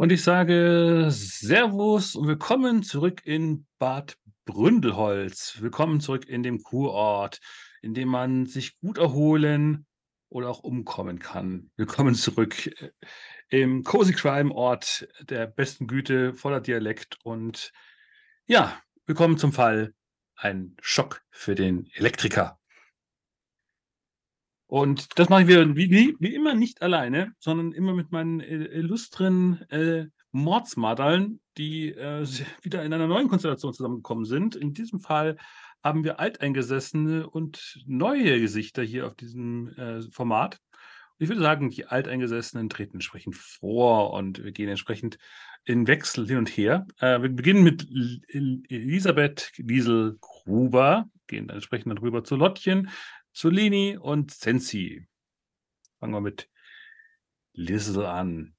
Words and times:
Und 0.00 0.12
ich 0.12 0.22
sage 0.22 1.08
Servus 1.10 2.14
und 2.14 2.28
willkommen 2.28 2.84
zurück 2.84 3.20
in 3.24 3.66
Bad 3.80 4.16
Bründelholz. 4.44 5.56
Willkommen 5.60 5.98
zurück 5.98 6.24
in 6.28 6.44
dem 6.44 6.62
Kurort, 6.62 7.40
in 7.82 7.94
dem 7.94 8.06
man 8.06 8.46
sich 8.46 8.78
gut 8.78 8.98
erholen 8.98 9.86
oder 10.28 10.50
auch 10.50 10.60
umkommen 10.60 11.18
kann. 11.18 11.72
Willkommen 11.74 12.14
zurück 12.14 12.68
äh, 12.80 12.92
im 13.48 13.82
Cozy 13.82 14.12
Crime 14.12 14.54
Ort 14.54 15.08
der 15.20 15.48
besten 15.48 15.88
Güte, 15.88 16.32
voller 16.32 16.60
Dialekt 16.60 17.18
und 17.24 17.72
ja, 18.46 18.80
willkommen 19.04 19.36
zum 19.36 19.52
Fall 19.52 19.94
ein 20.36 20.76
Schock 20.80 21.22
für 21.30 21.56
den 21.56 21.90
Elektriker. 21.94 22.60
Und 24.68 25.18
das 25.18 25.30
mache 25.30 25.42
ich 25.42 25.48
wieder 25.48 25.76
wie, 25.76 26.14
wie, 26.20 26.34
immer 26.34 26.54
nicht 26.54 26.82
alleine, 26.82 27.32
sondern 27.38 27.72
immer 27.72 27.94
mit 27.94 28.12
meinen 28.12 28.40
äh, 28.40 28.64
illustren 28.66 29.62
äh, 29.70 30.06
Mordsmadern, 30.30 31.40
die 31.56 31.88
äh, 31.88 32.26
wieder 32.62 32.84
in 32.84 32.92
einer 32.92 33.06
neuen 33.06 33.28
Konstellation 33.28 33.72
zusammengekommen 33.72 34.26
sind. 34.26 34.56
In 34.56 34.74
diesem 34.74 35.00
Fall 35.00 35.38
haben 35.82 36.04
wir 36.04 36.20
alteingesessene 36.20 37.28
und 37.28 37.82
neue 37.86 38.40
Gesichter 38.40 38.82
hier 38.82 39.06
auf 39.06 39.14
diesem 39.14 39.68
äh, 39.78 40.02
Format. 40.10 40.60
Und 41.18 41.24
ich 41.24 41.30
würde 41.30 41.40
sagen, 41.40 41.70
die 41.70 41.86
Alteingesessenen 41.86 42.68
treten 42.68 42.96
entsprechend 42.96 43.36
vor 43.36 44.12
und 44.12 44.44
wir 44.44 44.52
gehen 44.52 44.68
entsprechend 44.68 45.18
in 45.64 45.86
Wechsel 45.86 46.26
hin 46.26 46.38
und 46.38 46.48
her. 46.48 46.86
Äh, 46.98 47.22
wir 47.22 47.30
beginnen 47.30 47.62
mit 47.62 47.88
Elisabeth 48.28 49.50
Liesel-Gruber, 49.56 51.08
gehen 51.26 51.46
dann 51.46 51.56
entsprechend 51.56 51.90
dann 51.90 51.98
rüber 51.98 52.22
zu 52.22 52.36
Lottchen, 52.36 52.90
Zulini 53.32 53.96
und 53.96 54.32
Sensi. 54.32 55.06
Fangen 55.98 56.14
wir 56.14 56.20
mit 56.20 56.48
Liesel 57.52 58.04
an. 58.06 58.54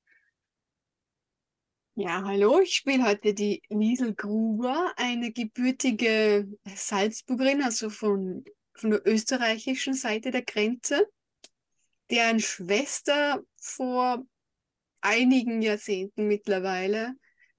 Ja, 1.95 2.23
hallo, 2.23 2.61
ich 2.61 2.75
spiele 2.75 3.03
heute 3.03 3.33
die 3.33 3.61
Liesel 3.67 4.15
Gruber, 4.15 4.93
eine 4.95 5.33
gebürtige 5.33 6.47
Salzburgerin, 6.63 7.61
also 7.61 7.89
von, 7.89 8.45
von 8.73 8.91
der 8.91 9.05
österreichischen 9.05 9.93
Seite 9.93 10.31
der 10.31 10.43
Grenze, 10.43 11.09
deren 12.09 12.39
Schwester 12.39 13.43
vor 13.61 14.25
einigen 15.01 15.61
Jahrzehnten 15.61 16.27
mittlerweile 16.27 17.15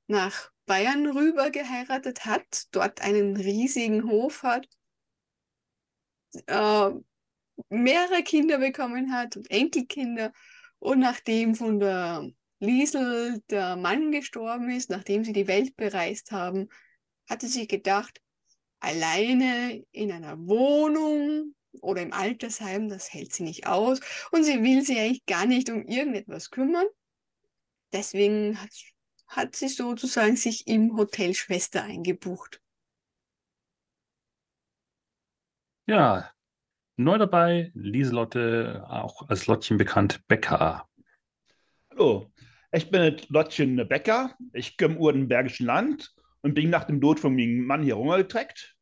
nach 0.07 0.51
Bayern 0.65 1.07
rüber 1.07 1.51
geheiratet 1.51 2.25
hat, 2.25 2.65
dort 2.71 3.03
einen 3.03 3.37
riesigen 3.37 4.09
Hof 4.09 4.43
hat, 4.43 4.67
äh, 6.47 6.91
mehrere 7.69 8.23
Kinder 8.23 8.59
bekommen 8.59 9.13
hat 9.13 9.37
und 9.37 9.51
Enkelkinder. 9.51 10.33
Und 10.79 11.01
nachdem 11.01 11.55
von 11.55 11.79
der 11.79 12.31
Liesel 12.59 13.43
der 13.51 13.77
Mann 13.77 14.13
gestorben 14.13 14.71
ist, 14.71 14.91
nachdem 14.91 15.25
sie 15.25 15.33
die 15.33 15.49
Welt 15.49 15.77
bereist 15.77 16.33
haben, 16.33 16.69
hatte 17.29 17.47
sie 17.47 17.67
gedacht, 17.67 18.21
alleine 18.81 19.85
in 19.93 20.11
einer 20.11 20.39
Wohnung 20.47 21.55
oder 21.81 22.03
im 22.03 22.13
Altersheim, 22.13 22.89
das 22.89 23.13
hält 23.13 23.33
sie 23.33 23.45
nicht 23.45 23.67
aus. 23.67 24.01
Und 24.33 24.45
sie 24.45 24.63
will 24.63 24.83
sich 24.83 24.99
eigentlich 24.99 25.27
gar 25.27 25.47
nicht 25.47 25.71
um 25.71 25.85
irgendetwas 25.85 26.51
kümmern. 26.51 26.87
Deswegen 27.93 28.61
hat, 28.61 28.71
hat 29.27 29.57
sie 29.57 29.69
sozusagen 29.69 30.37
sich 30.37 30.67
im 30.67 30.97
Hotel 30.97 31.35
Schwester 31.35 31.83
eingebucht. 31.83 32.61
Ja, 35.91 36.31
Neu 36.99 37.19
dabei 37.19 37.73
Lieselotte, 37.75 38.87
auch 38.89 39.29
als 39.29 39.49
Lottchen 39.49 39.77
bekannt, 39.77 40.25
Becker. 40.29 40.89
Hallo, 41.91 42.31
ich 42.71 42.89
bin 42.93 43.21
Lottchen 43.27 43.89
Becker. 43.89 44.37
Ich 44.53 44.79
komme 44.79 44.97
ur 44.99 45.13
im 45.13 45.27
Bergischen 45.27 45.67
Land 45.67 46.15
und 46.43 46.55
bin 46.55 46.71
nach 46.71 46.85
dem 46.85 47.01
Tod 47.01 47.19
von 47.19 47.35
meinem 47.35 47.67
Mann 47.67 47.83
hier 47.83 47.97
rumgetreckt. 47.97 48.77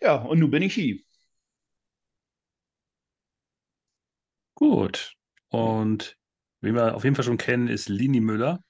Ja, 0.00 0.14
und 0.14 0.38
nun 0.38 0.50
bin 0.50 0.62
ich 0.62 0.72
hier. 0.72 1.00
Gut. 4.54 5.12
Und 5.50 6.16
wie 6.62 6.72
wir 6.72 6.94
auf 6.94 7.04
jeden 7.04 7.16
Fall 7.16 7.24
schon 7.26 7.36
kennen, 7.36 7.68
ist 7.68 7.90
Lini 7.90 8.20
Müller. 8.20 8.64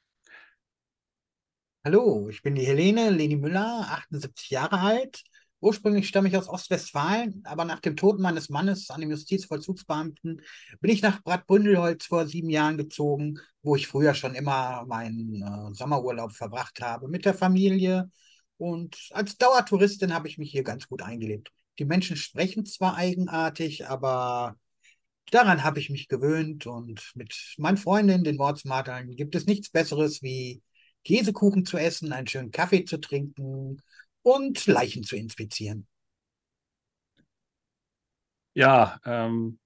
Hallo, 1.85 2.29
ich 2.31 2.43
bin 2.43 2.57
die 2.57 2.67
Helene, 2.67 3.11
Leni 3.11 3.37
Müller, 3.37 3.87
78 3.93 4.51
Jahre 4.51 4.81
alt, 4.81 5.23
Ursprünglich 5.61 6.09
stamme 6.09 6.29
ich 6.29 6.37
aus 6.37 6.49
Ostwestfalen, 6.49 7.43
aber 7.45 7.67
nach 7.67 7.81
dem 7.81 7.95
Tod 7.95 8.19
meines 8.19 8.49
Mannes 8.49 8.89
an 8.89 9.03
dem 9.03 9.11
Justizvollzugsbeamten 9.11 10.41
bin 10.81 10.91
ich 10.91 11.03
nach 11.03 11.21
Bad 11.21 11.47
Bründelholz 11.47 12.07
vor 12.07 12.27
sieben 12.27 12.49
Jahren 12.49 12.79
gezogen, 12.79 13.39
wo 13.63 13.77
ich 13.77 13.87
früher 13.87 14.15
schon 14.15 14.35
immer 14.35 14.87
meinen 14.87 15.43
äh, 15.43 15.75
Sommerurlaub 15.75 16.33
verbracht 16.33 16.81
habe 16.81 17.09
mit 17.09 17.27
der 17.27 17.35
Familie. 17.35 18.11
Und 18.57 18.97
als 19.11 19.37
Dauertouristin 19.37 20.15
habe 20.15 20.29
ich 20.29 20.39
mich 20.39 20.51
hier 20.51 20.63
ganz 20.63 20.89
gut 20.89 21.03
eingelebt. 21.03 21.53
Die 21.79 21.85
Menschen 21.85 22.17
sprechen 22.17 22.65
zwar 22.65 22.97
eigenartig, 22.97 23.87
aber 23.87 24.57
daran 25.31 25.63
habe 25.63 25.79
ich 25.79 25.91
mich 25.91 26.09
gewöhnt 26.09 26.67
und 26.67 27.13
mit 27.15 27.55
meinen 27.59 27.77
Freundinnen, 27.77 28.25
den 28.25 28.39
Wortsmarteln, 28.39 29.15
gibt 29.15 29.35
es 29.35 29.47
nichts 29.47 29.71
Besseres 29.71 30.23
wie 30.23 30.63
Käsekuchen 31.05 31.67
zu 31.67 31.77
essen, 31.77 32.13
einen 32.13 32.27
schönen 32.27 32.51
Kaffee 32.51 32.85
zu 32.85 32.99
trinken 32.99 33.83
und 34.23 34.67
Leichen 34.67 35.05
zu 35.05 35.17
inspizieren. 35.17 35.87
Ja, 38.55 39.01
ähm, 39.05 39.59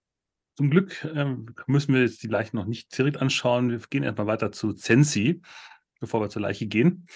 zum 0.56 0.70
Glück 0.70 1.04
ähm, 1.04 1.54
müssen 1.66 1.94
wir 1.94 2.02
jetzt 2.02 2.22
die 2.22 2.28
Leichen 2.28 2.56
noch 2.56 2.66
nicht 2.66 2.96
direkt 2.96 3.16
anschauen. 3.16 3.70
Wir 3.70 3.78
gehen 3.78 4.04
erstmal 4.04 4.26
weiter 4.26 4.52
zu 4.52 4.72
Zensi, 4.72 5.42
bevor 6.00 6.20
wir 6.20 6.28
zur 6.28 6.42
Leiche 6.42 6.66
gehen. 6.66 7.06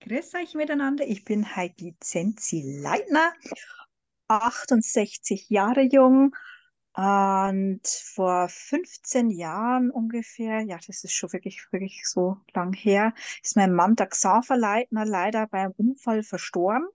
Grüß 0.00 0.34
euch 0.34 0.54
miteinander. 0.54 1.06
Ich 1.06 1.24
bin 1.24 1.56
Heidi 1.56 1.96
Zensi 2.00 2.62
Leitner, 2.82 3.32
68 4.28 5.48
Jahre 5.48 5.82
jung, 5.82 6.36
und 6.96 7.80
vor 7.86 8.48
15 8.48 9.30
Jahren 9.30 9.90
ungefähr, 9.90 10.60
ja, 10.60 10.78
das 10.86 11.02
ist 11.02 11.12
schon 11.12 11.32
wirklich, 11.32 11.66
wirklich 11.72 12.08
so 12.08 12.36
lang 12.54 12.72
her, 12.72 13.12
ist 13.42 13.56
mein 13.56 13.74
Mann, 13.74 13.96
der 13.96 14.06
Xaver 14.06 14.56
Leitner, 14.56 15.04
leider 15.04 15.48
beim 15.48 15.72
Unfall 15.72 16.22
verstorben. 16.22 16.86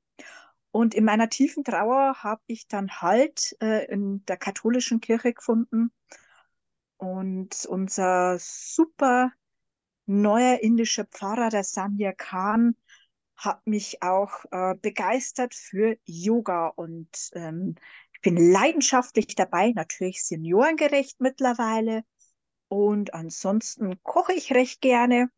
Und 0.72 0.96
in 0.96 1.04
meiner 1.04 1.30
tiefen 1.30 1.66
Trauer 1.66 2.16
habe 2.24 2.42
ich 2.48 2.68
dann 2.68 2.90
Halt 3.02 3.58
äh, 3.62 3.86
in 3.92 4.24
der 4.26 4.38
katholischen 4.38 5.02
Kirche 5.02 5.34
gefunden. 5.34 5.92
Und 6.98 7.66
unser 7.66 8.38
super 8.40 9.34
neuer 10.06 10.60
indischer 10.62 11.06
Pfarrer, 11.06 11.50
der 11.50 11.64
Samir 11.64 12.14
Khan, 12.14 12.76
hat 13.36 13.66
mich 13.66 14.04
auch 14.04 14.46
äh, 14.52 14.76
begeistert 14.76 15.56
für 15.56 15.98
Yoga 16.06 16.68
und 16.68 17.10
ähm, 17.34 17.76
bin 18.22 18.52
leidenschaftlich 18.52 19.36
dabei, 19.36 19.72
natürlich 19.72 20.24
seniorengerecht 20.24 21.20
mittlerweile. 21.20 22.04
Und 22.68 23.14
ansonsten 23.14 24.02
koche 24.04 24.34
ich 24.34 24.54
recht 24.54 24.82
gerne 24.82 25.30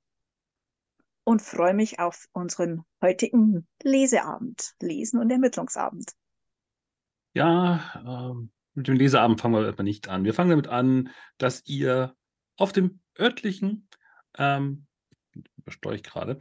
und 1.23 1.41
freue 1.41 1.73
mich 1.73 1.99
auf 1.99 2.27
unseren 2.33 2.83
heutigen 3.01 3.67
Leseabend, 3.83 4.73
Lesen- 4.81 5.19
und 5.19 5.31
Ermittlungsabend. 5.31 6.11
Ja, 7.33 8.29
ähm, 8.31 8.51
mit 8.73 8.87
dem 8.87 8.95
Leseabend 8.95 9.39
fangen 9.39 9.55
wir 9.55 9.67
aber 9.67 9.83
nicht 9.83 10.09
an. 10.09 10.25
Wir 10.25 10.33
fangen 10.33 10.49
damit 10.49 10.67
an, 10.67 11.09
dass 11.37 11.65
ihr 11.65 12.15
auf 12.57 12.73
dem 12.73 13.01
örtlichen, 13.17 13.87
ähm, 14.37 14.87
übersteuere 15.57 15.95
ich 15.95 16.03
gerade, 16.03 16.39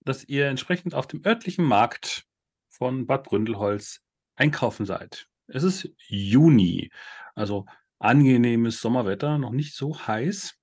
dass 0.00 0.24
ihr 0.24 0.48
entsprechend 0.48 0.94
auf 0.94 1.06
dem 1.06 1.24
örtlichen 1.24 1.64
Markt 1.64 2.26
von 2.68 3.06
Bad 3.06 3.24
Bründelholz 3.24 4.02
einkaufen 4.36 4.86
seid. 4.86 5.29
Es 5.52 5.62
ist 5.64 5.88
Juni, 6.06 6.90
also 7.34 7.66
angenehmes 7.98 8.80
Sommerwetter, 8.80 9.38
noch 9.38 9.50
nicht 9.50 9.74
so 9.74 9.98
heiß. 10.06 10.54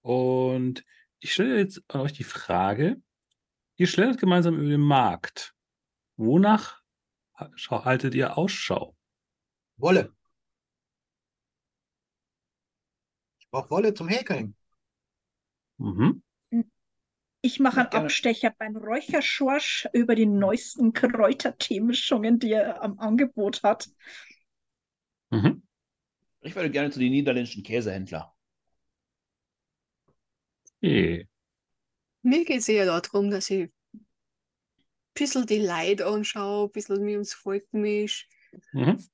Und 0.00 0.84
ich 1.20 1.32
stelle 1.32 1.58
jetzt 1.58 1.82
an 1.88 2.00
euch 2.00 2.12
die 2.12 2.24
Frage, 2.24 3.00
ihr 3.76 3.86
schlendert 3.86 4.18
gemeinsam 4.18 4.56
über 4.56 4.68
den 4.68 4.80
Markt. 4.80 5.54
Wonach 6.16 6.82
haltet 7.36 8.14
ihr 8.14 8.36
Ausschau? 8.36 8.96
Wolle. 9.76 10.12
Ich 13.38 13.48
brauche 13.50 13.70
Wolle 13.70 13.94
zum 13.94 14.08
Häkeln. 14.08 14.56
Mhm. 15.78 16.23
Ich 17.44 17.60
mache 17.60 17.80
einen 17.80 18.04
Abstecher 18.04 18.54
beim 18.58 18.74
Räucherschorsch 18.74 19.86
über 19.92 20.14
die 20.14 20.24
neuesten 20.24 20.94
Kräuterteemischungen, 20.94 22.38
die 22.38 22.52
er 22.52 22.82
am 22.82 22.98
Angebot 22.98 23.62
hat. 23.62 23.90
Mhm. 25.28 25.62
Ich 26.40 26.56
würde 26.56 26.70
gerne 26.70 26.90
zu 26.90 27.00
den 27.00 27.10
niederländischen 27.10 27.62
Käsehändler. 27.62 28.34
Okay. 30.78 31.28
Mir 32.22 32.46
geht 32.46 32.60
es 32.60 32.68
eher 32.70 32.86
darum, 32.86 33.30
dass 33.30 33.50
ich 33.50 33.64
ein 33.92 34.06
bisschen 35.12 35.44
die 35.44 35.66
Leute 35.66 36.06
anschaue, 36.06 36.68
ein 36.68 36.72
bisschen 36.72 37.04
mir 37.04 37.16
ums 37.16 37.34
Volk 37.34 37.70
mische. 37.72 38.24
Mhm. 38.72 39.06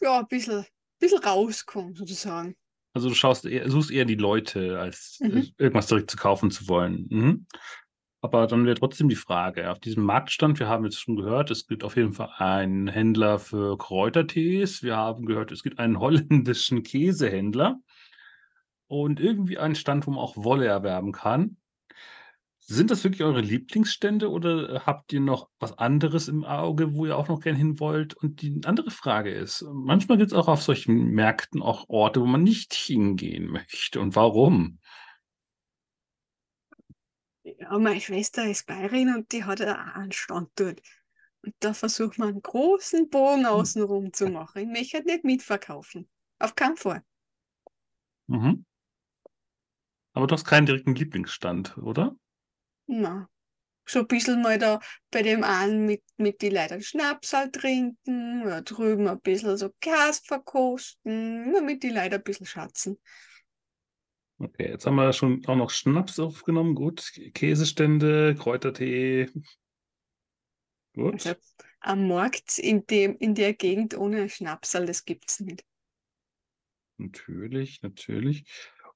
Ja, 0.00 0.18
ein 0.18 0.26
bisschen, 0.26 0.62
ein 0.62 0.66
bisschen 0.98 1.22
rauskomme, 1.22 1.94
sozusagen. 1.94 2.56
Also 2.92 3.08
du 3.08 3.14
schaust 3.14 3.44
eher, 3.44 3.70
suchst 3.70 3.90
eher 3.90 4.04
die 4.04 4.16
Leute, 4.16 4.80
als 4.80 5.18
äh, 5.22 5.28
Mhm. 5.28 5.48
irgendwas 5.58 5.86
direkt 5.86 6.10
zu 6.10 6.16
kaufen 6.16 6.50
zu 6.50 6.68
wollen. 6.68 7.06
Mhm. 7.08 7.46
Aber 8.22 8.46
dann 8.46 8.66
wäre 8.66 8.76
trotzdem 8.76 9.08
die 9.08 9.16
Frage, 9.16 9.70
auf 9.70 9.78
diesem 9.78 10.04
Marktstand, 10.04 10.58
wir 10.58 10.68
haben 10.68 10.84
jetzt 10.84 11.00
schon 11.00 11.16
gehört, 11.16 11.50
es 11.50 11.66
gibt 11.66 11.84
auf 11.84 11.96
jeden 11.96 12.12
Fall 12.12 12.30
einen 12.36 12.86
Händler 12.88 13.38
für 13.38 13.78
Kräutertees. 13.78 14.82
Wir 14.82 14.96
haben 14.96 15.24
gehört, 15.24 15.52
es 15.52 15.62
gibt 15.62 15.78
einen 15.78 15.98
holländischen 16.00 16.82
Käsehändler 16.82 17.78
und 18.88 19.20
irgendwie 19.20 19.56
einen 19.56 19.74
Stand, 19.74 20.06
wo 20.06 20.10
man 20.10 20.20
auch 20.20 20.36
Wolle 20.36 20.66
erwerben 20.66 21.12
kann. 21.12 21.56
Sind 22.72 22.92
das 22.92 23.02
wirklich 23.02 23.24
eure 23.24 23.40
Lieblingsstände 23.40 24.30
oder 24.30 24.86
habt 24.86 25.12
ihr 25.12 25.18
noch 25.18 25.50
was 25.58 25.76
anderes 25.76 26.28
im 26.28 26.44
Auge, 26.44 26.94
wo 26.94 27.04
ihr 27.04 27.16
auch 27.16 27.26
noch 27.26 27.40
gern 27.40 27.56
hin 27.56 27.80
wollt? 27.80 28.14
Und 28.14 28.42
die 28.42 28.60
andere 28.64 28.92
Frage 28.92 29.32
ist, 29.32 29.62
manchmal 29.72 30.18
gibt 30.18 30.30
es 30.30 30.38
auch 30.38 30.46
auf 30.46 30.62
solchen 30.62 31.10
Märkten 31.10 31.62
auch 31.62 31.88
Orte, 31.88 32.20
wo 32.20 32.26
man 32.26 32.44
nicht 32.44 32.72
hingehen 32.72 33.48
möchte. 33.48 33.98
Und 33.98 34.14
warum? 34.14 34.78
Ja, 37.42 37.76
meine 37.76 38.00
Schwester 38.00 38.48
ist 38.48 38.68
Bayerin 38.68 39.16
und 39.16 39.32
die 39.32 39.42
hat 39.42 39.60
auch 39.60 39.96
einen 39.96 40.12
Stand 40.12 40.50
dort. 40.54 40.80
Und 41.42 41.54
da 41.58 41.74
versucht 41.74 42.18
man 42.18 42.28
einen 42.28 42.42
großen 42.42 43.10
Bogen 43.10 43.46
außenrum 43.46 44.12
zu 44.12 44.28
machen. 44.28 44.62
Ich 44.62 44.68
möchte 44.68 44.98
halt 44.98 45.06
nicht 45.06 45.24
mitverkaufen. 45.24 46.08
Auf 46.38 46.54
keinen 46.54 46.76
Fall. 46.76 47.02
Mhm. 48.28 48.64
Aber 50.12 50.28
du 50.28 50.34
hast 50.34 50.44
keinen 50.44 50.66
direkten 50.66 50.94
Lieblingsstand, 50.94 51.76
oder? 51.78 52.14
Na, 52.92 53.28
so 53.86 54.00
ein 54.00 54.08
bisschen 54.08 54.42
mal 54.42 54.58
da 54.58 54.80
bei 55.12 55.22
dem 55.22 55.44
einen 55.44 55.86
mit, 55.86 56.02
mit 56.16 56.42
die 56.42 56.48
Leute 56.48 56.82
Schnaps 56.82 57.32
halt 57.32 57.54
trinken, 57.54 58.42
oder 58.42 58.62
drüben 58.62 59.06
ein 59.06 59.20
bisschen 59.20 59.56
so 59.56 59.70
Gas 59.80 60.18
verkosten, 60.18 61.52
nur 61.52 61.62
mit 61.62 61.84
die 61.84 61.90
Leute 61.90 62.16
ein 62.16 62.22
bisschen 62.24 62.46
schatzen. 62.46 63.00
Okay, 64.38 64.70
jetzt 64.70 64.86
haben 64.86 64.96
wir 64.96 65.12
schon 65.12 65.46
auch 65.46 65.54
noch 65.54 65.70
Schnaps 65.70 66.18
aufgenommen. 66.18 66.74
Gut, 66.74 67.12
Käsestände, 67.32 68.34
Kräutertee. 68.34 69.30
Gut. 70.94 71.26
Also 71.26 71.34
am 71.78 72.08
Markt 72.08 72.58
in 72.58 72.86
dem, 72.86 73.16
in 73.18 73.36
der 73.36 73.54
Gegend 73.54 73.96
ohne 73.96 74.28
Schnapsal, 74.28 74.86
das 74.86 75.04
gibt's 75.04 75.38
nicht. 75.38 75.64
Natürlich, 76.96 77.82
natürlich. 77.82 78.44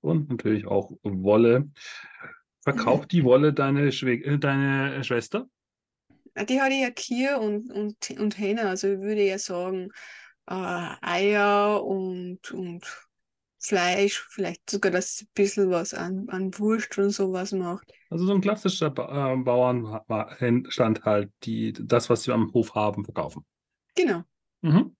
Und 0.01 0.29
natürlich 0.31 0.67
auch 0.67 0.91
Wolle. 1.03 1.71
Verkauft 2.65 3.13
die 3.13 3.25
Wolle 3.25 3.53
deine, 3.53 3.93
Schwä 3.93 4.15
äh, 4.23 4.39
deine 4.39 5.05
Schwester? 5.05 5.47
Ah, 6.35 6.45
Die 6.45 6.61
hat 6.61 6.73
ja 6.73 6.91
Kühe 6.91 7.39
und, 7.39 7.71
und, 7.71 8.11
und 8.19 8.39
Hähne, 8.39 8.69
also 8.69 8.89
ich 8.89 8.99
würde 9.01 9.23
ja 9.25 9.39
sagen, 9.39 9.91
äh, 10.47 10.55
Eier 11.01 11.85
und, 11.85 12.51
und 12.51 12.85
Fleisch, 13.61 14.27
vielleicht 14.31 14.69
sogar, 14.69 14.93
dass 14.93 15.17
sie 15.17 15.25
ein 15.25 15.29
bisschen 15.35 15.71
was 15.71 15.95
an, 15.95 16.29
an 16.29 16.59
Wurst 16.59 16.99
und 16.99 17.11
sowas 17.11 17.53
macht. 17.53 17.91
Also 18.11 18.27
so 18.27 18.35
ein 18.35 18.41
klassischer 18.41 18.91
ba 18.91 19.33
äh, 19.33 19.37
Bauernstand 19.37 21.05
halt, 21.05 21.31
die 21.45 21.73
das, 21.73 22.11
was 22.11 22.25
sie 22.25 22.33
am 22.33 22.53
Hof 22.53 22.75
haben, 22.75 23.05
verkaufen. 23.05 23.45
Genau. 23.95 24.23
Mhm. 24.63 24.95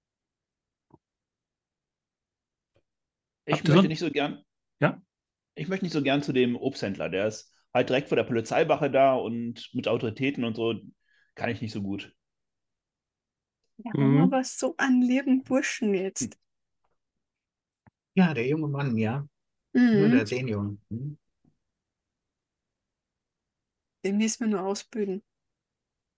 Ich 3.47 3.55
Habt 3.55 3.69
möchte 3.69 3.83
so- 3.83 3.89
nicht 3.89 3.99
so 3.99 4.11
gern. 4.11 4.43
Ja? 4.81 5.03
Ich 5.55 5.69
möchte 5.69 5.85
nicht 5.85 5.93
so 5.93 6.03
gern 6.03 6.23
zu 6.23 6.33
dem 6.33 6.57
Obsthändler. 6.57 7.09
Der 7.11 7.29
ist 7.29 7.53
halt 7.75 7.89
direkt 7.91 8.09
vor 8.09 8.17
der 8.17 8.25
Polizeiwache 8.25 8.91
da 8.91 9.15
und 9.15 9.71
mit 9.75 9.89
Autoritäten 9.89 10.45
und 10.45 10.57
so 10.57 10.75
kann 11.35 11.51
ich 11.51 11.61
nicht 11.63 11.73
so 11.73 11.83
gut. 11.83 12.15
Wir 13.77 13.93
Mhm. 13.95 14.03
haben 14.03 14.33
aber 14.33 14.43
so 14.43 14.75
einen 14.79 15.01
lieben 15.01 15.45
Burschen 15.45 15.95
jetzt. 15.95 16.37
Ja, 18.15 18.35
der 18.35 18.47
junge 18.49 18.67
Mann, 18.69 18.97
ja. 18.99 19.27
Nur 19.93 20.09
Mhm. 20.09 20.11
der 20.11 20.27
Senior. 20.27 20.77
Hm. 20.91 21.19
Den 24.05 24.19
müssen 24.19 24.39
wir 24.45 24.47
nur 24.47 24.63
ausbilden. 24.63 25.25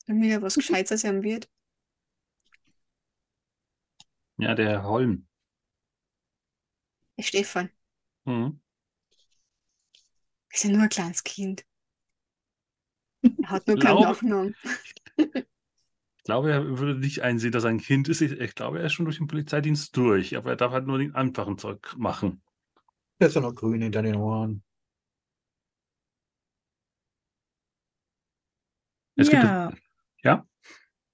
Damit 0.07 0.31
er 0.33 0.43
was 0.43 0.57
Gescheites 0.57 1.05
ihm 1.05 1.23
wird. 1.23 1.49
Ja, 4.39 4.55
der 4.55 4.69
Herr 4.71 4.85
Holm. 4.85 5.27
Der 7.19 7.23
Stefan. 7.25 7.71
Mhm. 8.27 8.59
Ist 10.57 10.65
ja 10.65 10.71
nur 10.71 10.85
ein 10.85 10.89
kleines 10.89 11.23
Kind. 11.23 11.67
Er 13.43 13.51
hat 13.51 13.69
nur 13.69 13.79
keinen 13.79 14.01
Nachnamen. 14.01 14.57
Ich 15.19 16.25
glaube, 16.25 16.51
er 16.51 16.79
würde 16.79 16.99
nicht 16.99 17.23
einsehen, 17.23 17.53
dass 17.53 17.65
er 17.65 17.71
ein 17.71 17.79
Kind 17.79 18.09
ist. 18.09 18.23
Ich, 18.23 18.55
glaube, 18.55 18.79
er 18.79 18.87
ist 18.87 18.95
schon 18.95 19.05
durch 19.05 19.19
den 19.19 19.27
Polizeidienst 19.27 19.95
durch, 19.97 20.35
aber 20.35 20.51
er 20.51 20.57
darf 20.57 20.73
halt 20.73 20.87
nur 20.87 20.99
den 20.99 21.15
einfachen 21.15 21.59
Zeug 21.59 21.95
machen. 21.99 22.43
Der 23.21 23.29
ist 23.29 23.35
ja 23.35 23.43
noch 23.43 23.55
grün 23.55 23.83
hinter 23.83 24.01
den 24.01 24.17
Ohren. 24.17 24.65
Es 29.15 29.29
gibt 29.29 29.43
Ja. 29.43 29.73
Ja? 30.23 30.47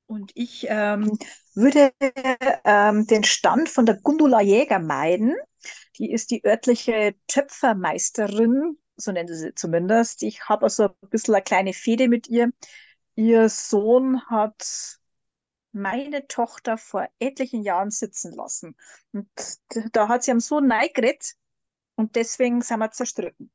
Und 0.07 0.31
ich 0.35 0.67
ähm, 0.69 1.19
würde 1.55 1.93
ähm, 2.65 3.07
den 3.09 3.25
Stand 3.25 3.69
von 3.69 3.87
der 3.87 4.01
Gundula 4.01 4.41
Jäger 4.41 4.79
meiden. 4.79 5.35
Die 5.99 6.11
ist 6.13 6.31
die 6.31 6.45
örtliche 6.45 7.17
Töpfermeisterin, 7.27 8.79
so 9.03 9.13
nennen 9.13 9.29
sie 9.29 9.37
sie 9.37 9.55
zumindest. 9.55 10.23
Ich 10.23 10.49
habe 10.49 10.65
also 10.65 10.85
ein 10.85 11.09
bisschen 11.11 11.35
eine 11.35 11.43
kleine 11.43 11.73
Fehde 11.73 12.09
mit 12.09 12.29
ihr. 12.29 12.53
Ihr 13.15 13.49
Sohn 13.49 14.23
hat 14.29 14.99
meine 15.73 16.27
Tochter 16.27 16.77
vor 16.79 17.09
etlichen 17.19 17.63
Jahren 17.63 17.91
sitzen 17.91 18.33
lassen. 18.33 18.77
Und 19.13 19.29
da 19.93 20.09
hat 20.09 20.23
sie 20.23 20.31
am 20.31 20.41
Sohn 20.41 20.67
neigeredet 20.67 21.35
und 21.95 22.17
deswegen 22.17 22.63
sind 22.63 22.79
wir 22.79 22.91
zerstritten. 22.91 23.51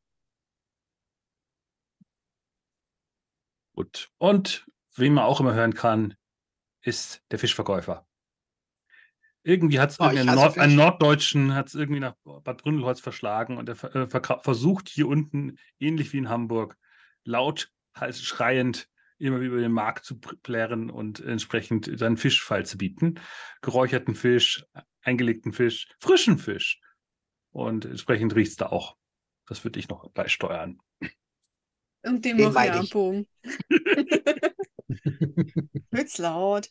Gut. 3.76 4.12
Und 4.18 4.66
wen 4.96 5.14
man 5.14 5.26
auch 5.26 5.40
immer 5.40 5.54
hören 5.54 5.76
kann, 5.76 6.16
ist 6.82 7.22
der 7.30 7.38
Fischverkäufer. 7.38 8.07
Irgendwie 9.48 9.80
hat 9.80 9.92
es 9.92 10.00
Oh, 10.02 10.04
hasse 10.04 10.26
Nord 10.26 10.58
einen. 10.58 10.76
Norddeutschen 10.76 11.56
hat's 11.56 11.74
irgendwie 11.74 12.02
nach 12.02 12.16
Bad 12.44 12.64
Bründelholz 12.64 13.00
verschlagen 13.00 13.58
und 13.58 13.70
er 13.70 13.78
ver 13.78 13.96
äh, 13.96 14.40
versucht 14.42 14.90
hier 14.90 15.08
unten, 15.08 15.58
ähnlich 15.80 16.12
wie 16.12 16.18
in 16.18 16.28
Hamburg, 16.28 16.78
laut 17.24 17.72
halt 17.96 18.18
schreiend 18.18 18.90
immer 19.20 19.38
über 19.38 19.62
den 19.62 19.72
Markt 19.72 20.04
zu 20.04 20.20
plärren 20.20 20.90
und 20.90 21.22
entsprechend 21.22 21.90
seinen 21.98 22.18
Fischfall 22.18 22.66
zu 22.66 22.78
bieten. 22.78 23.22
Geräucherten 23.62 24.16
Fisch, 24.16 24.66
eingelegten 25.02 25.54
Fisch, 25.54 25.88
frischen 26.02 26.38
Fisch. 26.38 26.82
Und 27.52 27.86
entsprechend 27.86 28.36
riecht 28.36 28.52
es 28.52 28.58
da 28.58 28.66
auch. 28.68 28.98
Das 29.48 29.64
würde 29.64 29.80
ich 29.80 29.88
noch 29.88 30.12
beisteuern. 30.12 30.78
Und 32.04 32.26
dem 32.26 32.36
Den 32.38 32.58
einen 32.58 32.84
ich. 32.84 32.90
Bogen. 32.90 33.28
Wird's 35.90 36.18
laut. 36.18 36.70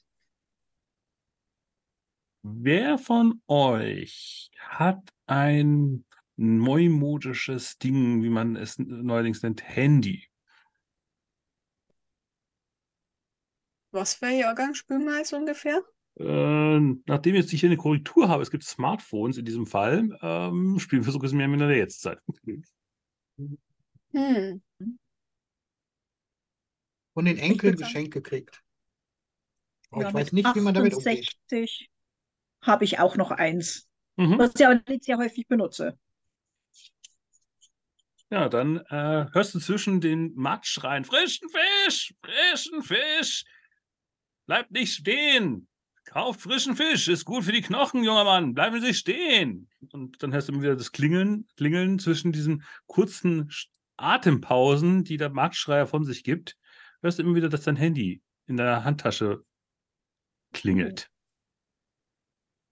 Wer 2.49 2.97
von 2.99 3.43
euch 3.49 4.53
hat 4.61 5.13
ein 5.27 6.05
neumodisches 6.37 7.77
Ding, 7.79 8.23
wie 8.23 8.29
man 8.29 8.55
es 8.55 8.79
neuerdings 8.79 9.43
nennt, 9.43 9.65
Handy? 9.69 10.29
Was 13.91 14.15
für 14.15 14.27
ein 14.27 14.39
Jahrgang 14.39 14.75
spielen 14.75 15.05
wir 15.07 15.19
jetzt 15.19 15.33
ungefähr? 15.33 15.83
Äh, 16.21 16.79
nachdem 17.07 17.35
jetzt 17.35 17.53
ich 17.53 17.61
hier 17.61 17.69
eine 17.69 17.77
Korrektur 17.77 18.29
habe, 18.29 18.45
es 18.45 18.53
gibt 18.53 18.63
Smartphones 18.63 19.39
in 19.39 19.45
diesem 19.45 19.67
Fall, 19.67 20.17
ähm, 20.23 20.79
spielen 20.79 21.05
wir 21.05 21.13
sogar 21.13 21.33
mehr 21.33 21.47
in 21.47 21.59
der 21.59 21.77
Jetztzeit. 21.77 22.21
Hm. 24.13 24.63
Und 27.13 27.25
den 27.25 27.39
Enkeln 27.39 27.73
würd 27.73 27.79
sagen- 27.81 27.93
Geschenke 27.93 28.23
kriegt. 28.23 28.63
Aber 29.91 30.03
Ja, 30.03 30.09
ich 30.11 30.15
weiß 30.15 30.33
nicht, 30.33 30.55
wie 30.55 30.61
man 30.61 30.75
damit 30.75 30.95
umgeht. 30.95 31.27
68 31.27 31.91
habe 32.67 32.85
ich 32.85 32.99
auch 32.99 33.17
noch 33.17 33.31
eins, 33.31 33.89
Mhm. 34.17 34.39
was 34.39 34.53
ich 34.57 34.67
aber 34.67 34.81
nicht 34.89 35.05
sehr 35.05 35.19
häufig 35.19 35.47
benutze. 35.47 35.99
Ja, 38.31 38.49
dann 38.49 38.79
äh, 38.89 39.27
hörst 39.33 39.55
du 39.55 39.61
zwischen 39.61 40.01
den 40.01 40.35
Markt 40.35 40.67
schreien, 40.67 41.05
frischen 41.05 41.49
Fisch, 41.49 42.15
frischen 42.23 42.83
Fisch, 42.83 43.45
bleibt 44.47 44.73
nicht 44.73 44.95
stehen, 44.95 45.69
kauft 46.05 46.41
frischen 46.41 46.75
Fisch, 46.75 47.07
ist 47.07 47.25
gut 47.25 47.45
für 47.45 47.53
die 47.53 47.63
Knochen, 47.63 48.03
junger 48.03 48.25
Mann, 48.25 48.53
bleiben 48.55 48.81
Sie 48.81 48.95
stehen. 48.95 49.69
Und 49.93 50.23
dann 50.23 50.33
hörst 50.33 50.49
du 50.49 50.53
immer 50.53 50.63
wieder 50.63 50.75
das 50.77 50.91
Klingeln, 50.91 51.47
Klingeln 51.57 52.01
zwischen 52.01 52.33
diesen 52.33 52.65
kurzen 52.87 53.51
Atempausen, 53.97 55.05
die 55.05 55.19
der 55.19 55.31
Marktschreier 55.31 55.87
von 55.87 56.05
sich 56.05 56.25
gibt, 56.25 56.57
hörst 57.03 57.19
du 57.19 57.23
immer 57.23 57.37
wieder, 57.37 57.49
dass 57.49 57.63
dein 57.63 57.77
Handy 57.77 58.23
in 58.47 58.57
deiner 58.57 58.83
Handtasche 58.83 59.45
klingelt. 60.53 61.11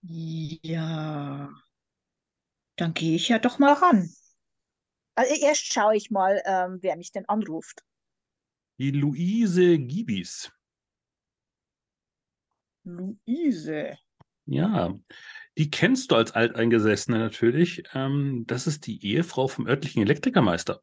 Ja, 0.06 1.50
dann 2.76 2.92
gehe 2.92 3.16
ich 3.16 3.28
ja 3.28 3.38
doch 3.38 3.58
mal 3.58 3.72
ran. 3.72 4.10
Also 5.14 5.34
erst 5.40 5.72
schaue 5.72 5.96
ich 5.96 6.10
mal, 6.10 6.42
ähm, 6.44 6.78
wer 6.82 6.96
mich 6.96 7.12
denn 7.12 7.26
anruft. 7.26 7.82
Die 8.78 8.90
Luise 8.90 9.78
Gibis. 9.78 10.52
Luise. 12.84 13.96
Ja, 14.46 14.94
die 15.56 15.70
kennst 15.70 16.10
du 16.10 16.16
als 16.16 16.32
Alteingesessene 16.32 17.18
natürlich. 17.18 17.84
Ähm, 17.94 18.44
das 18.46 18.66
ist 18.66 18.86
die 18.86 19.06
Ehefrau 19.06 19.48
vom 19.48 19.66
örtlichen 19.66 20.02
Elektrikermeister. 20.02 20.82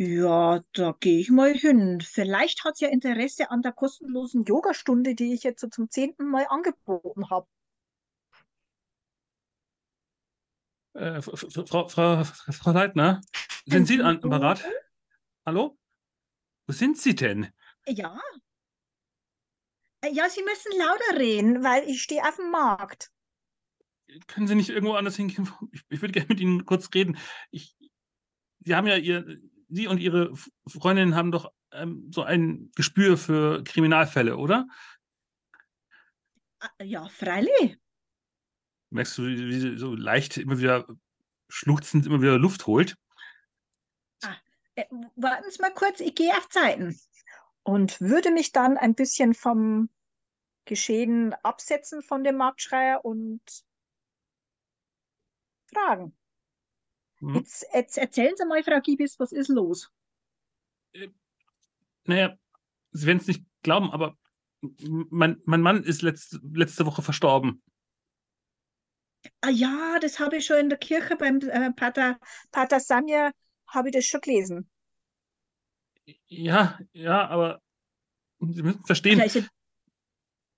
Ja, 0.00 0.62
da 0.74 0.94
gehe 1.00 1.18
ich 1.18 1.28
mal 1.28 1.52
hin. 1.52 2.00
Vielleicht 2.00 2.64
hat 2.64 2.76
sie 2.76 2.84
ja 2.84 2.90
Interesse 2.92 3.50
an 3.50 3.62
der 3.62 3.72
kostenlosen 3.72 4.44
Yogastunde, 4.44 5.16
die 5.16 5.34
ich 5.34 5.42
jetzt 5.42 5.60
so 5.60 5.66
zum 5.68 5.90
zehnten 5.90 6.30
Mal 6.30 6.46
angeboten 6.48 7.30
habe. 7.30 7.48
Äh, 10.94 11.20
Frau, 11.20 11.88
Frau, 11.88 12.24
Frau 12.24 12.70
Leitner, 12.70 13.20
sind 13.66 13.86
Sie 13.86 14.00
am 14.00 14.18
Apparat? 14.22 14.64
Hallo? 15.44 15.76
Wo 16.68 16.72
sind 16.72 16.96
Sie 16.96 17.16
denn? 17.16 17.52
Ja. 17.88 18.20
Äh, 20.02 20.12
Ja, 20.12 20.28
Sie 20.28 20.44
müssen 20.44 20.78
lauter 20.78 21.18
reden, 21.18 21.64
weil 21.64 21.88
ich 21.88 22.02
stehe 22.02 22.22
auf 22.22 22.36
dem 22.36 22.52
Markt. 22.52 23.10
Können 24.28 24.46
Sie 24.46 24.54
nicht 24.54 24.70
irgendwo 24.70 24.94
anders 24.94 25.16
hingehen? 25.16 25.50
Ich, 25.72 25.82
ich 25.88 26.00
würde 26.00 26.12
gerne 26.12 26.28
mit 26.28 26.40
Ihnen 26.40 26.64
kurz 26.64 26.88
reden. 26.94 27.18
Ich, 27.50 27.76
Sie 28.60 28.74
haben 28.74 28.86
ja 28.86 28.96
Ihr, 28.96 29.40
Sie 29.68 29.86
und 29.86 29.98
Ihre 29.98 30.32
Freundin 30.66 31.14
haben 31.14 31.30
doch 31.30 31.52
ähm, 31.72 32.10
so 32.12 32.22
ein 32.22 32.70
Gespür 32.74 33.16
für 33.16 33.62
Kriminalfälle, 33.64 34.36
oder? 34.36 34.66
Ah, 36.60 36.70
Ja, 36.82 37.08
freilich. 37.08 37.78
Merkst 38.90 39.18
du, 39.18 39.22
wie, 39.26 39.60
sie 39.60 39.76
so 39.76 39.94
leicht 39.94 40.38
immer 40.38 40.58
wieder 40.58 40.86
schluchzend 41.48 42.06
immer 42.06 42.20
wieder 42.22 42.38
Luft 42.38 42.66
holt? 42.66 42.96
Äh, 44.74 44.84
warten 45.16 45.50
Sie 45.50 45.60
mal 45.60 45.72
kurz, 45.74 46.00
ich 46.00 46.14
gehe 46.14 46.36
auf 46.36 46.48
Zeiten. 46.48 46.98
Und 47.62 48.00
würde 48.00 48.30
mich 48.30 48.52
dann 48.52 48.78
ein 48.78 48.94
bisschen 48.94 49.34
vom 49.34 49.90
Geschehen 50.64 51.34
absetzen 51.42 52.02
von 52.02 52.24
dem 52.24 52.36
Marktschreier 52.36 53.04
und 53.04 53.40
fragen. 55.66 56.17
Mhm. 57.20 57.36
Jetzt, 57.36 57.66
jetzt 57.74 57.98
erzählen 57.98 58.34
Sie 58.36 58.46
mal, 58.46 58.62
Frau 58.62 58.80
Giebis, 58.80 59.18
was 59.18 59.32
ist 59.32 59.48
los? 59.48 59.90
Naja, 62.04 62.36
Sie 62.92 63.06
werden 63.06 63.18
es 63.18 63.26
nicht 63.26 63.44
glauben, 63.62 63.90
aber 63.90 64.16
mein, 65.10 65.40
mein 65.44 65.60
Mann 65.60 65.82
ist 65.84 66.02
letzte, 66.02 66.40
letzte 66.52 66.86
Woche 66.86 67.02
verstorben. 67.02 67.62
Ah 69.40 69.50
ja, 69.50 69.98
das 70.00 70.20
habe 70.20 70.36
ich 70.36 70.46
schon 70.46 70.58
in 70.58 70.68
der 70.68 70.78
Kirche 70.78 71.16
beim 71.16 71.40
äh, 71.40 71.72
Pater, 71.72 72.18
Pater 72.52 72.78
Sanja, 72.80 73.32
habe 73.66 73.88
ich 73.88 73.94
das 73.94 74.04
schon 74.06 74.20
gelesen. 74.20 74.70
Ja, 76.26 76.78
ja, 76.92 77.26
aber 77.28 77.60
Sie 78.40 78.62
müssen 78.62 78.84
verstehen, 78.84 79.20
Also, 79.20 79.42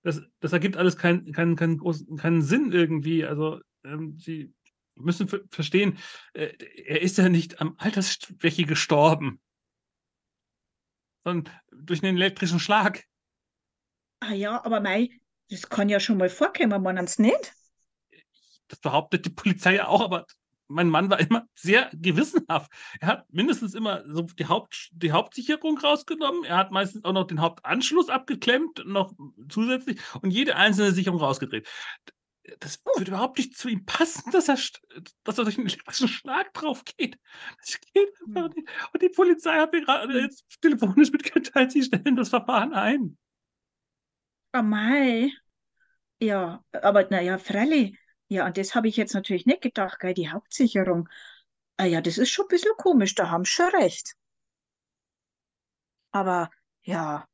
das, 0.02 0.22
das 0.40 0.52
ergibt 0.52 0.76
alles 0.76 0.96
keinen 0.96 1.32
keinen 1.32 1.56
keinen 1.56 1.78
großen, 1.78 2.16
keinen 2.16 2.42
Sinn 2.42 2.72
irgendwie. 2.72 3.24
Also, 3.24 3.60
ähm, 3.84 4.18
Sie 4.18 4.52
müssen 5.00 5.28
ver 5.28 5.40
verstehen, 5.50 5.98
äh, 6.32 6.52
er 6.84 7.02
ist 7.02 7.18
ja 7.18 7.28
nicht 7.28 7.60
am 7.60 7.74
Altersschwäche 7.78 8.64
gestorben, 8.64 9.40
sondern 11.22 11.54
durch 11.70 12.02
einen 12.02 12.16
elektrischen 12.16 12.60
Schlag. 12.60 13.04
ah 14.20 14.32
ja, 14.32 14.64
aber 14.64 14.80
mei, 14.80 15.10
das 15.48 15.68
kann 15.68 15.88
ja 15.88 16.00
schon 16.00 16.18
mal 16.18 16.28
vorkommen, 16.28 16.82
meinen 16.82 17.06
Sie 17.06 17.22
nicht? 17.22 17.52
Das 18.68 18.78
behauptet 18.78 19.26
die 19.26 19.30
Polizei 19.30 19.74
ja 19.74 19.88
auch, 19.88 20.00
aber 20.00 20.26
mein 20.70 20.88
Mann 20.88 21.10
war 21.10 21.18
immer 21.18 21.46
sehr 21.54 21.90
gewissenhaft. 21.92 22.70
Er 23.00 23.08
hat 23.08 23.32
mindestens 23.32 23.74
immer 23.74 24.04
so 24.06 24.22
die, 24.22 24.46
Haupt, 24.46 24.90
die 24.92 25.12
Hauptsicherung 25.12 25.76
rausgenommen. 25.78 26.44
Er 26.44 26.56
hat 26.56 26.70
meistens 26.70 27.04
auch 27.04 27.12
noch 27.12 27.26
den 27.26 27.40
Hauptanschluss 27.40 28.08
abgeklemmt, 28.08 28.84
noch 28.86 29.12
zusätzlich 29.48 30.00
und 30.22 30.30
jede 30.30 30.54
einzelne 30.56 30.92
Sicherung 30.92 31.18
rausgedreht. 31.18 31.68
Das 32.58 32.80
Oh. 32.84 32.90
würde 32.96 33.10
überhaupt 33.12 33.38
nicht 33.38 33.56
zu 33.56 33.68
ihm 33.68 33.84
passen, 33.86 34.30
dass 34.32 34.48
er, 34.48 34.58
dass 35.24 35.38
er 35.38 35.44
durch 35.44 35.58
einen 35.58 35.66
elektrischen 35.68 36.08
Schlag 36.08 36.52
drauf 36.54 36.84
geht. 36.84 37.18
Das 37.60 37.80
geht 37.80 38.10
einfach 38.34 38.48
Hm. 38.48 38.54
nicht. 38.54 38.68
Und 38.92 39.02
die 39.02 39.08
Polizei 39.08 39.56
hat 39.58 39.72
mir 39.72 39.82
gerade 39.84 40.12
Hm. 40.12 40.20
jetzt 40.20 40.44
telefonisch 40.60 41.10
mitgeteilt, 41.12 41.72
sie 41.72 41.82
stellen 41.82 42.16
das 42.16 42.30
Verfahren 42.30 42.72
ein. 42.74 43.18
Ah 44.52 44.62
mei. 44.62 45.32
Ja, 46.20 46.64
aber 46.72 47.08
naja, 47.10 47.38
freilich. 47.38 47.98
Ja, 48.28 48.44
an 48.46 48.54
das 48.54 48.74
habe 48.74 48.88
ich 48.88 48.96
jetzt 48.98 49.14
natürlich 49.14 49.46
nicht 49.46 49.62
gedacht, 49.62 50.00
gell, 50.00 50.14
die 50.14 50.30
Hauptsicherung. 50.30 51.08
Ah 51.78 51.86
ja, 51.86 52.00
das 52.02 52.18
ist 52.18 52.30
schon 52.30 52.46
ein 52.46 52.50
bisschen 52.50 52.72
komisch, 52.78 53.14
da 53.16 53.30
haben 53.30 53.44
Sie 53.44 53.52
schon 53.52 53.70
recht. 53.70 54.14
Aber 56.12 56.50
ja. 56.82 57.26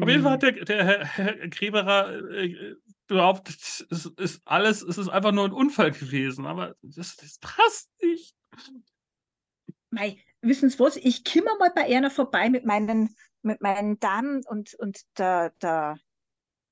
Auf 0.00 0.08
jeden 0.08 0.22
Fall 0.22 0.32
hat 0.32 0.42
hm. 0.42 0.54
der, 0.54 0.64
der 0.64 0.84
Herr, 0.84 1.04
Herr 1.04 1.48
Greberer 1.48 2.30
äh, 2.32 2.76
behauptet, 3.08 3.86
es 3.90 4.06
ist 4.06 4.42
alles, 4.44 4.82
es 4.82 4.98
ist 4.98 5.08
einfach 5.08 5.32
nur 5.32 5.46
ein 5.46 5.52
Unfall 5.52 5.90
gewesen, 5.90 6.46
aber 6.46 6.76
das, 6.82 7.16
das 7.16 7.38
passt 7.38 7.90
nicht. 8.00 8.36
Mei, 9.90 10.22
wissen 10.42 10.70
Sie 10.70 10.78
was? 10.78 10.96
Ich 10.96 11.24
komme 11.24 11.50
mal 11.58 11.72
bei 11.74 11.84
einer 11.84 12.10
vorbei 12.10 12.50
mit 12.50 12.64
meinen, 12.64 13.16
mit 13.42 13.60
meinen 13.60 13.98
Damen 13.98 14.44
und, 14.46 14.74
und 14.74 15.00
da, 15.14 15.50
da 15.58 15.96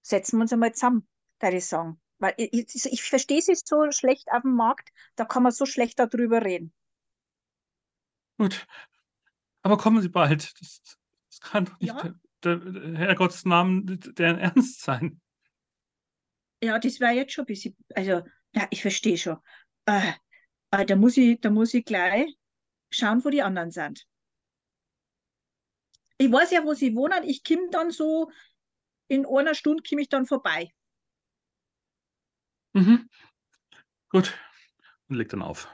setzen 0.02 0.38
wir 0.38 0.42
uns 0.42 0.52
einmal 0.52 0.74
zusammen, 0.74 1.08
würde 1.40 1.56
ich 1.56 1.66
sagen. 1.66 2.00
Weil 2.18 2.34
ich, 2.36 2.86
ich, 2.86 3.02
verstehe 3.02 3.42
sie 3.42 3.54
so 3.54 3.90
schlecht 3.90 4.28
auf 4.30 4.42
dem 4.42 4.54
Markt, 4.54 4.90
da 5.16 5.24
kann 5.24 5.42
man 5.42 5.52
so 5.52 5.66
schlecht 5.66 5.98
darüber 5.98 6.44
reden. 6.44 6.72
Gut. 8.38 8.66
Aber 9.62 9.76
kommen 9.76 10.00
Sie 10.00 10.08
bald. 10.08 10.54
Das, 10.60 10.98
das 11.30 11.40
kann 11.40 11.64
doch 11.64 11.78
nicht 11.80 11.92
Ja. 11.92 12.14
der, 12.44 12.56
der 12.56 12.98
Herrgotts 12.98 13.44
Namen 13.44 13.98
deren 14.14 14.38
Ernst 14.38 14.82
sein. 14.82 15.20
Ja, 16.66 16.80
das 16.80 16.98
wäre 16.98 17.12
jetzt 17.12 17.32
schon 17.32 17.44
ein 17.44 17.46
bisschen, 17.46 17.76
also, 17.94 18.22
ja, 18.52 18.66
ich 18.70 18.82
verstehe 18.82 19.16
schon. 19.16 19.38
Äh, 19.84 20.14
äh, 20.72 20.84
da 20.84 20.96
muss 20.96 21.16
ich, 21.16 21.40
da 21.40 21.48
muss 21.48 21.72
ich 21.74 21.84
gleich 21.84 22.36
schauen, 22.90 23.24
wo 23.24 23.30
die 23.30 23.42
anderen 23.42 23.70
sind. 23.70 24.04
Ich 26.18 26.32
weiß 26.32 26.50
ja, 26.50 26.64
wo 26.64 26.74
sie 26.74 26.96
wohnen. 26.96 27.22
Ich 27.22 27.44
komme 27.44 27.70
dann 27.70 27.92
so, 27.92 28.32
in 29.06 29.26
einer 29.26 29.54
Stunde 29.54 29.84
komme 29.88 30.02
ich 30.02 30.08
dann 30.08 30.26
vorbei. 30.26 30.72
Mhm. 32.72 33.08
Gut. 34.08 34.36
Und 35.08 35.16
legt 35.18 35.34
dann 35.34 35.42
auf. 35.42 35.72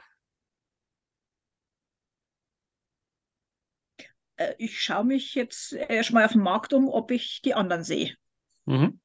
Äh, 4.37 4.55
ich 4.59 4.79
schaue 4.79 5.05
mich 5.05 5.35
jetzt 5.35 5.73
erstmal 5.73 6.27
auf 6.27 6.33
dem 6.33 6.43
Markt 6.43 6.75
um, 6.75 6.87
ob 6.89 7.11
ich 7.13 7.41
die 7.41 7.55
anderen 7.55 7.83
sehe. 7.83 8.15
Mhm. 8.67 9.01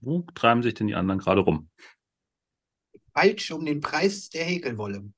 Wo 0.00 0.22
treiben 0.34 0.62
sich 0.62 0.74
denn 0.74 0.86
die 0.86 0.94
anderen 0.94 1.20
gerade 1.20 1.40
rum? 1.42 1.68
Falsch 3.12 3.50
um 3.50 3.64
den 3.64 3.80
Preis 3.80 4.30
der 4.30 4.44
Häkelwolle. 4.44 5.12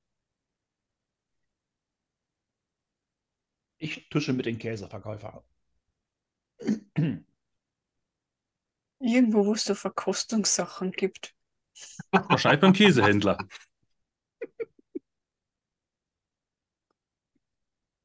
Ich 3.79 4.09
tusche 4.09 4.33
mit 4.33 4.47
den 4.47 4.59
Käseverkäufer. 4.59 5.45
Irgendwo, 9.01 9.47
wo 9.47 9.55
es 9.55 9.65
so 9.65 9.75
Verkostungssachen 9.75 10.93
gibt. 10.93 11.35
Wahrscheinlich 12.13 12.61
beim 12.61 12.73
Käsehändler. 12.73 13.39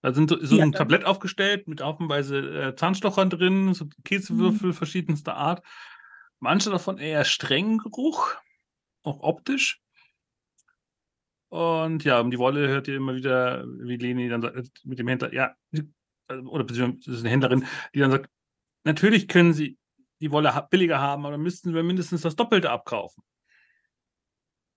Da 0.02 0.14
sind 0.14 0.30
so, 0.30 0.44
so 0.44 0.58
Ja, 0.58 0.64
ein 0.64 0.72
Tablett 0.72 1.06
aufgestellt 1.06 1.68
mit 1.68 1.82
haufenweise 1.82 2.38
äh, 2.38 2.76
Zahnstochern 2.76 3.30
drin, 3.30 3.74
so 3.74 3.88
Käsewürfel 4.04 4.74
verschiedenster 4.74 5.36
Art. 5.36 5.66
Manche 6.40 6.70
davon 6.70 6.98
eher 6.98 7.26
strengen 7.26 7.80
Geruch, 7.80 8.36
auch 9.04 9.22
optisch. 9.22 9.82
Und 11.50 12.04
ja, 12.04 12.20
um 12.20 12.30
die 12.30 12.38
Wolle 12.38 12.68
hört 12.68 12.88
ihr 12.88 12.98
immer 12.98 13.16
wieder, 13.16 13.66
wie 13.66 13.96
Leni 13.96 14.28
dann 14.30 14.42
sagt, 14.42 14.86
mit 14.86 15.00
dem 15.00 15.08
Händler, 15.08 15.34
ja, 15.34 15.56
äh, 15.72 16.34
oder 16.34 16.66
beziehungsweise 16.66 17.06
das 17.06 17.20
ist 17.20 17.22
eine 17.22 17.30
Händlerin, 17.30 17.66
die 17.94 18.00
dann 18.00 18.12
sagt, 18.12 18.30
natürlich 18.84 19.28
können 19.28 19.54
sie 19.54 19.78
die 20.20 20.32
Wolle 20.32 20.68
billiger 20.70 21.00
haben, 21.00 21.26
aber 21.26 21.34
dann 21.34 21.42
müssten 21.42 21.74
wir 21.74 21.84
mindestens 21.84 22.22
das 22.22 22.36
Doppelte 22.36 22.70
abkaufen. 22.70 23.24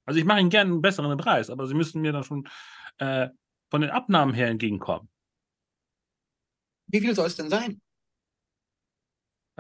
Also 0.05 0.19
ich 0.19 0.27
mache 0.27 0.41
Ihnen 0.41 0.51
gerne 0.51 0.71
einen 0.71 0.83
besseren 0.83 1.17
Preis, 1.19 1.51
aber 1.51 1.67
Sie 1.67 1.75
müssen 1.75 2.01
mir 2.01 2.13
dann 2.13 2.25
schon 2.25 2.49
äh, 2.99 3.29
von 3.71 3.81
den 3.81 3.91
Abnahmen 3.91 4.35
her 4.35 4.49
entgegenkommen. 4.49 5.09
Wie 6.89 7.01
viel 7.01 7.15
soll 7.15 7.27
es 7.27 7.37
denn 7.37 7.49
sein? 7.49 7.81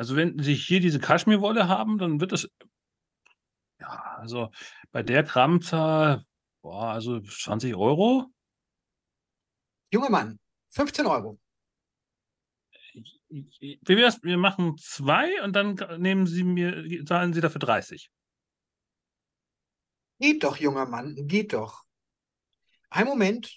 Also 0.00 0.16
wenn 0.16 0.42
Sie 0.42 0.54
hier 0.54 0.80
diese 0.80 0.99
Kaschmirwolle 0.99 1.69
haben, 1.69 1.99
dann 1.99 2.23
wird 2.23 2.33
das, 2.33 2.49
ja, 3.78 4.14
also 4.16 4.50
bei 4.92 5.02
der 5.02 5.25
Grammzahl, 5.25 6.25
boah, 6.62 6.92
also 6.92 7.21
20 7.21 7.75
Euro. 7.76 8.33
Junger 9.92 10.09
Mann, 10.09 10.40
15 10.71 11.04
Euro. 11.04 11.38
Wie 13.28 13.78
wär's? 13.85 14.23
Wir 14.23 14.38
machen 14.38 14.78
zwei 14.78 15.42
und 15.42 15.54
dann 15.54 15.75
nehmen 16.00 16.26
Sie 16.26 16.45
mir, 16.45 17.04
zahlen 17.04 17.35
Sie 17.35 17.42
dafür 17.42 17.59
30. 17.59 18.11
Geht 20.19 20.45
doch, 20.45 20.57
junger 20.57 20.87
Mann, 20.87 21.14
geht 21.26 21.52
doch. 21.52 21.85
Ein 22.88 23.04
Moment. 23.04 23.54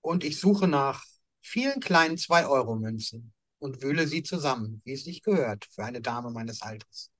Und 0.00 0.24
ich 0.24 0.40
suche 0.40 0.66
nach 0.66 1.04
vielen 1.40 1.78
kleinen 1.78 2.16
2-Euro-Münzen. 2.16 3.32
Und 3.62 3.80
wühle 3.80 4.08
sie 4.08 4.24
zusammen, 4.24 4.82
wie 4.84 4.92
es 4.94 5.04
sich 5.04 5.22
gehört 5.22 5.66
für 5.66 5.84
eine 5.84 6.00
Dame 6.00 6.30
meines 6.32 6.62
Alters. 6.62 7.12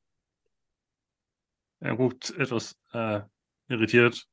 Er 1.79 1.97
guckt 1.97 2.31
etwas 2.37 2.77
äh, 2.93 3.21
irritiert, 3.69 4.27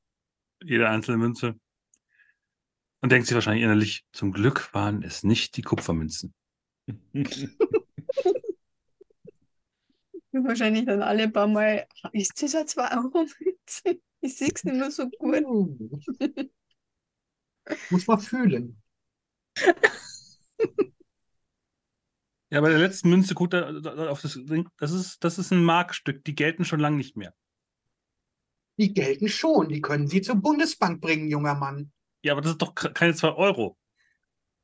jede 0.64 0.90
einzelne 0.90 1.18
Münze. 1.18 1.60
Und 3.02 3.12
denkt 3.12 3.28
sich 3.28 3.36
wahrscheinlich 3.36 3.64
innerlich, 3.64 4.06
zum 4.12 4.34
Glück 4.34 4.74
waren 4.74 5.04
es 5.04 5.24
nicht 5.24 5.56
die 5.56 5.62
Kupfermünzen. 5.62 6.34
Wahrscheinlich 10.32 10.86
dann 10.86 11.02
alle 11.04 11.30
paar 11.30 11.48
Mal, 11.48 11.88
ist 12.12 12.42
das 12.42 12.56
eine 12.56 12.66
2-Euro-Münze? 12.66 14.02
Ich 14.22 14.38
sehe 14.38 14.50
es 14.54 14.64
nicht 14.64 14.76
mehr 14.76 14.92
so 14.92 15.10
gut. 15.10 15.44
Uh. 15.46 15.90
Muss 17.90 18.08
man 18.08 18.20
fühlen. 18.20 18.82
Ja, 22.52 22.62
bei 22.62 22.70
der 22.70 22.80
letzten 22.80 23.10
Münze 23.10 23.36
guckt 23.36 23.54
er 23.54 24.10
auf 24.10 24.22
das 24.22 24.34
Ding. 24.34 24.68
Das 24.78 24.92
ist, 24.92 25.24
das 25.24 25.38
ist 25.38 25.52
ein 25.52 25.64
Markstück. 25.64 26.24
Die 26.26 26.34
gelten 26.34 26.66
schon 26.66 26.80
lange 26.80 26.98
nicht 26.98 27.16
mehr. 27.16 27.34
Die 28.78 28.94
gelten 28.94 29.28
schon. 29.28 29.70
Die 29.70 29.82
können 29.82 30.08
Sie 30.08 30.22
zur 30.22 30.36
Bundesbank 30.36 31.00
bringen, 31.02 31.30
junger 31.30 31.56
Mann. 31.56 31.92
Ja, 32.24 32.34
aber 32.34 32.42
das 32.42 32.54
ist 32.54 32.62
doch 32.62 32.74
keine 32.74 33.14
2 33.14 33.34
Euro. 33.34 33.78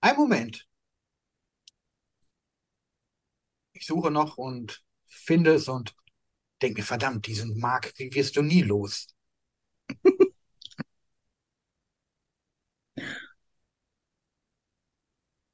Ein 0.01 0.15
Moment. 0.15 0.68
Ich 3.74 3.86
suche 3.86 4.10
noch 4.10 4.38
und 4.38 4.84
finde 5.06 5.54
es 5.54 5.68
und 5.68 5.96
denke 6.62 6.80
mir, 6.80 6.86
verdammt, 6.86 7.27
diesen 7.27 7.60
Mark 7.60 7.94
wirst 7.98 8.38
du 8.38 8.42
nie 8.42 8.62
los. 8.62 9.08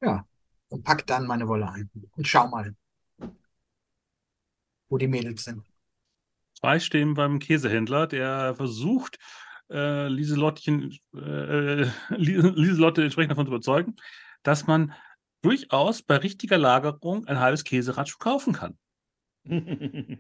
ja, 0.01 0.25
und 0.71 0.83
pack 0.83 1.05
dann 1.05 1.27
meine 1.27 1.47
Wolle 1.47 1.69
ein. 1.69 1.89
Und 2.15 2.27
schau 2.27 2.47
mal, 2.47 2.75
wo 4.89 4.97
die 4.97 5.07
Mädels 5.07 5.43
sind. 5.43 5.63
Zwei 6.53 6.79
stehen 6.79 7.13
beim 7.13 7.39
Käsehändler, 7.39 8.07
der 8.07 8.55
versucht, 8.55 9.19
äh, 9.69 10.07
Lieselottchen, 10.07 10.97
äh, 11.15 11.83
Lieselotte 12.09 13.03
entsprechend 13.03 13.31
davon 13.31 13.45
zu 13.45 13.51
überzeugen, 13.51 13.95
dass 14.43 14.67
man 14.67 14.93
durchaus 15.41 16.03
bei 16.03 16.17
richtiger 16.17 16.57
Lagerung 16.57 17.25
ein 17.27 17.39
halbes 17.39 17.63
Käserad 17.63 18.09
schon 18.09 18.19
kaufen 18.19 18.53
kann. 18.53 18.77
ich 19.45 20.17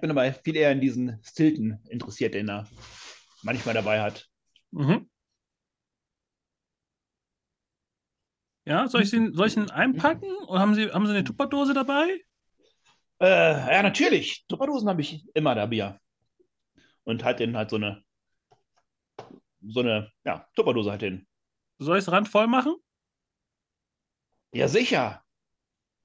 bin 0.00 0.10
aber 0.10 0.32
viel 0.32 0.56
eher 0.56 0.72
in 0.72 0.80
diesen 0.80 1.18
Stilton 1.24 1.80
interessiert, 1.88 2.34
den 2.34 2.48
er 2.48 2.68
manchmal 3.42 3.74
dabei 3.74 4.00
hat. 4.00 4.28
Mhm. 4.70 5.10
Ja, 8.70 8.86
soll 8.86 9.02
ich, 9.02 9.12
ihn, 9.12 9.34
soll 9.34 9.48
ich 9.48 9.56
ihn 9.56 9.68
einpacken? 9.68 10.30
Oder 10.46 10.60
haben 10.60 10.76
Sie, 10.76 10.92
haben 10.92 11.04
Sie 11.04 11.10
eine 11.10 11.24
Tupperdose 11.24 11.74
dabei? 11.74 12.20
Äh, 13.20 13.74
ja, 13.74 13.82
natürlich. 13.82 14.44
Tupperdosen 14.46 14.88
habe 14.88 15.00
ich 15.00 15.26
immer 15.34 15.56
dabei. 15.56 15.98
Und 17.02 17.24
halt 17.24 17.40
den 17.40 17.56
halt 17.56 17.70
so 17.70 17.76
eine, 17.76 18.04
so 19.60 19.80
eine, 19.80 20.12
ja, 20.24 20.46
Tupperdose 20.54 20.88
halt 20.88 21.02
den. 21.02 21.26
Soll 21.80 21.98
ich 21.98 22.04
es 22.04 22.12
randvoll 22.12 22.46
machen? 22.46 22.76
Ja, 24.52 24.68
sicher. 24.68 25.24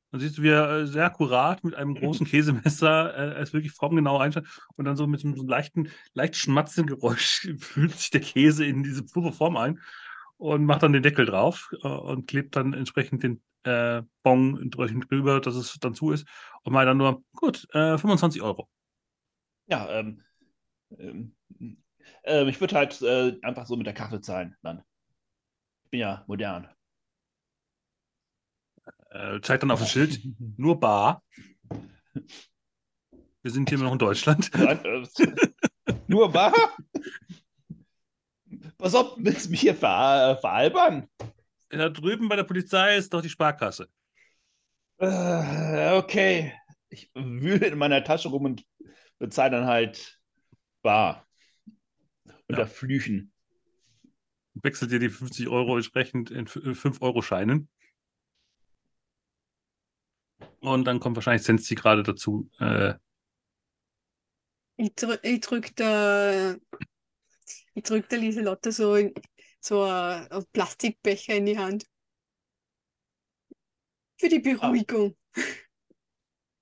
Dann 0.09 0.19
siehst 0.19 0.39
du, 0.39 0.41
wie 0.41 0.49
er 0.49 0.69
äh, 0.71 0.87
sehr 0.87 1.05
akkurat 1.05 1.63
mit 1.63 1.75
einem 1.75 1.93
großen 1.93 2.25
Käsemesser 2.27 3.15
äh, 3.15 3.41
es 3.43 3.53
wirklich 3.53 3.73
formgenau 3.73 4.17
einstellt 4.17 4.47
und 4.75 4.85
dann 4.85 4.97
so 4.97 5.05
mit 5.05 5.19
so 5.19 5.27
einem 5.27 5.47
leichten, 5.47 5.91
leicht 6.15 6.35
schmatzenden 6.35 6.95
Geräusch 6.95 7.47
fühlt 7.59 7.95
sich 7.95 8.09
der 8.09 8.21
Käse 8.21 8.65
in 8.65 8.81
diese 8.81 9.03
pure 9.05 9.33
Form 9.33 9.55
ein 9.55 9.79
und 10.37 10.65
macht 10.65 10.83
dann 10.83 10.93
den 10.93 11.03
Deckel 11.03 11.25
drauf 11.25 11.71
äh, 11.83 11.87
und 11.87 12.27
klebt 12.27 12.55
dann 12.55 12.73
entsprechend 12.73 13.23
den 13.23 13.41
äh, 13.63 14.03
Bon 14.23 14.61
entsprechend 14.61 15.09
drüber, 15.09 15.41
dass 15.41 15.55
es 15.55 15.77
dann 15.79 15.95
zu 15.95 16.11
ist 16.11 16.27
und 16.63 16.73
meint 16.73 16.87
dann 16.87 16.97
nur, 16.97 17.23
gut, 17.33 17.67
äh, 17.73 17.97
25 17.97 18.41
Euro. 18.41 18.69
Ja, 19.67 19.89
ähm, 19.89 20.21
ähm, 20.97 21.35
äh, 22.23 22.47
ich 22.49 22.59
würde 22.59 22.75
halt 22.75 23.01
äh, 23.01 23.37
einfach 23.41 23.65
so 23.65 23.75
mit 23.75 23.87
der 23.87 23.93
Karte 23.93 24.21
zahlen 24.21 24.55
dann. 24.61 24.83
Ich 25.85 25.91
bin 25.91 25.99
ja 26.01 26.23
modern. 26.27 26.69
Äh, 29.09 29.39
zeigt 29.41 29.63
dann 29.63 29.71
auf 29.71 29.79
das 29.79 29.91
Schild, 29.91 30.19
nur 30.57 30.79
bar. 30.79 31.23
Wir 33.41 33.51
sind 33.51 33.69
hier 33.69 33.77
noch 33.77 33.91
in 33.91 33.99
Deutschland. 33.99 34.53
Äh, 34.53 35.05
nur 36.07 36.31
bar? 36.31 36.53
Was 38.77 38.93
ob 38.93 39.15
willst 39.17 39.47
du 39.47 39.51
mich 39.51 39.61
hier 39.61 39.75
ver 39.75 40.31
äh, 40.37 40.41
veralbern? 40.41 41.07
Da 41.69 41.89
drüben 41.89 42.29
bei 42.29 42.35
der 42.35 42.43
Polizei 42.43 42.97
ist 42.97 43.13
doch 43.13 43.21
die 43.21 43.29
Sparkasse. 43.29 43.89
Äh, 44.97 45.93
okay. 45.97 46.53
Ich 46.89 47.09
wühle 47.13 47.67
in 47.67 47.77
meiner 47.77 48.03
Tasche 48.03 48.29
rum 48.29 48.45
und 48.45 48.65
bezahle 49.17 49.51
dann 49.51 49.65
halt 49.65 50.19
bar. 50.81 51.27
Unter 52.47 52.61
Ja. 52.61 52.67
Flüchen. 52.67 53.31
Wechselt 54.55 54.91
dir 54.91 54.99
die 54.99 55.09
50 55.09 55.49
Euro 55.49 55.75
entsprechend 55.75 56.31
in 56.31 56.47
5-Euro-Scheinen. 56.47 57.67
Und 60.61 60.85
dann 60.85 60.99
kommt 60.99 61.17
wahrscheinlich 61.17 61.43
Sensi 61.43 61.75
gerade 61.75 62.03
dazu. 62.03 62.49
Äh, 62.59 62.95
Ich, 64.77 64.93
drück, 64.95 65.19
ich 65.23 65.41
drück 65.41 65.75
der, 65.75 66.57
ich 67.75 67.83
drück 67.83 68.09
der 68.09 68.19
Lieselotte 68.19 68.71
so, 68.71 68.95
in, 68.95 69.13
so 69.59 69.83
ein, 69.83 70.27
ein 70.31 70.45
Plastikbecher 70.51 71.35
in 71.35 71.45
die 71.45 71.57
Hand. 71.59 71.85
Für 74.17 74.27
die 74.29 74.39
Beruhigung. 74.39 75.15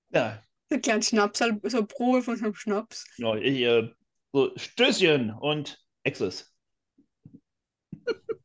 Ja, 0.09 0.41
So 0.69 0.75
ein 0.75 0.81
kleinen 0.81 1.03
Schnaps, 1.03 1.39
so 1.39 1.45
eine 1.45 1.87
Probe 1.87 2.21
von 2.21 2.35
so 2.35 2.45
einem 2.45 2.55
Schnaps. 2.55 3.05
ja 3.17 3.35
ich, 3.35 3.61
äh, 3.61 3.89
so 4.33 4.51
Stößchen 4.57 5.31
und 5.31 5.83
Exes. 6.03 6.53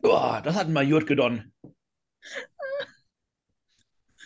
Boah, 0.00 0.40
das 0.42 0.56
hat 0.56 0.68
mal 0.68 0.86
gut 0.88 1.06
gedonnen. 1.06 1.52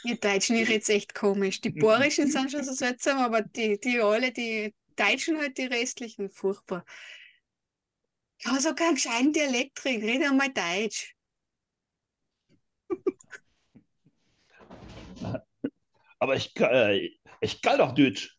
Ihr 0.04 0.16
Deutschen, 0.16 0.56
ihr 0.56 0.68
redet 0.68 0.88
echt 0.88 1.14
komisch. 1.14 1.60
Die 1.60 1.70
Bayerischen 1.70 2.30
sind 2.30 2.50
schon 2.50 2.64
so 2.64 2.72
seltsam, 2.72 3.18
aber 3.18 3.42
die, 3.42 3.78
die 3.78 4.00
alle, 4.00 4.32
die 4.32 4.74
Deutschen 4.96 5.38
halt, 5.38 5.58
die 5.58 5.66
restlichen, 5.66 6.30
furchtbar. 6.30 6.84
Ja, 8.40 8.58
so 8.58 8.74
keinen 8.74 8.94
gescheiten 8.94 9.32
Dialekt 9.32 9.84
reden, 9.84 10.08
rede 10.08 10.26
einmal 10.26 10.52
Deutsch. 10.52 11.14
Aber 16.18 16.36
ich, 16.36 16.54
äh, 16.56 17.10
ich 17.40 17.62
kann 17.62 17.78
doch 17.78 17.94
Deutsch. 17.94 18.36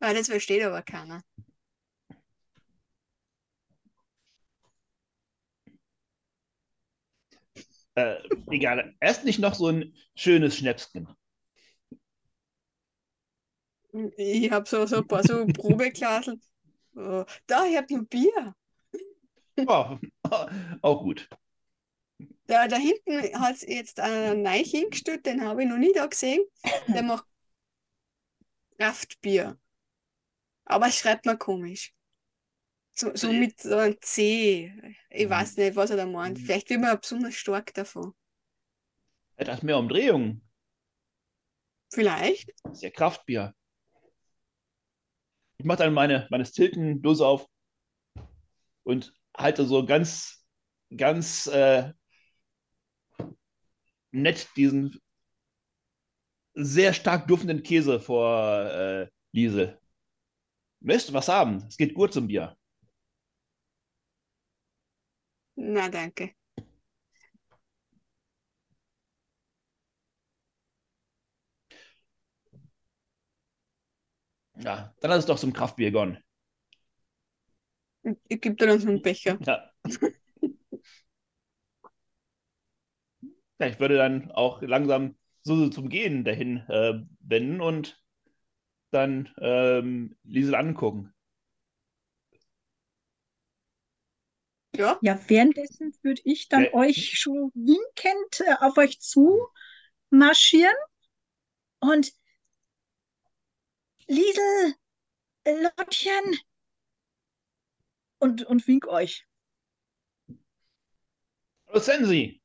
Ah, 0.00 0.12
das 0.12 0.28
versteht 0.28 0.62
aber 0.62 0.82
keiner. 0.82 1.22
Äh, 7.96 8.16
egal, 8.50 8.94
erst 9.00 9.24
nicht 9.24 9.38
noch 9.38 9.54
so 9.54 9.68
ein 9.68 9.94
schönes 10.16 10.56
Schnäpschen. 10.56 11.08
Ich 14.16 14.50
habe 14.50 14.68
so, 14.68 14.86
so 14.86 14.96
ein 14.96 15.06
paar 15.08 15.22
so 15.22 15.46
Probeglaseln. 15.46 16.40
Oh, 16.96 17.24
da, 17.48 17.66
ich 17.66 17.76
habe 17.76 17.92
noch 17.92 18.04
Bier. 18.06 18.54
Oh, 19.66 19.98
auch 20.82 21.02
gut. 21.02 21.28
Da, 22.46 22.68
da 22.68 22.76
hinten 22.76 23.40
hat 23.40 23.56
es 23.56 23.62
jetzt 23.62 24.00
einen 24.00 24.42
neu 24.42 24.62
hingestellt, 24.62 25.26
den 25.26 25.42
habe 25.44 25.62
ich 25.62 25.68
noch 25.68 25.78
nie 25.78 25.92
da 25.92 26.06
gesehen. 26.06 26.42
Der 26.88 27.02
macht 27.02 27.24
Kraftbier. 28.78 29.58
Aber 30.66 30.90
schreibt 30.90 31.24
mir 31.24 31.38
komisch. 31.38 31.93
So, 32.94 33.14
so 33.14 33.32
mit 33.32 33.60
so 33.60 33.76
einem 33.76 33.96
C. 34.00 34.72
Ich 35.10 35.28
weiß 35.28 35.56
nicht, 35.56 35.74
was 35.74 35.90
er 35.90 35.96
da 35.96 36.06
meint. 36.06 36.38
Vielleicht 36.38 36.70
wird 36.70 36.80
man 36.80 36.98
besonders 36.98 37.34
stark 37.34 37.74
davon. 37.74 38.14
Etwas 39.36 39.62
mehr 39.62 39.78
Umdrehung. 39.78 40.40
Vielleicht. 41.92 42.52
Das 42.62 42.74
ist 42.74 42.82
ja 42.82 42.90
Kraftbier. 42.90 43.54
Ich 45.58 45.64
mache 45.64 45.78
dann 45.78 45.94
meine, 45.94 46.26
meine 46.30 46.44
Stilton-Dose 46.44 47.26
auf 47.26 47.48
und 48.84 49.12
halte 49.36 49.64
so 49.66 49.84
ganz, 49.84 50.44
ganz 50.96 51.46
äh, 51.46 51.92
nett 54.12 54.48
diesen 54.56 55.00
sehr 56.54 56.92
stark 56.92 57.26
duftenden 57.26 57.62
Käse 57.64 57.98
vor 57.98 58.60
äh, 58.70 59.08
Liesel. 59.32 59.80
Möchtest 60.80 61.08
du 61.08 61.14
was 61.14 61.28
haben? 61.28 61.64
Es 61.68 61.76
geht 61.76 61.94
gut 61.94 62.12
zum 62.12 62.28
Bier. 62.28 62.56
Na, 65.56 65.88
danke. 65.88 66.34
Ja, 74.56 74.92
dann 75.00 75.10
lass 75.10 75.20
es 75.20 75.26
doch 75.26 75.38
zum 75.38 75.52
Kraftbier 75.52 75.90
gone. 75.90 76.22
Ich 78.28 78.40
gebe 78.40 78.54
dir 78.56 78.72
uns 78.72 78.86
einen 78.86 79.02
Becher. 79.02 79.38
Ja. 79.46 79.70
ja. 83.58 83.66
ich 83.66 83.80
würde 83.80 83.96
dann 83.96 84.30
auch 84.32 84.60
langsam 84.62 85.16
so 85.42 85.68
zum 85.68 85.88
Gehen 85.88 86.24
dahin 86.24 86.58
äh, 86.68 87.02
wenden 87.20 87.60
und 87.60 88.02
dann 88.90 89.30
ähm, 89.40 90.16
Liesel 90.24 90.54
angucken. 90.54 91.13
Ja, 94.76 95.00
Ja, 95.00 95.18
währenddessen 95.28 95.94
würde 96.02 96.22
ich 96.24 96.48
dann 96.48 96.64
Ja. 96.64 96.72
euch 96.74 97.18
schon 97.18 97.50
winkend 97.54 98.40
äh, 98.40 98.54
auf 98.60 98.76
euch 98.78 99.00
zu 99.00 99.46
marschieren 100.10 100.74
und 101.80 102.12
Liesel, 104.08 104.74
äh, 105.44 105.62
Lottchen 105.78 106.38
und, 108.18 108.44
und 108.44 108.66
wink 108.66 108.86
euch. 108.88 109.24
Hallo 111.68 111.80
Sensi! 111.80 112.40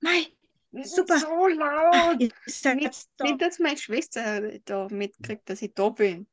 Mei, 0.00 0.26
Super. 0.82 1.18
so 1.18 1.46
ach, 1.90 2.12
laut. 2.12 2.20
ihr 2.20 2.30
seid 2.46 2.76
Nicht, 2.76 2.86
jetzt 2.86 3.10
da. 3.16 3.24
nicht, 3.24 3.40
dass 3.42 3.58
meine 3.58 3.76
Schwester 3.78 4.58
da 4.64 4.88
mitkriegt, 4.90 5.48
dass 5.48 5.62
ich 5.62 5.74
da 5.74 5.88
bin. 5.90 6.26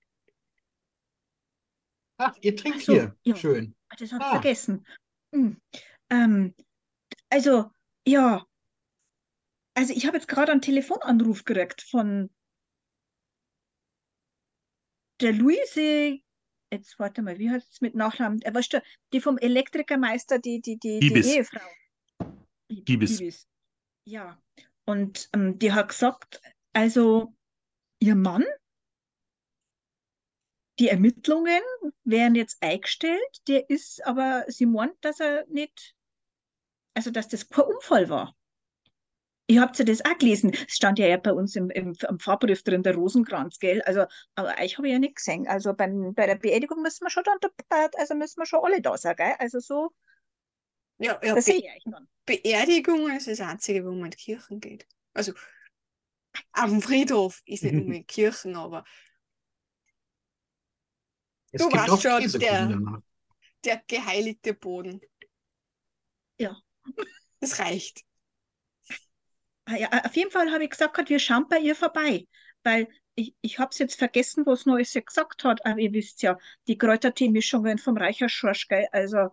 Ach, 2.20 2.36
ihr 2.42 2.56
trinkt 2.56 2.82
so, 2.82 2.94
hier. 2.94 3.16
ja. 3.24 3.36
Schön. 3.36 3.76
Ah, 3.90 3.96
Das 3.98 4.12
habe 4.12 4.24
ich 4.24 4.28
Ah. 4.30 4.32
vergessen. 4.42 4.86
Hm. 5.34 5.60
Ähm, 6.10 6.54
also, 7.30 7.72
ja. 8.08 8.46
Also, 9.76 9.94
ich 9.94 10.06
habe 10.06 10.18
jetzt 10.18 10.28
gerade 10.28 10.52
einen 10.52 10.62
Telefonanruf 10.62 11.46
gekriegt 11.46 11.82
von 11.82 12.30
der 15.22 15.34
Luise. 15.34 16.20
Jetzt 16.72 17.00
warte 17.00 17.22
mal, 17.22 17.40
wie 17.40 17.50
heißt 17.50 17.72
es 17.72 17.82
mit 17.82 17.96
Nachnamen? 17.96 18.42
Er 18.42 18.54
weißt 18.54 18.74
du, 18.74 18.84
die 19.14 19.22
vom 19.22 19.38
Elektrikermeister, 19.38 20.40
die, 20.40 20.62
die, 20.62 20.78
die, 20.78 21.00
die. 21.00 21.14
Ehefrau. 21.14 21.60
Gibis. 22.70 23.48
Ja. 24.06 24.40
Und 24.86 25.30
ähm, 25.34 25.58
die 25.58 25.72
hat 25.74 25.90
gesagt, 25.90 26.42
also 26.74 27.34
ihr 28.00 28.16
Mann, 28.16 28.46
die 30.80 30.88
Ermittlungen 30.88 31.62
werden 32.04 32.36
jetzt 32.36 32.58
eingestellt, 32.62 33.42
der 33.48 33.70
ist 33.70 34.06
aber, 34.06 34.46
sie 34.48 34.66
meint, 34.66 34.96
dass 35.02 35.20
er 35.20 35.46
nicht, 35.48 35.94
also 36.94 37.12
dass 37.12 37.28
das 37.28 37.50
kein 37.50 37.66
Unfall 37.66 38.10
war. 38.10 38.36
Ihr 39.48 39.62
habt 39.62 39.80
ja 39.80 39.86
das 39.86 40.06
auch 40.06 40.18
gelesen. 40.18 40.54
Es 40.68 40.76
stand 40.76 41.00
ja, 41.00 41.08
ja 41.08 41.18
bei 41.18 41.34
uns 41.34 41.56
im, 41.56 41.72
im, 41.72 41.96
am 42.08 42.20
Fahrbrief 42.20 42.64
drin, 42.64 42.84
der 42.84 42.94
Rosenkranz, 42.94 43.58
gell? 43.58 43.82
Also, 43.82 44.06
aber 44.36 44.56
euch 44.62 44.78
habe 44.78 44.88
ich 44.88 44.94
ja 44.94 45.00
nicht 45.00 45.16
gesehen. 45.16 45.48
Also 45.48 45.74
beim, 45.74 46.14
bei 46.14 46.28
der 46.28 46.36
Beerdigung 46.36 46.84
müssen 46.84 47.04
wir 47.04 47.10
schon 47.10 47.24
dann, 47.24 47.40
also 47.98 48.14
müssen 48.14 48.40
wir 48.40 48.46
schon 48.46 48.64
alle 48.64 48.80
da 48.80 48.96
sein, 48.96 49.16
gell? 49.16 49.34
Also 49.40 49.60
so, 49.60 49.90
Ja, 51.00 51.20
ja 51.24 51.34
das 51.34 51.46
sehe 51.46 51.62
Be 51.62 51.68
ich 51.78 51.84
dann. 51.86 52.08
Beerdigungen 52.28 53.18
ist 53.18 53.28
das 53.28 53.42
Einzige, 53.42 53.84
wo 53.86 53.92
man 53.92 54.06
in 54.06 54.12
die 54.12 54.18
Kirchen 54.18 54.60
geht. 54.60 54.86
Also 55.16 55.34
auf 56.54 56.70
dem 56.70 56.82
Friedhof 56.84 57.42
ist 57.46 57.64
nicht 57.64 57.74
unbedingt 57.74 58.08
Kirchen, 58.08 58.56
aber 58.56 58.86
Es 61.52 61.62
Du 61.62 61.70
gibt 61.70 61.88
warst 61.88 62.04
schon 62.04 62.40
der- 62.40 63.02
der 63.66 63.84
geheiligte 63.88 64.54
Boden. 64.54 65.02
Ja. 66.40 66.58
Das 67.40 67.60
reicht. 67.60 68.04
Ah, 69.66 69.76
ja, 69.76 69.90
auf 70.06 70.16
jeden 70.16 70.32
Fall 70.32 70.52
habe 70.52 70.64
ich 70.64 70.70
gesagt, 70.72 71.10
wir 71.10 71.20
schauen 71.20 71.48
bei 71.48 71.60
ihr 71.60 71.76
vorbei, 71.76 72.28
weil 72.64 72.88
ich, 73.16 73.36
ich 73.42 73.60
habe 73.60 73.70
es 73.72 73.78
jetzt 73.78 74.00
vergessen, 74.00 74.46
was 74.46 74.66
Neues 74.66 74.92
sie 74.94 75.04
gesagt 75.04 75.44
hat, 75.44 75.66
aber 75.66 75.80
ihr 75.80 75.94
wisst 75.94 76.22
ja, 76.22 76.38
die 76.68 76.78
Kräutertee-Mischungen 76.78 77.78
vom 77.78 77.98
Reicher 77.98 78.30
Schorsch, 78.30 78.68
gell, 78.68 78.88
also 78.92 79.30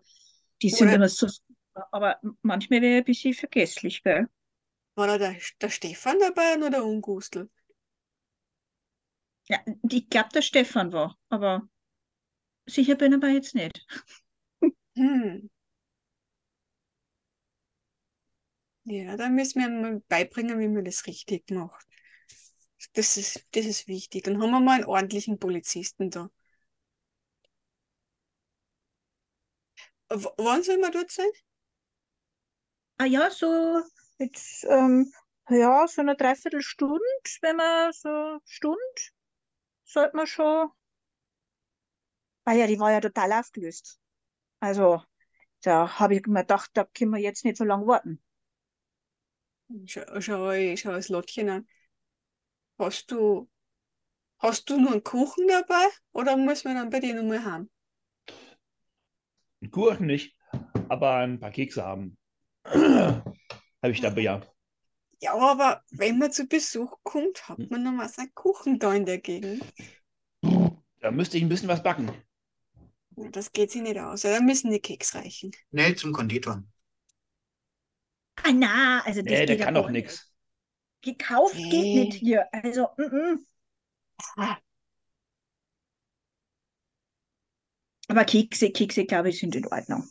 die 0.61 0.71
sind 0.71 0.89
Oder- 0.89 0.97
immer 0.97 1.09
so, 1.09 1.29
aber 1.91 2.21
manchmal 2.43 2.83
wäre 2.83 2.99
ein 2.99 3.05
bisschen 3.05 3.33
vergesslich, 3.33 4.03
gell. 4.03 4.29
War 4.95 5.07
da 5.07 5.19
der, 5.19 5.37
der 5.61 5.71
Stefan 5.71 6.19
dabei 6.19 6.57
oder 6.57 6.71
der 6.71 6.85
Ungustel? 6.85 7.49
Ja, 9.49 9.59
ich 9.91 10.09
glaube, 10.11 10.31
der 10.35 10.43
Stefan 10.43 10.93
war, 10.93 11.17
aber 11.29 11.69
sicher 12.67 12.95
bin 12.97 13.13
ich 13.13 13.17
aber 13.17 13.29
jetzt 13.29 13.55
nicht. 13.55 13.87
Hm. 14.97 15.47
Ja, 18.85 19.17
da 19.19 19.29
müssen 19.29 19.61
wir 19.61 19.69
mal 19.69 20.01
beibringen, 20.09 20.59
wie 20.59 20.69
man 20.69 20.85
das 20.85 21.07
richtig 21.07 21.51
macht. 21.51 21.87
Das 22.95 23.17
ist, 23.17 23.47
das 23.53 23.67
ist 23.67 23.87
wichtig. 23.87 24.25
Dann 24.25 24.41
haben 24.43 24.51
wir 24.51 24.61
mal 24.61 24.77
einen 24.77 24.85
ordentlichen 24.87 25.39
Polizisten 25.39 26.11
da. 26.11 26.31
W 30.11 30.27
wann 30.39 30.63
soll 30.65 30.79
man 30.79 30.91
dort 30.93 31.11
sein? 31.13 31.31
Ah 32.99 33.07
ja, 33.07 33.31
so 33.31 33.83
jetzt, 34.19 34.65
ähm, 34.69 35.11
ja, 35.49 35.87
so 35.89 36.01
eine 36.03 36.15
Dreiviertelstunde, 36.17 37.01
wenn 37.41 37.57
man 37.57 37.93
so 37.93 38.39
Stunde, 38.45 38.79
sollte 39.85 40.17
man 40.17 40.27
schon. 40.27 40.71
Ah 42.47 42.55
ja, 42.55 42.67
die 42.67 42.79
war 42.81 42.91
ja 42.93 43.01
total 43.03 43.31
aufgelöst. 43.33 44.01
Also, 44.61 45.03
da 45.63 45.99
habe 46.01 46.17
ich 46.17 46.27
mir 46.27 46.43
gedacht, 46.43 46.71
da 46.75 46.85
können 46.85 47.13
wir 47.13 47.21
jetzt 47.21 47.45
nicht 47.45 47.57
so 47.59 47.65
lange 47.65 47.87
warten. 47.89 48.23
Schau, 49.87 50.21
schau, 50.21 50.51
ich- 50.53 50.81
schau 50.81 50.91
das 50.93 51.09
Lottchen 51.09 51.49
an. 51.51 51.67
Hast 52.79 53.11
du, 53.11 53.51
hast 54.39 54.71
du 54.71 54.81
nur 54.81 54.93
einen 54.93 55.05
Kuchen 55.05 55.49
dabei 55.49 55.87
oder 56.13 56.37
muss 56.37 56.65
man 56.65 56.77
dann 56.77 56.91
bei 56.91 57.01
dir 57.01 57.15
nochmal 57.15 57.45
haben? 57.45 57.71
Kuchen 59.71 60.07
nicht, 60.07 60.35
aber 60.89 61.17
ein 61.17 61.41
paar 61.41 61.51
Kekse 61.51 61.85
haben. 61.85 62.17
Habe 62.65 63.93
ich 63.93 64.01
dabei 64.01 64.23
ja. 64.23 64.41
Ja, 65.21 65.35
aber 65.37 65.83
wenn 65.91 66.17
man 66.19 66.33
zu 66.33 66.47
Besuch 66.47 66.99
kommt, 67.03 67.49
hat 67.51 67.61
man 67.71 67.83
noch 67.83 67.99
was 67.99 68.19
einen 68.19 68.35
Kuchen 68.35 68.79
da 68.79 68.95
in 68.95 69.05
der 69.07 69.19
Gegend. 69.19 69.67
Da 71.01 71.11
müsste 71.11 71.37
ich 71.39 71.43
ein 71.43 71.49
bisschen 71.49 71.69
was 71.69 71.83
backen. 71.83 72.11
Das 73.17 73.53
geht 73.53 73.71
sich 73.71 73.83
nicht 73.83 73.99
aus. 73.99 74.23
Ja, 74.23 74.31
dann 74.31 74.47
müssen 74.47 74.71
die 74.71 74.81
Keks 74.81 75.15
reichen. 75.15 75.53
Schnell 75.71 75.95
zum 75.97 76.13
Konditor. 76.13 76.65
Ah 78.45 78.53
na, 78.53 79.03
also 79.05 79.21
das 79.23 79.41
Nee, 79.41 79.47
der 79.47 79.57
geht 79.57 79.61
kann 79.67 79.75
ja 79.75 79.83
doch 79.83 79.91
nichts. 79.91 80.33
Gekauft 81.03 81.69
geht 81.71 81.95
Nee. 81.95 81.95
nicht 81.95 82.15
hier. 82.15 82.47
Also, 82.53 82.89
mm, 82.99 83.03
mm. 83.05 83.47
Ah, 84.37 84.61
Aber 88.09 88.25
Kekse, 88.25 88.71
Kekse, 88.73 89.05
glaube 89.07 89.29
ich, 89.29 89.39
sind 89.39 89.55
in 89.55 89.67
Ordnung. 89.69 90.09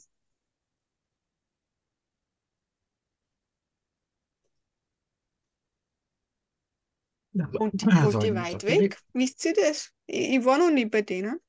Und 7.57 7.83
und 7.83 8.23
die 8.23 8.33
weit 8.35 8.63
weg? 8.63 8.97
Wisst 9.13 9.43
ihr 9.45 9.53
das? 9.53 9.91
Ich, 10.05 10.29
ich 10.37 10.45
war 10.45 10.57
noch 10.57 10.71
nie 10.71 10.85
bei 10.85 11.01
denen. 11.01 11.39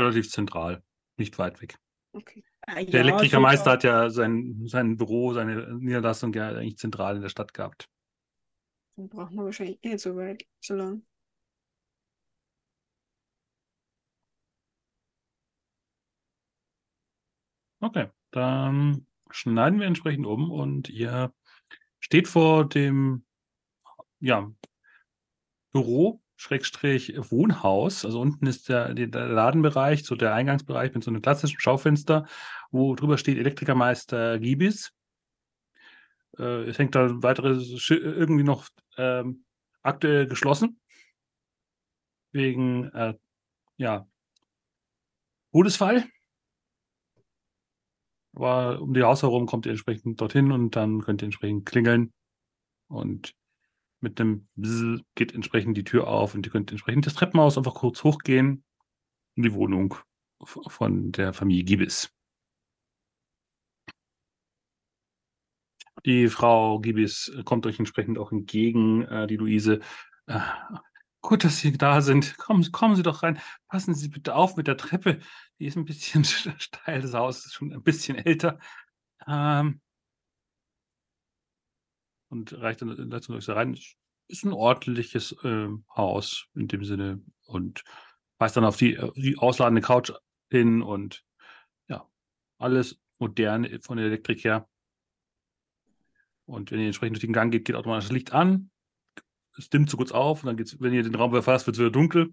Relativ 0.00 0.30
zentral, 0.30 0.82
nicht 1.18 1.38
weit 1.38 1.60
weg. 1.60 1.78
Okay. 2.12 2.42
Ah, 2.62 2.74
Der 2.76 2.84
ja, 2.84 2.98
Elektrikermeister 3.00 3.72
hat 3.72 3.84
ja 3.84 4.10
sein, 4.10 4.62
sein 4.66 4.96
Büro, 4.96 5.34
seine 5.34 5.74
Niederlassung 5.74 6.32
ja 6.32 6.48
eigentlich 6.48 6.78
zentral 6.78 7.16
in 7.16 7.22
der 7.22 7.28
Stadt 7.28 7.52
gehabt. 7.52 7.88
Dann 8.96 9.08
braucht 9.08 9.32
man 9.32 9.44
wahrscheinlich 9.44 9.78
eh 9.82 9.90
nicht 9.90 10.00
so 10.00 10.16
weit, 10.16 10.44
so 10.60 10.74
lang. 10.74 11.02
Okay, 17.82 18.08
dann 18.30 19.06
schneiden 19.30 19.80
wir 19.80 19.86
entsprechend 19.86 20.26
um 20.26 20.50
und 20.50 20.88
ihr 20.88 21.32
steht 21.98 22.28
vor 22.28 22.68
dem 22.68 23.24
ja, 24.18 24.50
Büro, 25.72 26.22
Schrägstrich 26.40 27.14
Wohnhaus. 27.30 28.06
Also 28.06 28.18
unten 28.18 28.46
ist 28.46 28.70
der, 28.70 28.94
der 28.94 29.28
Ladenbereich, 29.28 30.04
so 30.04 30.14
der 30.14 30.32
Eingangsbereich 30.32 30.94
mit 30.94 31.04
so 31.04 31.10
einem 31.10 31.20
klassischen 31.20 31.60
Schaufenster, 31.60 32.26
wo 32.70 32.94
drüber 32.94 33.18
steht 33.18 33.36
Elektrikermeister 33.36 34.38
Gibis. 34.38 34.90
Äh, 36.38 36.62
es 36.62 36.78
hängt 36.78 36.94
da 36.94 37.08
Schi- 37.08 38.00
irgendwie 38.00 38.44
noch 38.44 38.70
ähm, 38.96 39.44
aktuell 39.82 40.26
geschlossen. 40.26 40.80
Wegen 42.32 42.84
äh, 42.92 43.14
ja, 43.76 44.08
Todesfall. 45.52 46.06
Aber 48.32 48.80
um 48.80 48.94
die 48.94 49.02
Haus 49.02 49.20
herum 49.20 49.44
kommt 49.44 49.66
ihr 49.66 49.72
entsprechend 49.72 50.18
dorthin 50.18 50.52
und 50.52 50.74
dann 50.74 51.02
könnt 51.02 51.20
ihr 51.20 51.26
entsprechend 51.26 51.66
klingeln. 51.66 52.14
Und 52.88 53.34
mit 54.00 54.20
einem 54.20 54.48
Bzzz 54.56 55.02
geht 55.14 55.34
entsprechend 55.34 55.76
die 55.76 55.84
Tür 55.84 56.08
auf 56.08 56.34
und 56.34 56.46
ihr 56.46 56.52
könnt 56.52 56.70
entsprechend 56.70 57.06
das 57.06 57.14
Treppenhaus 57.14 57.58
einfach 57.58 57.74
kurz 57.74 58.02
hochgehen 58.02 58.64
in 59.36 59.42
die 59.42 59.54
Wohnung 59.54 59.94
von 60.42 61.12
der 61.12 61.32
Familie 61.32 61.64
Gibis. 61.64 62.12
Die 66.06 66.28
Frau 66.28 66.80
Gibis 66.80 67.30
kommt 67.44 67.66
euch 67.66 67.78
entsprechend 67.78 68.18
auch 68.18 68.32
entgegen, 68.32 69.02
äh, 69.02 69.26
die 69.26 69.36
Luise. 69.36 69.80
Äh, 70.26 70.40
gut, 71.20 71.44
dass 71.44 71.58
Sie 71.58 71.76
da 71.76 72.00
sind. 72.00 72.38
Kommen, 72.38 72.72
kommen 72.72 72.96
Sie 72.96 73.02
doch 73.02 73.22
rein. 73.22 73.38
Passen 73.68 73.94
Sie 73.94 74.08
bitte 74.08 74.34
auf 74.34 74.56
mit 74.56 74.66
der 74.66 74.78
Treppe. 74.78 75.20
Die 75.58 75.66
ist 75.66 75.76
ein 75.76 75.84
bisschen 75.84 76.24
steil, 76.24 77.02
das 77.02 77.12
Haus 77.12 77.44
ist 77.44 77.52
schon 77.52 77.72
ein 77.72 77.82
bisschen 77.82 78.16
älter. 78.16 78.58
Ähm, 79.26 79.82
und 82.30 82.58
reicht 82.58 82.80
dann 82.80 83.10
dazu 83.10 83.32
noch 83.32 83.42
so 83.42 83.52
rein. 83.52 83.76
Ist 84.28 84.44
ein 84.44 84.52
ordentliches 84.52 85.36
ähm, 85.44 85.84
Haus 85.94 86.46
in 86.54 86.68
dem 86.68 86.84
Sinne 86.84 87.20
und 87.44 87.82
weist 88.38 88.56
dann 88.56 88.64
auf 88.64 88.76
die, 88.76 88.94
äh, 88.94 89.10
die 89.16 89.36
ausladende 89.36 89.82
Couch 89.82 90.12
hin 90.48 90.80
und 90.80 91.24
ja, 91.88 92.08
alles 92.58 92.98
modern 93.18 93.68
von 93.82 93.98
der 93.98 94.06
Elektrik 94.06 94.44
her. 94.44 94.68
Und 96.46 96.70
wenn 96.70 96.80
ihr 96.80 96.86
entsprechend 96.86 97.16
durch 97.16 97.24
den 97.24 97.32
Gang 97.32 97.52
geht, 97.52 97.64
geht 97.64 97.76
automatisch 97.76 98.06
das 98.06 98.12
Licht 98.12 98.32
an. 98.32 98.70
Es 99.58 99.68
dimmt 99.68 99.90
so 99.90 99.96
kurz 99.96 100.12
auf 100.12 100.42
und 100.42 100.46
dann 100.46 100.56
geht's, 100.56 100.80
wenn 100.80 100.94
ihr 100.94 101.02
den 101.02 101.14
Raum 101.14 101.32
verfasst, 101.32 101.66
wird 101.66 101.76
es 101.76 101.80
wieder 101.80 101.90
dunkel. 101.90 102.32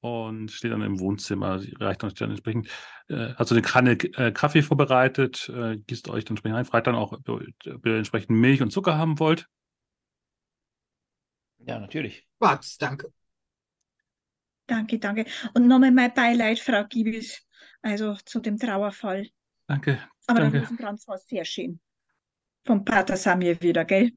Und 0.00 0.50
steht 0.52 0.72
dann 0.72 0.82
im 0.82 1.00
Wohnzimmer. 1.00 1.58
Sie 1.58 1.74
reicht 1.80 2.02
dann 2.02 2.10
entsprechend, 2.10 2.68
äh, 3.08 3.34
hat 3.34 3.48
so 3.48 3.54
eine 3.54 3.62
Kanne 3.62 3.92
äh, 3.92 4.30
Kaffee 4.30 4.62
vorbereitet, 4.62 5.48
äh, 5.48 5.78
gießt 5.78 6.08
euch 6.08 6.24
dann 6.24 6.32
entsprechend 6.32 6.58
ein, 6.58 6.64
fragt 6.64 6.86
dann 6.86 6.94
auch, 6.94 7.12
ob 7.12 7.28
ihr, 7.28 7.74
ob 7.74 7.86
ihr 7.86 7.96
entsprechend 7.96 8.38
Milch 8.38 8.62
und 8.62 8.70
Zucker 8.70 8.98
haben 8.98 9.18
wollt. 9.18 9.48
Ja, 11.58 11.78
natürlich. 11.78 12.26
Was, 12.38 12.76
danke. 12.76 13.12
Danke, 14.66 14.98
danke. 14.98 15.26
Und 15.54 15.66
nochmal 15.66 15.92
mein 15.92 16.12
Beileid, 16.12 16.58
Frau 16.58 16.84
Giebis, 16.84 17.44
also 17.82 18.14
zu 18.24 18.40
dem 18.40 18.58
Trauerfall. 18.58 19.28
Danke, 19.66 20.00
Aber 20.26 20.40
der 20.40 20.50
danke. 20.50 20.60
Rosenkranz 20.60 21.08
war 21.08 21.18
sehr 21.18 21.44
schön. 21.44 21.80
Vom 22.64 22.84
Pater 22.84 23.16
Samir 23.16 23.60
wieder, 23.62 23.84
gell? 23.84 24.12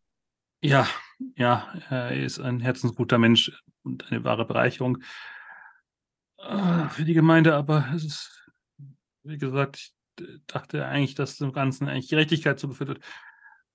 Ja, 0.62 0.88
ja, 1.36 1.74
er 1.90 2.12
ist 2.12 2.40
ein 2.40 2.60
herzensguter 2.60 3.18
Mensch 3.18 3.52
und 3.84 4.12
eine 4.12 4.24
wahre 4.24 4.46
Bereicherung 4.46 5.00
für 6.90 7.06
die 7.06 7.14
Gemeinde, 7.14 7.56
aber 7.56 7.88
es 7.94 8.04
ist, 8.06 8.52
wie 9.24 9.38
gesagt, 9.38 9.78
ich 9.78 9.94
dachte 10.48 10.86
eigentlich, 10.86 11.16
dass 11.16 11.38
dem 11.38 11.54
Ganzen 11.54 11.88
eigentlich 11.88 12.10
Gerechtigkeit 12.10 12.60
zugeführt 12.60 12.90
wird. 12.90 13.04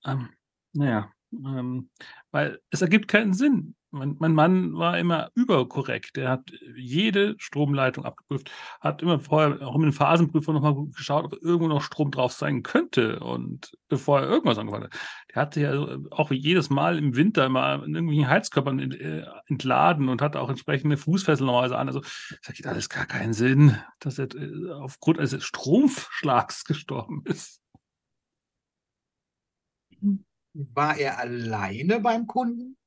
Ähm, 0.05 0.29
naja, 0.73 1.11
ähm, 1.31 1.89
weil 2.31 2.59
es 2.69 2.81
ergibt 2.81 3.07
keinen 3.07 3.33
Sinn. 3.33 3.75
Mein, 3.95 4.17
mein 4.19 4.33
Mann 4.33 4.73
war 4.75 4.97
immer 4.97 5.29
überkorrekt. 5.35 6.17
Er 6.17 6.29
hat 6.29 6.51
jede 6.75 7.35
Stromleitung 7.37 8.03
abgeprüft, 8.03 8.51
hat 8.81 9.01
immer 9.01 9.19
vorher 9.19 9.65
auch 9.65 9.77
mit 9.77 9.85
den 9.85 9.93
Phasenprüfer 9.93 10.51
nochmal 10.51 10.75
geschaut, 10.93 11.25
ob 11.25 11.33
irgendwo 11.41 11.69
noch 11.69 11.81
Strom 11.81 12.11
drauf 12.11 12.33
sein 12.33 12.61
könnte. 12.61 13.21
Und 13.21 13.71
bevor 13.87 14.19
er 14.19 14.27
irgendwas 14.27 14.57
angefangen 14.57 14.85
hat, 14.85 14.99
der 15.33 15.41
hatte 15.41 15.61
ja 15.61 15.97
auch 16.11 16.29
wie 16.29 16.35
jedes 16.37 16.69
Mal 16.69 16.97
im 16.97 17.15
Winter 17.15 17.45
immer 17.45 17.83
in 17.85 17.95
irgendwelchen 17.95 18.27
Heizkörpern 18.27 18.79
äh, 18.91 19.25
entladen 19.47 20.09
und 20.09 20.21
hatte 20.21 20.41
auch 20.41 20.49
entsprechende 20.49 20.97
Fußfesseln 20.97 21.45
normalerweise 21.45 21.77
an. 21.77 21.87
Also 21.87 22.01
das 22.01 22.47
ergibt 22.47 22.67
alles 22.67 22.89
gar 22.89 23.05
keinen 23.05 23.33
Sinn, 23.33 23.77
dass 23.99 24.19
er 24.19 24.27
äh, 24.35 24.71
aufgrund 24.73 25.19
eines 25.19 25.41
Stromschlags 25.41 26.65
gestorben 26.65 27.23
ist. 27.25 27.61
War 30.53 30.97
er 30.97 31.17
alleine 31.19 32.01
beim 32.01 32.27
Kunden? 32.27 32.77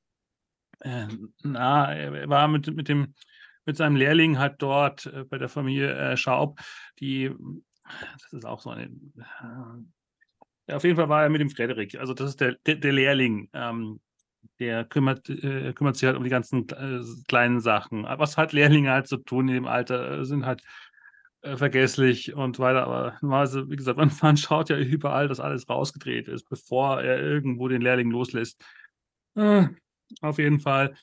Äh, 0.80 1.06
na, 1.42 1.92
er 1.94 2.28
war 2.28 2.48
mit, 2.48 2.74
mit 2.74 2.88
dem 2.88 3.14
mit 3.68 3.76
seinem 3.76 3.96
Lehrling 3.96 4.38
halt 4.38 4.54
dort 4.58 5.06
äh, 5.06 5.24
bei 5.24 5.36
der 5.36 5.50
Familie 5.50 5.94
äh, 5.94 6.16
Schaub, 6.16 6.58
die, 7.00 7.30
das 8.22 8.32
ist 8.32 8.46
auch 8.46 8.60
so 8.60 8.70
eine, 8.70 8.84
äh, 8.84 8.90
ja, 10.68 10.76
auf 10.76 10.84
jeden 10.84 10.96
Fall 10.96 11.10
war 11.10 11.22
er 11.22 11.28
mit 11.28 11.42
dem 11.42 11.50
Frederik, 11.50 11.94
also 11.96 12.14
das 12.14 12.30
ist 12.30 12.40
der, 12.40 12.56
der, 12.64 12.76
der 12.76 12.92
Lehrling, 12.92 13.50
ähm, 13.52 14.00
der 14.58 14.86
kümmert, 14.86 15.28
äh, 15.28 15.74
kümmert 15.74 15.96
sich 15.96 16.06
halt 16.06 16.16
um 16.16 16.24
die 16.24 16.30
ganzen 16.30 16.66
äh, 16.70 17.00
kleinen 17.28 17.60
Sachen. 17.60 18.04
Was 18.04 18.38
halt 18.38 18.54
Lehrlinge 18.54 18.90
halt 18.90 19.06
so 19.06 19.18
tun 19.18 19.48
in 19.48 19.54
dem 19.54 19.66
Alter, 19.66 20.20
äh, 20.20 20.24
sind 20.24 20.46
halt 20.46 20.62
vergesslich 21.42 22.34
und 22.34 22.58
weiter. 22.58 22.84
Aber 22.84 23.16
normalerweise, 23.20 23.68
wie 23.68 23.76
gesagt, 23.76 23.98
man, 23.98 24.10
man 24.22 24.36
schaut 24.36 24.70
ja 24.70 24.78
überall, 24.78 25.28
dass 25.28 25.40
alles 25.40 25.68
rausgedreht 25.68 26.28
ist, 26.28 26.48
bevor 26.48 27.02
er 27.02 27.20
irgendwo 27.20 27.68
den 27.68 27.82
Lehrling 27.82 28.10
loslässt. 28.10 28.64
Auf 30.20 30.38
jeden 30.38 30.60
Fall 30.60 30.94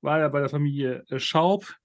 war 0.00 0.18
er 0.18 0.30
bei 0.30 0.40
der 0.40 0.48
Familie 0.48 1.04
äh, 1.08 1.18
Schaub 1.18 1.76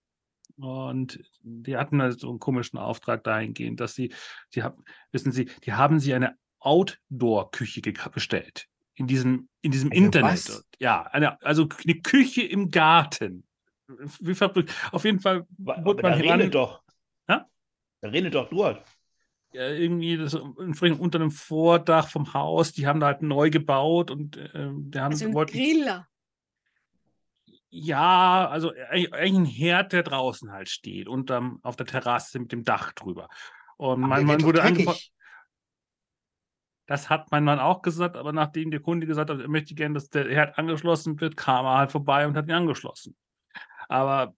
und 0.58 1.20
die 1.42 1.76
hatten 1.76 2.02
halt 2.02 2.20
so 2.20 2.30
einen 2.30 2.40
komischen 2.40 2.80
Auftrag 2.80 3.24
dahingehend, 3.24 3.80
dass 3.80 3.94
sie, 3.94 4.14
die 4.54 4.64
haben, 4.64 4.84
wissen 5.12 5.32
Sie, 5.32 5.46
die 5.64 5.74
haben 5.74 6.00
sie 6.00 6.14
eine 6.14 6.38
Outdoor-Küche 6.60 7.82
bestellt. 8.14 8.68
In 8.96 9.08
diesem, 9.08 9.50
in 9.62 9.72
diesem 9.72 9.92
Eine 9.92 10.06
Internet. 10.06 10.32
was? 10.32 10.66
Ja, 10.80 11.04
eine, 11.04 11.42
also 11.42 11.68
eine 11.84 11.96
Küche 12.02 12.44
im 12.44 12.72
Garten. 12.72 13.46
Wie 14.20 14.34
verrückt. 14.34 14.74
Auf 14.92 15.04
jeden 15.04 15.20
Fall 15.20 15.46
wurde 15.58 16.02
da 16.02 16.10
man 16.10 16.18
heran, 16.18 16.40
redet 16.40 16.56
doch. 16.56 16.82
Ja? 17.28 17.46
Da 18.02 18.10
redet 18.10 18.34
doch 18.34 18.50
dort. 18.50 18.84
ja, 19.54 19.70
irgendwie 19.70 20.18
das, 20.18 20.34
entsprechend 20.34 21.02
unter 21.02 21.20
einem 21.20 21.32
Vordach 21.32 22.08
vom 22.08 22.34
Haus, 22.34 22.72
die 22.72 22.88
haben 22.88 23.00
da 23.02 23.08
halt 23.08 23.22
neu 23.22 23.50
gebaut 23.50 24.10
und 24.10 24.38
äh, 24.38 24.70
die 24.74 25.00
haben, 25.00 25.12
Also 25.12 25.26
ein 25.26 25.34
wollten, 25.34 25.52
Griller. 25.52 26.08
Ja, 27.78 28.48
also 28.48 28.72
eigentlich 28.90 29.36
ein 29.36 29.46
Herd, 29.46 29.92
der 29.92 30.04
draußen 30.04 30.50
halt 30.52 30.70
steht, 30.70 31.10
unterm, 31.10 31.60
auf 31.62 31.76
der 31.76 31.86
Terrasse 31.86 32.40
mit 32.40 32.54
dem 32.54 32.64
Dach 32.64 32.94
drüber. 32.94 33.28
Und 33.76 34.04
Aber 34.04 34.08
mein 34.08 34.26
Mann 34.26 34.42
wurde 34.44 34.62
dreckig. 34.62 35.12
das 36.88 37.10
hat 37.10 37.32
mein 37.32 37.44
Mann 37.44 37.60
auch 37.60 37.82
gesagt, 37.82 38.16
aber 38.16 38.32
nachdem 38.32 38.72
der 38.72 38.80
Kunde 38.80 39.06
gesagt 39.06 39.30
hat, 39.30 39.42
er 39.42 39.50
möchte 39.50 39.76
gerne, 39.76 39.96
dass 39.96 40.10
der 40.10 40.30
Herd 40.30 40.58
angeschlossen 40.58 41.20
wird, 41.20 41.36
kam 41.36 41.66
er 41.66 41.80
halt 41.80 41.92
vorbei 41.92 42.26
und 42.26 42.38
hat 42.38 42.48
ihn 42.48 42.54
angeschlossen. 42.54 43.18
Aber 43.90 44.34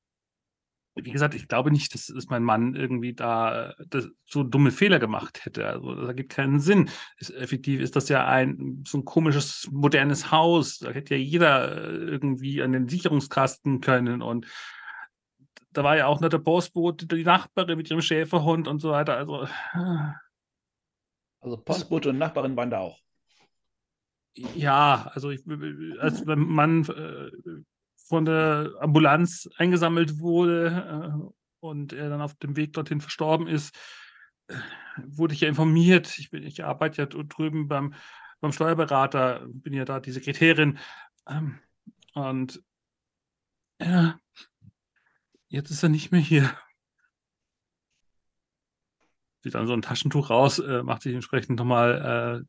wie 1.01 1.12
gesagt, 1.12 1.36
ich 1.36 1.47
glaube 1.47 1.71
nicht, 1.71 1.93
dass, 1.93 2.07
dass 2.07 2.27
mein 2.27 2.43
Mann 2.43 2.75
irgendwie 2.75 3.13
da 3.13 3.69
äh, 3.69 3.86
das, 3.88 4.10
so 4.25 4.43
dumme 4.43 4.71
Fehler 4.71 4.99
gemacht 4.99 5.45
hätte. 5.45 5.67
Also 5.67 5.95
das 5.95 6.07
ergibt 6.07 6.31
keinen 6.31 6.60
Sinn. 6.60 6.89
Ist, 7.17 7.31
effektiv 7.31 7.81
ist 7.81 7.95
das 7.95 8.10
ja 8.10 8.27
ein 8.27 8.83
so 8.88 8.99
ein 8.99 9.05
komisches, 9.05 9.67
modernes 9.71 10.31
Haus. 10.31 10.79
Da 10.79 10.91
hätte 10.91 11.15
ja 11.15 11.21
jeder 11.21 11.77
äh, 11.77 11.95
irgendwie 11.95 12.62
an 12.62 12.71
den 12.71 12.88
Sicherungskasten 12.88 13.81
können. 13.81 14.21
Und 14.21 14.47
da 15.71 15.83
war 15.83 15.97
ja 15.97 16.07
auch 16.07 16.19
noch 16.21 16.29
der 16.29 16.39
Postbote, 16.39 17.05
die 17.05 17.23
Nachbarin 17.23 17.77
mit 17.77 17.89
ihrem 17.89 18.01
Schäferhund 18.01 18.67
und 18.67 18.79
so 18.79 18.91
weiter. 18.91 19.17
Also 19.17 19.43
äh, 19.43 19.47
Also 21.39 21.57
Postbote 21.57 22.10
und 22.10 22.17
Nachbarin 22.17 22.55
waren 22.55 22.69
da 22.69 22.79
auch. 22.79 22.99
Ja, 24.55 25.10
also 25.13 25.31
ich, 25.31 25.41
als 25.99 26.25
mein 26.25 26.39
Mann 26.39 26.86
äh, 26.86 27.31
von 28.08 28.26
der 28.26 28.74
Ambulanz 28.80 29.50
eingesammelt 29.58 30.20
wurde 30.20 31.12
äh, 31.13 31.32
und 31.60 31.93
er 31.93 32.10
dann 32.10 32.22
auf 32.22 32.36
dem 32.36 32.56
Weg 32.56 32.74
dorthin 32.74 33.02
verstorben 33.02 33.48
ist, 33.48 33.76
äh, 34.48 34.56
wurde 35.06 35.34
ich 35.34 35.41
ja 35.41 35.50
informiert. 35.50 36.17
Ich, 36.17 36.30
bin, 36.30 36.43
ich 36.43 36.63
arbeite 36.63 37.02
ja 37.02 37.06
drüben 37.06 37.67
beim, 37.67 37.93
beim 38.39 38.52
Steuerberater, 38.52 39.46
bin 39.48 39.74
ja 39.74 39.86
da 39.86 40.00
die 40.00 40.12
Sekretärin. 40.12 40.80
Ähm, 41.28 41.60
und 42.13 42.63
ja, 43.82 44.20
jetzt 45.50 45.70
ist 45.70 45.84
er 45.84 45.89
nicht 45.89 46.12
mehr 46.12 46.22
hier. 46.22 46.52
Sieht 49.43 49.54
dann 49.54 49.67
so 49.67 49.74
ein 49.74 49.82
Taschentuch 49.82 50.30
raus, 50.30 50.60
äh, 50.60 50.82
macht 50.82 51.04
sich 51.04 51.13
entsprechend 51.13 51.60
nochmal 51.60 52.43
äh, 52.43 52.46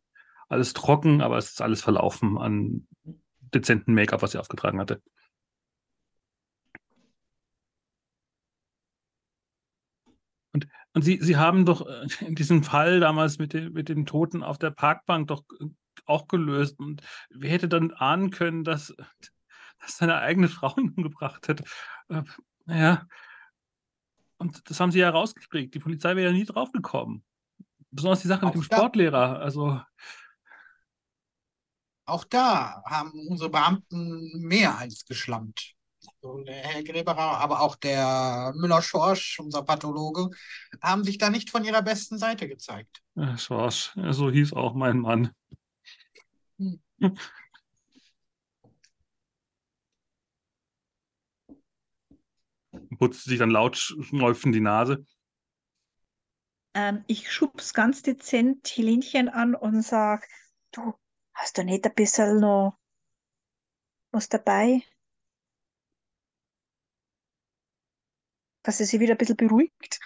alles 0.48 0.72
trocken, 0.72 1.20
aber 1.20 1.36
es 1.36 1.50
ist 1.50 1.62
alles 1.62 1.82
verlaufen 1.82 2.38
an 2.38 2.86
dezenten 3.54 3.94
Make-up, 3.94 4.22
was 4.22 4.32
sie 4.32 4.38
aufgetragen 4.38 4.80
hatte. 4.80 5.02
Und, 10.94 11.02
sie, 11.02 11.18
sie 11.22 11.36
haben 11.36 11.64
doch 11.64 11.86
äh, 11.86 12.06
in 12.24 12.34
diesem 12.34 12.62
Fall 12.64 13.00
damals 13.00 13.38
mit, 13.38 13.52
den, 13.52 13.72
mit 13.72 13.88
den 13.88 14.06
Toten 14.06 14.42
auf 14.42 14.58
der 14.58 14.70
Parkbank 14.70 15.28
doch 15.28 15.44
auch 16.06 16.26
gelöst. 16.28 16.78
Und 16.78 17.02
wer 17.30 17.50
hätte 17.50 17.68
dann 17.68 17.92
ahnen 17.92 18.30
können, 18.30 18.64
dass, 18.64 18.94
dass 19.80 19.96
seine 19.98 20.18
eigene 20.18 20.48
Frau 20.48 20.74
ihn 20.78 20.94
umgebracht 20.96 21.48
hätte? 21.48 21.64
Äh, 22.08 22.22
naja, 22.64 23.06
und 24.38 24.68
das 24.70 24.78
haben 24.80 24.92
sie 24.92 25.00
ja 25.00 25.10
rausgekriegt. 25.10 25.74
Die 25.74 25.80
Polizei 25.80 26.14
wäre 26.16 26.30
ja 26.30 26.32
nie 26.32 26.44
draufgekommen. 26.44 27.24
Besonders 27.90 28.20
die 28.22 28.28
Sache 28.28 28.44
mit 28.44 28.50
Auch 28.50 28.60
dem 28.60 28.68
da- 28.68 28.76
Sportlehrer. 28.76 29.40
Also, 29.40 29.80
Auch 32.06 32.24
da 32.24 32.82
haben 32.86 33.12
unsere 33.28 33.50
Beamten 33.50 34.30
mehr 34.38 34.78
als 34.78 35.04
geschlampt. 35.04 35.74
Also 36.20 36.42
der 36.42 36.56
Herr 36.56 36.82
Greberer, 36.82 37.38
aber 37.38 37.60
auch 37.60 37.76
der 37.76 38.52
Müller-Schorsch, 38.56 39.38
unser 39.38 39.62
Pathologe, 39.62 40.30
haben 40.82 41.04
sich 41.04 41.16
da 41.18 41.30
nicht 41.30 41.50
von 41.50 41.64
ihrer 41.64 41.82
besten 41.82 42.18
Seite 42.18 42.48
gezeigt. 42.48 43.02
Schorsch, 43.36 43.96
so 44.10 44.28
hieß 44.28 44.52
auch 44.52 44.74
mein 44.74 44.98
Mann. 44.98 45.30
Hm. 46.58 46.80
Putzt 52.98 53.24
sich 53.24 53.38
dann 53.38 53.50
laut 53.50 53.76
schnäufend 53.76 54.54
die 54.56 54.60
Nase. 54.60 55.06
Ähm, 56.74 57.04
ich 57.06 57.30
schub's 57.30 57.72
ganz 57.74 58.02
dezent 58.02 58.66
Helenchen 58.66 59.28
an 59.28 59.54
und 59.54 59.82
sag, 59.82 60.26
du, 60.72 60.94
hast 61.32 61.58
du 61.58 61.64
nicht 61.64 61.86
ein 61.86 61.94
bisschen 61.94 62.40
noch 62.40 62.76
was 64.10 64.28
dabei? 64.28 64.82
Dass 68.68 68.76
sie 68.76 68.84
sich 68.84 69.00
wieder 69.00 69.14
ein 69.14 69.16
bisschen 69.16 69.38
beruhigt. 69.38 69.98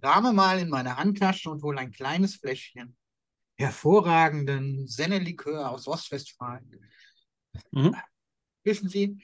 krame 0.00 0.32
mal 0.32 0.58
in 0.58 0.70
meine 0.70 0.96
Handtasche 0.96 1.50
und 1.50 1.62
hole 1.62 1.78
ein 1.78 1.90
kleines 1.90 2.36
Fläschchen 2.36 2.96
hervorragenden 3.56 4.86
Sennelikör 4.88 5.70
aus 5.70 5.86
Ostwestfalen. 5.86 6.70
Mhm. 7.70 7.94
Wissen 8.64 8.88
Sie, 8.88 9.22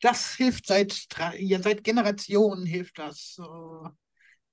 das 0.00 0.36
hilft 0.36 0.68
seit, 0.68 1.06
ja, 1.36 1.60
seit 1.60 1.84
Generationen, 1.84 2.64
hilft 2.64 2.98
das 2.98 3.38
äh, 3.38 3.88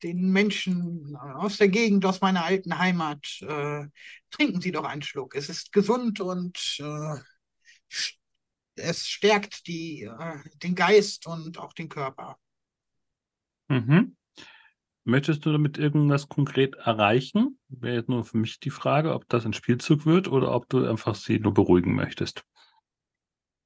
den 0.03 0.34
Menschen 0.34 1.15
aus 1.15 1.55
der 1.55 1.69
Gegend, 1.69 2.05
aus 2.05 2.19
meiner 2.19 2.43
alten 2.43 2.77
Heimat. 2.77 3.25
Äh, 3.39 3.86
trinken 4.31 4.60
Sie 4.60 4.73
doch 4.73 4.84
einen 4.84 5.01
Schluck. 5.01 5.34
Es 5.34 5.47
ist 5.47 5.71
gesund 5.71 6.19
und 6.19 6.57
äh, 6.81 7.21
es 8.82 9.08
stärkt 9.08 9.67
die, 9.67 10.04
äh, 10.04 10.38
den 10.63 10.76
Geist 10.76 11.28
und 11.28 11.58
auch 11.58 11.74
den 11.74 11.89
Körper. 11.89 12.38
Mhm. 13.70 14.15
Möchtest 15.04 15.46
du 15.46 15.52
damit 15.52 15.78
irgendwas 15.78 16.30
konkret 16.30 16.76
erreichen? 16.76 17.58
Wäre 17.70 17.96
jetzt 17.96 18.10
nur 18.10 18.24
für 18.24 18.38
mich 18.38 18.60
die 18.60 18.70
Frage, 18.70 19.13
ob 19.13 19.28
das 19.30 19.46
ein 19.46 19.54
Spielzug 19.54 20.06
wird 20.06 20.28
oder 20.28 20.54
ob 20.54 20.70
du 20.70 20.86
einfach 20.88 21.15
sie 21.15 21.39
nur 21.39 21.54
beruhigen 21.54 21.96
möchtest. 21.96 22.44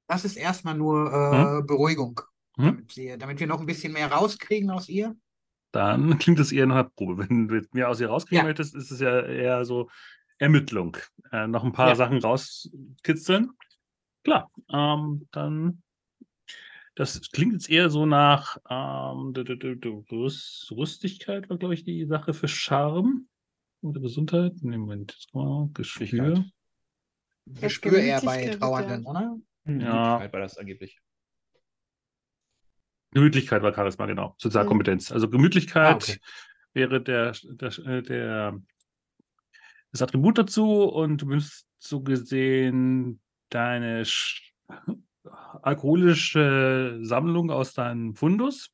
Das 0.08 0.24
ist 0.24 0.36
erstmal 0.36 0.74
nur 0.76 1.12
äh, 1.12 1.62
Beruhigung, 1.62 2.20
Hm? 2.56 2.64
damit, 2.64 2.92
sie, 2.92 3.18
damit 3.18 3.40
wir 3.40 3.46
noch 3.46 3.60
ein 3.60 3.66
bisschen 3.66 3.92
mehr 3.92 4.10
rauskriegen 4.10 4.70
aus 4.70 4.88
ihr. 4.88 5.14
Dann 5.72 6.18
klingt 6.18 6.38
es 6.38 6.52
eher 6.52 6.66
nach 6.66 6.76
einer 6.76 6.84
Probe. 6.84 7.18
Wenn 7.28 7.48
du 7.48 7.60
mehr 7.72 7.90
aus 7.90 8.00
ihr 8.00 8.08
rauskriegen 8.08 8.38
Ja. 8.38 8.44
möchtest, 8.44 8.74
ist 8.74 8.90
es 8.90 9.00
ja 9.00 9.20
eher 9.20 9.64
so 9.66 9.90
Ermittlung. 10.38 10.96
Äh, 11.32 11.48
noch 11.48 11.64
ein 11.64 11.72
paar 11.72 11.88
Ja. 11.88 11.96
Sachen 11.96 12.18
rauskitzeln. 12.18 13.50
Klar, 14.26 14.50
ähm, 14.70 15.28
dann. 15.30 15.84
Das 16.96 17.20
klingt 17.30 17.52
jetzt 17.52 17.70
eher 17.70 17.90
so 17.90 18.06
nach 18.06 18.56
ähm, 18.68 19.32
du- 19.32 19.44
du- 19.44 19.56
du- 19.56 19.76
du- 19.76 20.04
Rüst- 20.10 20.72
Rüstigkeit, 20.72 21.48
war, 21.48 21.58
glaube 21.58 21.74
ich, 21.74 21.84
die 21.84 22.04
Sache 22.06 22.34
für 22.34 22.48
Charme. 22.48 23.28
Oder 23.82 24.00
Gesundheit. 24.00 24.54
Nee, 24.62 24.78
Moment, 24.78 25.12
jetzt 25.12 25.32
mal. 25.32 25.68
Geschwür. 25.74 26.44
Gespür 27.46 27.98
eher 27.98 28.20
bei 28.20 28.48
Trauernden, 28.48 29.04
ja. 29.04 29.10
oder? 29.10 29.38
Gemütlichkeit 29.64 30.32
war 30.32 30.40
das 30.40 30.58
angeblich. 30.58 30.98
Gemütlichkeit 33.12 33.62
war 33.62 33.72
Charisma, 33.72 34.06
genau. 34.06 34.34
Sozialkompetenz. 34.38 35.12
Also 35.12 35.30
Gemütlichkeit 35.30 35.86
Ah, 35.86 35.94
okay. 35.94 36.20
wäre 36.72 37.00
der, 37.00 37.32
der, 37.44 38.02
der, 38.02 38.60
das 39.92 40.02
Attribut 40.02 40.38
dazu 40.38 40.82
und 40.82 41.22
du 41.22 41.26
bist 41.26 41.68
so 41.78 42.00
gesehen 42.00 43.20
deine 43.50 44.04
sch- 44.04 44.52
alkoholische 45.62 46.98
Sammlung 47.02 47.50
aus 47.50 47.74
deinem 47.74 48.14
Fundus. 48.14 48.70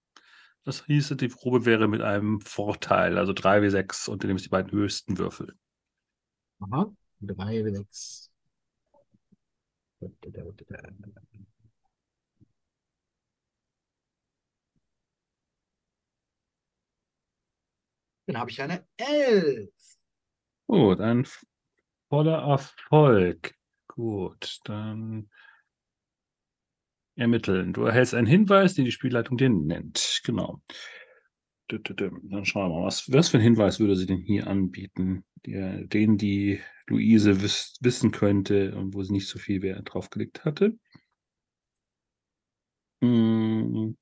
Das 0.64 0.84
hieße, 0.86 1.16
die 1.16 1.28
Probe 1.28 1.64
wäre 1.66 1.88
mit 1.88 2.02
einem 2.02 2.40
Vorteil, 2.40 3.18
also 3.18 3.32
3 3.32 3.62
wie 3.62 3.70
6 3.70 4.08
und 4.08 4.22
du 4.22 4.28
nimmst 4.28 4.44
die 4.44 4.50
beiden 4.50 4.70
höchsten 4.72 5.18
Würfel. 5.18 5.54
Aha. 6.60 6.90
Drei, 7.20 7.62
sechs. 7.70 8.30
Dann 18.26 18.38
habe 18.38 18.50
ich 18.50 18.60
eine 18.62 18.86
Elf. 18.96 19.70
Gut, 20.66 21.00
ein 21.00 21.26
voller 22.08 22.38
Erfolg. 22.42 23.54
Gut, 23.94 24.58
dann 24.64 25.28
ermitteln. 27.16 27.72
Du 27.72 27.84
erhältst 27.84 28.14
einen 28.14 28.26
Hinweis, 28.26 28.74
den 28.74 28.84
die 28.84 28.92
Spielleitung 28.92 29.36
dir 29.38 29.48
nennt. 29.50 30.20
Genau. 30.24 30.60
Dann 31.68 32.44
schauen 32.44 32.70
wir 32.70 32.80
mal, 32.80 32.86
was, 32.86 33.10
was 33.12 33.30
für 33.30 33.38
einen 33.38 33.44
Hinweis 33.44 33.80
würde 33.80 33.96
sie 33.96 34.06
denn 34.06 34.18
hier 34.18 34.46
anbieten, 34.46 35.24
der, 35.46 35.84
den 35.86 36.18
die 36.18 36.60
Luise 36.86 37.40
wiss, 37.42 37.74
wissen 37.80 38.10
könnte 38.10 38.74
und 38.76 38.94
wo 38.94 39.02
sie 39.02 39.12
nicht 39.12 39.28
so 39.28 39.38
viel 39.38 39.62
Wert 39.62 39.92
drauf 39.92 40.10
gelegt 40.10 40.44
hatte. 40.44 40.76
Hm. 43.02 43.92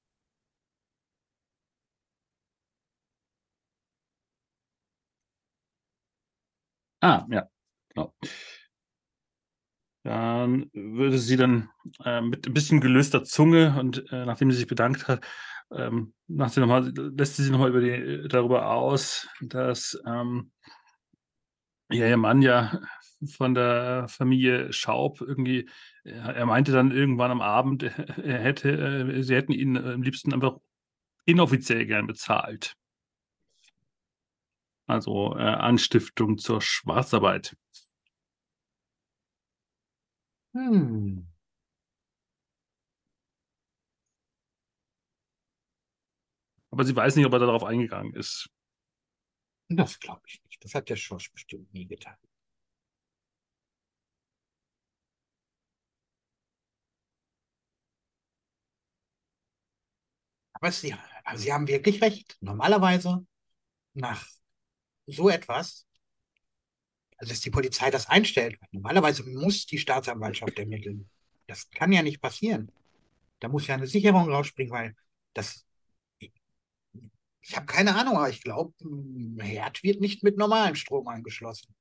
Ah, 7.03 7.26
ja, 7.31 7.48
genau. 7.94 8.14
Dann 10.02 10.70
würde 10.72 11.18
sie 11.18 11.36
dann 11.36 11.68
äh, 12.04 12.20
mit 12.20 12.46
ein 12.46 12.54
bisschen 12.54 12.80
gelöster 12.80 13.22
Zunge 13.22 13.78
und 13.78 14.10
äh, 14.10 14.24
nachdem 14.24 14.50
sie 14.50 14.58
sich 14.58 14.66
bedankt 14.66 15.08
hat, 15.08 15.24
ähm, 15.72 16.14
macht 16.26 16.54
sie 16.54 16.60
noch 16.60 16.66
mal, 16.66 16.92
lässt 16.94 17.36
sie 17.36 17.42
sich 17.42 17.52
nochmal 17.52 17.72
die, 17.80 18.28
darüber 18.28 18.70
aus, 18.70 19.28
dass 19.40 20.00
ähm, 20.06 20.50
ja, 21.90 22.06
ihr 22.06 22.16
Mann 22.16 22.42
ja 22.42 22.80
von 23.36 23.54
der 23.54 24.06
Familie 24.08 24.72
Schaub 24.72 25.20
irgendwie, 25.20 25.68
äh, 26.04 26.12
er 26.12 26.46
meinte 26.46 26.72
dann 26.72 26.90
irgendwann 26.90 27.30
am 27.30 27.40
Abend, 27.40 27.82
äh, 27.82 27.90
er 28.22 28.38
hätte, 28.38 28.70
äh, 28.70 29.22
sie 29.22 29.34
hätten 29.34 29.52
ihn 29.52 29.76
äh, 29.76 29.92
am 29.92 30.02
liebsten 30.02 30.32
einfach 30.32 30.58
inoffiziell 31.26 31.86
gern 31.86 32.06
bezahlt. 32.06 32.74
Also 34.86 35.36
äh, 35.36 35.42
Anstiftung 35.42 36.38
zur 36.38 36.60
Schwarzarbeit. 36.60 37.56
Hm. 40.54 41.24
Aber 46.72 46.84
sie 46.84 46.94
weiß 46.96 47.14
nicht, 47.16 47.26
ob 47.26 47.32
er 47.32 47.38
darauf 47.38 47.64
eingegangen 47.64 48.14
ist. 48.14 48.48
Das 49.70 49.98
glaube 50.00 50.20
ich 50.26 50.42
nicht. 50.44 50.62
Das 50.64 50.74
hat 50.74 50.88
der 50.90 50.96
Schorsch 50.96 51.32
bestimmt 51.32 51.72
nie 51.72 51.86
getan. 51.86 52.16
Aber 60.52 60.72
Sie, 60.72 60.94
aber 61.24 61.38
Sie 61.38 61.52
haben 61.52 61.68
wirklich 61.68 62.02
recht. 62.02 62.36
Normalerweise 62.40 63.26
nach 63.94 64.26
so 65.06 65.30
etwas, 65.30 65.86
also 67.20 67.33
dass 67.33 67.40
die 67.40 67.50
Polizei 67.50 67.90
das 67.90 68.09
einstellt, 68.09 68.59
normalerweise 68.72 69.22
muss 69.28 69.66
die 69.66 69.78
Staatsanwaltschaft 69.78 70.59
ermitteln. 70.59 71.09
Das 71.46 71.68
kann 71.70 71.92
ja 71.92 72.02
nicht 72.02 72.22
passieren. 72.22 72.72
Da 73.40 73.48
muss 73.48 73.66
ja 73.66 73.74
eine 73.74 73.87
Sicherung 73.87 74.30
rausspringen, 74.30 74.72
weil 74.72 74.96
das. 75.35 75.66
Ich 76.18 77.56
habe 77.56 77.66
keine 77.66 77.94
Ahnung, 77.94 78.16
aber 78.16 78.30
ich 78.30 78.42
glaube, 78.42 78.72
ein 78.83 79.38
Herd 79.40 79.83
wird 79.83 80.00
nicht 80.00 80.22
mit 80.22 80.38
normalem 80.38 80.76
Strom 80.76 81.09
angeschlossen. 81.09 81.74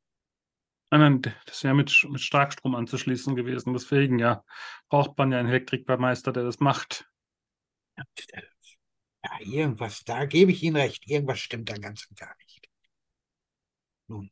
Nein, 0.91 1.21
nein, 1.21 1.35
das 1.45 1.63
wäre 1.63 1.75
mit, 1.75 2.05
mit 2.09 2.19
Starkstrom 2.19 2.75
anzuschließen 2.75 3.35
gewesen. 3.35 3.73
Deswegen 3.73 4.19
ja, 4.19 4.43
braucht 4.89 5.17
man 5.17 5.31
ja 5.31 5.39
einen 5.39 5.49
Elektrikermeister, 5.49 6.33
der 6.33 6.43
das 6.43 6.59
macht. 6.59 7.09
Ja, 7.95 9.39
irgendwas, 9.39 10.03
da 10.03 10.25
gebe 10.25 10.51
ich 10.51 10.63
Ihnen 10.63 10.77
recht. 10.77 11.07
Irgendwas 11.07 11.39
stimmt 11.39 11.69
da 11.69 11.77
ganz 11.77 12.07
und 12.09 12.17
gar 12.17 12.35
nicht. 12.39 12.69
Nun. 14.07 14.31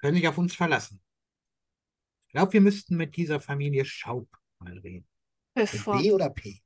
Können 0.00 0.16
sich 0.16 0.28
auf 0.28 0.38
uns 0.38 0.54
verlassen. 0.54 1.00
Ich 2.26 2.32
glaube, 2.32 2.52
wir 2.54 2.60
müssten 2.60 2.96
mit 2.96 3.16
dieser 3.16 3.40
Familie 3.40 3.84
Schaub 3.84 4.28
mal 4.58 4.78
reden. 4.78 5.06
Mit 5.54 5.70
Bevor. 5.70 5.98
B 5.98 6.12
oder 6.12 6.30
P? 6.30 6.62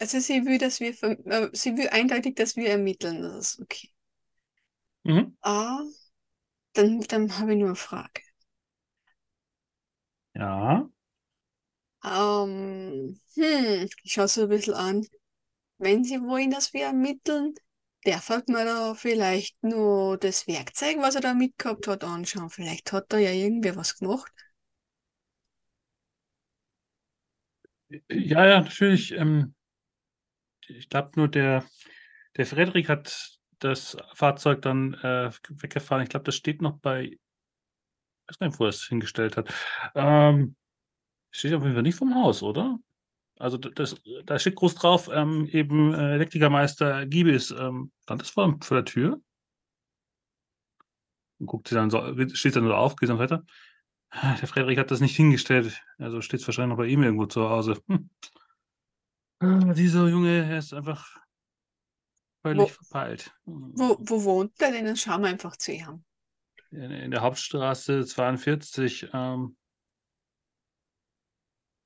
Also 0.00 0.20
sie 0.20 0.44
will, 0.44 0.58
dass 0.58 0.80
wir, 0.80 0.90
äh, 1.02 1.48
sie 1.52 1.76
will 1.76 1.88
eindeutig, 1.88 2.36
dass 2.36 2.56
wir 2.56 2.68
ermitteln. 2.68 3.22
Das 3.22 3.54
ist 3.54 3.60
okay. 3.60 3.90
Mhm. 5.04 5.36
Ah, 5.40 5.80
dann, 6.74 7.00
dann 7.00 7.38
habe 7.38 7.52
ich 7.52 7.58
nur 7.58 7.68
eine 7.68 7.76
Frage. 7.76 8.22
Ja. 10.34 10.88
Ähm, 12.04 13.20
hm, 13.34 13.88
ich 14.02 14.12
schaue 14.12 14.28
so 14.28 14.42
ein 14.42 14.48
bisschen 14.48 14.74
an. 14.74 15.06
Wenn 15.78 16.04
Sie 16.04 16.20
wollen, 16.20 16.50
dass 16.50 16.72
wir 16.72 16.86
ermitteln, 16.86 17.54
darf 18.04 18.28
man 18.48 18.66
da 18.66 18.94
vielleicht 18.94 19.62
nur 19.62 20.18
das 20.18 20.46
Werkzeug, 20.48 20.96
was 20.98 21.14
er 21.14 21.20
da 21.20 21.34
mitgehabt 21.34 21.86
hat, 21.86 22.04
anschauen. 22.04 22.50
Vielleicht 22.50 22.92
hat 22.92 23.12
da 23.12 23.18
ja 23.18 23.30
irgendwer 23.30 23.76
was 23.76 23.96
gemacht. 23.96 24.32
Ja, 28.10 28.46
ja, 28.46 28.60
natürlich. 28.60 29.12
Ähm, 29.12 29.54
ich 30.68 30.88
glaube 30.88 31.10
nur, 31.16 31.28
der, 31.28 31.64
der 32.36 32.46
Frederik 32.46 32.88
hat 32.88 33.38
das 33.60 33.96
Fahrzeug 34.14 34.62
dann 34.62 34.94
äh, 34.94 35.30
weggefahren. 35.50 36.02
Ich 36.04 36.10
glaube, 36.10 36.24
das 36.24 36.36
steht 36.36 36.62
noch 36.62 36.78
bei. 36.80 37.04
Ich 37.04 37.18
weiß 38.28 38.38
gar 38.38 38.46
nicht, 38.48 38.60
wo 38.60 38.64
er 38.64 38.70
es 38.70 38.84
hingestellt 38.84 39.36
hat. 39.36 39.52
Ähm, 39.94 40.56
steht 41.32 41.54
auf 41.54 41.62
jeden 41.62 41.74
Fall 41.74 41.82
nicht 41.84 41.96
vom 41.98 42.14
Haus, 42.14 42.42
oder? 42.42 42.78
Also 43.38 43.56
das, 43.56 43.96
da 44.24 44.38
steht 44.38 44.56
groß 44.56 44.74
drauf, 44.74 45.08
ähm, 45.12 45.46
eben 45.52 45.94
äh, 45.94 46.14
Elektrikermeister 46.14 47.06
Giebis. 47.06 47.50
Ähm, 47.52 47.92
stand 48.02 48.20
das 48.22 48.30
vor, 48.30 48.56
vor 48.62 48.76
der 48.76 48.84
Tür? 48.84 49.20
Und 51.38 51.46
guckt 51.46 51.68
sie 51.68 51.74
dann 51.76 51.90
so, 51.90 52.02
steht 52.34 52.56
dann 52.56 52.64
so 52.64 52.74
auf, 52.74 52.96
geht 52.96 53.08
dann 53.08 53.18
weiter. 53.18 53.44
Ah, 54.10 54.34
Der 54.36 54.48
Frederik 54.48 54.78
hat 54.78 54.90
das 54.90 55.00
nicht 55.00 55.14
hingestellt. 55.16 55.80
Also 55.98 56.20
steht 56.20 56.40
es 56.40 56.48
wahrscheinlich 56.48 56.70
noch 56.70 56.82
bei 56.82 56.86
ihm 56.88 57.02
irgendwo 57.02 57.26
zu 57.26 57.48
Hause. 57.48 57.80
Hm. 57.88 58.10
Ah, 59.40 59.72
Dieser 59.72 60.08
Junge, 60.08 60.44
er 60.48 60.58
ist 60.58 60.72
einfach 60.74 61.06
völlig 62.42 62.62
Wo- 62.62 62.66
verpeilt. 62.66 63.32
Wo, 63.44 63.96
wo 64.00 64.24
wohnt 64.24 64.60
er 64.60 64.72
denn? 64.72 64.84
Dann 64.86 64.96
schauen 64.96 65.20
wir 65.22 65.28
einfach 65.28 65.56
zu 65.56 65.72
ihm. 65.72 66.04
In, 66.70 66.90
in 66.90 67.10
der 67.12 67.20
Hauptstraße 67.20 68.04
42. 68.04 69.10
Ähm, 69.12 69.56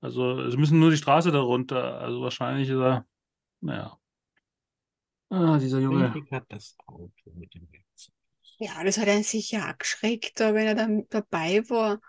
also 0.02 0.50
Sie 0.50 0.56
müssen 0.58 0.78
nur 0.78 0.90
die 0.90 0.98
Straße 0.98 1.30
darunter. 1.30 1.98
Also 2.00 2.20
wahrscheinlich 2.20 2.68
ist 2.68 2.76
er, 2.78 3.06
naja. 3.60 3.98
Ah, 5.30 5.58
dieser 5.58 5.80
Junge. 5.80 6.12
Hat 6.30 6.44
das 6.50 6.76
Auto 6.86 7.30
mit 7.34 7.54
dem 7.54 7.66
Werkzeug. 7.72 8.14
Ja, 8.58 8.84
das 8.84 8.98
hat 8.98 9.08
ihn 9.08 9.24
sicher 9.24 9.68
auch 9.70 9.78
geschreckt, 9.78 10.38
da, 10.38 10.54
wenn 10.54 10.66
er 10.66 10.74
dann 10.74 11.06
dabei 11.08 11.62
war. 11.70 12.00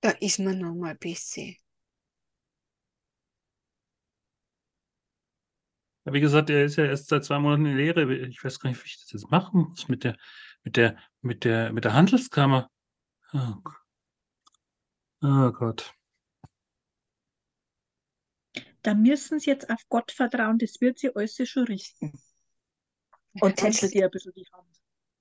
Da 0.00 0.10
ist 0.10 0.38
man 0.38 0.58
noch 0.58 0.74
mal 0.74 0.90
ein 0.90 0.98
bisschen. 0.98 1.56
Ja, 6.04 6.12
Wie 6.12 6.20
gesagt, 6.20 6.50
er 6.50 6.64
ist 6.64 6.76
ja 6.76 6.84
erst 6.84 7.08
seit 7.08 7.24
zwei 7.24 7.38
Monaten 7.38 7.66
in 7.66 7.76
Lehre. 7.76 8.12
Ich 8.26 8.42
weiß 8.42 8.58
gar 8.60 8.70
nicht, 8.70 8.82
wie 8.82 8.88
ich 8.88 9.00
das 9.00 9.12
jetzt 9.12 9.30
machen 9.30 9.68
muss 9.70 9.88
mit 9.88 10.04
der, 10.04 10.16
mit 10.64 10.76
der, 10.76 10.96
mit 11.20 11.44
der, 11.44 11.72
mit 11.72 11.84
der 11.84 11.92
Handelskammer. 11.94 12.70
Oh, 13.34 13.54
oh 15.22 15.50
Gott. 15.52 15.94
Da 18.82 18.94
müssen 18.94 19.38
Sie 19.38 19.50
jetzt 19.50 19.70
auf 19.70 19.80
Gott 19.88 20.12
vertrauen, 20.12 20.58
das 20.58 20.80
wird 20.80 20.98
sie 20.98 21.14
alles 21.14 21.36
schon 21.48 21.64
richten. 21.64 22.12
Und 23.40 23.56
tätschelt 23.56 23.94
ihr 23.94 24.04
ein 24.04 24.10
bisschen 24.10 24.32
die 24.34 24.46
Hand. 24.52 24.68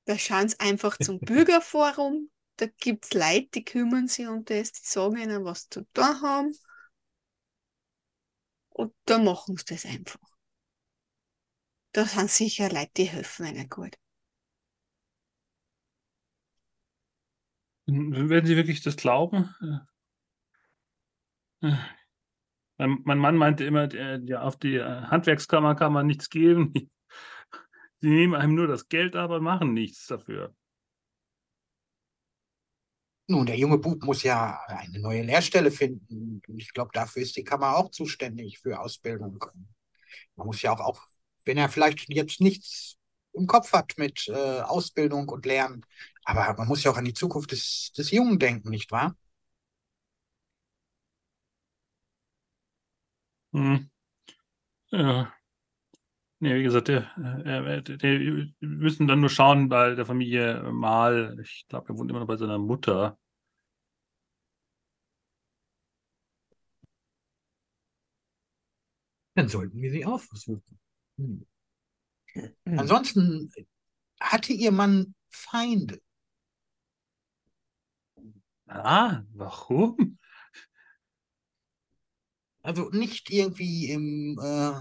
Da 0.05 0.17
schauen 0.17 0.49
sie 0.49 0.59
einfach 0.59 0.97
zum 0.97 1.19
Bürgerforum. 1.19 2.29
Da 2.57 2.65
gibt 2.65 3.05
es 3.05 3.13
Leute, 3.13 3.47
die 3.55 3.63
kümmern 3.63 4.07
sich 4.07 4.27
um 4.27 4.43
das, 4.45 4.71
die 4.71 4.81
sagen 4.83 5.17
ihnen, 5.17 5.45
was 5.45 5.69
zu 5.69 5.81
tun 5.93 6.21
haben. 6.21 6.53
Und 8.69 8.93
da 9.05 9.17
machen 9.19 9.55
sie 9.57 9.65
das 9.65 9.85
einfach. 9.85 10.19
Da 11.93 12.05
sind 12.05 12.29
sicher 12.29 12.69
Leute, 12.69 12.91
die 12.97 13.05
helfen 13.05 13.45
ihnen 13.45 13.69
gut. 13.69 13.97
Werden 17.87 18.45
Sie 18.45 18.55
wirklich 18.55 18.81
das 18.81 18.95
glauben? 18.95 19.53
Mein, 22.81 23.01
mein 23.03 23.19
Mann 23.19 23.37
meinte 23.37 23.63
immer, 23.63 23.87
der, 23.87 24.19
ja, 24.25 24.41
auf 24.41 24.57
die 24.57 24.75
äh, 24.77 24.83
Handwerkskammer 25.03 25.75
kann 25.75 25.93
man 25.93 26.07
nichts 26.07 26.29
geben. 26.29 26.73
Die 28.03 28.09
nehmen 28.09 28.33
einem 28.33 28.55
nur 28.55 28.65
das 28.65 28.89
Geld, 28.89 29.15
aber 29.15 29.39
machen 29.39 29.75
nichts 29.75 30.07
dafür. 30.07 30.55
Nun, 33.27 33.45
der 33.45 33.55
junge 33.55 33.77
Bub 33.77 34.03
muss 34.03 34.23
ja 34.23 34.59
eine 34.67 34.97
neue 34.97 35.21
Lehrstelle 35.21 35.69
finden. 35.69 36.41
Ich 36.57 36.73
glaube, 36.73 36.89
dafür 36.91 37.21
ist 37.21 37.35
die 37.37 37.43
Kammer 37.43 37.77
auch 37.77 37.91
zuständig 37.91 38.57
für 38.57 38.79
Ausbildung. 38.79 39.37
Man 40.35 40.47
muss 40.47 40.63
ja 40.63 40.71
auch, 40.73 40.79
auch 40.79 41.03
wenn 41.45 41.59
er 41.59 41.69
vielleicht 41.69 42.09
jetzt 42.09 42.41
nichts 42.41 42.97
im 43.33 43.45
Kopf 43.45 43.71
hat 43.73 43.93
mit 43.97 44.27
äh, 44.29 44.61
Ausbildung 44.61 45.29
und 45.29 45.45
Lernen, 45.45 45.85
aber 46.23 46.55
man 46.57 46.67
muss 46.67 46.83
ja 46.83 46.89
auch 46.91 46.97
an 46.97 47.05
die 47.05 47.13
Zukunft 47.13 47.51
des, 47.51 47.91
des 47.95 48.09
Jungen 48.09 48.39
denken, 48.39 48.71
nicht 48.71 48.91
wahr? 48.91 49.15
Hm. 53.53 53.89
Ja. 54.91 55.33
Nee, 56.39 56.55
wie 56.55 56.63
gesagt, 56.63 56.89
äh, 56.89 56.97
äh, 56.97 57.83
wir 57.85 58.51
müssen 58.59 59.07
dann 59.07 59.19
nur 59.21 59.29
schauen 59.29 59.69
bei 59.69 59.93
der 59.93 60.05
Familie 60.07 60.63
Mal. 60.71 61.37
Ich 61.43 61.65
glaube, 61.69 61.89
er 61.89 61.97
wohnt 61.97 62.09
immer 62.09 62.19
noch 62.19 62.27
bei 62.27 62.37
seiner 62.37 62.57
Mutter. 62.57 63.17
Dann 69.35 69.47
sollten 69.49 69.81
wir 69.81 69.91
sie 69.91 70.05
aufsuchen. 70.05 70.63
Hm. 71.17 71.45
Ansonsten 72.65 73.51
hatte 74.21 74.53
ihr 74.53 74.71
Mann 74.71 75.15
Feinde. 75.29 75.99
Ah, 78.67 79.23
warum? 79.35 80.17
Also 82.63 82.89
nicht 82.89 83.29
irgendwie 83.31 83.89
im 83.89 84.39
äh, 84.41 84.73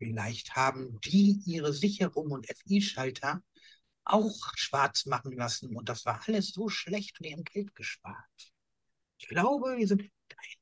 Vielleicht 0.00 0.56
haben 0.56 0.98
die 1.04 1.42
ihre 1.44 1.74
Sicherung 1.74 2.30
und 2.30 2.46
FI-Schalter 2.46 3.42
auch 4.04 4.52
schwarz 4.56 5.06
machen 5.06 5.32
lassen 5.32 5.76
und 5.76 5.88
das 5.88 6.04
war 6.04 6.20
alles 6.26 6.52
so 6.52 6.68
schlecht 6.68 7.20
und 7.20 7.26
die 7.26 7.32
haben 7.32 7.44
Geld 7.44 7.74
gespart. 7.74 8.52
Ich 9.18 9.28
glaube, 9.28 9.76
wir 9.76 9.86
sind 9.86 10.02
in 10.02 10.10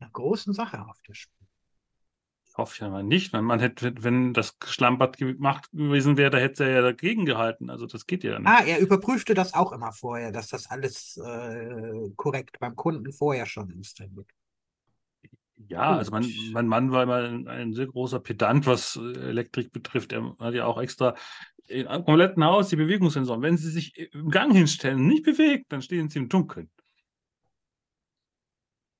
einer 0.00 0.10
großen 0.10 0.52
Sache 0.52 0.84
auf 0.84 1.00
der 1.06 1.14
Spur. 1.14 1.46
ich 2.48 2.56
hoffe 2.56 2.84
ja 2.84 2.90
mal 2.90 3.04
nicht. 3.04 3.32
Mein 3.32 3.44
Mann 3.44 3.60
hätte, 3.60 3.94
wenn 4.02 4.34
das 4.34 4.56
Schlampert 4.64 5.16
gemacht 5.16 5.70
gewesen 5.70 6.16
wäre, 6.16 6.30
da 6.30 6.38
hätte 6.38 6.64
er 6.64 6.70
ja 6.70 6.82
dagegen 6.82 7.24
gehalten. 7.24 7.70
Also 7.70 7.86
das 7.86 8.06
geht 8.06 8.24
ja 8.24 8.38
nicht. 8.38 8.48
Ah, 8.48 8.64
er 8.64 8.80
überprüfte 8.80 9.34
das 9.34 9.54
auch 9.54 9.72
immer 9.72 9.92
vorher, 9.92 10.32
dass 10.32 10.48
das 10.48 10.66
alles 10.68 11.16
äh, 11.18 12.10
korrekt 12.16 12.58
beim 12.58 12.74
Kunden 12.74 13.12
vorher 13.12 13.46
schon 13.46 13.70
installiert. 13.70 14.28
Ja, 15.66 15.96
also 15.96 16.12
mein, 16.12 16.32
mein 16.52 16.68
Mann 16.68 16.92
war 16.92 17.02
immer 17.02 17.16
ein, 17.16 17.48
ein 17.48 17.72
sehr 17.74 17.86
großer 17.86 18.20
Pedant, 18.20 18.66
was 18.66 18.96
äh, 18.96 19.28
Elektrik 19.28 19.72
betrifft. 19.72 20.12
Er 20.12 20.36
hat 20.38 20.54
ja 20.54 20.66
auch 20.66 20.80
extra 20.80 21.16
im 21.66 21.86
kompletten 22.04 22.44
Haus 22.44 22.68
die 22.68 22.76
Bewegungssensoren. 22.76 23.42
Wenn 23.42 23.56
Sie 23.56 23.70
sich 23.70 23.96
im 24.14 24.30
Gang 24.30 24.52
hinstellen 24.52 25.00
und 25.00 25.08
nicht 25.08 25.24
bewegt, 25.24 25.72
dann 25.72 25.82
stehen 25.82 26.08
Sie 26.08 26.18
im 26.18 26.28
Dunkeln. 26.28 26.70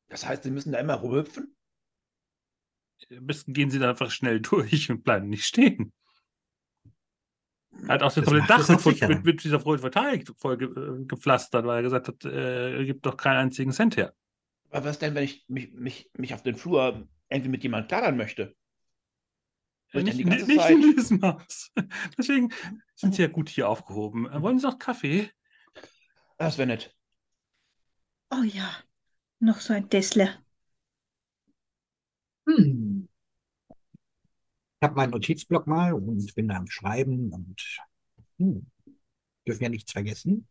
Das 0.09 0.27
heißt, 0.27 0.43
Sie 0.43 0.51
müssen 0.51 0.73
da 0.73 0.79
immer 0.79 0.95
rumhüpfen? 0.95 1.55
Am 3.11 3.27
besten 3.27 3.53
gehen 3.53 3.71
Sie 3.71 3.79
da 3.79 3.91
einfach 3.91 4.11
schnell 4.11 4.41
durch 4.41 4.91
und 4.91 5.05
bleiben 5.05 5.29
nicht 5.29 5.45
stehen. 5.45 5.93
Er 7.83 7.95
hat 7.95 8.03
auch 8.03 8.13
das 8.13 8.25
komplette 8.25 8.49
Dach 8.49 8.69
mit, 8.69 9.09
mit, 9.09 9.25
mit 9.25 9.45
dieser 9.45 9.61
Photovoltaik 9.61 10.29
voll 10.37 10.57
ge, 10.57 10.69
äh, 10.69 11.05
gepflastert, 11.05 11.65
weil 11.65 11.77
er 11.77 11.83
gesagt 11.83 12.09
hat, 12.09 12.25
äh, 12.25 12.79
er 12.79 12.85
gibt 12.85 13.07
doch 13.07 13.17
keinen 13.17 13.37
einzigen 13.37 13.73
Cent 13.73 13.97
her. 13.97 14.13
Aber 14.71 14.87
was 14.87 14.99
denn, 14.99 15.15
wenn 15.15 15.25
ich 15.25 15.45
mich, 15.49 15.73
mich, 15.73 16.11
mich 16.15 16.35
auf 16.35 16.43
den 16.43 16.57
Flur 16.57 17.09
irgendwie 17.29 17.51
mit 17.51 17.63
jemandem 17.63 17.89
plaudern 17.89 18.17
möchte? 18.17 18.55
Ich 19.93 20.05
nicht, 20.05 20.25
nicht, 20.25 20.49
nicht 20.49 20.71
in 20.71 20.81
diesem 20.97 21.23
Haus. 21.23 21.73
Deswegen 22.19 22.53
sind 22.95 23.15
Sie 23.15 23.23
ja 23.23 23.29
gut 23.29 23.49
hier 23.49 23.69
aufgehoben. 23.69 24.31
Äh, 24.31 24.43
Wollen 24.43 24.59
Sie 24.59 24.67
noch 24.67 24.79
Kaffee? 24.79 25.31
Das 26.37 26.59
wäre 26.59 26.69
nett. 26.69 26.95
Oh 28.31 28.43
ja, 28.43 28.71
noch 29.41 29.61
so 29.61 29.73
ein 29.73 29.89
Tesla. 29.89 30.29
Hm. 32.47 33.09
Ich 34.81 34.87
habe 34.87 34.95
meinen 34.95 35.11
Notizblock 35.11 35.67
mal 35.67 35.95
und 35.95 36.35
bin 36.35 36.49
da 36.49 36.57
am 36.57 36.69
Schreiben 36.69 37.33
und 37.33 37.81
hm, 38.39 38.67
dürfen 39.47 39.63
ja 39.63 39.69
nichts 39.71 39.93
vergessen. 39.93 40.47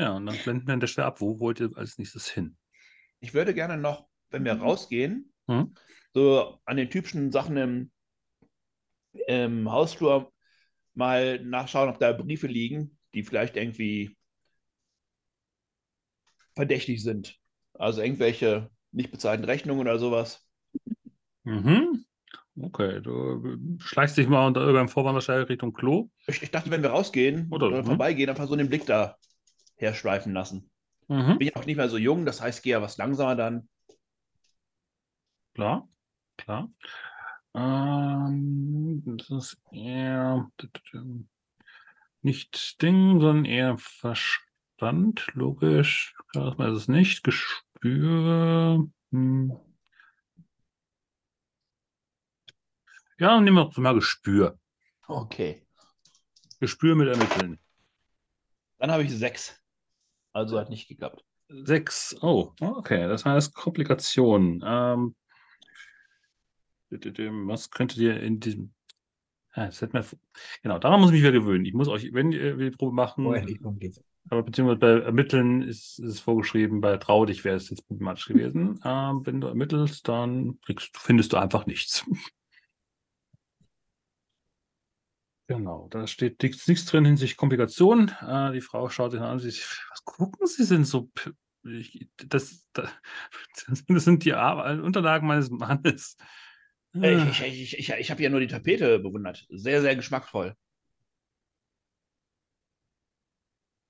Ja, 0.00 0.16
und 0.16 0.24
dann 0.24 0.38
blenden 0.38 0.66
wir 0.66 0.72
an 0.72 0.80
der 0.80 0.86
Stelle 0.86 1.06
ab. 1.06 1.20
Wo 1.20 1.38
wollt 1.40 1.60
ihr 1.60 1.70
als 1.76 1.98
nächstes 1.98 2.26
hin? 2.30 2.56
Ich 3.20 3.34
würde 3.34 3.52
gerne 3.52 3.76
noch, 3.76 4.08
wenn 4.30 4.44
wir 4.46 4.54
Mhm. 4.54 4.62
rausgehen, 4.62 5.30
Hm? 5.46 5.74
so 6.14 6.58
an 6.64 6.78
den 6.78 6.88
typischen 6.88 7.30
Sachen 7.30 7.56
im, 7.58 7.90
im 9.26 9.70
Hausflur 9.70 10.32
mal 10.94 11.38
nachschauen, 11.44 11.90
ob 11.90 11.98
da 11.98 12.12
Briefe 12.12 12.46
liegen, 12.46 12.96
die 13.12 13.22
vielleicht 13.22 13.56
irgendwie 13.56 14.16
verdächtig 16.54 17.02
sind. 17.02 17.36
Also 17.74 18.00
irgendwelche 18.00 18.70
nicht 18.92 19.10
bezahlten 19.10 19.44
Rechnungen 19.44 19.80
oder 19.82 19.98
sowas. 19.98 20.46
Mhm. 21.44 22.06
Okay, 22.58 23.02
du 23.02 23.78
schleichst 23.80 24.16
dich 24.16 24.28
mal 24.28 24.46
unter 24.46 24.66
über 24.66 24.78
dem 24.78 24.88
Vorwand 24.88 25.14
wahrscheinlich 25.14 25.50
Richtung 25.50 25.74
Klo. 25.74 26.08
Ich, 26.26 26.42
ich 26.42 26.50
dachte, 26.50 26.70
wenn 26.70 26.82
wir 26.82 26.90
rausgehen 26.90 27.48
Oder- 27.50 27.66
oder, 27.68 27.82
mhm. 27.82 27.86
vorbeigehen, 27.86 28.30
einfach 28.30 28.48
so 28.48 28.56
den 28.56 28.68
Blick 28.68 28.86
da 28.86 29.16
herschweifen 29.80 30.32
lassen. 30.32 30.70
Mhm. 31.08 31.38
Bin 31.38 31.48
ich 31.48 31.56
auch 31.56 31.66
nicht 31.66 31.76
mehr 31.76 31.88
so 31.88 31.98
jung, 31.98 32.24
das 32.24 32.40
heißt, 32.40 32.62
gehe 32.62 32.72
ja 32.72 32.82
was 32.82 32.96
langsamer 32.96 33.36
dann. 33.36 33.68
Klar, 35.54 35.88
klar. 36.36 36.70
Ähm, 37.54 39.02
das 39.04 39.30
ist 39.30 39.58
eher 39.72 40.48
nicht 42.22 42.80
Ding, 42.80 43.20
sondern 43.20 43.44
eher 43.44 43.76
Verstand, 43.78 45.26
logisch. 45.34 46.14
Charisma 46.32 46.68
ist 46.68 46.76
es 46.76 46.88
nicht. 46.88 47.24
Gespür. 47.24 48.88
Hm. 49.10 49.58
Ja, 53.18 53.40
nehmen 53.40 53.56
wir 53.56 53.80
mal 53.80 53.94
Gespür. 53.94 54.58
Okay. 55.06 55.66
Gespür 56.60 56.94
mit 56.94 57.08
ermitteln. 57.08 57.58
Dann 58.78 58.90
habe 58.90 59.02
ich 59.02 59.10
sechs. 59.10 59.59
Also 60.32 60.58
hat 60.58 60.70
nicht 60.70 60.88
geklappt. 60.88 61.24
Sechs. 61.48 62.16
Oh, 62.22 62.52
okay. 62.60 63.08
Das 63.08 63.24
heißt 63.24 63.54
Komplikation. 63.54 64.62
Ähm, 64.64 65.14
was 66.90 67.70
könntet 67.70 67.98
ihr 67.98 68.20
in 68.20 68.40
diesem. 68.40 68.72
Ja, 69.56 69.66
das 69.66 69.80
hätte 69.80 69.96
mir, 69.96 70.04
genau, 70.62 70.78
daran 70.78 71.00
muss 71.00 71.10
ich 71.10 71.14
mich 71.14 71.22
wieder 71.22 71.32
gewöhnen. 71.32 71.64
Ich 71.64 71.74
muss 71.74 71.88
euch, 71.88 72.12
wenn 72.12 72.30
ihr 72.30 72.56
die 72.56 72.70
Probe 72.70 72.94
machen, 72.94 73.26
aber 74.28 74.42
beziehungsweise 74.44 74.78
bei 74.78 75.00
Ermitteln 75.00 75.62
ist 75.62 75.98
ist 75.98 76.08
es 76.08 76.20
vorgeschrieben, 76.20 76.80
bei 76.80 76.96
Trau 76.98 77.24
dich 77.24 77.44
wäre 77.44 77.56
es 77.56 77.70
jetzt 77.70 77.86
problematisch 77.88 78.26
gewesen. 78.26 78.78
Ähm, 78.84 79.26
wenn 79.26 79.40
du 79.40 79.48
ermittelst, 79.48 80.06
dann 80.06 80.60
kriegst, 80.60 80.96
findest 80.96 81.32
du 81.32 81.36
einfach 81.38 81.66
nichts. 81.66 82.04
Genau, 85.50 85.88
da 85.90 86.06
steht 86.06 86.40
nichts, 86.44 86.84
drin 86.86 87.04
hinsichtlich 87.04 87.36
Komplikation. 87.36 88.08
Äh, 88.24 88.52
die 88.52 88.60
Frau 88.60 88.88
schaut 88.88 89.10
sich 89.10 89.20
an, 89.20 89.40
sie, 89.40 89.48
was 89.48 90.04
gucken 90.04 90.46
Sie 90.46 90.64
denn 90.64 90.84
so? 90.84 91.10
Ich, 91.64 92.06
das, 92.28 92.68
das, 92.72 92.88
das 93.88 94.04
sind 94.04 94.24
die 94.24 94.32
Ar- 94.34 94.80
Unterlagen 94.80 95.26
meines 95.26 95.50
Mannes. 95.50 96.16
Äh, 96.94 97.16
Ah. 97.16 97.28
Ich, 97.30 97.40
ich, 97.42 97.62
ich, 97.62 97.78
ich, 97.78 97.90
ich 97.98 98.10
habe 98.12 98.22
ja 98.22 98.30
nur 98.30 98.38
die 98.40 98.46
Tapete 98.46 99.00
bewundert. 99.00 99.44
Sehr, 99.48 99.80
sehr 99.80 99.96
geschmackvoll. 99.96 100.54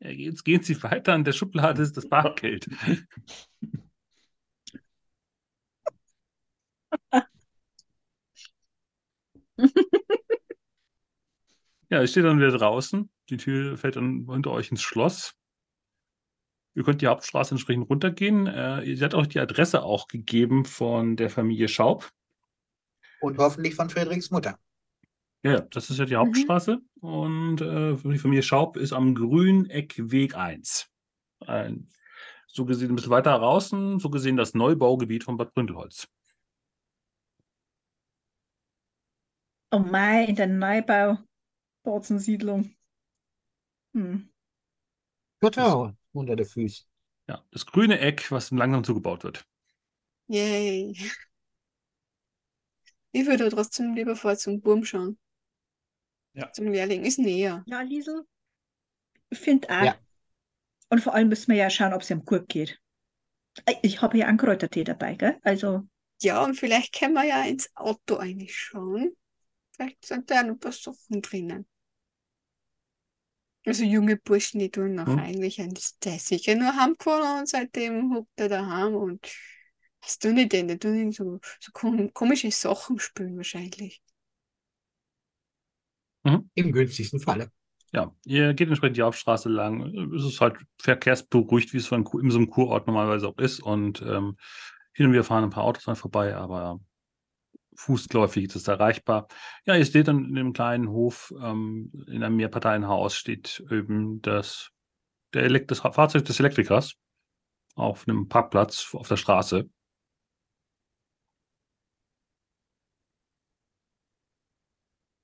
Ja, 0.00 0.10
jetzt 0.10 0.44
gehen 0.44 0.62
Sie 0.62 0.82
weiter, 0.82 1.14
in 1.14 1.24
der 1.24 1.32
Schublade 1.32 1.82
ist 1.82 1.96
das 1.96 2.08
Bargeld. 2.08 2.68
Ja, 11.90 12.02
ich 12.02 12.10
stehe 12.12 12.24
dann 12.24 12.38
wieder 12.38 12.56
draußen. 12.56 13.10
Die 13.30 13.36
Tür 13.36 13.76
fällt 13.76 13.96
dann 13.96 14.26
hinter 14.30 14.52
euch 14.52 14.70
ins 14.70 14.80
Schloss. 14.80 15.34
Ihr 16.74 16.84
könnt 16.84 17.02
die 17.02 17.08
Hauptstraße 17.08 17.52
entsprechend 17.54 17.90
runtergehen. 17.90 18.46
Äh, 18.46 18.82
ihr 18.82 19.04
hat 19.04 19.14
euch 19.14 19.28
die 19.28 19.40
Adresse 19.40 19.82
auch 19.82 20.06
gegeben 20.06 20.64
von 20.64 21.16
der 21.16 21.30
Familie 21.30 21.66
Schaub. 21.66 22.08
Und 23.20 23.38
hoffentlich 23.38 23.74
von 23.74 23.90
Friedrichs 23.90 24.30
Mutter. 24.30 24.56
Ja, 25.42 25.60
das 25.60 25.90
ist 25.90 25.98
ja 25.98 26.04
die 26.04 26.14
Hauptstraße. 26.14 26.80
Und 27.00 27.60
äh, 27.60 27.96
die 27.96 28.18
Familie 28.18 28.44
Schaub 28.44 28.76
ist 28.76 28.92
am 28.92 29.16
Grüneckweg 29.16 30.36
1. 30.36 30.88
Ein, 31.40 31.88
so 32.46 32.64
gesehen 32.66 32.90
ein 32.90 32.96
bisschen 32.96 33.10
weiter 33.10 33.36
draußen, 33.36 33.98
so 33.98 34.10
gesehen 34.10 34.36
das 34.36 34.54
Neubaugebiet 34.54 35.24
von 35.24 35.36
Bad 35.36 35.54
Bründelholz. 35.54 36.06
Oh 39.72 39.78
mei, 39.80 40.24
in 40.24 40.36
der 40.36 40.46
Neubau 40.46 41.18
Siedlung. 42.18 42.74
Hm. 43.94 44.30
Total 45.42 45.94
unter 46.12 46.34
den 46.36 46.46
Füßen. 46.46 46.86
Ja, 47.28 47.44
das 47.50 47.66
grüne 47.66 47.98
Eck, 48.00 48.30
was 48.30 48.50
langsam 48.50 48.84
zugebaut 48.84 49.22
wird. 49.24 49.46
Yay. 50.28 50.94
Ich 53.12 53.24
würde 53.28 53.48
trotzdem 53.50 53.94
lieber 53.94 54.16
vor 54.16 54.36
zum 54.36 54.60
Burm 54.60 54.84
schauen. 54.84 55.16
Ja. 56.34 56.50
Zum 56.52 56.66
Lehrling 56.72 57.04
ist 57.04 57.18
näher. 57.18 57.62
Ja, 57.66 57.82
Liesel, 57.82 58.24
ich 59.30 59.38
finde 59.38 59.68
auch. 59.70 59.84
Ja. 59.84 59.96
Und 60.90 61.00
vor 61.00 61.14
allem 61.14 61.28
müssen 61.28 61.50
wir 61.52 61.58
ja 61.58 61.70
schauen, 61.70 61.92
ob 61.94 62.02
es 62.02 62.10
ihm 62.10 62.24
gut 62.24 62.48
geht. 62.48 62.80
Äh, 63.66 63.74
Ich 63.82 64.02
habe 64.02 64.18
ja 64.18 64.26
einen 64.26 64.38
Kräutertee 64.38 64.84
dabei, 64.84 65.14
gell? 65.14 65.38
Also, 65.42 65.82
Ja, 66.22 66.44
und 66.44 66.54
vielleicht 66.54 66.94
können 66.98 67.14
wir 67.14 67.24
ja 67.24 67.42
ins 67.44 67.70
Auto 67.74 68.16
eigentlich 68.16 68.56
schauen. 68.56 69.16
Vielleicht 69.80 70.04
sind 70.04 70.30
da 70.30 70.40
ein 70.40 70.58
paar 70.58 70.72
Sachen 70.72 71.22
drinnen. 71.22 71.66
Also 73.64 73.84
junge 73.84 74.16
Burschen, 74.18 74.58
die 74.60 74.70
tun 74.70 74.94
noch 74.94 75.06
Hm. 75.06 75.18
eigentlich 75.18 75.58
ein 75.60 75.74
sicher 76.18 76.54
nur 76.54 76.76
heimgefahren 76.76 77.40
und 77.40 77.48
seitdem 77.48 78.14
hockt 78.14 78.28
er 78.40 78.48
daheim 78.50 78.94
und 78.94 79.26
was 80.02 80.18
tun 80.18 80.36
die 80.36 80.48
denn? 80.48 80.68
Die 80.68 80.78
tun 80.78 81.12
so, 81.12 81.40
so 81.60 81.72
kom 81.72 82.12
komische 82.12 82.50
Sachen 82.50 82.98
spielen 82.98 83.36
wahrscheinlich. 83.38 84.02
Im 86.54 86.72
günstigsten 86.72 87.20
Falle. 87.20 87.50
Ja, 87.92 88.14
ihr 88.24 88.54
geht 88.54 88.68
entsprechend 88.68 88.96
die 88.98 89.02
Hauptstraße 89.02 89.48
lang. 89.48 90.14
Es 90.14 90.24
ist 90.24 90.40
halt 90.40 90.56
verkehrsberuhigt, 90.78 91.72
wie 91.72 91.78
es 91.78 91.86
so 91.86 91.96
in, 91.96 92.04
in 92.22 92.30
so 92.30 92.38
einem 92.38 92.50
Kurort 92.50 92.86
normalerweise 92.86 93.26
auch 93.28 93.38
ist. 93.38 93.60
Und 93.60 94.00
ähm, 94.02 94.36
hin 94.92 95.06
und 95.06 95.12
wieder 95.12 95.24
fahren 95.24 95.44
ein 95.44 95.50
paar 95.50 95.64
Autos 95.64 95.84
dran 95.84 95.96
vorbei, 95.96 96.36
aber 96.36 96.78
fußläufig 97.74 98.44
ist 98.44 98.56
es 98.56 98.68
erreichbar. 98.68 99.28
Ja, 99.64 99.74
ihr 99.76 100.04
dann 100.08 100.24
in 100.24 100.34
dem 100.34 100.52
kleinen 100.52 100.88
Hof, 100.90 101.32
ähm, 101.42 101.92
in 102.08 102.22
einem 102.22 102.36
Mehrparteienhaus 102.36 103.16
steht 103.16 103.64
eben 103.70 104.20
das, 104.22 104.70
der 105.34 105.44
Elekt 105.44 105.70
das 105.70 105.80
Fahrzeug 105.80 106.24
des 106.24 106.40
Elektrikers 106.40 106.94
auf 107.74 108.06
einem 108.08 108.28
Parkplatz 108.28 108.94
auf 108.94 109.08
der 109.08 109.16
Straße. 109.16 109.68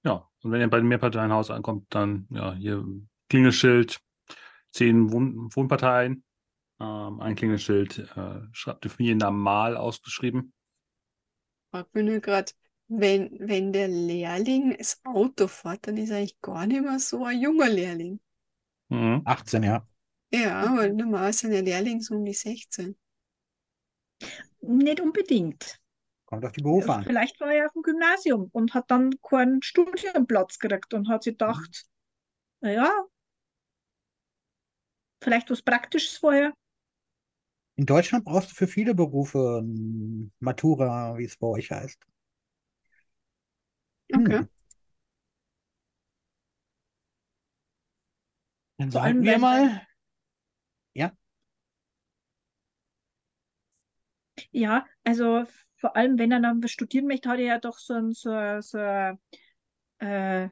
Ja, 0.04 0.28
und 0.42 0.52
wenn 0.52 0.60
ihr 0.60 0.70
bei 0.70 0.78
dem 0.78 0.88
Mehrparteienhaus 0.88 1.50
ankommt, 1.50 1.86
dann 1.90 2.26
ja 2.30 2.54
hier 2.54 2.84
Klingelschild, 3.28 4.00
zehn 4.70 5.10
Wohn 5.10 5.48
Wohnparteien, 5.54 6.24
ähm, 6.80 7.20
ein 7.20 7.34
Klingelschild, 7.34 7.98
äh, 8.16 8.40
schreibt 8.52 8.84
die 8.84 8.88
Familiennamen 8.88 9.40
mal 9.40 9.76
ausgeschrieben. 9.76 10.52
Frag 11.76 11.94
mich 11.94 12.04
nur 12.04 12.20
gerade, 12.20 12.52
wenn, 12.88 13.36
wenn 13.38 13.70
der 13.70 13.88
Lehrling 13.88 14.74
das 14.78 14.98
Auto 15.04 15.46
fährt, 15.46 15.86
dann 15.86 15.98
ist 15.98 16.08
er 16.08 16.16
eigentlich 16.16 16.40
gar 16.40 16.66
nicht 16.66 16.80
mehr 16.80 16.98
so 16.98 17.22
ein 17.26 17.38
junger 17.38 17.68
Lehrling. 17.68 18.18
Mhm. 18.88 19.20
18, 19.26 19.62
ja. 19.62 19.86
Ja, 20.32 20.74
weil 20.74 20.94
normal 20.94 21.34
sind 21.34 21.52
ja 21.52 21.60
Lehrlinge 21.60 22.00
so 22.00 22.14
um 22.14 22.24
die 22.24 22.32
16. 22.32 22.96
nicht 24.62 25.00
unbedingt. 25.02 25.78
Kommt 26.24 26.46
auf 26.46 26.52
die 26.52 26.62
Berufe 26.62 26.94
an. 26.94 27.04
Vielleicht 27.04 27.38
war 27.40 27.52
er 27.52 27.66
auf 27.66 27.72
dem 27.74 27.82
Gymnasium 27.82 28.48
und 28.52 28.72
hat 28.72 28.90
dann 28.90 29.10
keinen 29.20 29.62
Studienplatz 29.62 30.58
gekriegt 30.58 30.94
und 30.94 31.08
hat 31.08 31.24
sich 31.24 31.34
gedacht, 31.34 31.84
naja, 32.62 32.90
vielleicht 35.22 35.50
was 35.50 35.60
Praktisches 35.60 36.16
vorher. 36.16 36.54
In 37.76 37.86
Deutschland 37.86 38.24
brauchst 38.24 38.50
du 38.50 38.54
für 38.54 38.66
viele 38.66 38.94
Berufe 38.94 39.60
ein 39.62 40.32
Matura, 40.40 41.16
wie 41.18 41.24
es 41.24 41.36
bei 41.36 41.46
euch 41.46 41.70
heißt. 41.70 42.06
Okay. 44.14 44.38
Hm. 44.38 44.48
Dann 48.78 48.90
Vor 48.90 49.00
sagen 49.00 49.16
allem, 49.16 49.22
wir 49.24 49.38
mal, 49.38 49.86
Ja, 54.52 54.86
also 55.04 55.44
vor 55.76 55.96
allem, 55.96 56.18
wenn 56.18 56.32
er 56.32 56.40
dann 56.40 56.62
was 56.62 56.70
studieren 56.70 57.06
möchte, 57.06 57.28
hat 57.28 57.38
er 57.38 57.44
ja 57.44 57.58
doch 57.58 57.78
so 57.78 57.94
ein, 57.94 58.12
so, 58.12 58.30
so 58.60 58.78
äh, 59.98 60.48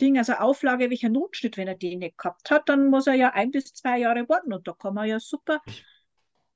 Ding, 0.00 0.18
also 0.18 0.34
Auflage, 0.34 0.90
welcher 0.90 1.08
Notschnitt, 1.08 1.56
wenn 1.56 1.68
er 1.68 1.76
den 1.76 2.00
nicht 2.00 2.18
gehabt 2.18 2.50
hat, 2.50 2.68
dann 2.68 2.88
muss 2.88 3.06
er 3.06 3.14
ja 3.14 3.30
ein 3.34 3.50
bis 3.50 3.72
zwei 3.74 3.98
Jahre 3.98 4.28
warten 4.28 4.52
und 4.52 4.66
da 4.66 4.72
kann 4.72 4.94
man 4.94 5.08
ja 5.08 5.20
super 5.20 5.60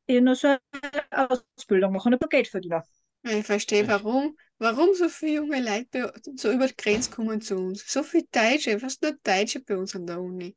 in 0.06 0.34
so 0.34 0.48
eine 0.48 1.30
Ausbildung 1.30 1.92
machen 1.92 2.14
und 2.14 2.22
ein 2.22 2.28
Geld 2.28 2.48
verdienen. 2.48 2.82
Ich 3.24 3.44
verstehe, 3.44 3.86
warum, 3.88 4.36
warum 4.58 4.94
so 4.94 5.08
viele 5.08 5.36
junge 5.36 5.60
Leute 5.60 6.12
so 6.36 6.50
über 6.52 6.68
die 6.68 6.76
Grenze 6.76 7.10
kommen 7.10 7.40
zu 7.40 7.56
uns. 7.56 7.84
So 7.90 8.02
viele 8.02 8.26
Deutsche, 8.30 8.78
fast 8.78 9.02
nur 9.02 9.12
Deutsche 9.22 9.60
bei 9.60 9.76
uns 9.76 9.96
an 9.96 10.06
der 10.06 10.20
Uni. 10.20 10.56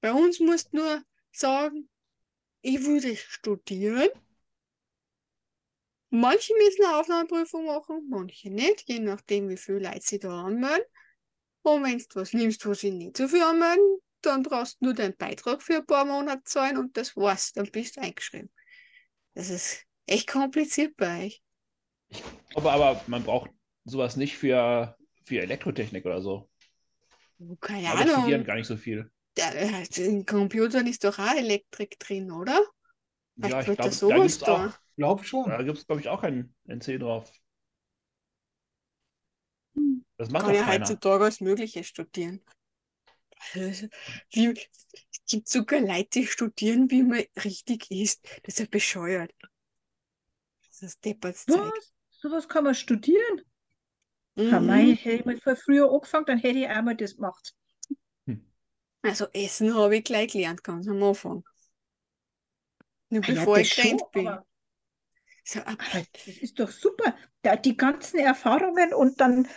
Bei 0.00 0.12
uns 0.12 0.40
musst 0.40 0.72
du 0.72 0.78
nur 0.78 1.02
sagen, 1.30 1.88
ich 2.62 2.82
würde 2.84 3.16
studieren. 3.16 4.08
Manche 6.10 6.54
müssen 6.54 6.84
eine 6.84 6.96
Aufnahmeprüfung 6.98 7.66
machen, 7.66 8.06
manche 8.08 8.50
nicht, 8.50 8.88
je 8.88 8.98
nachdem, 8.98 9.48
wie 9.48 9.56
viele 9.56 9.78
Leute 9.78 10.00
sie 10.02 10.18
da 10.18 10.44
anmelden. 10.44 10.84
Und 11.62 11.84
wenn 11.84 11.98
du 11.98 12.04
was 12.14 12.32
nimmst, 12.32 12.66
wo 12.66 12.74
sie 12.74 12.90
nicht 12.90 13.16
so 13.16 13.28
viel 13.28 13.42
anmelden, 13.42 13.98
dann 14.26 14.42
brauchst 14.42 14.80
du 14.80 14.86
nur 14.86 14.94
deinen 14.94 15.16
Beitrag 15.16 15.62
für 15.62 15.76
ein 15.76 15.86
paar 15.86 16.04
Monate 16.04 16.42
zahlen 16.44 16.78
und 16.78 16.96
das 16.96 17.16
war's, 17.16 17.52
dann 17.52 17.70
bist 17.70 17.96
du 17.96 18.00
eingeschrieben. 18.02 18.50
Das 19.34 19.50
ist 19.50 19.86
echt 20.06 20.28
kompliziert 20.28 20.96
bei 20.96 21.26
euch. 21.26 21.42
Aber, 22.54 22.72
aber 22.72 23.00
man 23.06 23.24
braucht 23.24 23.50
sowas 23.84 24.16
nicht 24.16 24.36
für, 24.36 24.96
für 25.24 25.40
Elektrotechnik 25.40 26.04
oder 26.04 26.20
so. 26.22 26.48
Keine 27.60 27.88
Aber 27.88 28.06
studieren 28.06 28.40
Ahnung. 28.40 28.44
gar 28.44 28.56
nicht 28.56 28.66
so 28.66 28.76
viel. 28.76 29.10
Äh, 29.38 29.84
in 29.96 30.26
Computern 30.26 30.86
ist 30.86 31.04
doch 31.04 31.18
auch 31.18 31.34
Elektrik 31.34 31.98
drin, 31.98 32.30
oder? 32.30 32.60
Vielleicht 33.40 33.54
Ja, 33.54 33.60
ich 33.60 33.74
glaube, 33.76 33.96
da 34.06 34.18
sowas 34.18 34.22
gibt 34.22 34.42
es 34.42 34.44
da. 34.44 34.66
auch, 34.68 34.78
glaub 34.96 35.24
schon. 35.24 35.50
da 35.50 35.62
gibt's, 35.62 35.86
glaube 35.86 36.00
ich, 36.00 36.08
auch 36.08 36.22
ein 36.22 36.54
NC 36.66 36.98
drauf. 36.98 37.32
Hm. 39.74 40.04
Das 40.16 40.30
macht 40.30 40.46
Kann 40.46 40.54
ja 40.54 40.62
keiner. 40.64 40.72
heutzutage 40.80 41.24
alles 41.24 41.40
Mögliche 41.40 41.84
studieren. 41.84 42.40
Wie, 44.32 44.48
es 44.50 45.20
gibt 45.28 45.48
sogar 45.48 45.80
Leute, 45.80 46.20
die 46.20 46.26
studieren, 46.26 46.90
wie 46.90 47.02
man 47.02 47.22
richtig 47.44 47.90
ist. 47.90 48.24
Das 48.44 48.54
ist 48.54 48.60
ja 48.60 48.66
bescheuert. 48.70 49.32
Das 50.66 50.82
ist 50.82 51.04
Deppertszeit. 51.04 51.72
Was? 51.76 51.92
Sowas 52.10 52.48
kann 52.48 52.64
man 52.64 52.74
studieren? 52.74 53.42
Mhm. 54.36 54.50
Ja, 54.50 54.60
mei, 54.60 54.94
hätte 54.94 55.30
ich 55.30 55.44
mal 55.44 55.56
früher 55.56 55.90
angefangen, 55.90 56.26
dann 56.26 56.38
hätte 56.38 56.60
ich 56.60 56.68
einmal 56.68 56.94
das 56.96 57.16
gemacht. 57.16 57.54
Hm. 58.26 58.34
Also 59.02 59.26
Essen 59.32 59.74
habe 59.76 59.98
ich 59.98 60.04
gleich 60.04 60.32
gelernt, 60.32 60.64
ganz 60.64 60.88
am 60.88 61.00
Anfang. 61.04 61.44
Nur 63.10 63.22
Ah 63.22 63.30
ja, 63.30 63.46
bevor 63.46 63.58
das 63.58 63.66
ich 63.66 63.72
schon, 63.72 64.02
gerannt 64.02 64.10
bin. 64.12 64.28
aber, 64.28 64.44
So, 65.44 65.60
ab- 65.60 65.82
aber 65.90 66.04
das 66.26 66.36
ist 66.38 66.58
doch 66.60 66.70
super. 66.70 67.16
Da, 67.42 67.56
die 67.56 67.76
ganzen 67.76 68.18
Erfahrungen 68.18 68.94
und 68.94 69.20
dann 69.20 69.48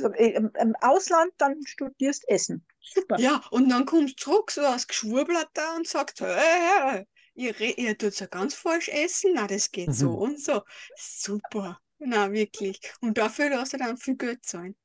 im, 0.00 0.50
im 0.58 0.76
Ausland 0.80 1.32
dann 1.38 1.60
studierst 1.66 2.28
Essen. 2.28 2.66
Super. 2.80 3.18
ja, 3.18 3.42
und 3.50 3.68
dann 3.68 3.84
kommst 3.86 4.20
du 4.20 4.24
zurück, 4.30 4.50
so 4.50 4.60
als 4.62 4.86
Geschwurbler 4.86 5.44
da 5.54 5.76
und 5.76 5.86
sagst, 5.88 6.20
hey, 6.20 7.04
ihr, 7.34 7.58
ihr 7.78 7.98
tut 7.98 8.18
ja 8.20 8.26
ganz 8.26 8.54
falsch 8.54 8.88
essen, 8.88 9.32
na, 9.34 9.46
das 9.46 9.70
geht 9.72 9.92
so 9.94 10.10
Mhm. 10.12 10.16
und 10.18 10.40
so. 10.40 10.62
Super. 10.96 11.80
Na, 11.98 12.30
wirklich. 12.32 12.80
Und 13.00 13.18
dafür 13.18 13.48
lässt 13.50 13.72
du 13.72 13.78
dann 13.78 13.96
viel 13.96 14.16
Geld 14.16 14.44
zahlen. 14.44 14.76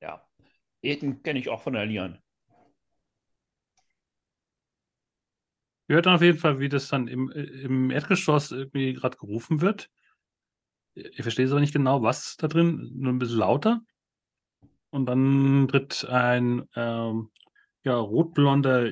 Ja. 0.00 0.26
Eten 0.82 1.22
kenne 1.22 1.38
ich 1.38 1.48
auch 1.48 1.62
von 1.62 1.74
der 1.74 1.86
Lian. 1.86 2.22
Wir 5.86 5.94
hört 5.96 6.06
dann 6.06 6.14
auf 6.16 6.22
jeden 6.22 6.38
Fall, 6.38 6.58
wie 6.60 6.68
das 6.68 6.88
dann 6.88 7.08
im, 7.08 7.30
im 7.30 7.90
Erdgeschoss 7.90 8.52
irgendwie 8.52 8.92
gerade 8.92 9.16
gerufen 9.16 9.60
wird. 9.60 9.90
Ich 10.94 11.22
verstehe 11.22 11.46
es 11.46 11.50
aber 11.52 11.60
nicht 11.60 11.72
genau, 11.72 12.02
was 12.02 12.36
da 12.36 12.48
drin, 12.48 12.90
nur 12.94 13.12
ein 13.12 13.18
bisschen 13.18 13.38
lauter. 13.38 13.80
Und 14.90 15.06
dann 15.06 15.68
tritt 15.68 16.04
ein 16.06 16.68
ähm, 16.74 17.30
ja, 17.84 17.96
rotblonder 17.96 18.90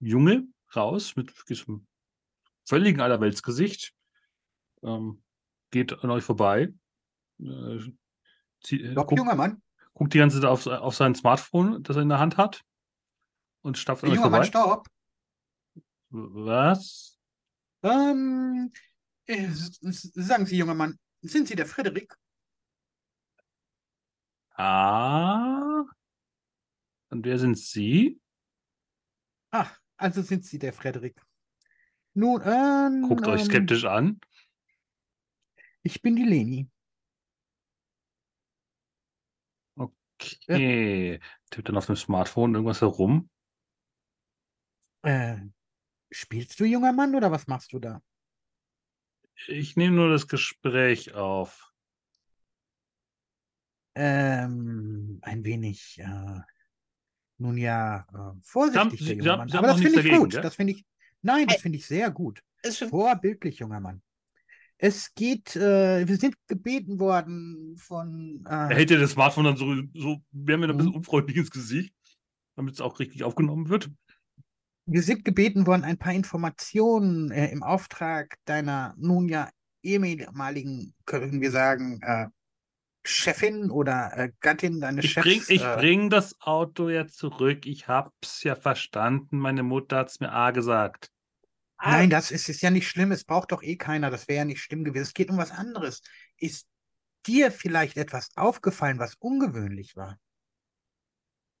Junge 0.00 0.46
raus 0.76 1.16
mit 1.16 1.32
diesem 1.48 1.86
völligen 2.66 3.00
Allerweltsgesicht. 3.00 3.94
Ähm, 4.82 5.22
geht 5.70 6.04
an 6.04 6.10
euch 6.10 6.24
vorbei. 6.24 6.72
Äh, 7.40 7.78
zie- 8.62 8.82
äh, 8.82 8.94
Doch, 8.94 9.06
guckt, 9.06 9.18
junger 9.18 9.34
Mann. 9.34 9.62
guckt 9.94 10.12
die 10.14 10.18
ganze 10.18 10.40
Zeit 10.40 10.48
auf, 10.50 10.66
auf 10.66 10.94
sein 10.94 11.14
Smartphone, 11.14 11.82
das 11.82 11.96
er 11.96 12.02
in 12.02 12.08
der 12.10 12.18
Hand 12.18 12.36
hat. 12.36 12.62
Und 13.62 13.78
stapft 13.78 14.04
an 14.04 14.10
euch 14.10 14.16
Junger 14.16 14.28
Mann, 14.30 14.44
vorbei. 14.44 14.48
stopp. 14.48 14.88
Was? 16.10 17.18
Ähm, 17.82 18.72
äh, 19.26 19.48
sagen 19.50 20.46
Sie, 20.46 20.58
junger 20.58 20.74
Mann, 20.74 20.98
sind 21.22 21.48
Sie 21.48 21.56
der 21.56 21.66
Frederik? 21.66 22.14
Ah. 24.54 25.84
Und 27.10 27.24
wer 27.24 27.38
sind 27.38 27.58
Sie? 27.58 28.20
Ah, 29.50 29.70
also 29.96 30.22
sind 30.22 30.44
Sie 30.44 30.58
der 30.58 30.72
Frederik. 30.72 31.20
Nun, 32.14 32.40
ähm, 32.44 33.08
Guckt 33.08 33.26
euch 33.26 33.42
ähm, 33.42 33.46
skeptisch 33.46 33.84
an. 33.84 34.20
ich 35.82 36.00
bin 36.00 36.16
die 36.16 36.24
Leni. 36.24 36.70
Okay. 39.76 41.20
Tippt 41.50 41.68
dann 41.68 41.76
auf 41.76 41.86
dem 41.86 41.96
Smartphone 41.96 42.54
irgendwas 42.54 42.80
herum. 42.80 43.28
Äh, 45.02 45.38
spielst 46.10 46.58
du, 46.60 46.64
junger 46.64 46.92
Mann, 46.92 47.14
oder 47.14 47.30
was 47.30 47.46
machst 47.46 47.72
du 47.72 47.78
da? 47.78 48.00
Ich 49.48 49.76
nehme 49.76 49.96
nur 49.96 50.10
das 50.10 50.28
Gespräch 50.28 51.14
auf. 51.14 51.73
Ähm, 53.94 55.18
ein 55.22 55.44
wenig, 55.44 55.98
äh, 56.00 56.40
nun 57.38 57.56
ja, 57.56 58.06
äh, 58.12 58.38
vorsichtig, 58.42 59.00
Sie- 59.00 59.06
der 59.06 59.14
Sie 59.14 59.18
junge 59.18 59.30
haben- 59.30 59.38
Mann. 59.38 59.48
Sie 59.48 59.56
Aber 59.58 59.66
das 59.68 59.76
finde 59.76 59.90
ich 59.90 59.96
dagegen, 59.96 60.18
gut. 60.18 60.30
gell? 60.32 60.42
Das 60.42 60.54
finde 60.56 60.72
ich, 60.72 60.84
nein, 61.22 61.46
das 61.46 61.60
finde 61.62 61.78
ich 61.78 61.86
sehr 61.86 62.10
gut. 62.10 62.42
Vorbildlich, 62.88 63.58
junger 63.58 63.80
Mann. 63.80 64.02
Es 64.78 65.14
geht, 65.14 65.54
äh, 65.56 66.06
wir 66.08 66.16
sind 66.16 66.34
gebeten 66.48 66.98
worden 66.98 67.76
von, 67.78 68.44
Er 68.46 68.70
äh, 68.70 68.74
hält 68.74 68.90
dir 68.90 68.98
das 68.98 69.12
Smartphone 69.12 69.44
dann 69.44 69.56
so, 69.56 69.66
so 69.94 70.20
wir 70.32 70.54
haben 70.54 70.64
ein 70.64 70.76
bisschen 70.76 70.90
Mhm. 70.90 70.96
unfreundlich 70.96 71.36
ins 71.36 71.50
Gesicht, 71.50 71.94
damit 72.56 72.74
es 72.74 72.80
auch 72.80 72.98
richtig 72.98 73.22
aufgenommen 73.24 73.68
wird. 73.68 73.90
wir 74.86 75.02
sind 75.02 75.24
gebeten 75.24 75.66
worden, 75.66 75.82
ein 75.84 75.96
paar 75.96 76.12
Informationen 76.12 77.30
äh, 77.30 77.50
im 77.50 77.62
Auftrag 77.62 78.36
deiner 78.44 78.94
nun 78.98 79.28
ja 79.30 79.48
ehemaligen, 79.82 80.94
können 81.06 81.40
wir 81.40 81.50
sagen, 81.50 82.00
äh, 82.02 82.26
Chefin 83.06 83.70
oder 83.70 84.12
äh, 84.16 84.32
Gattin 84.40 84.80
deines 84.80 85.04
Ich 85.04 85.14
bring, 85.14 85.40
Chefs. 85.40 85.48
ich 85.50 85.62
äh, 85.62 85.76
bring 85.76 86.10
das 86.10 86.40
Auto 86.40 86.88
ja 86.88 87.06
zurück. 87.06 87.66
Ich 87.66 87.88
hab's 87.88 88.42
ja 88.42 88.56
verstanden. 88.56 89.38
Meine 89.38 89.62
Mutter 89.62 89.98
hat's 89.98 90.20
mir 90.20 90.32
A 90.32 90.50
gesagt. 90.50 91.10
Nein, 91.82 92.08
das 92.08 92.30
ist, 92.30 92.48
ist 92.48 92.62
ja 92.62 92.70
nicht 92.70 92.88
schlimm. 92.88 93.12
Es 93.12 93.24
braucht 93.24 93.52
doch 93.52 93.62
eh 93.62 93.76
keiner. 93.76 94.10
Das 94.10 94.26
wäre 94.28 94.38
ja 94.38 94.44
nicht 94.44 94.60
schlimm 94.60 94.84
gewesen. 94.84 95.02
Es 95.02 95.14
geht 95.14 95.30
um 95.30 95.36
was 95.36 95.50
anderes. 95.50 96.02
Ist 96.38 96.66
dir 97.26 97.50
vielleicht 97.52 97.96
etwas 97.96 98.30
aufgefallen, 98.36 98.98
was 98.98 99.16
ungewöhnlich 99.16 99.96
war? 99.96 100.18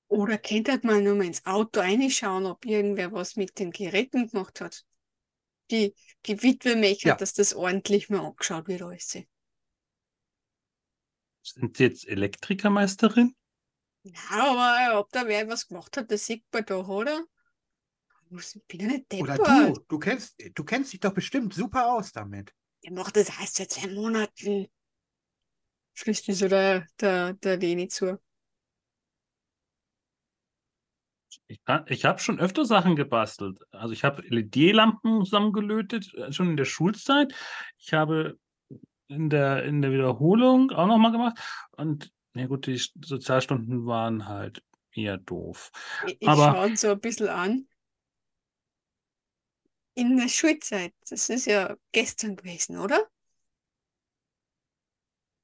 oder 0.08 0.38
könnte 0.38 0.78
man 0.84 1.02
nur 1.02 1.16
mal 1.16 1.24
ins 1.26 1.44
Auto 1.44 1.80
reinschauen, 1.80 2.46
ob 2.46 2.64
irgendwer 2.66 3.12
was 3.12 3.34
mit 3.36 3.58
den 3.58 3.72
Geräten 3.72 4.28
gemacht 4.30 4.60
hat. 4.60 4.84
Die, 5.70 5.94
die 6.26 6.40
Witwe 6.42 6.76
möchte, 6.76 7.08
Ja. 7.08 7.14
dass 7.16 7.32
das 7.32 7.52
ordentlich 7.54 8.10
mal 8.10 8.20
angeschaut 8.24 8.68
wird, 8.68 8.82
alles. 8.82 9.18
Sind 11.44 11.76
Sie 11.76 11.84
jetzt 11.84 12.08
Elektrikermeisterin? 12.08 13.34
Ja, 14.02 14.14
aber 14.30 15.00
ob 15.00 15.10
da 15.12 15.26
wer 15.26 15.48
was 15.48 15.68
gemacht 15.68 15.96
hat, 15.96 16.10
das 16.10 16.26
sieht 16.26 16.44
man 16.52 16.64
doch, 16.64 16.88
oder? 16.88 17.24
Ich 18.30 18.60
bin 18.66 18.80
ja 18.80 18.86
nicht 18.88 19.12
Oder 19.14 19.36
deppert. 19.36 19.76
du, 19.76 19.84
du 19.88 19.98
kennst, 19.98 20.36
du 20.54 20.64
kennst 20.64 20.92
dich 20.92 21.00
doch 21.00 21.12
bestimmt 21.12 21.54
super 21.54 21.92
aus 21.92 22.12
damit. 22.12 22.52
Der 22.82 22.92
macht 22.92 23.16
das 23.16 23.28
erst 23.28 23.56
seit 23.56 23.70
zwei 23.70 23.88
Monaten. 23.88 24.66
Flüstert 25.94 26.36
so 26.36 26.48
der, 26.48 26.86
der, 27.00 27.34
der 27.34 27.56
Leni 27.56 27.88
zu. 27.88 28.18
Ich, 31.46 31.60
ich 31.86 32.04
habe 32.04 32.18
schon 32.20 32.40
öfter 32.40 32.64
Sachen 32.64 32.96
gebastelt. 32.96 33.58
Also 33.70 33.92
ich 33.92 34.02
habe 34.02 34.22
LED-Lampen 34.22 35.24
zusammengelötet, 35.24 36.12
äh, 36.14 36.32
schon 36.32 36.50
in 36.50 36.56
der 36.56 36.64
Schulzeit. 36.64 37.34
Ich 37.78 37.92
habe 37.92 38.38
in 39.14 39.30
der, 39.30 39.64
in 39.64 39.82
der 39.82 39.92
Wiederholung 39.92 40.70
auch 40.72 40.86
nochmal 40.86 41.12
gemacht. 41.12 41.38
Und 41.72 42.12
na 42.34 42.46
gut, 42.46 42.66
die 42.66 42.76
Sozialstunden 42.76 43.86
waren 43.86 44.28
halt 44.28 44.62
eher 44.92 45.18
doof. 45.18 45.70
Ich, 46.06 46.28
Aber- 46.28 46.52
schaue 46.52 46.76
so 46.76 46.90
ein 46.92 47.00
bisschen 47.00 47.28
an. 47.28 47.68
In 49.96 50.16
der 50.16 50.28
Schulzeit, 50.28 50.92
das 51.08 51.28
ist 51.28 51.46
ja 51.46 51.76
gestern 51.92 52.34
gewesen, 52.34 52.78
oder? 52.78 53.08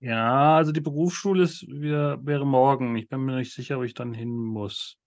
Ja, 0.00 0.56
also 0.56 0.72
die 0.72 0.80
Berufsschule 0.80 1.44
ist 1.44 1.68
wieder, 1.68 2.24
wäre 2.24 2.46
morgen. 2.46 2.96
Ich 2.96 3.08
bin 3.08 3.20
mir 3.20 3.36
nicht 3.36 3.52
sicher, 3.52 3.78
ob 3.78 3.84
ich 3.84 3.94
dann 3.94 4.12
hin 4.14 4.30
muss. 4.30 4.98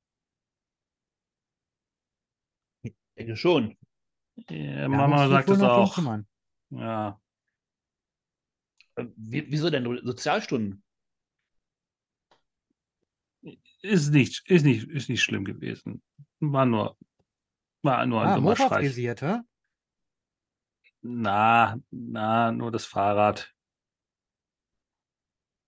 Ich 2.83 2.93
denke 3.17 3.35
schon. 3.35 3.75
Ja, 4.49 4.87
Mama 4.87 5.27
sagt 5.27 5.49
es 5.49 5.61
auch. 5.61 5.97
Ja. 6.69 7.19
Wie, 8.95 9.45
wieso 9.49 9.69
denn 9.69 9.85
Sozialstunden? 10.03 10.83
Ist 13.81 14.11
nicht, 14.11 14.49
ist 14.49 14.63
nicht, 14.63 14.87
ist 14.89 15.09
nicht 15.09 15.21
schlimm 15.21 15.43
gewesen. 15.43 16.01
War 16.39 16.65
nur, 16.65 16.97
war 17.81 18.05
nur 18.05 18.21
ein 18.21 18.29
Ah, 18.29 18.35
dummer 18.35 18.51
Mofa 18.51 18.65
Streich. 18.67 18.87
frisiert, 18.87 19.21
hä? 19.21 19.39
Na, 21.01 21.77
na, 21.91 22.51
nur 22.51 22.71
das 22.71 22.85
Fahrrad. 22.85 23.53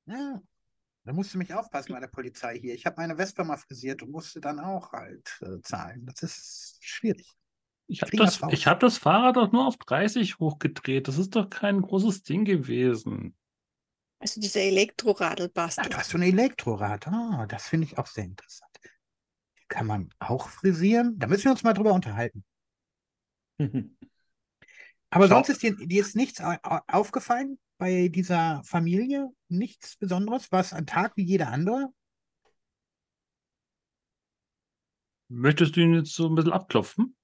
Ja. 0.05 0.41
Da 1.03 1.13
musst 1.13 1.33
du 1.33 1.37
mich 1.37 1.53
aufpassen 1.53 1.93
bei 1.93 1.99
der 1.99 2.07
Polizei 2.07 2.57
hier. 2.57 2.73
Ich 2.73 2.85
habe 2.85 2.95
meine 2.97 3.17
Vespa 3.17 3.43
mal 3.43 3.57
frisiert 3.57 4.01
und 4.01 4.11
musste 4.11 4.39
dann 4.41 4.59
auch 4.59 4.91
halt 4.91 5.39
äh, 5.41 5.61
zahlen. 5.61 6.05
Das 6.05 6.23
ist 6.23 6.77
schwierig. 6.81 7.31
Ich 7.87 8.01
habe 8.01 8.11
das, 8.17 8.41
ich 8.51 8.67
hab 8.67 8.79
das 8.79 8.97
Fahrrad 8.97 9.37
doch 9.37 9.51
nur 9.51 9.67
auf 9.67 9.77
30 9.77 10.39
hochgedreht. 10.39 11.07
Das 11.07 11.17
ist 11.17 11.35
doch 11.35 11.49
kein 11.49 11.81
großes 11.81 12.23
Ding 12.23 12.45
gewesen. 12.45 13.35
Also 14.19 14.41
dieser 14.41 14.61
Elektroradl 14.61 15.49
passt. 15.49 15.79
Ach, 15.79 15.87
du 15.87 15.97
hast 15.97 16.09
so 16.09 16.17
ein 16.17 16.23
Elektrorad. 16.23 17.07
Ah, 17.07 17.45
das 17.47 17.67
finde 17.67 17.85
ich 17.87 17.97
auch 17.97 18.07
sehr 18.07 18.23
interessant. 18.23 18.71
Kann 19.67 19.87
man 19.87 20.09
auch 20.19 20.49
frisieren? 20.49 21.17
Da 21.19 21.27
müssen 21.27 21.45
wir 21.45 21.51
uns 21.51 21.63
mal 21.63 21.73
drüber 21.73 21.93
unterhalten. 21.93 22.43
Aber 25.09 25.27
Schau. 25.27 25.35
sonst 25.35 25.49
ist 25.49 25.63
dir, 25.63 25.75
dir 25.75 26.01
ist 26.01 26.15
nichts 26.15 26.41
au- 26.41 26.57
au- 26.63 26.81
aufgefallen 26.87 27.57
bei 27.77 28.09
dieser 28.09 28.61
Familie? 28.65 29.29
Nichts 29.47 29.95
Besonderes? 29.97 30.51
War 30.51 30.61
es 30.61 30.73
ein 30.73 30.85
Tag 30.87 31.13
wie 31.15 31.23
jeder 31.23 31.49
andere? 31.49 31.89
Möchtest 35.29 35.75
du 35.75 35.81
ihn 35.81 35.93
jetzt 35.93 36.13
so 36.15 36.27
ein 36.27 36.35
bisschen 36.35 36.51
abklopfen? 36.53 37.15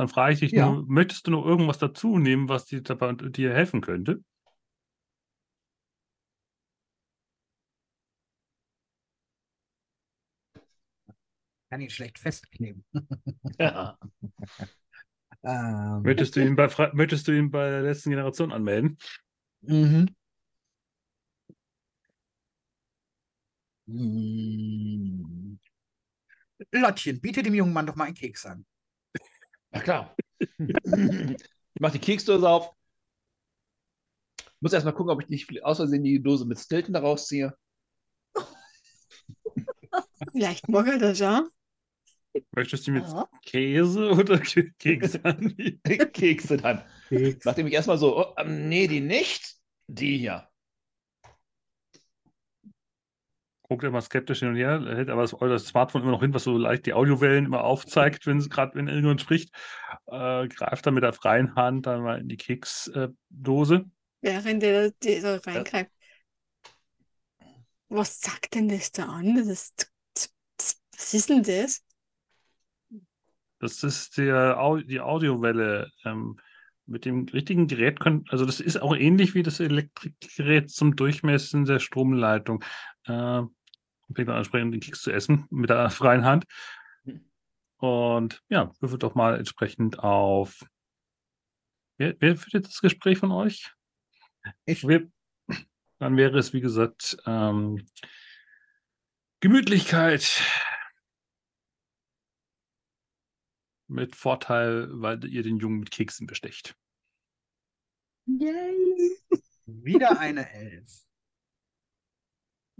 Dann 0.00 0.08
frage 0.08 0.32
ich 0.32 0.40
dich 0.40 0.52
Ja. 0.52 0.70
nur, 0.70 0.86
möchtest 0.88 1.26
du 1.26 1.30
noch 1.30 1.44
irgendwas 1.44 1.76
dazu 1.76 2.16
nehmen, 2.16 2.48
was 2.48 2.64
dir 2.64 2.80
dir 2.80 3.52
helfen 3.52 3.82
könnte? 3.82 4.24
Kann 11.68 11.82
ich 11.82 11.94
schlecht 11.94 12.18
festkleben. 12.18 12.82
ja. 13.58 13.98
Ähm, 15.42 16.02
Möchtest 16.02 16.36
du 16.36 16.40
ihn 16.40 16.54
bei, 16.54 16.68
möchtest 16.92 17.26
du 17.26 17.32
ihn 17.32 17.50
bei 17.50 17.70
der 17.70 17.80
letzten 17.80 18.10
Generation 18.10 18.52
anmelden? 18.52 18.98
Mhm. 19.62 20.06
Mm. 23.88 25.56
Lottchen, 26.72 27.20
biete 27.20 27.42
dem 27.42 27.54
jungen 27.54 27.72
Mann 27.72 27.86
doch 27.86 27.96
mal 27.96 28.04
einen 28.04 28.14
Keks 28.14 28.46
an. 28.46 28.64
Na 29.72 29.80
klar. 29.80 30.14
ich 30.38 31.80
mache 31.80 31.92
die 31.92 31.98
Keksdose 31.98 32.48
auf. 32.48 32.72
Muss 34.60 34.72
erstmal 34.72 34.94
gucken, 34.94 35.10
ob 35.12 35.22
ich 35.22 35.28
nicht 35.28 35.64
aus 35.64 35.78
Versehen 35.78 36.04
die 36.04 36.22
Dose 36.22 36.44
mit 36.44 36.58
Stilton 36.58 36.92
da 36.92 37.00
rausziehe. 37.00 37.56
Vielleicht 40.32 40.68
mag 40.68 40.86
er 40.86 40.98
das, 40.98 41.18
ja? 41.18 41.48
Möchtest 42.52 42.86
du 42.86 42.92
mit 42.92 43.04
Ja. 43.04 43.28
Käse 43.44 44.10
oder 44.10 44.38
Ke- 44.38 44.70
Keks 44.78 45.16
anbieten? 45.24 45.80
Kekse 46.12 46.56
dann. 46.58 46.84
Keks. 47.08 47.44
Nachdem 47.44 47.66
ich 47.66 47.72
erstmal 47.72 47.98
so, 47.98 48.18
oh, 48.18 48.34
ähm, 48.36 48.68
nee, 48.68 48.86
die 48.86 49.00
nicht, 49.00 49.56
die 49.88 50.18
hier. 50.18 50.49
Guckt 53.70 53.84
immer 53.84 54.00
skeptisch 54.00 54.40
hin 54.40 54.48
und 54.48 54.56
her, 54.56 54.82
hält 54.84 55.10
aber 55.10 55.22
das, 55.22 55.30
das 55.38 55.66
Smartphone 55.68 56.02
immer 56.02 56.10
noch 56.10 56.22
hin, 56.22 56.34
was 56.34 56.42
so 56.42 56.58
leicht 56.58 56.86
die 56.86 56.92
Audiowellen 56.92 57.44
immer 57.44 57.62
aufzeigt, 57.62 58.26
wenn 58.26 58.38
es 58.38 58.50
gerade, 58.50 58.74
wenn 58.74 58.88
irgendjemand 58.88 59.20
spricht. 59.20 59.54
Äh, 60.08 60.48
greift 60.48 60.84
dann 60.84 60.94
mit 60.94 61.04
der 61.04 61.12
freien 61.12 61.54
Hand 61.54 61.86
dann 61.86 62.02
mal 62.02 62.18
in 62.18 62.26
die 62.26 62.36
Keksdose. 62.36 63.84
Während 64.22 64.62
er 64.64 64.90
die 64.90 65.20
da 65.20 65.36
reingreift. 65.36 65.92
Was 67.88 68.20
sagt 68.20 68.56
denn 68.56 68.68
das 68.68 68.90
da 68.90 69.04
an? 69.04 69.36
Das 69.36 69.46
ist, 69.46 69.92
was 70.96 71.14
ist 71.14 71.28
denn 71.28 71.44
das? 71.44 71.84
Das 73.60 73.84
ist 73.84 74.18
der, 74.18 74.82
die 74.84 74.98
Audiowelle. 74.98 75.92
Ähm, 76.04 76.40
mit 76.90 77.04
dem 77.04 77.26
richtigen 77.28 77.68
Gerät 77.68 78.00
können, 78.00 78.24
also 78.30 78.44
das 78.44 78.58
ist 78.58 78.82
auch 78.82 78.96
ähnlich 78.96 79.34
wie 79.34 79.44
das 79.44 79.60
Elektrikgerät 79.60 80.70
zum 80.70 80.96
Durchmessen 80.96 81.64
der 81.64 81.78
Stromleitung. 81.78 82.64
Äh, 83.06 83.42
fängt 84.14 84.28
dann 84.28 84.36
ansprechend 84.36 84.74
den 84.74 84.80
Keks 84.80 85.02
zu 85.02 85.10
essen 85.10 85.46
mit 85.50 85.70
der 85.70 85.90
freien 85.90 86.24
Hand. 86.24 86.44
Und 87.76 88.42
ja, 88.48 88.72
würfelt 88.80 89.02
doch 89.02 89.14
mal 89.14 89.38
entsprechend 89.38 89.98
auf. 89.98 90.66
Wer, 91.96 92.14
wer 92.18 92.36
führt 92.36 92.52
jetzt 92.52 92.68
das 92.68 92.80
Gespräch 92.80 93.18
von 93.18 93.32
euch? 93.32 93.72
Ich. 94.64 94.86
Wir, 94.86 95.10
dann 95.98 96.16
wäre 96.16 96.38
es, 96.38 96.52
wie 96.52 96.60
gesagt, 96.60 97.16
ähm, 97.26 97.86
Gemütlichkeit 99.40 100.42
mit 103.86 104.14
Vorteil, 104.14 104.88
weil 104.92 105.24
ihr 105.24 105.42
den 105.42 105.58
Jungen 105.58 105.80
mit 105.80 105.90
Keksen 105.90 106.26
bestecht. 106.26 106.76
Yay. 108.26 109.18
Wieder 109.66 110.18
eine 110.18 110.50
Elf. 110.52 111.06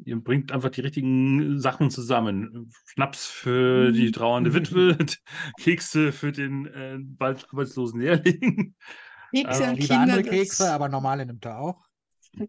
Ihr 0.05 0.17
bringt 0.17 0.53
einfach 0.53 0.71
die 0.71 0.81
richtigen 0.81 1.61
Sachen 1.61 1.91
zusammen. 1.91 2.71
Schnaps 2.87 3.27
für 3.27 3.93
die 3.93 4.11
trauernde 4.11 4.55
Witwe, 4.55 4.97
Kekse 5.61 6.13
für 6.13 6.33
den 6.33 6.67
äh, 6.67 6.99
bald 7.01 7.47
arbeitslosen 7.51 8.01
Lehrling. 8.01 8.75
Kekse 9.35 9.71
und 9.71 9.79
Kinder, 9.79 10.01
andere 10.01 10.23
das- 10.23 10.31
Kekse, 10.31 10.73
aber 10.73 10.89
normale 10.89 11.27
nimmt 11.27 11.45
er 11.45 11.59
auch. 11.59 11.85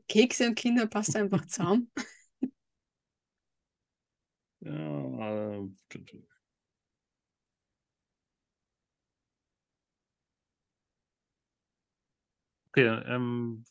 Kekse 0.07 0.47
und 0.47 0.55
Kinder 0.55 0.87
passt 0.87 1.15
einfach 1.15 1.45
zusammen. 1.45 1.91
Ja, 4.63 5.57
äh, 5.57 5.67
okay, 12.69 13.01
ähm, 13.07 13.65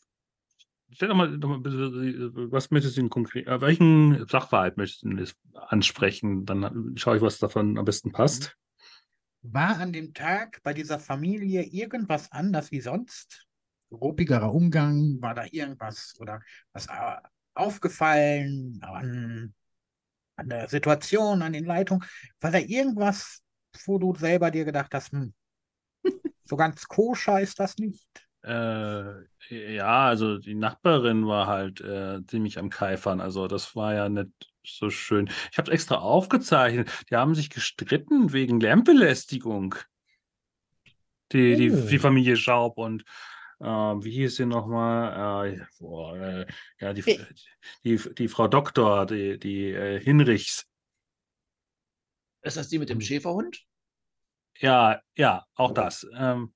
stell 1.01 1.09
doch 1.09 1.16
mal, 1.16 1.32
äh, 1.32 2.53
was 2.53 2.70
möchtest 2.70 2.98
du 2.98 3.01
denn 3.01 3.09
konkret, 3.09 3.46
äh, 3.46 3.61
welchen 3.62 4.26
Sachverhalt 4.28 4.76
möchtest 4.76 5.05
du 5.05 5.24
ansprechen? 5.55 6.44
Dann 6.44 6.92
schaue 6.96 7.16
ich, 7.16 7.22
was 7.22 7.38
davon 7.38 7.78
am 7.78 7.86
besten 7.86 8.12
passt. 8.12 8.55
War 9.40 9.78
an 9.78 9.94
dem 9.94 10.12
Tag 10.12 10.61
bei 10.62 10.74
dieser 10.74 10.98
Familie 10.98 11.62
irgendwas 11.62 12.30
anders 12.30 12.70
wie 12.70 12.82
sonst? 12.82 13.46
Ruppigerer 13.90 14.53
Umgang? 14.53 15.16
War 15.22 15.34
da 15.34 15.46
irgendwas 15.51 16.16
oder 16.18 16.42
was 16.74 16.86
äh, 16.88 17.16
aufgefallen 17.55 18.78
an, 18.82 19.55
an 20.36 20.48
der 20.51 20.68
Situation, 20.68 21.40
an 21.40 21.55
den 21.55 21.64
Leitungen? 21.64 22.05
War 22.42 22.51
da 22.51 22.59
irgendwas, 22.59 23.40
wo 23.86 23.98
du 23.98 24.14
selber 24.14 24.51
dir 24.51 24.66
gedacht 24.66 24.92
hast, 24.92 25.12
hm, 25.12 25.32
so 26.44 26.57
ganz 26.57 26.84
koscher 26.84 27.40
ist 27.40 27.59
das 27.59 27.78
nicht? 27.78 28.30
Äh, 28.43 29.24
ja, 29.51 30.07
also 30.07 30.38
die 30.38 30.55
Nachbarin 30.55 31.26
war 31.26 31.47
halt 31.47 31.80
äh, 31.80 32.24
ziemlich 32.26 32.59
am 32.59 32.70
Keifern. 32.70 33.20
Also 33.20 33.47
das 33.49 33.76
war 33.76 33.95
ja 33.95 34.09
nicht 34.09 34.30
so 34.64 34.91
schön. 34.91 35.28
Ich 35.51 35.59
habe 35.59 35.70
es 35.70 35.74
extra 35.74 35.97
aufgezeichnet. 35.97 36.91
Die 37.11 37.16
haben 37.16 37.34
sich 37.34 37.51
gestritten 37.51 38.32
wegen 38.32 38.61
Lärmbelästigung. 38.61 39.74
Die, 41.32 41.57
die, 41.57 41.70
Oh. 41.70 41.86
die 41.88 41.99
Familie 41.99 42.36
Schaub 42.36 42.76
und 42.76 43.05
äh, 43.61 43.64
wie 43.66 44.11
hieß 44.11 44.36
sie 44.36 44.47
nochmal? 44.47 45.53
Äh, 45.53 45.66
boah, 45.78 46.16
äh, 46.16 46.47
ja, 46.80 46.93
die, 46.93 47.03
die, 47.84 48.01
die 48.14 48.28
Frau 48.28 48.49
Doktor, 48.49 49.07
die, 49.07 49.38
die 49.38 49.70
äh, 49.70 50.01
Hinrichs. 50.01 50.66
Ist 52.43 52.57
das 52.57 52.68
die 52.68 52.78
mit 52.78 52.88
dem 52.88 53.01
Schäferhund? 53.01 53.64
Ja, 54.59 55.01
ja, 55.16 55.45
auch 55.55 55.72
das. 55.72 56.07
Ähm, 56.16 56.55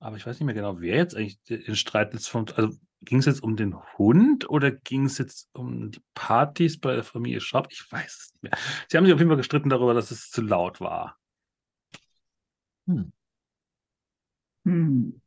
aber 0.00 0.16
ich 0.16 0.26
weiß 0.26 0.38
nicht 0.40 0.46
mehr 0.46 0.54
genau, 0.54 0.80
wer 0.80 0.96
jetzt 0.96 1.14
eigentlich 1.14 1.40
den 1.42 1.76
Streit 1.76 2.12
jetzt 2.14 2.28
vom, 2.28 2.46
also 2.56 2.76
ging 3.02 3.18
es 3.18 3.26
jetzt 3.26 3.42
um 3.42 3.56
den 3.56 3.76
Hund 3.98 4.48
oder 4.50 4.70
ging 4.70 5.04
es 5.04 5.18
jetzt 5.18 5.48
um 5.54 5.90
die 5.90 6.02
Partys 6.14 6.78
bei 6.80 6.94
der 6.94 7.04
Familie 7.04 7.40
Schaub? 7.40 7.68
Ich 7.70 7.90
weiß 7.90 8.16
es 8.16 8.32
nicht 8.32 8.42
mehr. 8.42 8.52
Sie 8.88 8.96
haben 8.96 9.04
sich 9.04 9.14
auf 9.14 9.20
jeden 9.20 9.30
Fall 9.30 9.36
gestritten 9.36 9.68
darüber, 9.70 9.94
dass 9.94 10.10
es 10.10 10.30
zu 10.30 10.42
laut 10.42 10.80
war. 10.80 11.18
Hm. 12.86 13.12
Hm. 14.66 15.20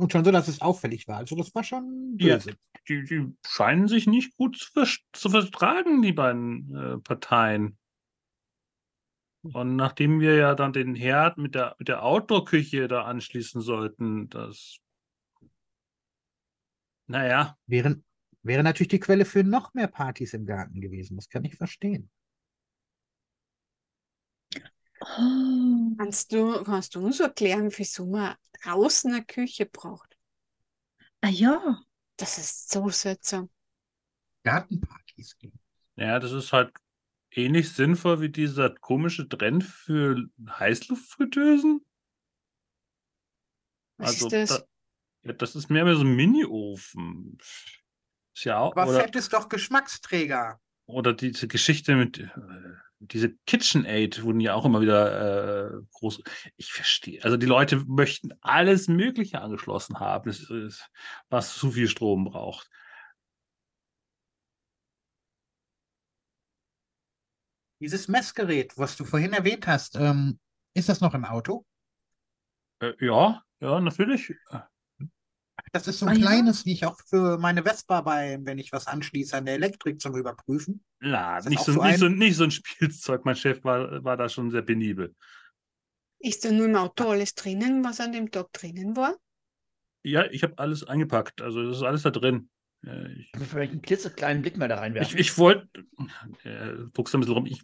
Und 0.00 0.12
schon 0.12 0.24
so, 0.24 0.30
dass 0.30 0.46
es 0.46 0.60
auffällig 0.60 1.08
war. 1.08 1.16
Also 1.16 1.34
das 1.34 1.52
war 1.54 1.64
schon 1.64 2.16
Ja. 2.20 2.36
böse. 2.36 2.54
Die, 2.88 3.04
die 3.04 3.34
scheinen 3.44 3.88
sich 3.88 4.06
nicht 4.06 4.36
gut 4.36 4.56
zu, 4.58 4.70
vers- 4.72 5.00
zu 5.12 5.30
vertragen, 5.30 6.02
die 6.02 6.12
beiden 6.12 6.74
äh, 6.76 6.98
Parteien. 6.98 7.76
Und 9.42 9.76
nachdem 9.76 10.20
wir 10.20 10.34
ja 10.34 10.54
dann 10.54 10.72
den 10.72 10.94
Herd 10.94 11.38
mit 11.38 11.54
der, 11.54 11.76
mit 11.78 11.88
der 11.88 12.02
Outdoor-Küche 12.02 12.88
da 12.88 13.04
anschließen 13.04 13.60
sollten, 13.60 14.28
das. 14.28 14.78
Naja, 17.06 17.56
Wäre, 17.66 18.02
wäre 18.42 18.62
natürlich 18.62 18.88
die 18.88 19.00
Quelle 19.00 19.24
für 19.24 19.44
noch 19.44 19.74
mehr 19.74 19.86
Partys 19.88 20.34
im 20.34 20.44
Garten 20.44 20.80
gewesen. 20.80 21.16
Das 21.16 21.28
kann 21.28 21.44
ich 21.44 21.56
verstehen. 21.56 22.10
Oh. 25.00 25.94
Kannst 25.96 26.32
du, 26.32 26.62
kannst 26.64 26.94
du 26.94 27.04
uns 27.04 27.20
erklären, 27.20 27.70
wieso 27.74 28.06
man 28.06 28.34
draußen 28.62 29.12
eine 29.12 29.24
Küche 29.24 29.66
braucht? 29.66 30.18
Ah 31.20 31.28
ja. 31.28 31.80
Das 32.16 32.36
ist 32.36 32.70
so 32.70 32.88
seltsam. 32.88 33.48
Gartenpartys. 34.42 35.36
Ja, 35.94 36.18
das 36.18 36.32
ist 36.32 36.52
halt 36.52 36.72
ähnlich 37.30 37.72
sinnvoll 37.72 38.20
wie 38.20 38.28
dieser 38.30 38.70
komische 38.70 39.28
Trend 39.28 39.64
für 39.64 40.24
Heißluftfritteusen. 40.48 41.84
Was 43.98 44.22
Also, 44.22 44.26
ist 44.26 44.32
das? 44.32 44.48
da- 44.60 44.66
ja, 45.24 45.32
das 45.32 45.56
ist 45.56 45.68
mehr, 45.70 45.84
mehr 45.84 45.96
so 45.96 46.02
ein 46.04 46.14
Mini-Ofen. 46.14 47.38
Ist 48.34 48.44
ja 48.44 48.58
auch, 48.58 48.72
Aber 48.76 48.88
oder, 48.88 49.00
Fett 49.00 49.16
ist 49.16 49.32
doch 49.32 49.48
Geschmacksträger. 49.48 50.60
oder 50.86 51.12
diese 51.12 51.48
Geschichte 51.48 51.96
mit, 51.96 52.18
äh, 52.18 52.28
diese 53.00 53.34
KitchenAid 53.46 54.22
wurden 54.22 54.40
ja 54.40 54.54
auch 54.54 54.64
immer 54.64 54.80
wieder 54.80 55.70
äh, 55.74 55.80
groß. 55.92 56.22
Ich 56.56 56.72
verstehe. 56.72 57.22
Also 57.24 57.36
die 57.36 57.46
Leute 57.46 57.84
möchten 57.86 58.30
alles 58.40 58.88
Mögliche 58.88 59.40
angeschlossen 59.40 59.98
haben, 60.00 60.30
ist, 60.30 60.50
was 61.28 61.54
zu 61.56 61.72
viel 61.72 61.88
Strom 61.88 62.24
braucht. 62.24 62.70
Dieses 67.80 68.08
Messgerät, 68.08 68.76
was 68.76 68.96
du 68.96 69.04
vorhin 69.04 69.32
erwähnt 69.32 69.66
hast, 69.66 69.96
ähm, 69.96 70.38
ist 70.74 70.88
das 70.88 71.00
noch 71.00 71.14
im 71.14 71.24
Auto? 71.24 71.64
Äh, 72.80 72.92
ja, 73.00 73.42
ja, 73.60 73.80
natürlich. 73.80 74.34
Das 75.72 75.86
ist 75.86 75.98
so 75.98 76.06
ein 76.06 76.12
Ah, 76.12 76.14
ja? 76.14 76.26
kleines, 76.26 76.64
wie 76.64 76.72
ich 76.72 76.86
auch 76.86 76.98
für 77.06 77.38
meine 77.38 77.62
Vespa 77.62 78.00
bei, 78.00 78.38
wenn 78.42 78.58
ich 78.58 78.72
was 78.72 78.86
anschließe, 78.86 79.36
an 79.36 79.44
der 79.44 79.54
Elektrik 79.54 80.00
zum 80.00 80.16
Überprüfen. 80.16 80.82
Na, 81.00 81.40
nicht 81.40 81.60
so, 81.60 81.72
so 81.72 81.82
nicht, 81.82 81.94
ein- 81.94 81.98
so, 82.00 82.08
nicht 82.08 82.36
so 82.36 82.44
ein 82.44 82.50
Spielzeug. 82.50 83.24
Mein 83.24 83.36
Chef 83.36 83.62
war, 83.64 84.02
war 84.02 84.16
da 84.16 84.28
schon 84.28 84.50
sehr 84.50 84.62
penibel. 84.62 85.14
Ist 86.20 86.44
da 86.44 86.50
nur 86.50 86.66
im 86.66 86.76
Auto 86.76 87.08
alles 87.10 87.34
drinnen, 87.34 87.84
was 87.84 88.00
an 88.00 88.12
dem 88.12 88.30
Tag 88.30 88.52
drinnen 88.52 88.96
war? 88.96 89.16
Ja, 90.02 90.24
ich 90.30 90.42
habe 90.42 90.58
alles 90.58 90.84
eingepackt. 90.84 91.42
Also 91.42 91.64
das 91.64 91.76
ist 91.76 91.82
alles 91.82 92.02
da 92.02 92.10
drin. 92.10 92.48
Äh, 92.84 93.12
ich 93.12 93.32
wir 93.32 93.46
vielleicht 93.46 93.72
einen 93.72 93.82
klitzekleinen 93.82 94.42
Blick 94.42 94.56
mal 94.56 94.68
da 94.68 94.76
ich, 94.76 94.80
reinwerfen? 94.80 95.18
ich 95.18 95.38
wollte, 95.38 95.68
äh, 96.44 96.74
druckst 96.92 97.14
ein 97.14 97.20
bisschen 97.20 97.34
rum, 97.34 97.46
ich 97.46 97.62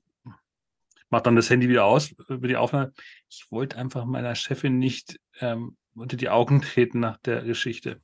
mache 1.10 1.22
dann 1.22 1.36
das 1.36 1.50
Handy 1.50 1.68
wieder 1.68 1.84
aus 1.84 2.10
über 2.28 2.48
die 2.48 2.56
Aufnahme. 2.56 2.92
Ich 3.28 3.46
wollte 3.50 3.76
einfach 3.76 4.04
meiner 4.04 4.34
Chefin 4.34 4.78
nicht 4.78 5.20
ähm, 5.40 5.76
unter 5.94 6.16
die 6.16 6.28
Augen 6.28 6.60
treten 6.60 7.00
nach 7.00 7.18
der 7.18 7.42
Geschichte. 7.42 8.00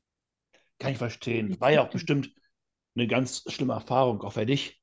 Kann 0.78 0.92
ich 0.92 0.98
verstehen. 0.98 1.60
War 1.60 1.72
ja 1.72 1.82
auch 1.82 1.90
bestimmt 1.90 2.32
eine 2.94 3.06
ganz 3.06 3.44
schlimme 3.48 3.74
Erfahrung, 3.74 4.22
auch 4.22 4.32
für 4.32 4.46
dich. 4.46 4.80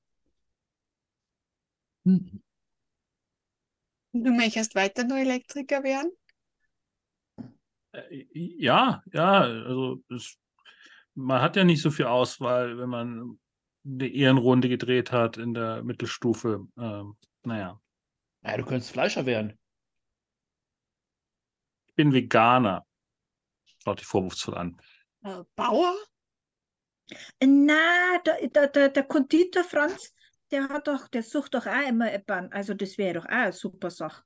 Hm. 2.05 2.41
Du 4.13 4.31
möchtest 4.31 4.75
weiter 4.75 5.03
nur 5.03 5.17
Elektriker 5.17 5.83
werden? 5.83 6.11
Äh, 7.91 8.25
Ja, 8.33 9.03
ja, 9.13 9.41
also 9.41 10.03
es, 10.09 10.37
man 11.17 11.41
hat 11.41 11.55
ja 11.55 11.63
nicht 11.63 11.81
so 11.81 11.89
viel 11.89 12.05
Auswahl, 12.05 12.77
wenn 12.77 12.89
man 12.89 13.39
eine 13.85 14.07
Ehrenrunde 14.07 14.69
gedreht 14.69 15.11
hat 15.11 15.37
in 15.37 15.53
der 15.53 15.83
Mittelstufe. 15.83 16.67
Ähm, 16.77 17.17
naja, 17.43 17.81
Ja, 18.43 18.57
du 18.57 18.63
könntest 18.63 18.91
Fleischer 18.91 19.25
werden. 19.25 19.57
ich 21.87 21.95
bin 21.95 22.13
Veganer. 22.13 22.85
Schaut 23.83 23.99
die 23.99 24.05
vorwurfsvoll 24.05 24.55
an. 24.55 24.77
Äh, 25.23 25.43
Bauer? 25.55 25.95
Na, 27.43 28.19
der, 28.25 28.47
der, 28.49 28.67
der, 28.67 28.89
der 28.89 29.03
Konditor 29.03 29.63
Franz, 29.63 30.13
der 30.51 30.69
hat 30.69 30.87
doch, 30.87 31.07
der 31.07 31.23
sucht 31.23 31.55
doch 31.55 31.65
auch 31.65 31.87
immer 31.87 32.11
jemanden. 32.11 32.53
Also 32.53 32.73
das 32.73 32.97
wäre 32.97 33.15
doch 33.15 33.25
auch 33.25 33.29
eine 33.29 33.53
super 33.53 33.89
Sache. 33.89 34.23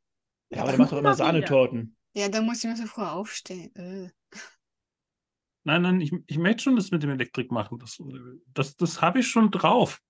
Ja, 0.50 0.64
aber 0.64 0.72
der 0.72 0.80
macht 0.80 0.92
doch 0.92 0.98
immer. 0.98 1.14
Sahnetorten. 1.14 1.96
Ja, 2.14 2.28
da 2.28 2.42
muss 2.42 2.64
ich 2.64 2.70
mir 2.70 2.76
so 2.76 2.86
früh 2.86 3.04
aufstehen. 3.04 3.74
Äh. 3.76 4.10
Nein, 5.64 5.84
nein, 5.84 6.02
ich, 6.02 6.12
ich 6.26 6.38
möchte 6.38 6.64
schon 6.64 6.76
das 6.76 6.92
mit 6.92 7.04
dem 7.04 7.12
Elektrik 7.12 7.52
machen. 7.52 7.78
Das, 7.80 8.02
das, 8.54 8.76
das 8.76 9.02
habe 9.02 9.20
ich 9.20 9.28
schon 9.28 9.52
drauf. 9.52 10.02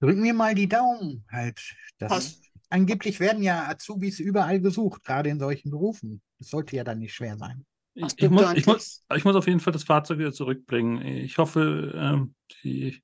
Drücken 0.00 0.22
wir 0.22 0.34
mal 0.34 0.54
die 0.54 0.68
Daumen 0.68 1.24
halt. 1.30 1.60
Das, 1.98 2.42
angeblich 2.68 3.20
werden 3.20 3.42
ja 3.42 3.68
Azubis 3.68 4.20
überall 4.20 4.60
gesucht, 4.60 5.02
gerade 5.04 5.30
in 5.30 5.38
solchen 5.38 5.70
Berufen. 5.70 6.20
Das 6.38 6.48
sollte 6.48 6.76
ja 6.76 6.84
dann 6.84 6.98
nicht 6.98 7.14
schwer 7.14 7.38
sein. 7.38 7.64
Ich, 7.94 8.12
ich, 8.16 8.28
muss, 8.28 8.52
ich, 8.54 8.66
muss, 8.66 9.04
ich 9.14 9.24
muss 9.24 9.36
auf 9.36 9.46
jeden 9.46 9.60
Fall 9.60 9.72
das 9.72 9.84
Fahrzeug 9.84 10.18
wieder 10.18 10.32
zurückbringen. 10.32 11.00
Ich 11.00 11.38
hoffe, 11.38 11.92
ähm, 11.94 12.34
die 12.62 13.02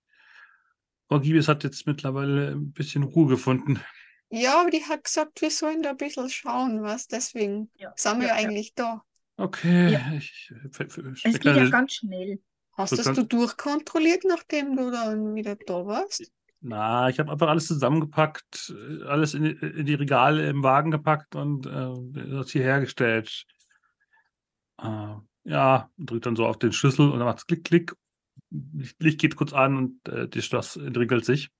Frau 1.08 1.20
Giebes 1.20 1.48
hat 1.48 1.64
jetzt 1.64 1.86
mittlerweile 1.86 2.50
ein 2.50 2.72
bisschen 2.72 3.04
Ruhe 3.04 3.28
gefunden. 3.28 3.80
Ja, 4.30 4.60
aber 4.60 4.70
die 4.70 4.84
hat 4.84 5.04
gesagt, 5.04 5.40
wir 5.42 5.50
sollen 5.50 5.82
da 5.82 5.90
ein 5.90 5.96
bisschen 5.96 6.30
schauen, 6.30 6.82
was. 6.82 7.06
Deswegen 7.08 7.70
Ja, 7.78 7.92
sind 7.96 8.20
wir 8.20 8.28
ja, 8.28 8.34
ja 8.34 8.40
ja. 8.42 8.48
eigentlich 8.48 8.74
da. 8.74 9.02
Okay, 9.36 9.92
Ja. 9.92 10.12
ich, 10.12 10.52
für, 10.72 10.88
für, 10.90 11.10
Es 11.12 11.22
geht 11.22 11.44
ja 11.44 11.68
ganz 11.68 11.94
schnell. 11.94 12.40
Hast 12.76 12.92
das 12.92 13.06
du 13.12 13.24
durchkontrolliert, 13.24 14.24
nachdem 14.24 14.76
du 14.76 14.90
dann 14.90 15.34
wieder 15.34 15.56
da 15.56 15.84
warst? 15.86 16.30
Na, 16.62 17.08
ich 17.08 17.18
habe 17.18 17.32
einfach 17.32 17.48
alles 17.48 17.66
zusammengepackt, 17.66 18.74
alles 19.06 19.32
in, 19.34 19.44
die- 19.44 19.50
in 19.52 19.86
die 19.86 19.94
Regale 19.94 20.48
im 20.48 20.62
Wagen 20.62 20.90
gepackt 20.90 21.34
und 21.34 21.66
äh, 21.66 22.30
das 22.30 22.50
hierher 22.50 22.80
gestellt. 22.80 23.46
Äh, 24.78 25.14
ja, 25.44 25.90
drückt 25.98 26.26
dann 26.26 26.36
so 26.36 26.46
auf 26.46 26.58
den 26.58 26.72
Schlüssel 26.72 27.10
und 27.10 27.18
dann 27.18 27.26
macht 27.26 27.38
es 27.38 27.46
Klick, 27.46 27.64
Klick. 27.64 27.94
Licht 28.50 29.02
Licht 29.02 29.20
geht 29.20 29.36
kurz 29.36 29.52
an 29.52 29.76
und 29.76 30.08
äh, 30.08 30.28
das 30.28 30.44
Schloss 30.44 30.76
entriegelt 30.76 31.24
sich 31.24 31.50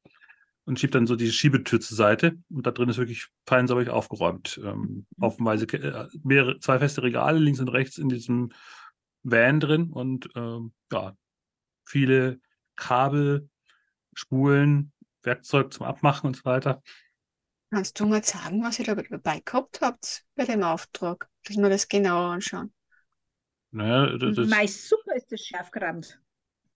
und 0.71 0.81
schiebt 0.81 0.95
dann 0.95 1.07
so 1.07 1.16
die 1.16 1.33
Schiebetür 1.33 1.81
zur 1.81 1.97
Seite. 1.97 2.39
Und 2.49 2.64
da 2.66 2.71
drin 2.71 2.89
ist 2.89 2.97
wirklich 2.97 3.27
fein 3.45 3.66
sauber 3.66 3.93
aufgeräumt. 3.93 4.61
Ähm, 4.64 5.07
haufenweise, 5.21 5.66
Ke- 5.66 5.79
äh, 5.79 6.18
mehrere, 6.23 6.59
zwei 6.61 6.79
feste 6.79 7.03
Regale 7.03 7.39
links 7.39 7.61
und 7.61 7.68
rechts 7.68 7.99
in 7.99 8.09
diesem 8.09 8.53
Van 9.23 9.61
drin 9.61 9.91
und 9.91 10.29
ähm, 10.37 10.73
ja, 10.93 11.16
viele 11.85 12.41
Kabel, 12.77 13.49
Spulen, 14.14 14.93
Werkzeug 15.23 15.73
zum 15.73 15.87
Abmachen 15.87 16.29
und 16.29 16.37
so 16.37 16.45
weiter. 16.45 16.83
Kannst 17.73 17.99
du 18.01 18.07
mal 18.07 18.23
sagen, 18.23 18.62
was 18.62 18.79
ihr 18.79 18.85
da 18.85 18.95
dabei 18.95 19.41
gehabt 19.45 19.81
habt 19.81 20.25
bei 20.37 20.45
dem 20.45 20.62
Auftrag, 20.62 21.29
dass 21.45 21.57
wir 21.57 21.68
das 21.68 21.89
genauer 21.89 22.31
anschauen? 22.31 22.73
Naja, 23.73 24.16
das, 24.18 24.37
das, 24.37 24.49
Mei, 24.49 24.66
super 24.66 25.16
ist 25.16 25.31
das 25.31 25.41
Schärfgerammt. 25.41 26.20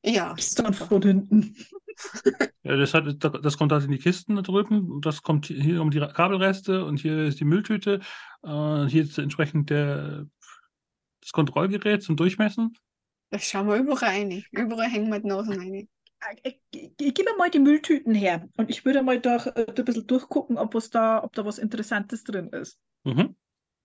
Ja, 0.05 0.35
Dann 0.57 0.75
von 0.75 1.03
hinten. 1.03 1.57
ja, 2.63 2.77
das, 2.77 2.93
hat, 2.93 3.07
das 3.23 3.57
kommt 3.57 3.73
halt 3.73 3.85
in 3.85 3.91
die 3.91 3.99
Kisten 3.99 4.37
da 4.37 4.43
drüben 4.43 4.91
und 4.91 5.07
das 5.07 5.23
kommt 5.23 5.47
hier- 5.47 5.81
um 5.81 5.91
die 5.91 6.01
Kabelreste 6.01 6.85
und 6.85 7.01
hier 7.01 7.25
ist 7.25 7.41
die 7.41 7.45
Mülltüte. 7.45 8.01
Äh, 8.43 8.85
hier 8.87 9.03
ist 9.05 9.19
entsprechend 9.19 9.71
der, 9.71 10.27
das 11.21 11.33
Kontrollgerät 11.33 12.03
zum 12.03 12.17
Durchmessen. 12.17 12.77
Das 13.31 13.45
schauen 13.49 13.67
wir 13.69 13.77
überall 13.77 14.11
rein. 14.11 14.45
Überall 14.51 14.89
hängen 14.89 15.11
wir 15.11 15.21
die 15.21 15.29
Nasen 15.29 15.59
rein. 15.59 15.75
Ich, 15.75 15.89
ich, 16.73 16.93
ich 17.01 17.15
gebe 17.15 17.31
mal 17.39 17.51
die 17.51 17.59
Mülltüten 17.59 18.15
her 18.15 18.49
und 18.57 18.71
ich 18.71 18.85
würde 18.85 19.03
mal 19.03 19.21
da 19.21 19.37
äh, 19.37 19.67
ein 19.77 19.85
bisschen 19.85 20.07
durchgucken, 20.07 20.59
ob, 20.59 20.75
was 20.75 20.91
da, 20.91 21.23
ob 21.23 21.33
da 21.35 21.45
was 21.45 21.59
Interessantes 21.59 22.25
drin 22.25 22.49
ist. 22.49 22.79
Mhm. 23.05 23.37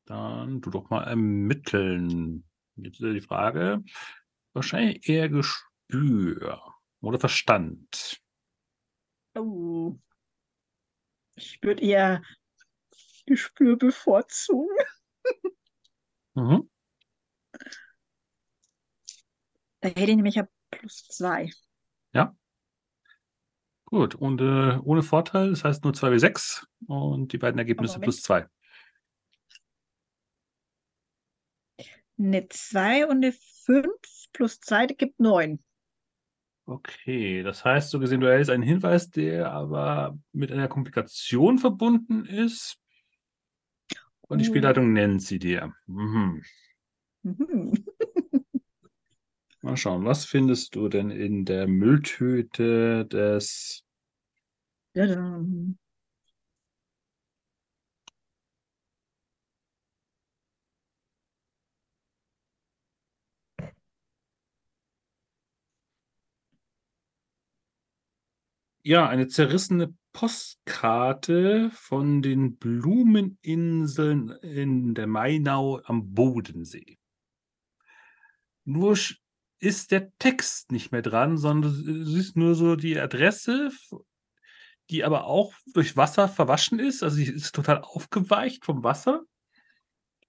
Dann 0.06 0.60
du 0.62 0.70
doch 0.70 0.90
mal 0.90 1.04
ermitteln. 1.04 2.44
Jetzt 2.76 3.00
ist 3.00 3.14
die 3.14 3.22
Frage, 3.22 3.84
wahrscheinlich 4.54 5.08
eher 5.08 5.30
Gespür 5.90 6.62
oder 7.02 7.20
Verstand. 7.20 8.22
Oh. 9.36 9.98
Ich 11.36 11.62
würde 11.64 11.82
eher 11.82 12.22
Gespür 13.26 13.78
bevorzugen. 13.78 14.76
Mhm. 16.36 16.70
Da 19.82 19.90
hätte 19.90 20.12
ich 20.12 20.16
nämlich 20.16 20.36
ja 20.36 20.48
plus 20.70 21.08
zwei. 21.08 21.52
Gut, 23.86 24.14
und 24.14 24.40
äh, 24.40 24.78
ohne 24.84 25.02
Vorteil, 25.02 25.50
das 25.50 25.64
heißt 25.64 25.84
nur 25.84 25.94
2 25.94 26.12
wie 26.12 26.20
6 26.20 26.68
und 26.88 27.34
die 27.34 27.40
beiden 27.40 27.58
Ergebnisse 27.58 27.94
Moment. 27.94 28.04
plus 28.04 28.22
2. 28.22 28.48
Eine 32.20 32.48
zwei 32.50 33.08
und 33.08 33.24
eine 33.24 33.32
fünf 33.32 34.28
plus 34.34 34.60
zwei, 34.60 34.86
das 34.86 34.98
gibt 34.98 35.20
neun. 35.20 35.64
Okay, 36.70 37.42
das 37.42 37.66
heißt, 37.66 37.90
so 37.90 38.00
gesehen, 38.00 38.22
du 38.22 38.28
erhältst 38.28 38.52
einen 38.52 38.62
Hinweis, 38.62 39.10
der 39.10 39.52
aber 39.52 40.16
mit 40.34 40.52
einer 40.52 40.68
Komplikation 40.68 41.58
verbunden 41.58 42.26
ist. 42.26 42.78
Und 44.22 44.38
die 44.38 44.46
Oh. 44.46 44.48
Spielleitung 44.50 44.94
nennt 44.94 45.24
sie 45.24 45.40
dir. 45.40 45.74
Mhm. 45.88 46.44
Mhm. 47.24 47.74
Mal 49.62 49.78
schauen, 49.78 50.06
was 50.06 50.26
findest 50.26 50.76
du 50.76 50.90
denn 50.90 51.10
in 51.10 51.44
der 51.44 51.68
Mülltüte 51.68 53.06
des 53.08 53.84
Tadam. 54.94 55.78
Ja, 68.82 69.10
eine 69.10 69.28
zerrissene 69.28 69.94
Postkarte 70.14 71.70
von 71.74 72.22
den 72.22 72.58
Blumeninseln 72.58 74.30
in 74.42 74.96
der 74.96 75.06
Mainau 75.06 75.82
am 75.84 76.14
Bodensee. 76.14 76.98
Nur 78.66 78.98
ist 79.60 79.92
der 79.92 80.12
Text 80.18 80.72
nicht 80.72 80.92
mehr 80.92 81.02
dran, 81.02 81.38
sondern 81.38 81.74
du 81.84 82.06
siehst 82.06 82.38
nur 82.38 82.56
so 82.56 82.76
die 82.78 82.98
Adresse, 82.98 83.70
die 84.90 85.04
aber 85.04 85.26
auch 85.26 85.54
durch 85.74 85.98
Wasser 85.98 86.30
verwaschen 86.30 86.80
ist. 86.80 87.04
Also 87.04 87.18
die 87.18 87.26
ist 87.26 87.54
total 87.54 87.82
aufgeweicht 87.82 88.64
vom 88.66 88.84
Wasser 88.84 89.24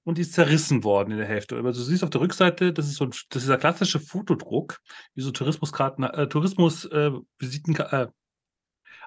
und 0.02 0.18
die 0.18 0.22
ist 0.22 0.32
zerrissen 0.32 0.82
worden 0.82 1.12
in 1.12 1.18
der 1.18 1.28
Hälfte. 1.28 1.56
Aber 1.56 1.72
du 1.72 1.78
siehst 1.80 2.02
auf 2.02 2.10
der 2.10 2.20
Rückseite, 2.20 2.72
das 2.72 2.88
ist 2.88 2.96
so 2.96 3.04
ein, 3.04 3.10
das 3.10 3.20
ist 3.20 3.44
dieser 3.44 3.58
klassische 3.58 4.00
Fotodruck, 4.00 4.80
wie 5.14 5.22
so 5.22 5.30
Tourismuskarten, 5.30 6.04
äh, 6.04 6.28
Tourismus, 6.28 6.84
äh, 6.86 7.12
Visitenka- 7.40 7.92
äh, 7.92 8.08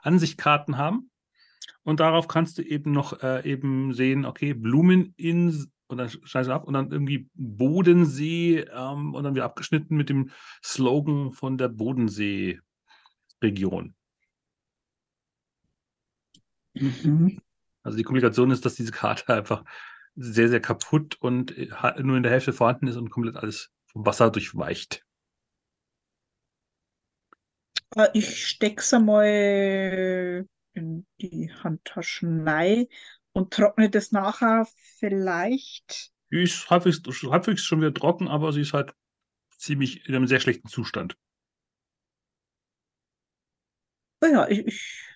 Ansichtkarten 0.04 0.78
haben. 0.78 1.10
Und 1.84 2.00
darauf 2.00 2.28
kannst 2.28 2.58
du 2.58 2.62
eben 2.62 2.92
noch 2.92 3.24
äh, 3.24 3.50
eben 3.50 3.94
sehen, 3.94 4.26
okay, 4.26 4.54
Blumen 4.54 5.14
in 5.18 5.72
und 5.88 5.98
dann 5.98 6.10
schneidest 6.10 6.50
du 6.50 6.54
ab 6.54 6.66
und 6.66 6.74
dann 6.74 6.92
irgendwie 6.92 7.30
Bodensee 7.34 8.60
ähm, 8.60 9.14
und 9.14 9.24
dann 9.24 9.36
wieder 9.36 9.46
abgeschnitten 9.46 9.96
mit 9.96 10.10
dem 10.10 10.32
Slogan 10.64 11.32
von 11.32 11.58
der 11.58 11.70
Bodensee-Region. 11.70 13.96
Mhm. 16.74 17.40
Also 17.84 17.98
die 17.98 18.04
Komplikation 18.04 18.52
ist, 18.52 18.66
dass 18.66 18.76
diese 18.76 18.92
Karte 18.92 19.34
einfach 19.34 19.64
sehr, 20.16 20.50
sehr 20.50 20.62
kaputt 20.62 21.18
und 21.20 21.58
äh, 21.58 21.70
nur 22.02 22.18
in 22.18 22.24
der 22.24 22.32
Hälfte 22.32 22.54
vorhanden 22.54 22.88
ist 22.88 22.98
und 22.98 23.10
komplett 23.10 23.36
alles 23.36 23.72
vom 23.88 24.06
Wasser 24.06 24.32
durchweicht. 24.32 25.04
Ich 28.14 28.48
steck's 28.48 28.94
einmal 28.94 30.48
in 30.74 31.06
die 31.22 31.52
Handtaschen 31.64 32.48
rein 32.48 32.88
und 33.34 33.54
trockne 33.54 33.90
das 33.90 34.12
nachher 34.12 34.68
vielleicht. 35.00 36.12
Die 36.32 36.44
ist 36.44 36.70
halbwegs, 36.70 37.02
halbwegs 37.24 37.64
schon 37.64 37.80
wieder 37.80 37.94
trocken, 37.94 38.28
aber 38.28 38.52
sie 38.52 38.60
ist 38.62 38.74
halt 38.74 38.94
ziemlich 39.58 40.08
in 40.10 40.16
einem 40.16 40.28
sehr 40.28 40.40
schlechten 40.42 40.70
Zustand. 40.70 41.18
Oh 44.22 44.26
ja, 44.28 44.48
ich, 44.48 44.66
ich 44.68 45.14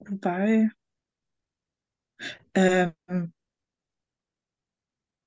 wobei, 0.00 0.70
ähm, 2.54 3.32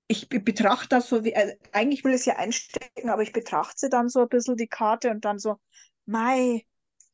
ich 0.07 0.29
be- 0.29 0.39
betrachte 0.39 0.89
das 0.89 1.09
so 1.09 1.23
wie, 1.23 1.35
also 1.35 1.53
eigentlich 1.71 2.03
will 2.03 2.11
ich 2.13 2.21
es 2.21 2.25
ja 2.25 2.35
einstecken, 2.37 3.09
aber 3.09 3.21
ich 3.23 3.33
betrachte 3.33 3.75
sie 3.79 3.89
dann 3.89 4.09
so 4.09 4.21
ein 4.21 4.29
bisschen 4.29 4.57
die 4.57 4.67
Karte 4.67 5.09
und 5.11 5.25
dann 5.25 5.39
so, 5.39 5.59
mei, 6.05 6.65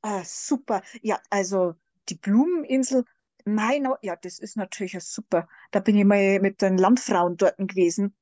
äh, 0.03 0.23
super. 0.25 0.81
Ja, 1.01 1.21
also 1.29 1.75
die 2.09 2.15
Blumeninsel, 2.15 3.05
mein, 3.45 3.87
ja, 4.01 4.15
das 4.17 4.39
ist 4.39 4.57
natürlich 4.57 4.93
ja 4.93 4.99
super. 5.01 5.47
Da 5.71 5.79
bin 5.79 5.97
ich 5.97 6.05
mal 6.05 6.39
mit 6.39 6.61
den 6.61 6.77
Landfrauen 6.77 7.37
dort 7.37 7.57
gewesen. 7.57 8.15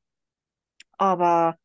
Aber 0.99 1.57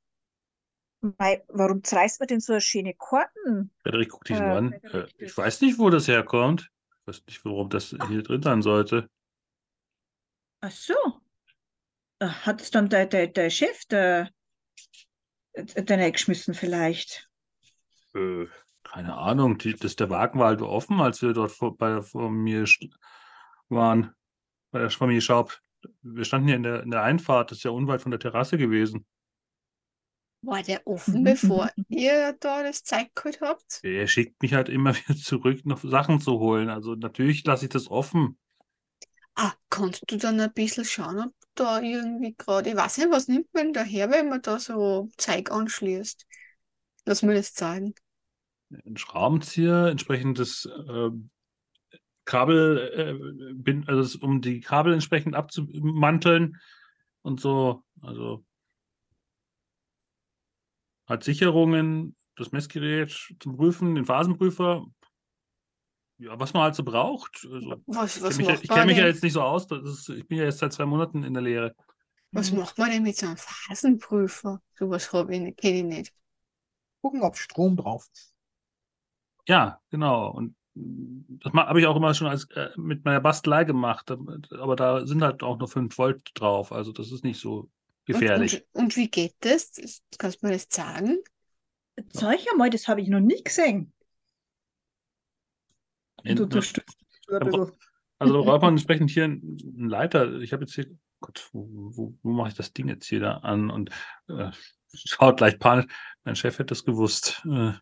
mei, 1.18 1.42
warum 1.48 1.82
zerreißt 1.84 2.20
man 2.20 2.26
denn 2.28 2.40
so 2.40 2.52
eine 2.54 2.60
schöne 2.60 2.94
Karten? 2.94 3.70
Frederik, 3.82 4.10
guck 4.10 4.24
dich 4.24 4.36
Äh, 4.36 4.42
mal 4.42 4.56
an. 4.58 4.72
Frederik, 4.80 5.14
Äh, 5.20 5.24
ich 5.24 5.36
weiß 5.36 5.60
nicht, 5.60 5.78
wo 5.78 5.90
das 5.90 6.08
herkommt. 6.08 6.70
Ich 7.02 7.06
weiß 7.06 7.22
nicht, 7.26 7.44
warum 7.44 7.68
das 7.68 7.90
hier 7.90 8.22
drin 8.22 8.42
sein 8.42 8.62
sollte. 8.62 9.08
Ach 10.60 10.72
so. 10.72 11.20
Äh, 12.18 12.26
Hat 12.26 12.60
es 12.60 12.70
dann 12.72 12.88
der, 12.88 13.06
der, 13.06 13.28
der 13.28 13.50
Chef 13.50 13.84
der, 13.86 14.30
der 15.56 15.98
reingeschmissen 15.98 16.54
vielleicht? 16.54 17.28
Äh, 18.14 18.46
keine 18.84 19.16
Ahnung. 19.16 19.58
Die, 19.58 19.74
das, 19.74 19.96
der 19.96 20.10
Wagen 20.10 20.38
war 20.38 20.48
halt 20.48 20.62
offen, 20.62 21.00
als 21.00 21.22
wir 21.22 21.32
dort 21.32 21.50
vor, 21.50 21.76
bei, 21.76 22.02
vor 22.02 22.30
mir 22.30 22.64
waren. 23.68 24.12
Bei 24.70 24.80
der 24.80 24.90
Familie 24.90 25.20
Schaub. 25.20 25.58
Wir 26.02 26.24
standen 26.24 26.48
hier 26.48 26.56
in 26.56 26.62
der, 26.62 26.82
in 26.82 26.90
der 26.90 27.02
Einfahrt. 27.02 27.50
Das 27.50 27.58
ist 27.58 27.64
ja 27.64 27.70
unweit 27.70 28.02
von 28.02 28.10
der 28.10 28.20
Terrasse 28.20 28.58
gewesen. 28.58 29.06
War 30.42 30.62
der 30.62 30.86
offen, 30.86 31.24
bevor 31.24 31.70
ihr 31.88 32.36
da 32.38 32.62
das 32.62 32.84
Zeug 32.84 33.08
geholt 33.14 33.40
habt? 33.40 33.80
Er 33.82 34.06
schickt 34.06 34.42
mich 34.42 34.52
halt 34.52 34.68
immer 34.68 34.94
wieder 35.08 35.16
zurück, 35.16 35.64
noch 35.64 35.82
Sachen 35.82 36.20
zu 36.20 36.38
holen. 36.38 36.68
Also 36.68 36.94
natürlich 36.94 37.44
lasse 37.44 37.64
ich 37.64 37.70
das 37.70 37.90
offen. 37.90 38.38
Ah, 39.36 39.52
kannst 39.68 40.04
du 40.06 40.16
dann 40.16 40.38
ein 40.40 40.52
bisschen 40.52 40.84
schauen, 40.84 41.18
ob 41.18 41.34
da 41.54 41.80
irgendwie 41.80 42.34
gerade, 42.36 42.70
ich 42.70 42.76
weiß 42.76 42.98
nicht, 42.98 43.10
was 43.10 43.26
nimmt 43.26 43.52
man 43.52 43.72
da 43.72 43.82
her, 43.82 44.10
wenn 44.10 44.28
man 44.28 44.42
da 44.42 44.58
so 44.60 45.08
Zeug 45.16 45.50
anschließt? 45.50 46.24
Lass 47.06 47.22
mir 47.22 47.34
das 47.34 47.52
zeigen. 47.54 47.94
Ein 48.86 48.96
Schraubenzieher, 48.96 49.86
entsprechendes 49.86 50.68
ähm, 50.88 51.30
Kabel, 52.24 52.78
äh, 52.94 53.54
bin, 53.54 53.86
also 53.88 54.18
um 54.20 54.40
die 54.40 54.60
Kabel 54.60 54.92
entsprechend 54.92 55.34
abzumanteln 55.34 56.60
und 57.22 57.40
so. 57.40 57.82
Also 58.00 58.44
halt 61.06 61.24
Sicherungen, 61.24 62.16
das 62.36 62.52
Messgerät 62.52 63.10
zum 63.40 63.56
Prüfen, 63.56 63.94
den 63.94 64.04
Phasenprüfer. 64.04 64.86
Ja, 66.18 66.38
was 66.38 66.54
man 66.54 66.62
halt 66.62 66.74
so 66.74 66.84
braucht. 66.84 67.46
Also, 67.50 67.82
Was, 67.86 68.16
ich 68.16 68.22
was 68.22 68.36
kenne 68.38 68.52
mich, 68.52 68.62
ich 68.62 68.70
kenn 68.70 68.86
mich 68.86 68.98
ja 68.98 69.06
jetzt 69.06 69.22
nicht 69.22 69.32
so 69.32 69.42
aus. 69.42 69.66
Das 69.66 69.82
ist, 69.82 70.08
ich 70.08 70.26
bin 70.26 70.38
ja 70.38 70.44
jetzt 70.44 70.58
seit 70.58 70.72
zwei 70.72 70.86
Monaten 70.86 71.24
in 71.24 71.34
der 71.34 71.42
Lehre. 71.42 71.74
Was 72.30 72.52
macht 72.52 72.78
man 72.78 72.90
denn 72.90 73.02
mit 73.02 73.16
so 73.16 73.26
einem 73.26 73.36
Phasenprüfer? 73.36 74.60
Sowas 74.74 75.12
habe 75.12 75.34
ich 75.36 75.56
kenne 75.56 75.78
ich 75.78 75.84
nicht. 75.84 76.14
Gucken, 77.00 77.22
ob 77.22 77.36
Strom 77.36 77.76
drauf 77.76 78.08
ist. 78.12 78.33
Ja, 79.48 79.80
genau. 79.90 80.30
Und 80.30 80.56
das 80.74 81.52
habe 81.52 81.80
ich 81.80 81.86
auch 81.86 81.96
immer 81.96 82.14
schon 82.14 82.26
als, 82.26 82.48
äh, 82.50 82.70
mit 82.76 83.04
meiner 83.04 83.20
Bastelei 83.20 83.64
gemacht. 83.64 84.10
Aber 84.10 84.76
da 84.76 85.06
sind 85.06 85.22
halt 85.22 85.42
auch 85.42 85.58
nur 85.58 85.68
5 85.68 85.96
Volt 85.98 86.30
drauf. 86.34 86.72
Also 86.72 86.92
das 86.92 87.12
ist 87.12 87.24
nicht 87.24 87.40
so 87.40 87.58
Und, 87.60 87.70
gefährlich. 88.06 88.64
und, 88.72 88.82
und 88.84 88.96
wie 88.96 89.08
geht 89.08 89.34
das? 89.40 89.72
das? 89.72 90.02
Kannst 90.18 90.42
du 90.42 90.46
mir 90.46 90.52
das 90.52 90.66
sagen? 90.70 91.18
Zeig 92.12 92.40
einmal, 92.50 92.70
das 92.70 92.88
habe 92.88 93.00
ich 93.00 93.08
noch 93.08 93.20
nie 93.20 93.42
gesehen. 93.42 93.92
In- 96.24 96.36
Du 96.36 96.44
unterstützt 96.44 96.96
ein 97.28 97.50
Da. 97.50 97.68
Also 98.18 98.34
da 98.38 98.42
braucht 98.42 98.62
man 98.62 98.70
entsprechend 98.74 99.10
hier 99.10 99.24
einen 99.24 99.88
Leiter. 99.88 100.40
Ich 100.40 100.52
habe 100.52 100.64
jetzt 100.64 100.74
hier, 100.74 100.86
Gott, 101.20 101.48
wo, 101.52 101.68
wo, 101.70 102.14
wo 102.22 102.32
mache 102.32 102.48
ich 102.48 102.54
das 102.54 102.72
Ding 102.72 102.88
jetzt 102.88 103.06
hier 103.06 103.20
da 103.20 103.38
an? 103.38 103.70
Und 103.70 103.90
äh, 104.28 104.50
schaut 104.94 105.40
leicht 105.40 105.58
panisch. 105.58 105.86
Mein 106.24 106.36
Chef 106.36 106.58
hätte 106.58 106.74
es 106.74 106.84
gewusst. 106.84 107.42
Äh, 107.46 107.72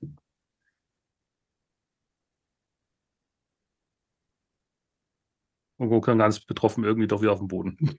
und 5.82 5.88
guckt 5.90 6.08
dann 6.08 6.18
ganz 6.18 6.40
betroffen 6.40 6.84
irgendwie 6.84 7.08
doch 7.08 7.22
wieder 7.22 7.32
auf 7.32 7.40
den 7.40 7.48
Boden. 7.48 7.76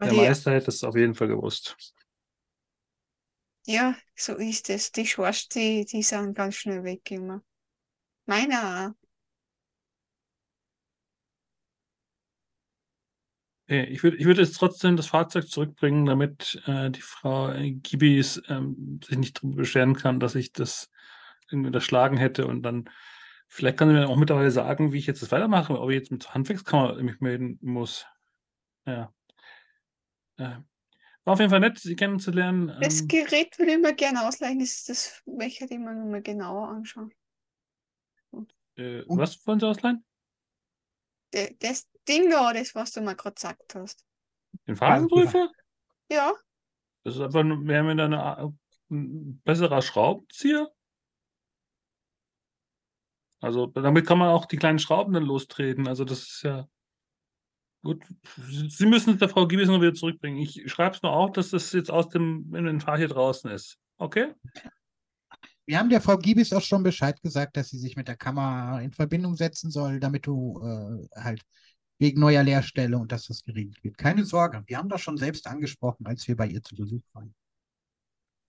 Der 0.00 0.12
Meister 0.12 0.52
hätte 0.52 0.68
es 0.70 0.84
auf 0.84 0.96
jeden 0.96 1.14
Fall 1.14 1.28
gewusst. 1.28 1.76
Ja, 3.66 3.96
so 4.16 4.36
ist 4.36 4.70
es. 4.70 4.92
Die 4.92 5.06
Schwarz, 5.06 5.48
die, 5.48 5.84
die 5.84 6.02
sind 6.02 6.34
ganz 6.34 6.56
schnell 6.56 6.84
weg 6.84 7.10
immer. 7.10 7.42
Meiner. 8.26 8.94
Okay, 13.68 13.84
Ich 13.84 14.02
würde 14.02 14.16
ich 14.16 14.24
würde 14.26 14.42
jetzt 14.42 14.56
trotzdem 14.56 14.96
das 14.96 15.06
Fahrzeug 15.06 15.48
zurückbringen, 15.48 16.06
damit 16.06 16.60
äh, 16.66 16.90
die 16.90 17.00
Frau 17.00 17.50
äh, 17.50 17.70
Gibis 17.72 18.42
ähm, 18.48 19.00
sich 19.04 19.16
nicht 19.18 19.38
darüber 19.38 19.56
beschweren 19.56 19.94
kann, 19.94 20.20
dass 20.20 20.34
ich 20.34 20.52
das 20.52 20.90
unterschlagen 21.52 22.16
hätte. 22.16 22.46
Und 22.46 22.62
dann, 22.62 22.88
vielleicht 23.48 23.78
kann 23.78 23.88
sie 23.88 23.94
mir 23.94 24.08
auch 24.08 24.16
mittlerweile 24.16 24.50
sagen, 24.50 24.92
wie 24.92 24.98
ich 24.98 25.06
jetzt 25.06 25.22
das 25.22 25.32
weitermache, 25.32 25.78
ob 25.80 25.90
ich 25.90 25.96
jetzt 25.96 26.10
mit 26.10 26.34
Handwerkskammer 26.34 26.94
mich 27.02 27.20
melden 27.20 27.58
muss. 27.62 28.06
Ja. 28.86 29.12
Äh, 30.38 30.56
war 31.24 31.34
auf 31.34 31.38
jeden 31.38 31.50
Fall 31.50 31.60
nett, 31.60 31.78
Sie 31.78 31.94
kennenzulernen. 31.96 32.72
Das 32.80 33.00
Ähm, 33.00 33.08
Gerät 33.08 33.58
würde 33.58 33.72
ich 33.72 33.78
mir 33.78 33.94
gerne 33.94 34.26
ausleihen. 34.26 34.58
Das 34.58 34.70
ist 34.70 34.88
das, 34.88 35.22
welche, 35.26 35.66
die 35.66 35.78
man 35.78 35.98
nochmal 36.00 36.22
genauer 36.22 36.68
anschauen. 36.68 37.12
äh, 38.76 39.02
was 39.08 39.46
wollen 39.46 39.60
Sie 39.60 39.66
ausleihen? 39.66 40.04
De- 41.32 41.56
Das 41.60 41.88
Ding 42.08 42.30
da, 42.30 42.52
das, 42.52 42.74
was 42.74 42.92
du 42.92 43.00
mir 43.00 43.14
gerade 43.14 43.34
gesagt 43.34 43.74
hast. 43.74 44.04
Den 44.66 44.76
Phasenprüfer? 44.76 45.50
Ja, 46.10 46.32
Das 47.04 47.14
ist 47.16 47.20
einfach 47.20 47.42
nur, 47.42 47.64
wir 47.66 47.78
haben 47.78 47.98
ja 47.98 48.04
eine, 48.04 48.22
Art- 48.22 48.52
ein 48.90 49.40
besserer 49.44 49.82
Schraubenzieher. 49.82 50.70
Also 53.42 53.66
damit 53.66 54.06
kann 54.06 54.18
man 54.18 54.28
auch 54.28 54.46
die 54.46 54.56
kleinen 54.56 54.78
Schrauben 54.78 55.12
dann 55.12 55.24
lostreten. 55.24 55.88
Also 55.88 56.04
das 56.04 56.20
ist 56.20 56.42
ja 56.42 56.68
gut. 57.82 58.04
Sie 58.38 58.86
müssen 58.86 59.14
es 59.14 59.18
der 59.18 59.28
Frau 59.28 59.46
Giebes 59.48 59.68
noch 59.68 59.80
wieder 59.80 59.94
zurückbringen. 59.94 60.38
Ich 60.38 60.70
schreibe 60.70 60.94
es 60.94 61.02
nur 61.02 61.12
auf, 61.12 61.32
dass 61.32 61.50
das 61.50 61.72
jetzt 61.72 61.90
aus 61.90 62.08
dem 62.08 62.54
Inventar 62.54 62.96
hier 62.96 63.08
draußen 63.08 63.50
ist. 63.50 63.78
Okay? 63.98 64.32
Wir 65.66 65.78
haben 65.78 65.90
der 65.90 66.00
Frau 66.00 66.16
Giebis 66.16 66.52
auch 66.52 66.62
schon 66.62 66.84
Bescheid 66.84 67.20
gesagt, 67.20 67.56
dass 67.56 67.70
sie 67.70 67.78
sich 67.78 67.96
mit 67.96 68.06
der 68.06 68.16
Kammer 68.16 68.80
in 68.80 68.92
Verbindung 68.92 69.34
setzen 69.34 69.70
soll, 69.70 69.98
damit 69.98 70.26
du 70.26 70.60
äh, 70.62 71.20
halt 71.20 71.42
wegen 71.98 72.20
neuer 72.20 72.42
Lehrstelle 72.42 72.96
und 72.98 73.12
dass 73.12 73.26
das 73.26 73.44
geregelt 73.44 73.82
wird. 73.82 73.98
Keine 73.98 74.24
Sorge, 74.24 74.62
wir 74.66 74.78
haben 74.78 74.88
das 74.88 75.00
schon 75.00 75.16
selbst 75.16 75.46
angesprochen, 75.46 76.06
als 76.06 76.26
wir 76.26 76.36
bei 76.36 76.46
ihr 76.46 76.62
zu 76.62 76.74
Besuch 76.74 77.02
waren. 77.12 77.34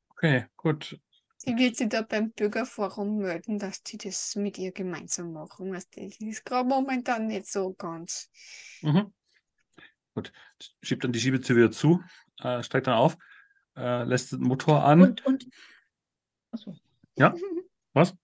Okay, 0.09 0.45
gut. 0.55 0.99
Die 1.45 1.57
wird 1.57 1.75
sich 1.75 1.89
da 1.89 2.01
beim 2.01 2.31
Bürgerforum 2.31 3.17
melden, 3.17 3.59
dass 3.59 3.83
die 3.83 3.97
das 3.97 4.35
mit 4.35 4.57
ihr 4.57 4.71
gemeinsam 4.71 5.33
machen. 5.33 5.73
Das 5.73 5.87
ist 5.95 6.45
gerade 6.45 6.67
momentan 6.67 7.27
nicht 7.27 7.47
so 7.47 7.73
ganz. 7.73 8.29
Mhm. 8.81 9.13
Gut. 10.13 10.31
Schiebt 10.81 11.03
dann 11.03 11.11
die 11.11 11.19
Schiebetür 11.19 11.55
wieder 11.55 11.71
zu, 11.71 12.01
äh, 12.39 12.63
steigt 12.63 12.87
dann 12.87 12.95
auf, 12.95 13.17
äh, 13.75 14.03
lässt 14.03 14.31
den 14.31 14.41
Motor 14.41 14.83
an. 14.83 15.01
Und, 15.01 15.25
und, 15.25 15.47
achso. 16.51 16.75
Ja? 17.15 17.33
Was? 17.93 18.15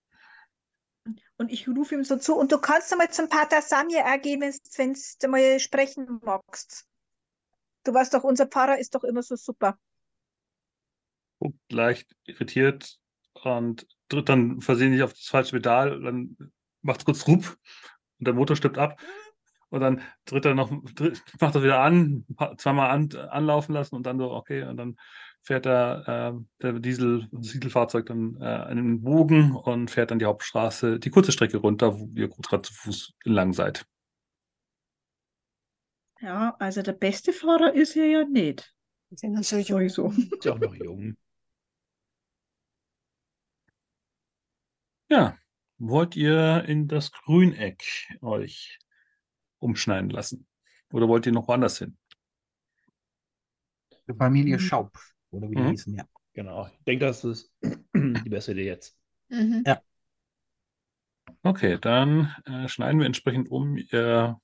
Und 1.38 1.52
ich 1.52 1.68
rufe 1.68 1.96
ihm 1.96 2.04
so 2.04 2.18
zu. 2.18 2.36
Und 2.36 2.52
du 2.52 2.60
kannst 2.60 2.92
einmal 2.92 3.10
zum 3.12 3.30
Pater 3.30 3.62
Samir 3.62 4.02
ergeben, 4.02 4.54
wenn 4.76 4.98
du 5.22 5.28
mal 5.28 5.60
sprechen 5.60 6.20
magst. 6.24 6.86
Du 7.84 7.94
weißt 7.94 8.14
doch, 8.14 8.24
unser 8.24 8.46
Pfarrer 8.46 8.78
ist 8.78 8.94
doch 8.94 9.04
immer 9.04 9.24
so 9.24 9.36
super. 9.36 9.80
guckt 11.40 11.72
leicht 11.72 12.16
irritiert 12.26 13.00
und 13.44 13.88
drückt 14.10 14.30
dann 14.30 14.62
versehentlich 14.62 15.04
auf 15.04 15.14
das 15.14 15.28
falsche 15.28 15.56
Pedal, 15.56 16.02
dann 16.02 16.36
macht 16.82 17.00
es 17.00 17.06
kurz 17.06 17.28
Rup 17.28 17.58
und 18.20 18.28
der 18.28 18.34
Motor 18.34 18.56
stirbt 18.56 18.78
ab. 18.78 19.00
Und 19.70 19.82
dann 19.82 20.02
tritt 20.26 20.46
er 20.46 20.56
noch, 20.56 20.72
tritt, 20.96 21.24
macht 21.40 21.54
er 21.54 21.64
wieder 21.64 21.82
an, 21.82 22.26
zweimal 22.58 22.90
an, 22.90 23.10
anlaufen 23.30 23.74
lassen 23.74 23.96
und 23.96 24.04
dann 24.04 24.18
so, 24.18 24.32
okay, 24.32 24.64
und 24.64 24.78
dann 24.78 24.98
fährt 25.42 25.68
er, 25.68 26.34
äh, 26.34 26.40
der 26.62 26.74
Diesel, 26.80 27.28
das 27.32 27.52
Dieselfahrzeug 27.52 28.08
dann 28.08 28.38
äh, 28.42 28.46
einen 28.46 29.02
Bogen 29.02 29.56
und 29.56 29.92
fährt 29.92 30.12
dann 30.12 30.20
die 30.20 30.26
Hauptstraße, 30.26 31.00
die 31.00 31.10
kurze 31.12 31.32
Strecke 31.32 31.58
runter, 31.58 32.00
wo 32.00 32.10
ihr 32.16 32.30
gerade 32.30 32.64
zu 32.64 32.74
Fuß 32.74 33.14
entlang 33.26 33.54
seid. 33.54 33.86
Ja, 36.22 36.56
also 36.60 36.82
der 36.82 36.94
beste 36.94 37.32
Fahrer 37.32 37.74
ist 37.74 37.96
er 37.96 38.08
ja 38.08 38.26
nicht. 38.26 38.74
Die 39.10 39.16
sind 39.16 39.34
noch 39.34 39.44
so 39.44 39.58
jung. 39.58 39.88
Sowieso. 39.88 40.08
Ist 40.36 40.46
ja 40.46 40.54
auch 40.54 40.60
noch 40.60 40.76
jung. 40.76 41.16
Ja, 45.10 45.38
wollt 45.80 46.16
ihr 46.16 46.64
in 46.68 46.88
das 46.88 47.12
Grüneck 47.12 47.84
euch 48.22 48.78
umschneiden 49.60 50.10
lassen? 50.10 50.48
Oder 50.94 51.08
wollt 51.08 51.26
ihr 51.26 51.32
noch 51.32 51.48
woanders 51.48 51.80
hin? 51.80 51.98
Familie 54.18 54.58
Mhm. 54.58 54.60
Schaub, 54.60 54.98
oder 55.32 55.50
wie 55.50 55.56
die 55.56 55.62
Mhm. 55.62 55.70
hießen, 55.72 55.96
ja. 55.96 56.06
Genau. 56.34 56.68
Ich 56.68 56.84
denke, 56.86 57.06
das 57.06 57.24
ist 57.24 57.52
die 57.94 58.30
beste 58.30 58.52
Idee 58.54 58.66
jetzt. 58.68 58.98
Mhm. 59.30 59.64
Okay, 61.44 61.78
dann 61.80 62.34
äh, 62.46 62.68
schneiden 62.68 63.00
wir 63.00 63.06
entsprechend 63.06 63.50
um. 63.50 63.78
Ihr 63.78 64.40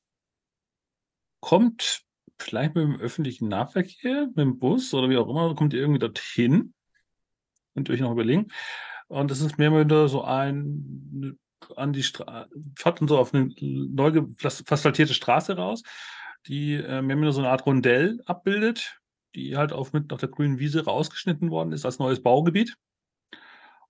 kommt 1.41 2.03
vielleicht 2.39 2.76
mit 2.76 2.84
dem 2.84 2.99
öffentlichen 2.99 3.47
Nahverkehr, 3.49 4.28
mit 4.28 4.38
dem 4.38 4.59
Bus 4.59 4.93
oder 4.93 5.09
wie 5.09 5.18
auch 5.18 5.30
immer, 5.30 5.55
kommt 5.55 5.74
ihr 5.74 5.80
irgendwie 5.80 5.99
dorthin. 5.99 6.74
Könnt 7.74 7.89
ihr 7.89 7.93
euch 7.95 8.01
noch 8.01 8.11
überlegen. 8.11 8.47
Und 9.08 9.32
es 9.32 9.41
ist 9.41 9.58
mehr 9.58 9.72
oder 9.72 9.80
weniger 9.82 10.08
so 10.08 10.24
ein 10.24 11.38
an 11.76 11.93
die 11.93 12.03
Straße, 12.03 12.49
fährt 12.76 13.01
dann 13.01 13.08
so 13.08 13.18
auf 13.18 13.34
eine 13.34 13.49
neu 13.60 14.24
asphaltierte 14.43 15.14
Straße 15.14 15.56
raus, 15.56 15.82
die 16.47 16.74
äh, 16.74 17.01
mehr 17.01 17.16
oder 17.16 17.22
weniger 17.22 17.32
so 17.32 17.39
eine 17.41 17.49
Art 17.49 17.66
Rondell 17.66 18.22
abbildet, 18.26 18.99
die 19.34 19.58
halt 19.58 19.74
auf 19.74 19.93
mitten 19.93 20.12
auf 20.12 20.20
der 20.20 20.30
grünen 20.30 20.60
Wiese 20.60 20.86
rausgeschnitten 20.86 21.49
worden 21.49 21.72
ist 21.72 21.86
als 21.86 21.99
neues 21.99 22.22
Baugebiet 22.22 22.78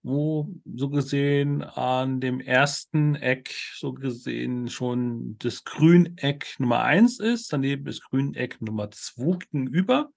wo 0.06 0.48
so 0.72 0.90
gesehen 0.90 1.64
an 1.64 2.22
dem 2.22 2.40
ersten 2.40 3.16
Eck 3.16 3.52
so 3.74 3.92
gesehen 3.92 4.70
schon 4.70 5.36
das 5.40 5.64
Grüneck 5.64 6.56
Nummer 6.60 6.84
1 6.84 7.20
ist, 7.20 7.52
daneben 7.52 7.88
ist 7.88 8.04
Grüneck 8.04 8.62
Nummer 8.62 8.92
2 8.92 9.40
gegenüber 9.40 10.12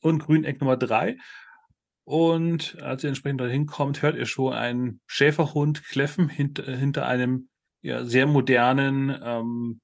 und 0.00 0.20
Grüneck 0.20 0.62
Nummer 0.62 0.78
3. 0.78 1.18
Und 2.06 2.80
als 2.80 3.02
ihr 3.02 3.08
entsprechend 3.08 3.40
dahin 3.40 3.66
kommt, 3.66 4.00
hört 4.00 4.16
ihr 4.16 4.26
schon 4.26 4.52
einen 4.52 5.00
Schäferhund 5.06 5.82
kläffen 5.82 6.28
hinter, 6.28 6.62
hinter 6.64 7.06
einem 7.06 7.48
ja, 7.82 8.04
sehr 8.04 8.26
modernen 8.26 9.18
ähm, 9.22 9.80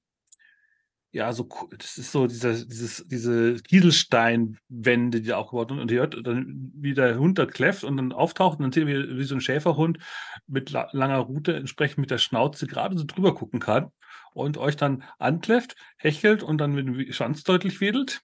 ja, 1.13 1.31
so, 1.31 1.47
das 1.77 1.99
ist 1.99 2.11
so 2.11 2.25
dieser, 2.25 2.53
dieses, 2.53 3.05
diese 3.07 3.61
Kieselsteinwände, 3.61 5.21
die 5.21 5.27
da 5.27 5.37
aufgebaut 5.37 5.69
sind. 5.69 5.79
Und 5.79 5.91
ihr 5.91 5.99
hört 5.99 6.25
dann, 6.25 6.71
wie 6.75 6.95
der 6.95 7.19
Hund 7.19 7.37
da 7.37 7.45
kläfft 7.45 7.83
und 7.83 7.97
dann 7.97 8.11
auftaucht 8.11 8.57
und 8.57 8.63
dann 8.63 8.71
seht 8.71 8.87
ihr, 8.87 9.15
wie 9.15 9.23
so 9.23 9.35
ein 9.35 9.41
Schäferhund 9.41 9.99
mit 10.47 10.71
la 10.71 10.89
langer 10.91 11.19
Rute 11.19 11.55
entsprechend 11.55 11.99
mit 11.99 12.09
der 12.09 12.17
Schnauze 12.17 12.65
gerade 12.65 12.97
so 12.97 13.03
drüber 13.05 13.35
gucken 13.35 13.59
kann 13.59 13.91
und 14.33 14.57
euch 14.57 14.75
dann 14.75 15.03
ankläfft, 15.19 15.75
hechelt 15.97 16.41
und 16.41 16.57
dann 16.57 16.73
mit 16.73 16.87
dem 16.87 17.13
Schwanz 17.13 17.43
deutlich 17.43 17.79
wedelt. 17.79 18.21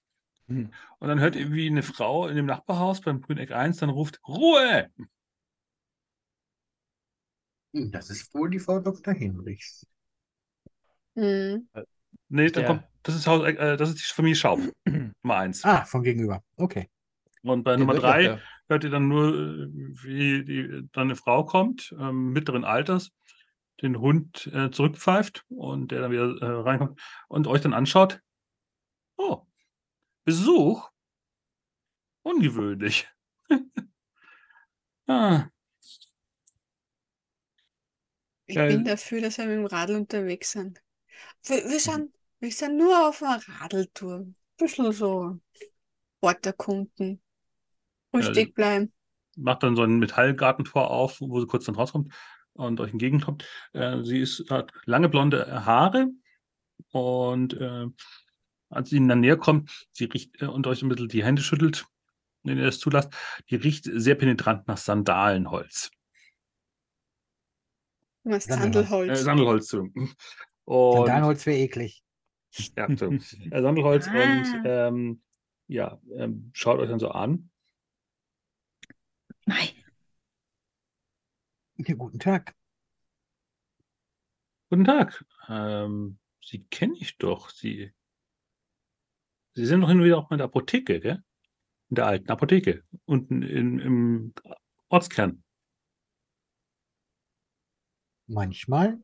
Mhm. 0.49 0.71
Und 0.99 1.07
dann 1.07 1.19
hört 1.19 1.35
ihr, 1.35 1.51
wie 1.51 1.67
eine 1.67 1.83
Frau 1.83 2.27
in 2.27 2.35
dem 2.35 2.45
Nachbarhaus 2.45 3.01
beim 3.01 3.21
Grüneck 3.21 3.51
1 3.51 3.77
dann 3.77 3.89
ruft, 3.89 4.19
Ruhe! 4.27 4.89
Hm, 7.73 7.91
das 7.91 8.09
ist 8.09 8.33
wohl 8.33 8.49
die 8.49 8.59
Frau 8.59 8.79
Dr. 8.79 9.13
Hinrichs. 9.13 9.85
Mhm. 11.15 11.69
Nee, 12.29 12.49
dann 12.49 12.65
kommt, 12.65 12.83
das 13.03 13.15
ist, 13.15 13.27
Haus, 13.27 13.43
äh, 13.45 13.77
das 13.77 13.89
ist 13.89 13.99
die 13.99 14.13
Familie 14.13 14.35
Schaub, 14.35 14.59
Nummer 14.85 15.35
eins. 15.37 15.63
Ah, 15.63 15.85
von 15.85 16.03
gegenüber. 16.03 16.43
Okay. 16.55 16.89
Und 17.43 17.63
bei 17.63 17.75
Die 17.75 17.79
Nummer 17.79 17.93
wird 17.93 18.03
drei 18.03 18.23
ja- 18.23 18.39
hört 18.67 18.83
ihr 18.83 18.89
dann 18.89 19.07
nur, 19.07 19.33
äh, 19.33 19.67
wie 20.03 20.43
die, 20.43 20.87
dann 20.91 21.07
eine 21.07 21.15
Frau 21.15 21.45
kommt, 21.45 21.95
ähm, 21.99 22.31
mittleren 22.31 22.63
Alters, 22.63 23.11
den 23.81 23.99
Hund 23.99 24.47
äh, 24.53 24.71
zurückpfeift 24.71 25.45
und 25.49 25.91
der 25.91 26.01
dann 26.01 26.11
wieder 26.11 26.35
äh, 26.41 26.45
reinkommt 26.61 26.99
und 27.27 27.47
euch 27.47 27.61
dann 27.61 27.73
anschaut. 27.73 28.19
Oh, 29.17 29.43
Besuch? 30.29 30.91
Ungewöhnlich. 32.23 33.07
ah, 35.07 35.49
Ich 38.45 38.55
Ja, 38.55 38.65
bin 38.65 38.83
dafür, 38.83 39.21
dass 39.21 39.37
wir 39.37 39.45
mit 39.45 39.55
dem 39.57 39.65
Radl 39.65 39.95
unterwegs 39.95 40.51
sind. 40.51 40.81
Wir, 41.45 41.63
wir, 41.69 41.79
sind, 41.79 42.13
wir 42.39 42.51
sind 42.51 42.77
nur 42.77 43.09
auf 43.09 43.23
einer 43.23 43.41
Radeltour. 43.61 44.17
Ein 44.21 44.35
bisschen 44.57 44.91
so 44.93 45.39
Ort 46.21 46.45
erkunden. 46.45 47.21
Ruhig 48.13 48.31
Ja, 48.33 48.45
bleiben. 48.55 48.93
macht 49.37 49.63
dann 49.63 49.75
so 49.75 49.83
ein 49.83 49.99
Metallgartentor 49.99 50.89
auf, 50.91 51.21
wo 51.21 51.39
sie 51.39 51.47
kurz 51.47 51.65
dann 51.65 51.75
rauskommt 51.75 52.13
und 52.53 52.79
euch 52.79 52.91
entgegenkommt. 52.91 53.45
Äh, 53.73 54.03
sie 54.03 54.19
ist, 54.21 54.49
hat 54.49 54.71
lange 54.85 55.09
blonde 55.09 55.65
Haare 55.65 56.07
und 56.91 57.53
äh, 57.53 57.87
als 58.69 58.89
sie 58.89 58.97
ihnen 58.97 59.07
dann 59.09 59.19
näher 59.21 59.37
kommt, 59.37 59.87
sie 59.91 60.05
riecht 60.05 60.41
äh, 60.41 60.45
und 60.45 60.65
euch 60.67 60.81
ein 60.81 60.89
bisschen 60.89 61.07
die 61.09 61.23
Hände 61.23 61.41
schüttelt, 61.41 61.85
wenn 62.43 62.57
ihr 62.57 62.65
das 62.65 62.79
zulasst, 62.79 63.11
die 63.49 63.55
riecht 63.55 63.85
sehr 63.91 64.15
penetrant 64.15 64.67
nach 64.67 64.77
Sandalenholz. 64.77 65.91
Was 68.23 68.45
Sandelholz. 68.45 69.11
Äh, 69.19 69.23
Sandelholz. 69.23 69.73
Und, 69.73 70.17
Sandalenholz 70.65 71.45
wäre 71.45 71.57
eklig. 71.57 72.03
ja, 72.77 72.87
so. 72.95 73.11
äh, 73.11 73.61
Sandelholz 73.61 74.07
Ah. 74.07 74.11
und 74.13 74.61
ähm, 74.65 75.21
ja, 75.67 75.99
ähm, 76.15 76.49
schaut 76.53 76.79
euch 76.79 76.89
dann 76.89 76.99
so 76.99 77.09
an. 77.09 77.49
Nein, 79.45 79.69
Ja, 81.77 81.95
guten 81.95 82.19
Tag. 82.19 82.55
Guten 84.69 84.83
Tag. 84.85 85.25
Ähm, 85.47 86.19
Sie 86.43 86.63
kenne 86.65 86.95
ich 86.99 87.17
doch. 87.17 87.49
Sie, 87.49 87.91
Sie 89.59 89.65
sind 89.65 89.81
doch 89.81 89.89
hin 89.89 89.99
und 89.99 90.05
wieder 90.05 90.17
auch 90.17 90.29
mal 90.29 90.35
in 90.35 90.37
der 90.37 90.45
Apotheke, 90.45 91.01
gell? 91.01 91.21
In 91.89 91.95
der 91.95 92.07
alten 92.07 92.31
Apotheke. 92.31 92.85
Unten 93.03 93.43
in, 93.43 93.79
im 93.79 94.33
Ortskern. 94.87 95.43
Manchmal. 98.27 99.03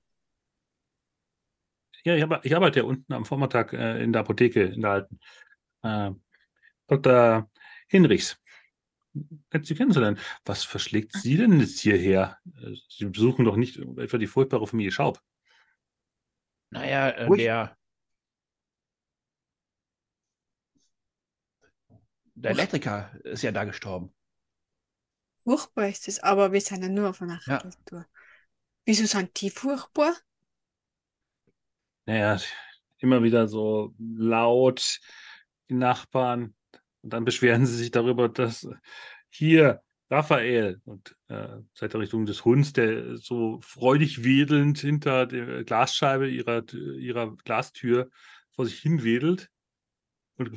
Ja, 2.05 2.15
ich, 2.15 2.21
habe, 2.21 2.39
ich 2.43 2.55
arbeite 2.55 2.79
ja 2.79 2.85
unten 2.85 3.11
am 3.11 3.25
Vormittag 3.25 3.73
äh, 3.73 4.01
in 4.01 4.13
der 4.13 4.21
Apotheke, 4.21 4.63
in 4.63 4.79
der 4.79 4.91
alten. 4.91 5.19
Äh, 5.83 6.11
Dr. 6.87 7.51
Hinrichs. 7.89 8.41
Nett, 9.51 9.65
Sie 9.65 9.75
kennenzulernen. 9.75 10.19
Was 10.45 10.63
verschlägt 10.63 11.11
Sie 11.17 11.35
denn 11.35 11.59
jetzt 11.59 11.81
hierher? 11.81 12.37
Sie 12.87 13.07
besuchen 13.07 13.43
doch 13.43 13.57
nicht 13.57 13.77
etwa 13.97 14.17
die 14.17 14.27
furchtbare 14.27 14.67
Familie 14.67 14.93
Schaub. 14.93 15.19
Naja, 16.69 17.09
äh, 17.09 17.35
der, 17.35 17.77
der 22.35 22.51
Elektriker 22.51 23.11
ist 23.23 23.41
ja 23.43 23.51
da 23.51 23.63
gestorben. 23.63 24.13
Furchtbar 25.43 25.87
ist 25.87 26.07
es, 26.09 26.19
aber 26.19 26.51
wir 26.51 26.61
sind 26.61 26.81
ja 26.83 26.89
nur 26.89 27.09
auf 27.09 27.21
einer 27.21 27.39
Ja. 27.45 27.55
Radeltour. 27.57 28.05
Wieso 28.85 29.05
sind 29.05 29.39
die 29.41 29.49
furchtbar? 29.49 30.13
Naja, 32.05 32.39
immer 32.99 33.23
wieder 33.23 33.47
so 33.47 33.93
laut, 33.99 34.99
die 35.69 35.73
Nachbarn. 35.75 36.55
Und 37.01 37.13
dann 37.13 37.25
beschweren 37.25 37.65
sie 37.65 37.75
sich 37.75 37.91
darüber, 37.91 38.29
dass 38.29 38.67
hier 39.29 39.81
Raphael 40.09 40.81
und 40.85 41.15
äh, 41.29 41.47
seit 41.73 41.93
der 41.93 42.01
Richtung 42.01 42.25
des 42.25 42.45
Hunds, 42.45 42.73
der 42.73 43.17
so 43.17 43.59
freudig 43.61 44.23
wedelnd 44.23 44.79
hinter 44.79 45.25
der 45.25 45.63
Glasscheibe 45.63 46.29
ihrer, 46.29 46.63
ihrer 46.73 47.35
Glastür 47.37 48.09
vor 48.51 48.65
sich 48.65 48.79
hin 48.79 49.03
wedelt 49.03 49.49
und 50.37 50.51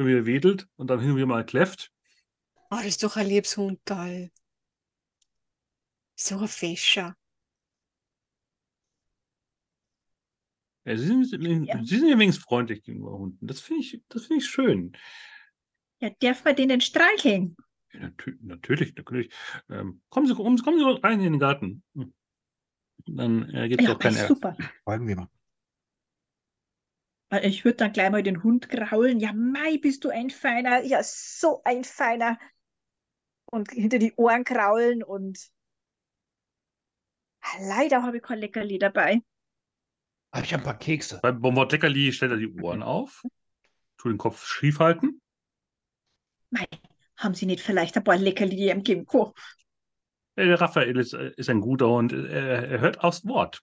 immer 0.00 0.08
wieder 0.10 0.26
wedelt 0.26 0.68
und 0.76 0.88
dann 0.88 1.00
hin 1.00 1.10
und 1.10 1.16
wieder 1.16 1.26
mal 1.26 1.44
kläfft. 1.44 1.92
Oh, 2.70 2.76
das 2.76 2.86
ist 2.86 3.02
doch 3.02 3.16
ein 3.16 3.26
liebes 3.26 3.56
Hundteil. 3.56 4.30
So 6.16 6.38
ein 6.38 6.48
Fischer. 6.48 7.16
Ja, 10.84 10.96
sie, 10.96 11.24
sind, 11.24 11.66
Ja. 11.66 11.78
sie 11.84 11.98
sind 11.98 12.08
ja 12.08 12.18
wenigstens 12.18 12.44
freundlich 12.44 12.82
gegenüber 12.82 13.12
Hunden. 13.12 13.46
Das 13.46 13.60
finde 13.60 13.82
ich, 13.82 14.02
das 14.08 14.26
finde 14.26 14.42
ich 14.42 14.48
schön. 14.48 14.96
ja, 16.00 16.10
darf 16.20 16.44
man 16.44 16.56
den 16.56 16.80
streicheln? 16.80 17.56
Ja, 17.92 18.00
natü 18.00 18.38
natürlich, 18.40 18.94
natürlich. 18.94 19.32
Ähm, 19.68 20.00
kommen, 20.08 20.26
Sie, 20.26 20.34
kommen, 20.34 20.56
Sie, 20.56 20.62
kommen 20.62 20.78
Sie 20.78 21.02
rein 21.02 21.20
in 21.20 21.32
den 21.32 21.40
Garten. 21.40 21.82
Dann 23.06 23.48
äh, 23.54 23.68
gibt 23.68 23.82
es 23.82 23.88
Ja, 23.88 23.94
auch 23.94 23.98
keinen 23.98 24.16
Ärger. 24.16 24.28
super. 24.28 24.56
Folgen 24.84 25.06
wir 25.08 25.16
mal. 25.16 25.28
Weil 27.30 27.46
Ich 27.46 27.64
würde 27.64 27.76
dann 27.76 27.92
gleich 27.92 28.10
mal 28.10 28.22
den 28.22 28.42
Hund 28.42 28.68
graulen. 28.68 29.20
Ja, 29.20 29.32
Mai, 29.32 29.78
bist 29.78 30.04
du 30.04 30.10
ein 30.10 30.30
feiner. 30.30 30.82
Ja, 30.82 31.00
so 31.02 31.62
ein 31.64 31.84
feiner. 31.84 32.38
Und 33.46 33.70
hinter 33.70 33.98
die 33.98 34.12
Ohren 34.16 34.44
kraulen 34.44 35.02
und 35.02 35.38
leider 37.60 38.02
habe 38.02 38.18
ich 38.18 38.22
kein 38.22 38.38
Leckerli 38.38 38.78
dabei. 38.78 39.22
Habe 40.32 40.44
ich 40.44 40.54
ein 40.54 40.62
paar 40.62 40.78
Kekse. 40.78 41.18
Bei 41.22 41.32
Bonbon 41.32 41.68
Leckerli 41.68 42.12
stellt 42.12 42.32
er 42.32 42.36
die 42.36 42.52
Ohren 42.60 42.82
auf, 42.82 43.22
tut 43.96 44.12
den 44.12 44.18
Kopf 44.18 44.46
schief 44.46 44.78
halten. 44.78 45.20
Mei, 46.50 46.66
haben 47.16 47.34
Sie 47.34 47.46
nicht 47.46 47.60
vielleicht 47.62 47.96
ein 47.96 48.04
paar 48.04 48.16
Leckerli 48.16 48.70
im 48.70 48.82
Ginkgo? 48.82 49.34
Äh, 50.36 50.46
Der 50.46 50.60
Raphael 50.60 50.98
ist, 50.98 51.12
äh, 51.12 51.32
ist 51.36 51.50
ein 51.50 51.60
guter 51.60 51.88
Hund. 51.88 52.12
Er, 52.12 52.68
er 52.68 52.80
hört 52.80 53.02
aufs 53.02 53.26
Wort 53.26 53.62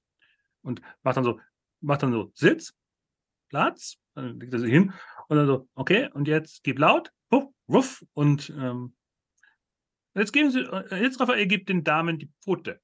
und 0.61 0.81
macht 1.03 1.17
dann 1.17 1.23
so, 1.23 1.39
macht 1.79 2.03
dann 2.03 2.11
so 2.11 2.31
Sitz, 2.33 2.73
Platz, 3.49 3.97
dann 4.15 4.39
legt 4.39 4.53
er 4.53 4.59
sich 4.59 4.71
hin 4.71 4.93
und 5.27 5.37
dann 5.37 5.47
so, 5.47 5.67
okay, 5.75 6.09
und 6.13 6.27
jetzt 6.27 6.63
gib 6.63 6.79
laut, 6.79 7.11
wuff, 7.29 7.45
wuff, 7.67 8.05
und 8.13 8.49
ähm, 8.57 8.95
jetzt 10.15 10.33
geben 10.33 10.51
Sie, 10.51 10.61
äh, 10.61 11.01
jetzt 11.01 11.19
Raphael 11.19 11.47
gibt 11.47 11.69
den 11.69 11.83
Damen 11.83 12.19
die 12.19 12.31
Pfote. 12.41 12.81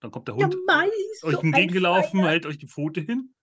Dann 0.00 0.10
kommt 0.10 0.28
der 0.28 0.36
Ja, 0.36 0.46
Hund 0.46 0.56
Mai, 0.66 0.88
so 1.20 1.28
euch 1.28 1.42
entgegengelaufen, 1.42 2.20
feiner. 2.20 2.30
hält 2.30 2.46
euch 2.46 2.58
die 2.58 2.68
Pfote 2.68 3.00
hin. 3.00 3.34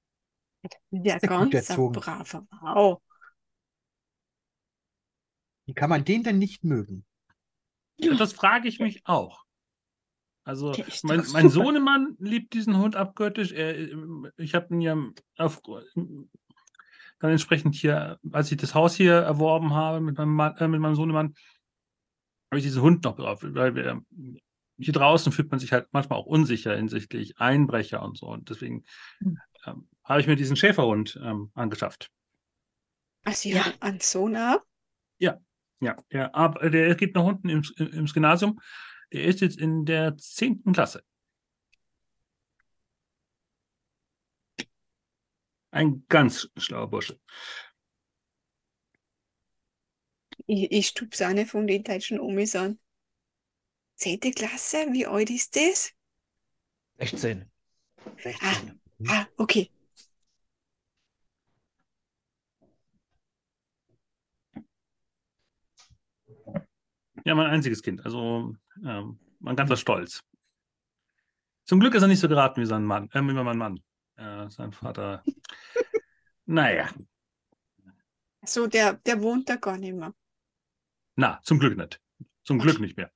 Gut 0.90 1.04
ganz 1.22 1.68
braver 1.68 2.48
Wow. 2.62 3.02
Wie 5.66 5.74
kann 5.74 5.90
man 5.90 6.04
den 6.04 6.24
denn 6.24 6.40
nicht 6.40 6.64
mögen? 6.64 7.06
Ja. 7.98 8.14
Das 8.16 8.34
frage 8.34 8.68
ich 8.68 8.80
mich 8.80 9.02
auch. 9.06 9.46
Also, 10.50 10.74
mein, 11.04 11.24
mein. 11.32 11.50
Sohnemann 11.50 12.16
liebt 12.18 12.56
diesen 12.56 12.76
Hund 12.80 12.96
abgöttisch. 12.96 13.52
Er, 13.52 13.78
ich 14.38 14.56
habe 14.56 14.74
ihn 14.74 14.82
ja 14.82 14.98
auf, 15.38 15.62
dann 15.64 17.30
entsprechend 17.32 17.76
hier, 17.76 18.20
als 18.32 18.52
ich 18.52 18.58
das 18.58 18.74
Haus 18.74 18.96
hier 18.96 19.14
erworben 19.14 19.76
habe 19.76 20.02
mit 20.02 20.18
meinem, 20.18 20.34
Mann, 20.34 20.58
äh, 20.58 20.68
mit 20.68 20.80
meinem 20.80 20.96
Sohnemann, 20.96 21.36
habe 22.50 22.58
ich 22.58 22.64
diesen 22.64 22.82
Hund 22.82 23.04
noch 23.04 23.16
drauf, 23.16 23.42
weil 23.44 23.76
wir 23.76 24.02
hier 24.80 24.94
draußen 24.94 25.32
fühlt 25.32 25.52
man 25.52 25.60
sich 25.60 25.72
halt 25.72 25.88
manchmal 25.92 26.18
auch 26.18 26.26
unsicher 26.26 26.76
hinsichtlich 26.76 27.38
Einbrecher 27.38 28.02
und 28.02 28.18
so. 28.18 28.26
Und 28.26 28.50
deswegen 28.50 28.86
Hm. 29.20 29.38
ähm, 29.68 29.88
habe 30.04 30.20
ich 30.20 30.26
mir 30.26 30.36
diesen 30.36 30.56
Schäferhund 30.56 31.20
ähm, 31.24 31.52
angeschafft. 31.54 32.10
Ach, 33.24 33.34
Sie 33.34 33.52
Ja. 33.52 33.66
Sohn 34.00 34.36
auch? 34.36 34.62
Ja, 35.20 35.38
der, 35.82 36.70
der 36.72 36.96
geht 36.96 37.14
nach 37.14 37.24
unten 37.24 37.50
ins, 37.50 37.70
ins 37.70 38.16
Gymnasium. 38.16 38.60
Der 39.12 39.24
ist 39.24 39.42
jetzt 39.42 39.58
in 39.58 39.86
der 39.86 40.18
zehnten 40.18 40.74
Klasse. 40.74 41.04
Ein 45.72 46.06
ganz 46.10 46.50
schlauer 46.58 46.90
Bursche. 46.90 47.20
Ich, 50.48 50.72
ich 50.72 50.88
stupse 50.88 51.28
eine 51.28 51.46
von 51.46 51.68
den 51.68 51.84
deutschen 51.84 52.20
Omis 52.20 52.56
an. 52.56 52.80
Zehnte 53.96 54.32
Klasse, 54.32 54.88
wie 54.92 55.06
alt 55.06 55.30
ist 55.30 55.56
das? 55.56 55.94
16. 56.98 57.52
16. 58.18 58.82
Ah, 59.08 59.28
okay. 59.38 59.70
Ja, 67.26 67.36
mein 67.36 67.48
einziges 67.48 67.84
Kind. 67.84 68.04
Also 68.06 68.56
ähm, 68.86 69.20
mein 69.40 69.56
ganzer 69.56 69.78
Stolz. 69.78 70.24
Zum 71.66 71.80
Glück 71.80 71.94
ist 71.96 72.02
er 72.02 72.08
nicht 72.08 72.20
so 72.20 72.28
geraten 72.28 72.62
wie 72.62 72.66
sein 72.66 72.84
Mann, 72.84 73.10
äh, 73.12 73.22
wie 73.22 73.34
mein 73.34 73.58
Mann. 73.58 73.80
Äh, 74.16 74.50
sein 74.50 74.72
Vater. 74.72 75.24
naja, 76.46 76.90
So, 78.44 78.68
der, 78.68 78.94
der 78.94 79.22
wohnt 79.22 79.50
da 79.50 79.56
gar 79.58 79.78
nicht 79.78 79.94
mehr. 79.94 80.14
na, 81.16 81.40
zum 81.44 81.60
Glück 81.60 81.78
nicht. 81.78 82.02
Zum 82.44 82.60
Glück 82.60 82.80
nicht 82.80 82.98
mehr. 82.98 83.12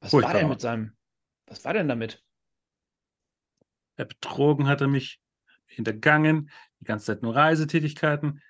Was 0.00 0.10
Furchtbar. 0.10 0.34
war 0.34 0.40
denn 0.40 0.48
mit 0.50 0.60
seinem. 0.60 0.96
Was 1.46 1.64
war 1.64 1.72
denn 1.72 1.88
damit? 1.88 2.22
Er 3.96 4.04
betrogen 4.06 4.66
hat 4.66 4.80
er 4.80 4.88
mich, 4.88 5.20
hintergangen, 5.66 6.50
die 6.80 6.84
ganze 6.84 7.06
Zeit 7.06 7.22
nur 7.22 7.34
Reisetätigkeiten. 7.34 8.42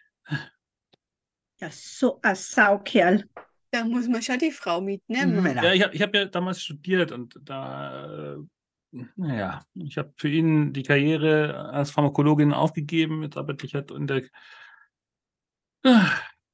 Ja, 1.61 1.71
so 1.71 2.21
ein 2.23 2.37
Saukerl. 2.37 3.29
Da 3.71 3.85
muss 3.85 4.09
man 4.09 4.23
schon 4.23 4.39
die 4.39 4.51
Frau 4.51 4.81
mitnehmen. 4.81 5.43
Männer. 5.43 5.63
Ja, 5.63 5.73
ich 5.73 5.83
habe 5.83 5.95
ich 5.95 6.03
hab 6.03 6.15
ja 6.15 6.25
damals 6.25 6.63
studiert 6.63 7.13
und 7.13 7.39
da, 7.43 8.35
äh, 8.35 8.39
naja, 9.17 9.65
ich 9.75 9.97
habe 9.97 10.13
für 10.17 10.29
ihn 10.29 10.73
die 10.73 10.83
Karriere 10.83 11.71
als 11.71 11.93
Pharmakologin 11.93 12.53
aufgegeben. 12.53 13.23
Jetzt 13.23 13.37
arbeite 13.37 13.67
ich 13.67 13.75
halt 13.75 13.93
in 13.93 14.09
der, 14.09 14.25
äh, 15.85 16.05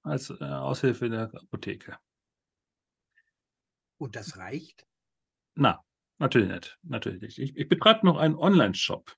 als 0.02 0.30
äh, 0.30 0.44
Aushilfe 0.44 1.06
in 1.06 1.12
der 1.12 1.34
Apotheke. 1.34 1.97
Und 3.98 4.14
das 4.14 4.36
reicht? 4.36 4.86
Na, 5.55 5.82
natürlich 6.18 6.51
nicht. 6.51 6.78
Natürlich 6.82 7.22
nicht. 7.22 7.38
Ich, 7.38 7.56
ich 7.56 7.68
betreibe 7.68 8.05
noch 8.05 8.18
einen 8.18 8.36
Online-Shop. 8.36 9.16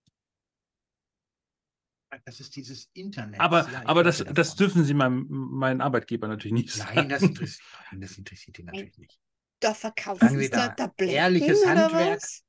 Das 2.24 2.40
ist 2.40 2.56
dieses 2.56 2.89
Internet. 2.94 3.40
Aber, 3.40 3.68
Ja, 3.70 3.82
aber 3.85 4.02
das, 4.02 4.24
das 4.32 4.56
dürfen 4.56 4.85
Sie 4.85 4.94
meinem, 4.94 5.26
meinen 5.28 5.80
Arbeitgeber 5.80 6.26
natürlich 6.26 6.55
nicht 6.55 6.72
sagen. 6.72 6.94
Nein, 6.94 7.09
das 7.09 7.22
interessiert, 7.22 7.66
nein, 7.90 8.01
das 8.01 8.18
interessiert 8.18 8.59
ihn 8.59 8.66
natürlich 8.66 8.98
nicht. 8.98 9.18
Da 9.60 9.74
verkaufen 9.74 10.39
sie 10.39 10.48
da 10.48 10.68
da 10.68 10.74
Tabletten 10.74 11.12
ehrliches 11.12 11.62
oder 11.62 11.85
Handwerk? 11.85 12.16
was? 12.16 12.44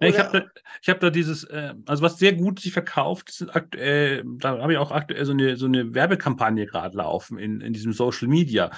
Ich 0.00 0.18
habe 0.18 0.40
da, 0.40 0.60
ich 0.80 0.88
hab 0.88 1.00
da 1.00 1.10
dieses, 1.10 1.44
äh, 1.44 1.74
also 1.86 2.02
was 2.02 2.18
sehr 2.18 2.32
gut 2.32 2.60
sich 2.60 2.72
verkauft, 2.72 3.30
sind 3.30 3.54
aktuell, 3.54 4.24
da 4.38 4.58
habe 4.58 4.72
ich 4.72 4.78
auch 4.78 4.90
aktuell 4.90 5.24
so 5.24 5.32
eine, 5.32 5.56
so 5.56 5.66
eine 5.66 5.94
Werbekampagne 5.94 6.66
gerade 6.66 6.96
laufen 6.96 7.38
in, 7.38 7.60
in 7.60 7.72
diesem 7.72 7.92
Social 7.92 8.26
Media. 8.26 8.70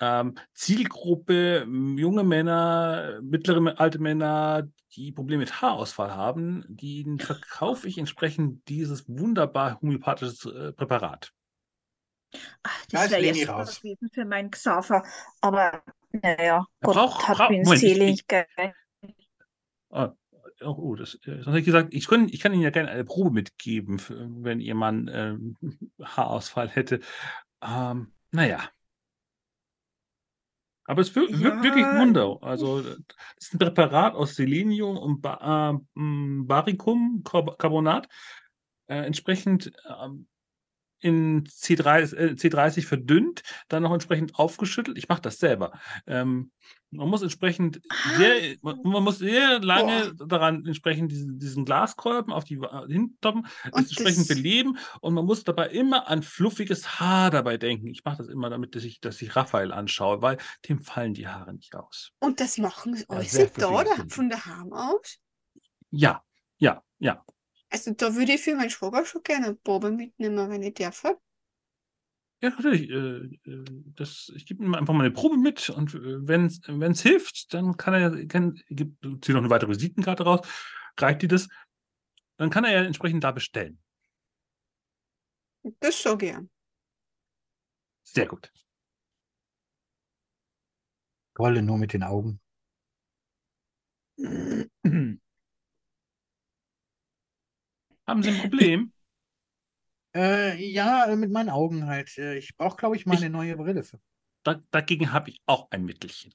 Ähm, 0.00 0.34
Zielgruppe, 0.52 1.66
junge 1.96 2.24
Männer, 2.24 3.20
mittlere 3.22 3.78
alte 3.78 3.98
Männer, 4.00 4.68
die 4.96 5.12
Probleme 5.12 5.40
mit 5.40 5.62
Haarausfall 5.62 6.12
haben, 6.14 6.64
denen 6.68 7.18
verkaufe 7.20 7.86
ich 7.88 7.98
entsprechend 7.98 8.68
dieses 8.68 9.08
wunderbar 9.08 9.80
homöopathisches 9.80 10.46
äh, 10.46 10.72
Präparat. 10.72 11.32
Ach, 12.64 12.86
Da 12.90 13.02
das 13.02 13.10
wäre 13.12 13.34
super 13.34 13.52
raus. 13.52 13.80
gewesen 13.80 14.10
für 14.12 14.24
meinen 14.24 14.50
Xaver. 14.50 15.04
Aber 15.40 15.82
naja, 16.10 16.66
Gott 16.82 16.94
braucht- 16.94 17.28
hat 17.28 17.36
braucht- 17.36 17.52
ihn 17.52 17.62
Moment, 17.62 17.82
ich- 17.82 17.94
selig, 17.94 18.24
ich- 18.28 19.14
oh, 19.90 20.08
oh, 20.62 20.94
das, 20.96 21.14
äh, 21.26 21.36
das 21.38 21.46
habe 21.46 21.60
ich 21.60 21.64
gesagt, 21.64 21.94
ich, 21.94 22.06
kann, 22.08 22.28
ich 22.28 22.40
kann 22.40 22.52
Ihnen 22.52 22.62
ja 22.62 22.70
gerne 22.70 22.90
eine 22.90 23.04
Probe 23.04 23.30
mitgeben, 23.30 23.98
für, 24.00 24.28
wenn 24.42 24.60
Ihr 24.60 24.74
Mann 24.74 25.08
ähm, 25.12 25.56
Haarausfall 26.02 26.68
hätte. 26.68 27.00
Ähm, 27.62 28.12
naja. 28.32 28.68
Aber 30.86 31.00
es 31.02 31.14
wirkt, 31.14 31.40
wirkt 31.40 31.62
wirklich 31.62 31.84
Ja. 31.84 31.98
Wunder. 32.00 32.38
Also, 32.42 32.82
das 32.82 32.96
ist 33.38 33.54
ein 33.54 33.58
Präparat 33.58 34.14
aus 34.14 34.34
Selenium 34.36 34.98
und 34.98 35.22
ba 35.22 35.72
äh, 35.96 35.98
m, 36.00 36.46
Barikumcarbonat, 36.46 38.08
äh, 38.88 38.96
entsprechend 39.06 39.72
ähm, 39.88 40.26
in 41.04 41.44
C3, 41.44 42.14
äh, 42.14 42.34
C30 42.34 42.86
verdünnt, 42.86 43.42
dann 43.68 43.82
noch 43.82 43.92
entsprechend 43.92 44.36
aufgeschüttelt. 44.36 44.96
Ich 44.96 45.08
mache 45.08 45.20
das 45.20 45.38
selber. 45.38 45.78
Ähm, 46.06 46.50
man 46.90 47.10
muss 47.10 47.22
entsprechend 47.22 47.80
sehr, 48.16 48.56
man, 48.62 48.80
man 48.84 49.02
muss 49.02 49.18
sehr 49.18 49.60
lange 49.60 50.14
daran 50.14 50.64
entsprechend 50.64 51.12
diesen, 51.12 51.38
diesen 51.38 51.64
Glaskolben 51.64 52.32
auf 52.32 52.44
die 52.44 52.60
hintoppen, 52.88 53.46
entsprechend 53.64 54.28
beleben 54.28 54.78
und 55.00 55.12
man 55.12 55.26
muss 55.26 55.44
dabei 55.44 55.68
immer 55.70 56.08
an 56.08 56.22
fluffiges 56.22 57.00
Haar 57.00 57.30
dabei 57.30 57.58
denken. 57.58 57.88
Ich 57.88 58.04
mache 58.04 58.18
das 58.18 58.28
immer 58.28 58.48
damit, 58.48 58.74
dass 58.76 58.84
ich, 58.84 59.00
dass 59.00 59.20
ich 59.20 59.36
Raphael 59.36 59.72
anschaue, 59.72 60.22
weil 60.22 60.38
dem 60.68 60.80
fallen 60.80 61.14
die 61.14 61.28
Haare 61.28 61.52
nicht 61.52 61.74
aus. 61.74 62.12
Und 62.20 62.40
das 62.40 62.58
machen 62.58 62.94
sie 62.94 63.04
Ja, 63.10 63.20
sehr 63.22 63.48
da 63.48 63.68
oder 63.68 63.96
von 64.08 64.30
daheim 64.30 64.72
aus? 64.72 65.18
Ja, 65.90 66.22
ja, 66.58 66.82
ja. 66.98 67.24
Also 67.74 67.92
da 67.92 68.14
würde 68.14 68.34
ich 68.34 68.40
für 68.40 68.54
meinen 68.54 68.70
Schwager 68.70 69.04
schon 69.04 69.24
gerne 69.24 69.46
eine 69.46 69.56
Probe 69.56 69.90
mitnehmen, 69.90 70.48
wenn 70.48 70.62
ich 70.62 70.74
darf. 70.74 71.02
Ja, 72.40 72.50
natürlich. 72.50 72.88
Äh, 72.88 73.50
äh, 73.50 73.64
das, 73.96 74.30
ich 74.36 74.46
gebe 74.46 74.62
ihm 74.62 74.76
einfach 74.76 74.94
mal 74.94 75.00
eine 75.00 75.10
Probe 75.10 75.36
mit 75.36 75.70
und 75.70 75.92
äh, 75.92 76.28
wenn 76.28 76.46
es 76.46 77.02
hilft, 77.02 77.52
dann 77.52 77.76
kann 77.76 77.94
er, 77.94 78.26
kann, 78.28 78.62
gibt, 78.68 79.02
ziehe 79.24 79.34
noch 79.34 79.42
eine 79.42 79.50
weitere 79.50 79.70
Visitenkarte 79.70 80.22
raus, 80.22 80.46
reicht 81.00 81.22
die 81.22 81.26
das, 81.26 81.48
dann 82.36 82.48
kann 82.48 82.64
er 82.64 82.70
ja 82.70 82.84
entsprechend 82.84 83.24
da 83.24 83.32
bestellen. 83.32 83.82
Das 85.80 86.00
so 86.00 86.16
gern. 86.16 86.48
Sehr 88.04 88.26
gut. 88.26 88.52
Rolle 91.36 91.60
nur 91.60 91.78
mit 91.78 91.92
den 91.92 92.04
Augen. 92.04 92.40
Haben 98.06 98.22
Sie 98.22 98.30
ein 98.30 98.38
Problem? 98.38 98.92
Äh, 100.16 100.64
ja, 100.64 101.06
äh, 101.06 101.16
mit 101.16 101.32
meinen 101.32 101.50
Augen 101.50 101.86
halt. 101.86 102.16
Äh, 102.18 102.36
Ich 102.38 102.56
brauche, 102.56 102.76
glaube 102.76 102.94
ich, 102.94 103.04
mal 103.04 103.14
Ich- 103.14 103.20
eine 103.20 103.30
neue 103.30 103.56
Brille. 103.56 103.82
Für. 103.82 103.98
Da, 104.44 104.60
dagegen 104.70 105.12
habe 105.12 105.30
ich 105.30 105.42
auch 105.46 105.68
ein 105.72 105.84
Mittelchen. 105.84 106.32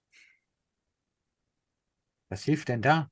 Was 2.30 2.44
hilft 2.44 2.68
denn 2.68 2.82
da? 2.82 3.10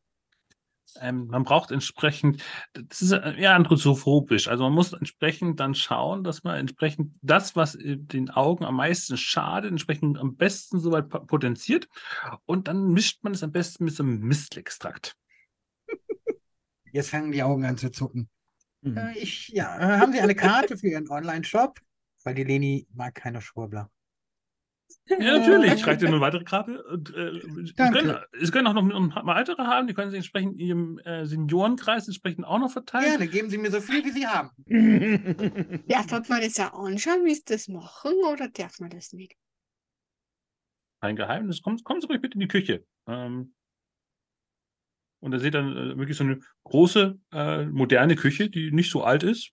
Ähm, 0.99 1.27
man 1.27 1.43
braucht 1.43 1.71
entsprechend, 1.71 2.43
das 2.73 3.01
ist 3.01 3.11
äh, 3.11 3.35
eher 3.39 3.55
anthropophobisch. 3.55 4.47
Also 4.47 4.63
man 4.63 4.73
muss 4.73 4.93
entsprechend 4.93 5.59
dann 5.59 5.75
schauen, 5.75 6.23
dass 6.23 6.43
man 6.43 6.57
entsprechend 6.57 7.13
das, 7.21 7.55
was 7.55 7.77
den 7.79 8.29
Augen 8.29 8.65
am 8.65 8.75
meisten 8.75 9.17
schadet, 9.17 9.71
entsprechend 9.71 10.17
am 10.17 10.35
besten 10.35 10.79
soweit 10.79 11.09
potenziert. 11.09 11.87
Und 12.45 12.67
dann 12.67 12.91
mischt 12.91 13.23
man 13.23 13.33
es 13.33 13.43
am 13.43 13.51
besten 13.51 13.85
mit 13.85 13.95
so 13.95 14.03
einem 14.03 14.19
Mistextrakt. 14.19 15.15
Jetzt 16.91 17.09
fangen 17.09 17.31
die 17.31 17.43
Augen 17.43 17.65
an 17.65 17.77
zu 17.77 17.89
zucken. 17.91 18.29
Mhm. 18.91 18.97
Äh, 18.97 19.17
ich, 19.17 19.49
ja, 19.49 19.77
äh, 19.77 19.99
haben 19.99 20.13
Sie 20.13 20.19
eine 20.19 20.35
Karte 20.35 20.77
für 20.77 20.87
Ihren 20.87 21.09
Online-Shop? 21.09 21.79
Weil 22.23 22.35
die 22.35 22.43
Leni 22.43 22.87
mag 22.93 23.15
keine 23.15 23.41
Schwurbler. 23.41 23.89
Ja, 25.07 25.37
natürlich. 25.37 25.73
Ich 25.73 25.87
reiche 25.87 25.99
dir 25.99 26.07
eine 26.07 26.19
weitere 26.19 26.43
Karte. 26.43 26.83
Und, 26.83 27.13
äh, 27.15 27.39
Sie, 27.65 27.73
Danke. 27.75 27.99
können, 27.99 28.17
Sie 28.39 28.51
können 28.51 28.67
auch 28.67 28.73
noch 28.73 28.83
ein 28.83 29.09
paar 29.09 29.25
weitere 29.25 29.63
haben. 29.63 29.87
Die 29.87 29.93
können 29.93 30.11
Sie 30.11 30.17
entsprechend 30.17 30.53
in 30.53 30.59
Ihrem 30.59 30.99
äh, 30.99 31.25
Seniorenkreis 31.25 32.07
entsprechend 32.07 32.45
auch 32.45 32.59
noch 32.59 32.71
verteilen. 32.71 33.17
Gerne, 33.17 33.27
geben 33.27 33.49
Sie 33.49 33.57
mir 33.57 33.71
so 33.71 33.79
viel, 33.79 34.03
wie 34.03 34.11
Sie 34.11 34.27
haben. 34.27 34.51
Darf 35.87 36.29
man 36.29 36.41
das 36.41 36.59
auch 36.59 36.85
anschauen, 36.85 37.23
wie 37.23 37.35
sie 37.35 37.43
das 37.45 37.67
machen, 37.67 38.11
oder 38.31 38.49
darf 38.49 38.79
man 38.79 38.89
das 38.89 39.13
nicht? 39.13 39.35
Kein 41.01 41.15
Geheimnis. 41.15 41.61
Kommen, 41.61 41.81
kommen 41.83 42.01
Sie 42.01 42.07
ruhig 42.07 42.21
bitte 42.21 42.35
in 42.35 42.41
die 42.41 42.47
Küche. 42.47 42.85
Ähm, 43.07 43.53
und 45.19 45.31
da 45.31 45.39
seht 45.39 45.53
dann 45.53 45.75
äh, 45.75 45.97
wirklich 45.97 46.17
so 46.17 46.23
eine 46.23 46.39
große, 46.63 47.17
äh, 47.33 47.65
moderne 47.65 48.15
Küche, 48.15 48.49
die 48.49 48.71
nicht 48.71 48.91
so 48.91 49.03
alt 49.03 49.23
ist. 49.23 49.51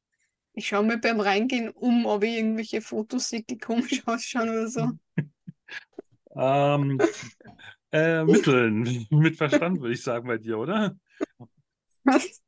Ich 0.53 0.69
schaue 0.69 0.85
mir 0.85 0.99
beim 0.99 1.21
Reingehen 1.21 1.71
um, 1.71 2.07
ob 2.07 2.23
ich 2.23 2.37
irgendwelche 2.37 2.81
Fotos 2.81 3.29
sehe, 3.29 3.43
die 3.43 3.59
komisch 3.59 4.03
ausschauen 4.07 4.49
oder 4.49 4.69
so. 4.69 4.91
Ähm, 6.37 7.01
äh, 7.93 8.25
Mitteln 8.25 9.07
mit 9.11 9.37
Verstand, 9.37 9.81
würde 9.81 9.95
ich 9.95 10.03
sagen, 10.03 10.27
bei 10.27 10.37
dir, 10.37 10.59
oder? 10.59 10.97
Was? 12.03 12.43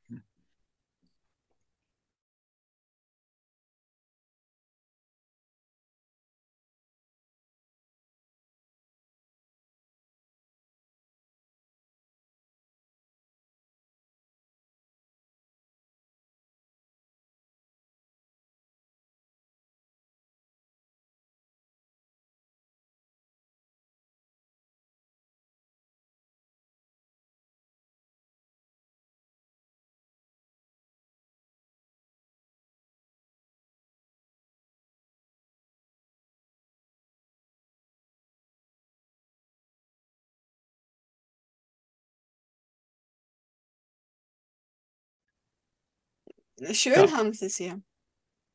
Schön 46.73 46.95
Ja. 46.95 47.13
haben 47.13 47.33
sie 47.33 47.47
es 47.47 47.59
ja. 47.59 47.79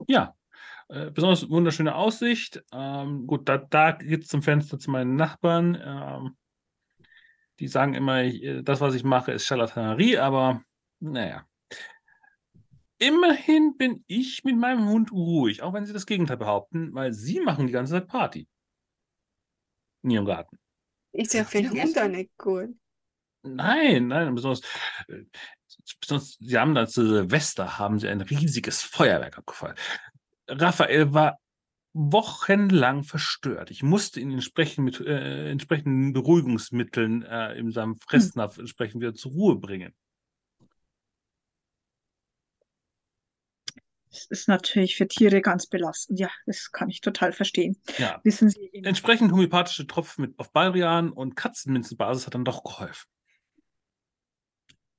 Ja, 0.07 0.35
äh, 0.89 1.11
besonders 1.11 1.49
wunderschöne 1.49 1.95
Aussicht. 1.95 2.63
Ähm, 2.71 3.27
gut, 3.27 3.47
da, 3.47 3.57
da 3.57 3.91
geht 3.91 4.23
es 4.23 4.29
zum 4.29 4.41
Fenster 4.41 4.79
zu 4.79 4.91
meinen 4.91 5.15
Nachbarn. 5.15 5.79
Ähm, 5.83 6.37
die 7.59 7.67
sagen 7.67 7.93
immer, 7.93 8.23
ich, 8.23 8.43
äh, 8.43 8.63
das, 8.63 8.81
was 8.81 8.95
ich 8.95 9.03
mache, 9.03 9.31
ist 9.31 9.45
Charlatanerie, 9.45 10.17
aber 10.17 10.63
naja. 10.99 11.45
Immerhin 12.97 13.77
bin 13.77 14.03
ich 14.07 14.43
mit 14.43 14.57
meinem 14.57 14.87
Hund 14.89 15.11
ruhig, 15.11 15.63
auch 15.63 15.73
wenn 15.73 15.85
sie 15.85 15.93
das 15.93 16.05
Gegenteil 16.05 16.37
behaupten, 16.37 16.93
weil 16.93 17.13
sie 17.13 17.39
machen 17.39 17.67
die 17.67 17.73
ganze 17.73 17.93
Zeit 17.93 18.07
Party. 18.07 18.47
In 20.03 20.11
ihrem 20.11 20.25
Garten. 20.25 20.57
Ist 21.11 21.33
ja 21.33 21.43
für 21.43 21.61
den 21.61 21.71
Hund 21.71 21.97
auch 21.97 22.07
nicht 22.07 22.37
gut. 22.37 22.75
Nein, 23.43 24.07
nein, 24.07 24.35
besonders, 24.35 24.61
äh, 25.07 25.23
besonders 25.99 26.37
sie 26.39 26.57
haben 26.57 26.75
da 26.75 26.87
zu 26.87 27.07
Silvester 27.07 27.79
haben 27.79 27.99
sie 27.99 28.07
ein 28.07 28.21
riesiges 28.21 28.81
Feuerwerk 28.83 29.37
abgefeuert. 29.37 29.79
Raphael 30.47 31.13
war 31.13 31.39
wochenlang 31.93 33.03
verstört. 33.03 33.71
Ich 33.71 33.83
musste 33.83 34.19
ihn 34.19 34.31
entsprechend 34.31 34.85
mit 34.85 34.99
äh, 35.01 35.49
entsprechenden 35.49 36.13
Beruhigungsmitteln 36.13 37.23
äh, 37.23 37.53
in 37.55 37.71
seinem 37.71 37.95
Fressnapf 37.95 38.57
entsprechend 38.57 39.01
wieder 39.01 39.13
zur 39.13 39.31
Ruhe 39.31 39.55
bringen. 39.57 39.93
Das 44.11 44.25
ist 44.25 44.47
natürlich 44.49 44.97
für 44.97 45.07
Tiere 45.07 45.41
ganz 45.41 45.67
belastend. 45.67 46.19
Ja, 46.19 46.29
das 46.45 46.71
kann 46.71 46.89
ich 46.89 46.99
total 46.99 47.31
verstehen. 47.31 47.77
Ja, 47.97 48.19
Wissen 48.23 48.49
Sie, 48.49 48.69
entsprechend 48.83 49.31
homöopathische 49.31 49.87
Tropfen 49.87 50.23
mit 50.23 50.37
auf 50.37 50.51
Baldrian 50.51 51.11
und 51.11 51.35
Katzenminzenbasis 51.35 52.25
hat 52.25 52.35
dann 52.35 52.45
doch 52.45 52.63
geholfen. 52.63 53.07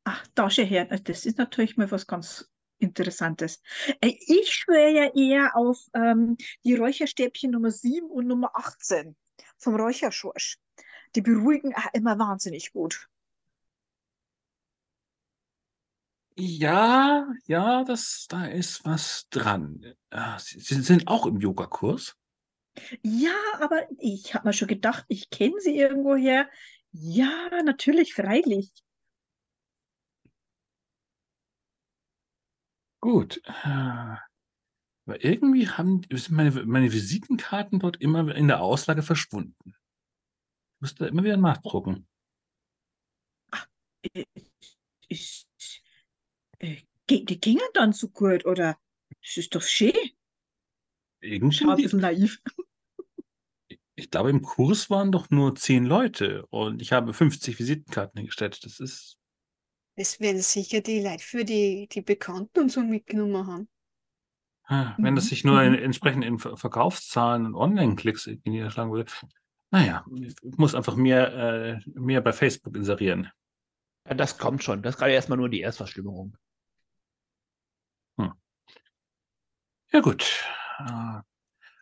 Ach, 0.05 0.27
da 0.35 0.51
schau 0.51 0.63
her, 0.63 0.85
das 0.87 1.27
ist 1.27 1.39
natürlich 1.39 1.77
mal 1.77 1.91
was 1.91 2.07
ganz 2.07 2.49
Interessantes. 2.79 3.63
Äh, 4.01 4.15
Ich 4.27 4.53
schwöre 4.53 4.91
ja 4.91 5.11
eher 5.15 5.57
auf 5.57 5.79
ähm, 5.95 6.37
die 6.65 6.75
Räucherstäbchen 6.75 7.53
Nummer 7.53 7.71
7 7.71 8.11
und 8.11 8.27
Nummer 8.27 8.51
18 8.55 9.17
vom 9.57 9.77
Räucherschorsch. 9.77 10.59
Die 11.15 11.23
beruhigen 11.23 11.75
immer 11.93 12.19
wahnsinnig 12.19 12.73
gut. 12.73 13.09
Ja, 16.35 17.29
ja, 17.47 17.85
das, 17.85 18.27
da 18.29 18.47
ist 18.47 18.85
was 18.85 19.29
dran. 19.29 19.95
Sie, 20.39 20.61
Sie 20.61 20.81
sind 20.81 21.07
auch 21.07 21.27
im 21.27 21.39
Yogakurs? 21.39 22.17
Ja, 23.03 23.35
aber 23.61 23.87
ich 23.99 24.35
habe 24.35 24.49
mir 24.49 24.55
schon 24.55 24.69
gedacht, 24.69 25.05
ich 25.09 25.29
kenne 25.29 25.61
sie 25.61 25.77
irgendwoher. 25.77 26.49
Ja, 26.93 27.51
natürlich, 27.65 28.15
freilich. 28.15 28.73
Gut. 33.03 33.43
äh, 33.65 34.17
Aber 35.07 35.25
irgendwie 35.25 35.69
haben 35.69 36.03
sind 36.11 36.31
meine, 36.37 36.53
meine 36.65 36.93
Visitenkarten 36.93 37.81
dort 37.81 37.97
immer 38.01 38.35
in 38.35 38.47
der 38.47 38.61
Auslage 38.63 39.03
verschwunden. 39.03 39.75
Ich 40.77 40.81
musste 40.81 41.07
immer 41.09 41.25
wieder 41.25 41.37
nachgucken. 41.37 42.07
Äh, 44.15 44.25
Ich, 45.09 45.47
äh, 46.61 46.77
ge- 47.07 47.25
die 47.25 47.39
gingen 47.41 47.61
dann 47.75 47.93
so 47.93 48.09
gut, 48.09 48.47
oder? 48.47 48.79
Das 49.23 49.37
ist 49.37 49.55
doch 49.55 49.63
schön. 49.63 49.93
Irgendwie, 51.21 51.65
ein 51.65 51.77
bisschen 51.77 52.01
naiv. 52.01 52.41
ich 53.95 54.11
glaube, 54.11 54.31
im 54.31 54.43
Kurs 54.43 54.91
waren 54.91 55.13
doch 55.13 55.29
nur 55.31 55.55
zehn 55.55 55.85
Leute 55.85 56.47
und 56.47 56.81
ich 56.81 56.93
habe 56.93 57.13
50 57.13 57.59
Visitenkarten 57.59 58.19
hingestellt. 58.21 58.65
Das 58.65 58.81
ist, 58.81 59.19
Das 60.03 60.19
werden 60.19 60.43
sicher 60.43 60.81
die 60.81 61.01
Leute 61.01 61.23
für 61.23 61.45
die, 61.45 61.87
die 61.87 62.01
Bekannten 62.01 62.59
und 62.59 62.73
so 62.73 62.81
mitgenommen 62.81 63.47
haben. 63.47 63.69
ah, 64.65 64.97
wenn 64.99 65.15
das 65.15 65.27
Mhm, 65.27 65.29
sich 65.29 65.45
nur 65.45 65.63
in, 65.63 65.75
mhm. 65.75 65.79
entsprechend 65.79 66.25
in 66.25 66.41
Ver- 66.41 66.57
Verkaufszahlen 66.57 67.47
und 67.47 67.55
Online-Klicks 67.55 68.29
niederschlagen 68.43 68.91
würde. 68.91 69.13
Naja, 69.71 70.05
ich 70.13 70.35
muss 70.57 70.75
einfach 70.75 70.97
mehr, 70.97 71.33
äh, 71.33 71.81
mehr 71.95 72.21
bei 72.21 72.33
Facebook 72.33 72.75
inserieren. 72.75 73.31
Ja, 74.09 74.15
das 74.15 74.39
kommt 74.39 74.65
schon. 74.65 74.83
Das 74.83 74.97
ist 74.97 74.99
gerade 74.99 75.13
erstmal 75.13 75.39
nur 75.39 75.49
die 75.49 75.61
Erstverschlimmerung. 75.61 76.37
Ja, 79.93 80.01
gut. 80.01 80.45
Äh, 80.81 81.21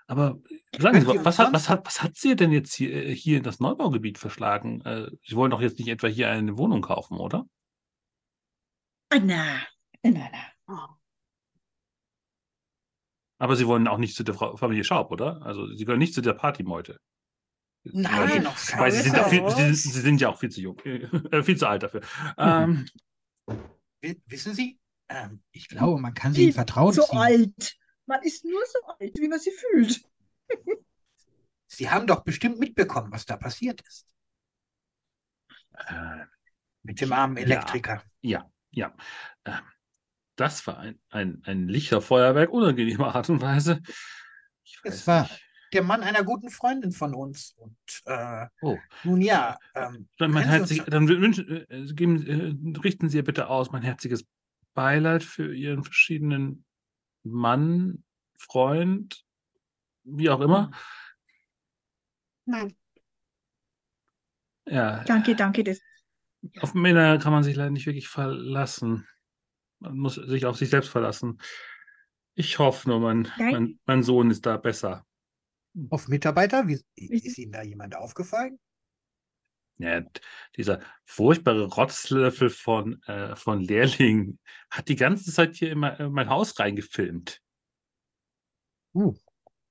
Aber 0.08 0.40
sagen 0.78 1.00
Sie, 1.00 1.06
was 1.06 1.38
hat, 1.38 1.54
was 1.54 1.70
hat, 1.70 1.86
was 1.86 2.02
hat 2.02 2.16
Sie 2.16 2.36
denn 2.36 2.52
jetzt 2.52 2.74
hier, 2.74 2.92
äh, 2.92 3.14
hier 3.14 3.38
in 3.38 3.44
das 3.44 3.60
Neubaugebiet 3.60 4.18
verschlagen? 4.18 4.82
Äh, 4.82 5.10
Sie 5.24 5.36
wollen 5.36 5.52
doch 5.52 5.62
jetzt 5.62 5.78
nicht 5.78 5.88
etwa 5.88 6.06
hier 6.08 6.28
eine 6.28 6.58
Wohnung 6.58 6.82
kaufen, 6.82 7.16
oder? 7.16 7.46
Ah, 9.10 9.18
na, 9.18 9.60
na, 10.02 10.10
na. 10.30 10.30
Oh. 10.68 10.94
Aber 13.38 13.56
Sie 13.56 13.66
wollen 13.66 13.88
auch 13.88 13.98
nicht 13.98 14.14
zu 14.14 14.22
der 14.22 14.34
Frau, 14.34 14.56
Familie 14.56 14.84
Schaub, 14.84 15.10
oder? 15.10 15.40
Also 15.42 15.66
Sie 15.74 15.84
gehören 15.84 15.98
nicht 15.98 16.14
zu 16.14 16.20
der 16.20 16.34
Partymeute. 16.34 17.00
Nein, 17.84 18.12
Weil- 18.12 18.46
auf 18.46 18.78
Weil 18.78 18.92
Sie 18.92 19.02
sind, 19.08 19.16
viel, 19.26 19.48
Sie, 19.50 19.74
Sie 19.74 20.00
sind 20.00 20.20
ja 20.20 20.28
auch 20.28 20.38
viel 20.38 20.50
zu 20.50 20.60
jung, 20.60 20.78
äh, 20.84 21.42
viel 21.42 21.56
zu 21.56 21.66
alt 21.66 21.82
dafür. 21.82 22.02
Ähm, 22.36 22.86
Wi- 24.02 24.20
Wissen 24.26 24.54
Sie, 24.54 24.78
ähm, 25.08 25.42
ich 25.52 25.68
glaube, 25.68 26.00
man 26.00 26.12
kann 26.14 26.34
sie 26.34 26.46
in 26.48 26.52
Vertrauen 26.52 26.92
So 26.92 27.02
ziehen. 27.04 27.18
alt. 27.18 27.76
Man 28.06 28.22
ist 28.22 28.44
nur 28.44 28.60
so 28.66 28.78
alt, 28.98 29.16
wie 29.18 29.28
man 29.28 29.38
sie 29.40 29.52
fühlt. 29.52 30.02
Sie 31.72 31.88
haben 31.88 32.06
doch 32.08 32.24
bestimmt 32.24 32.58
mitbekommen, 32.58 33.12
was 33.12 33.24
da 33.26 33.36
passiert 33.36 33.80
ist 33.82 34.12
äh, 35.86 36.24
mit 36.82 37.00
dem 37.00 37.12
armen. 37.12 37.36
Elektriker. 37.36 38.02
ja, 38.22 38.40
ja. 38.40 38.50
Ähm, 38.74 38.92
das 40.36 40.66
war 40.66 40.78
ein, 40.78 40.98
ein, 41.10 41.42
ein 41.44 41.68
Lichterfeuerwerk, 41.68 42.50
unangenehmer 42.50 43.14
Art 43.14 43.28
und 43.30 43.40
Weise. 43.42 43.80
Ich 44.64 44.78
Es 44.84 45.06
war- 45.06 45.22
nicht. 45.22 45.44
Der 45.72 45.84
Mann 45.84 46.02
einer 46.02 46.24
guten 46.24 46.50
Freundin 46.50 46.90
von 46.90 47.14
uns. 47.14 47.52
Und 47.56 47.76
äh, 48.04 48.46
Oh. 48.60 48.76
nun 49.04 49.20
ja, 49.20 49.56
ähm, 49.76 50.08
Dann, 50.18 50.32
mein 50.32 50.48
herzig, 50.48 50.82
dann 50.88 51.06
wünschen, 51.06 51.64
äh, 51.70 51.92
geben, 51.92 52.26
äh, 52.74 52.78
richten 52.80 53.08
Sie 53.08 53.18
ihr 53.18 53.24
bitte 53.24 53.48
aus 53.48 53.70
mein 53.70 53.82
herziges 53.82 54.26
Beileid 54.74 55.22
für 55.22 55.54
Ihren 55.54 55.84
verschiedenen 55.84 56.64
Mann, 57.22 58.02
Freund, 58.36 59.24
wie 60.02 60.28
auch 60.30 60.40
immer. 60.40 60.72
Nein. 62.46 62.74
Ja, 64.66 65.04
Danke, 65.04 65.36
danke. 65.36 65.62
Das, 65.62 65.80
auf 66.60 66.74
Männer 66.74 67.18
kann 67.18 67.32
man 67.32 67.44
sich 67.44 67.56
leider 67.56 67.70
nicht 67.70 67.86
wirklich 67.86 68.08
verlassen. 68.08 69.06
Man 69.78 69.96
muss 69.96 70.14
sich 70.14 70.46
auf 70.46 70.56
sich 70.56 70.70
selbst 70.70 70.88
verlassen. 70.88 71.40
Ich 72.34 72.58
hoffe 72.58 72.88
nur, 72.88 73.00
mein, 73.00 73.28
mein, 73.38 73.78
mein 73.86 74.02
Sohn 74.02 74.30
ist 74.30 74.46
da 74.46 74.56
besser. 74.56 75.04
auf 75.90 76.08
Mitarbeiter, 76.08 76.66
wie, 76.68 76.80
ist 76.96 77.38
Ihnen 77.38 77.52
da 77.52 77.62
jemand 77.62 77.96
aufgefallen? 77.96 78.58
Ja, 79.78 80.02
dieser 80.56 80.80
furchtbare 81.04 81.64
Rotzlöffel 81.64 82.50
von, 82.50 83.02
äh, 83.04 83.34
von 83.34 83.60
Lehrling 83.60 84.38
hat 84.70 84.88
die 84.88 84.96
ganze 84.96 85.32
Zeit 85.32 85.56
hier 85.56 85.72
in 85.72 85.78
mein, 85.78 85.96
in 85.96 86.12
mein 86.12 86.28
Haus 86.28 86.58
reingefilmt. 86.58 87.40
Uh. 88.94 89.14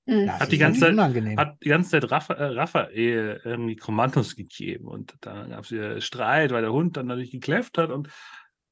Das 0.10 0.40
Hat 0.40 0.52
die 0.52 0.58
ganze 0.58 0.80
Zeit- 0.82 0.94
unangenehm. 0.94 1.38
Hat 1.38 1.64
die 1.64 1.70
ganze 1.70 1.92
Zeit 1.92 2.10
Raffa, 2.12 2.34
äh, 2.34 2.46
Raphael 2.46 3.42
irgendwie 3.44 3.76
Kommandos 3.76 4.36
gegeben 4.36 4.88
und 4.88 5.16
dann 5.22 5.52
gab 5.52 5.64
es 5.64 5.72
wieder 5.72 6.02
Streit, 6.02 6.52
weil 6.52 6.62
der 6.62 6.74
Hund 6.74 6.98
dann 6.98 7.08
natürlich 7.08 7.32
gekläfft 7.32 7.78
hat 7.78 7.90
und 7.92 8.08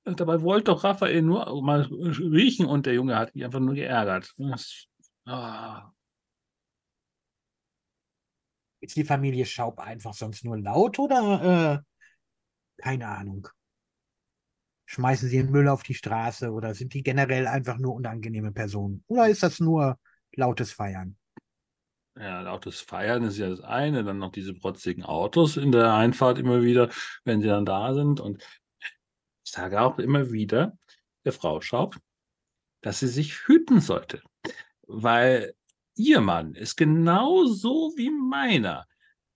äh, 0.05 0.15
dabei 0.15 0.41
wollte 0.41 0.65
doch 0.71 0.83
Raphael 0.83 1.21
nur 1.21 1.61
mal 1.61 1.81
riechen 1.81 2.65
und 2.65 2.85
der 2.85 2.93
Junge 2.93 3.15
hat 3.15 3.35
ihn 3.35 3.43
einfach 3.43 3.59
nur 3.59 3.75
geärgert. 3.75 4.33
Das, 4.37 4.85
ah, 5.25 5.91
Ist 8.79 8.95
die 8.95 9.03
Familie 9.03 9.45
Schaub 9.45 9.79
einfach 9.79 10.13
sonst 10.13 10.45
nur 10.45 10.57
laut 10.57 10.99
oder 10.99 11.83
äh, 11.83 12.81
keine 12.81 13.07
Ahnung? 13.07 13.47
Schmeißen 14.85 15.27
sie 15.29 15.37
den 15.37 15.51
Müll 15.51 15.67
auf 15.67 15.83
die 15.83 15.95
Straße 15.95 16.51
oder 16.51 16.73
sind 16.73 16.93
die 16.93 17.03
generell 17.03 17.47
einfach 17.47 17.77
nur 17.77 17.95
unangenehme 17.95 18.51
Personen? 18.51 19.03
Oder 19.07 19.27
ist 19.27 19.43
das 19.43 19.59
nur 19.59 19.99
lautes 20.33 20.71
Feiern? 20.71 21.17
Ja, 22.19 22.41
lautes 22.41 22.81
Feiern 22.81 23.23
ist 23.23 23.37
ja 23.37 23.49
das 23.49 23.61
eine, 23.61 24.03
dann 24.03 24.17
noch 24.17 24.31
diese 24.31 24.53
protzigen 24.53 25.03
Autos 25.03 25.57
in 25.57 25.71
der 25.71 25.93
Einfahrt 25.93 26.39
immer 26.39 26.63
wieder, 26.63 26.89
wenn 27.25 27.41
sie 27.41 27.47
dann 27.47 27.65
da 27.65 27.93
sind. 27.93 28.19
Und 28.19 28.43
ich 29.43 29.51
sage 29.51 29.81
auch 29.81 29.99
immer 29.99 30.31
wieder 30.31 30.77
der 31.25 31.33
Frau 31.33 31.61
Schaub, 31.61 31.97
dass 32.81 32.99
sie 32.99 33.07
sich 33.07 33.47
hüten 33.47 33.81
sollte, 33.81 34.21
weil 34.87 35.53
ihr 35.95 36.21
Mann 36.21 36.53
ist 36.53 36.75
genauso 36.75 37.93
wie 37.95 38.09
meiner. 38.09 38.85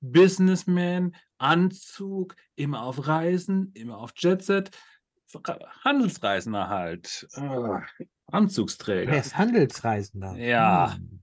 Businessman, 0.04 1.16
Anzug, 1.38 2.36
immer 2.56 2.84
auf 2.84 3.08
Reisen, 3.08 3.72
immer 3.76 4.00
auf 4.00 4.14
Jetset, 4.16 4.72
Handelsreisender 5.84 6.70
halt, 6.70 7.28
äh, 7.34 7.80
Anzugsträger. 8.28 9.14
Er 9.14 9.20
ist 9.20 9.38
Handelsreisender. 9.38 10.36
Ja. 10.38 10.96
Hm. 10.96 11.21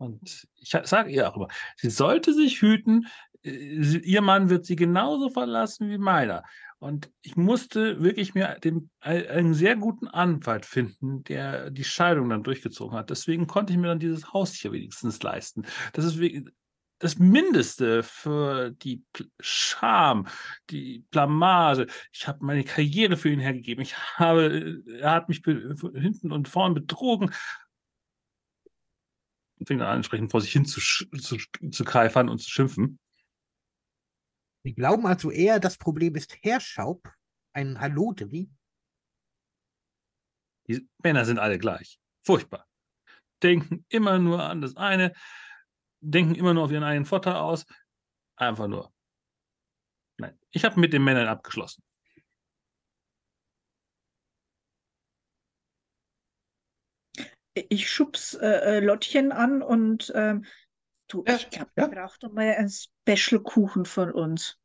Und 0.00 0.48
ich 0.58 0.70
sage 0.84 1.10
ihr 1.10 1.28
auch 1.28 1.36
immer, 1.36 1.48
sie 1.76 1.90
sollte 1.90 2.32
sich 2.32 2.62
hüten, 2.62 3.06
äh, 3.42 3.50
ihr 3.50 4.22
Mann 4.22 4.48
wird 4.48 4.64
sie 4.64 4.76
genauso 4.76 5.28
verlassen 5.28 5.90
wie 5.90 5.98
meiner. 5.98 6.42
Und 6.78 7.10
ich 7.20 7.36
musste 7.36 8.02
wirklich 8.02 8.34
mir 8.34 8.56
den, 8.64 8.88
ein- 9.00 9.26
einen 9.26 9.54
sehr 9.54 9.76
guten 9.76 10.08
Anwalt 10.08 10.64
finden, 10.64 11.22
der 11.24 11.70
die 11.70 11.84
Scheidung 11.84 12.30
dann 12.30 12.42
durchgezogen 12.42 12.96
hat. 12.96 13.10
Deswegen 13.10 13.46
konnte 13.46 13.74
ich 13.74 13.78
mir 13.78 13.88
dann 13.88 13.98
dieses 13.98 14.32
Haus 14.32 14.54
hier 14.54 14.72
wenigstens 14.72 15.22
leisten. 15.22 15.66
Das 15.92 16.06
ist 16.06 16.18
das 16.98 17.18
Mindeste 17.18 18.02
für 18.02 18.70
die 18.70 19.02
Scham, 19.40 20.26
die 20.68 21.04
Blamage. 21.10 21.86
Ich 22.12 22.28
habe 22.28 22.44
meine 22.44 22.64
Karriere 22.64 23.16
für 23.16 23.30
ihn 23.30 23.40
hergegeben. 23.40 23.82
Ich 23.82 23.96
habe, 24.18 24.82
äh, 24.86 24.98
er 25.00 25.12
hat 25.12 25.28
mich 25.28 25.42
hinten 25.44 26.32
und 26.32 26.48
vorn 26.48 26.74
betrogen. 26.74 27.30
Dann 29.60 29.82
an, 29.82 29.96
entsprechend 29.96 30.30
vor 30.30 30.40
sich 30.40 30.52
hin 30.52 30.64
zu, 30.64 30.80
zu, 30.80 31.36
zu 31.70 31.84
keifern 31.84 32.28
und 32.28 32.38
zu 32.38 32.48
schimpfen. 32.48 32.98
Sie 34.64 34.74
glauben 34.74 35.06
also 35.06 35.30
eher, 35.30 35.60
das 35.60 35.78
Problem 35.78 36.16
ist 36.16 36.36
Heerschaub, 36.42 37.12
ein 37.52 37.78
Hallodri. 37.80 38.50
Die 40.66 40.88
Männer 41.02 41.24
sind 41.24 41.38
alle 41.38 41.58
gleich. 41.58 41.98
Furchtbar. 42.22 42.66
Denken 43.42 43.84
immer 43.88 44.18
nur 44.18 44.42
an 44.42 44.60
das 44.60 44.76
eine, 44.76 45.14
denken 46.00 46.34
immer 46.34 46.54
nur 46.54 46.64
auf 46.64 46.70
ihren 46.70 46.84
eigenen 46.84 47.06
Vorteil 47.06 47.36
aus. 47.36 47.66
Einfach 48.36 48.68
nur. 48.68 48.92
Nein, 50.18 50.38
ich 50.50 50.64
habe 50.64 50.78
mit 50.78 50.92
den 50.92 51.04
Männern 51.04 51.28
abgeschlossen. 51.28 51.82
Ich 57.54 57.88
schubs 57.90 58.34
äh, 58.34 58.78
äh, 58.78 58.80
Lottchen 58.80 59.30
an 59.32 59.62
und 59.62 60.12
ähm, 60.16 60.44
du, 61.08 61.24
Ja, 61.26 61.36
ich 61.36 61.50
glaube, 61.50 61.70
ja. 61.76 61.86
du 61.86 61.90
brauchst 61.90 62.22
doch 62.22 62.32
mal 62.32 62.54
einen 62.54 62.70
Special-Kuchen 62.70 63.84
von 63.84 64.12
uns. 64.12 64.58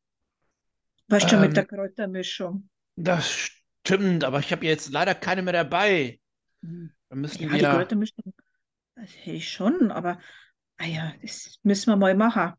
Weißt 1.07 1.31
du, 1.31 1.37
mit 1.37 1.55
Ähm, 1.55 1.57
der 1.57 1.65
Kräutermischung. 1.65 2.69
Das 2.97 3.29
stimmt, 3.31 4.23
aber 4.25 4.39
ich 4.39 4.51
habe 4.51 4.65
jetzt 4.65 4.89
leider 4.91 5.15
keine 5.15 5.41
mehr 5.41 5.53
dabei. 5.53 6.19
Hm. 6.63 6.89
Da 7.09 7.15
müssten 7.15 7.49
Ja, 7.49 7.57
die 7.57 7.67
wir. 7.67 7.67
Kräutermischung, 7.67 8.33
das 8.95 9.11
hätte 9.17 9.31
ich 9.31 9.51
schon, 9.51 9.91
aber 9.91 10.19
ah 10.77 10.85
ja, 10.85 11.13
das 11.21 11.59
müssen 11.63 11.91
wir 11.91 11.97
mal 11.97 12.15
machen. 12.15 12.53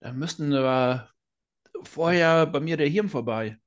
Da 0.00 0.12
müssten 0.12 0.48
wir 0.50 1.10
vorher 1.84 2.46
bei 2.46 2.60
mir 2.60 2.76
der 2.78 2.88
Hirn 2.88 3.08
vorbei. 3.10 3.58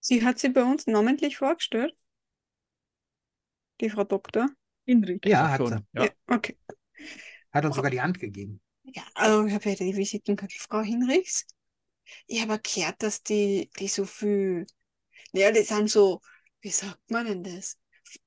Sie 0.00 0.22
hat 0.26 0.38
sie 0.38 0.50
bei 0.50 0.62
uns 0.62 0.86
namentlich 0.86 1.38
vorgestellt. 1.38 1.94
Die 3.80 3.90
Frau 3.90 4.04
Doktor. 4.04 4.48
Hinrich. 4.86 5.20
Ja, 5.24 5.50
hat 5.50 5.58
schon, 5.58 5.68
sie. 5.68 5.84
Ja. 5.92 6.04
Ja, 6.04 6.10
okay. 6.26 6.56
Hat 7.52 7.64
uns 7.64 7.76
sogar 7.76 7.90
die 7.90 8.00
Hand 8.00 8.18
gegeben. 8.18 8.60
Ja, 8.82 9.02
also 9.14 9.46
ich 9.46 9.54
habe 9.54 9.70
ja 9.70 9.74
die 9.76 9.96
Visitenkarte 9.96 10.56
Frau 10.58 10.80
Hinrichs. 10.80 11.46
Ich 12.26 12.42
habe 12.42 12.58
gehört, 12.58 13.02
dass 13.02 13.22
die, 13.22 13.70
die 13.78 13.88
so 13.88 14.04
viel, 14.04 14.66
naja, 15.32 15.52
die 15.52 15.62
sind 15.62 15.88
so, 15.90 16.20
wie 16.60 16.70
sagt 16.70 17.10
man 17.10 17.26
denn 17.26 17.42
das? 17.42 17.78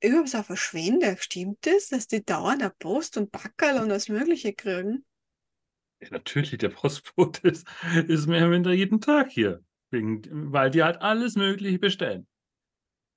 Überhaupt 0.01 0.29
so 0.29 0.41
Verschwender, 0.41 1.17
stimmt 1.17 1.65
das, 1.65 1.89
dass 1.89 2.07
die 2.07 2.23
dauernd 2.23 2.61
eine 2.61 2.71
Post 2.71 3.17
und 3.17 3.31
Packerl 3.31 3.81
und 3.81 3.91
alles 3.91 4.07
Mögliche 4.07 4.53
kriegen? 4.53 5.05
Ja, 5.99 6.09
natürlich, 6.11 6.57
der 6.57 6.69
Postbote 6.69 7.47
ist, 7.49 7.67
ist 8.07 8.27
mehr 8.27 8.41
oder 8.41 8.49
minder 8.49 8.71
jeden 8.71 9.01
Tag 9.01 9.29
hier. 9.29 9.63
Wegen, 9.89 10.51
weil 10.51 10.71
die 10.71 10.83
halt 10.83 11.01
alles 11.01 11.35
Mögliche 11.35 11.79
bestellen. 11.79 12.27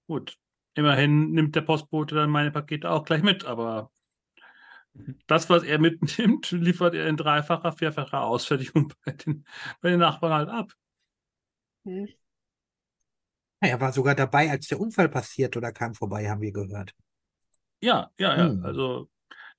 Gut, 0.08 0.36
immerhin 0.76 1.32
nimmt 1.32 1.56
der 1.56 1.62
Postbote 1.62 2.14
dann 2.14 2.30
meine 2.30 2.52
Pakete 2.52 2.90
auch 2.90 3.04
gleich 3.04 3.22
mit, 3.22 3.44
aber 3.44 3.90
das, 5.26 5.50
was 5.50 5.62
er 5.62 5.78
mitnimmt, 5.78 6.50
liefert 6.52 6.94
er 6.94 7.06
in 7.06 7.16
dreifacher, 7.16 7.72
vierfacher 7.72 8.22
Ausfertigung 8.22 8.92
bei 9.04 9.12
den, 9.12 9.44
bei 9.80 9.90
den 9.90 10.00
Nachbarn 10.00 10.32
halt 10.32 10.48
ab. 10.48 10.72
Hm. 11.84 12.08
Er 13.60 13.80
war 13.80 13.92
sogar 13.92 14.14
dabei, 14.14 14.50
als 14.50 14.68
der 14.68 14.78
Unfall 14.78 15.08
passiert 15.08 15.56
oder 15.56 15.72
kam 15.72 15.94
vorbei, 15.94 16.28
haben 16.28 16.42
wir 16.42 16.52
gehört. 16.52 16.94
Ja, 17.80 18.10
ja, 18.18 18.36
ja. 18.36 18.48
Hm. 18.48 18.64
Also 18.64 19.08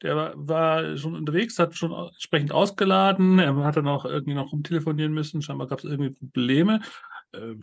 der 0.03 0.15
war, 0.15 0.33
war 0.35 0.97
schon 0.97 1.15
unterwegs, 1.15 1.57
hat 1.57 1.75
schon 1.75 1.91
entsprechend 1.91 2.51
ausgeladen. 2.51 3.39
Er 3.39 3.55
hat 3.63 3.77
dann 3.77 3.87
auch 3.87 4.05
irgendwie 4.05 4.35
noch 4.35 4.51
rumtelefonieren 4.51 5.13
müssen. 5.13 5.41
Scheinbar 5.41 5.67
gab 5.67 5.79
es 5.79 5.85
irgendwie 5.85 6.11
Probleme. 6.11 6.81
Ähm, 7.33 7.61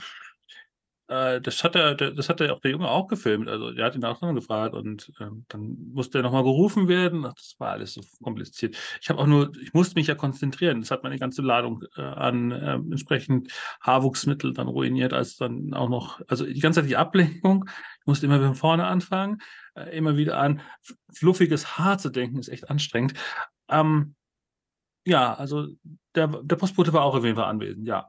äh, 1.09 1.41
das 1.41 1.63
hat 1.65 1.77
er, 1.77 1.95
das 1.95 2.29
hat 2.29 2.41
er 2.41 2.55
auch 2.55 2.61
der 2.61 2.71
Junge 2.71 2.89
auch 2.89 3.09
gefilmt. 3.09 3.49
Also 3.49 3.73
der 3.73 3.87
hat 3.87 3.95
ihn 3.95 4.05
auch 4.05 4.21
noch 4.21 4.35
gefragt 4.35 4.75
und 4.75 5.13
ähm, 5.21 5.45
dann 5.49 5.77
musste 5.93 6.19
er 6.19 6.23
nochmal 6.23 6.43
gerufen 6.43 6.89
werden. 6.89 7.27
Ach, 7.27 7.35
das 7.35 7.55
war 7.59 7.73
alles 7.73 7.95
so 7.95 8.01
kompliziert. 8.23 8.77
Ich 9.01 9.11
habe 9.11 9.21
auch 9.21 9.27
nur, 9.27 9.53
ich 9.61 9.75
musste 9.75 9.97
mich 9.97 10.07
ja 10.07 10.15
konzentrieren. 10.15 10.81
Das 10.81 10.91
hat 10.91 11.03
meine 11.03 11.19
ganze 11.19 11.43
Ladung 11.43 11.85
äh, 11.97 12.03
an 12.03 12.51
ähm, 12.53 12.93
entsprechend 12.93 13.53
Haarwuchsmittel 13.81 14.53
dann 14.53 14.69
ruiniert, 14.69 15.13
als 15.13 15.37
dann 15.37 15.75
auch 15.75 15.89
noch, 15.89 16.21
also 16.29 16.47
die 16.47 16.61
ganze 16.61 16.81
Zeit 16.81 16.89
die 16.89 16.97
Ablenkung. 16.97 17.65
Ich 18.01 18.07
musste 18.07 18.27
immer 18.27 18.41
von 18.41 18.55
vorne 18.55 18.87
anfangen 18.87 19.39
äh, 19.75 19.97
immer 19.97 20.17
wieder 20.17 20.39
an 20.39 20.61
fluffiges 21.13 21.79
Haar 21.79 21.99
zu 21.99 22.11
denken, 22.11 22.39
ist 22.39 22.49
echt 22.49 22.71
anstrengend. 22.71 23.15
Ähm, 23.69 24.15
ja, 25.07 25.35
also 25.35 25.69
der, 26.15 26.29
der 26.29 26.57
Postbote 26.57 26.93
war 26.93 27.03
auch 27.03 27.15
auf 27.15 27.25
jeden 27.25 27.37
Fall 27.37 27.47
anwesend, 27.49 27.87
ja. 27.87 28.09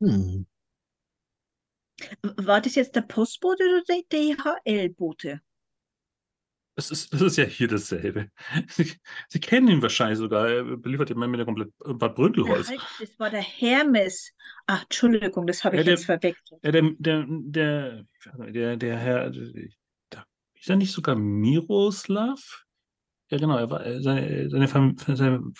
Hm. 0.00 0.46
War 2.22 2.60
das 2.60 2.74
jetzt 2.76 2.96
der 2.96 3.02
Postbote 3.02 3.62
oder 3.64 3.82
der 3.86 4.02
DHL-Bote? 4.10 5.40
Das 6.76 6.90
ist, 6.90 7.12
das 7.12 7.20
ist 7.20 7.36
ja 7.36 7.44
hier 7.44 7.68
dasselbe. 7.68 8.30
Sie, 8.68 8.92
Sie 9.28 9.40
kennen 9.40 9.68
ihn 9.68 9.82
wahrscheinlich 9.82 10.18
sogar. 10.18 10.48
Er 10.48 10.64
beliefert 10.78 11.10
immer 11.10 11.28
mit 11.28 11.38
der 11.38 11.44
komplett 11.44 11.70
Bad 11.78 12.14
Brüntelholz. 12.14 12.68
Halt, 12.70 12.80
das 13.00 13.18
war 13.18 13.28
der 13.28 13.42
Hermes. 13.42 14.32
Ach, 14.66 14.82
Entschuldigung, 14.84 15.46
das 15.46 15.62
habe 15.62 15.76
Ja, 15.76 15.80
ich 15.82 15.84
der- 15.86 15.94
jetzt 15.94 16.06
verwechselt. 16.06 16.60
Ja, 16.62 16.72
der, 16.72 16.90
der, 16.98 17.26
der, 17.28 18.04
der, 18.50 18.76
der 18.76 18.96
Herr, 18.98 19.30
der, 19.30 20.24
ist 20.54 20.70
er 20.70 20.76
nicht 20.76 20.92
sogar 20.92 21.16
Miroslav? 21.16 22.64
Ja, 23.30 23.38
genau, 23.38 23.58
er 23.58 23.70
war, 23.70 23.84
äh, 23.84 24.00
seine, 24.00 24.48
seine, 24.48 24.94
seine, 25.16 25.52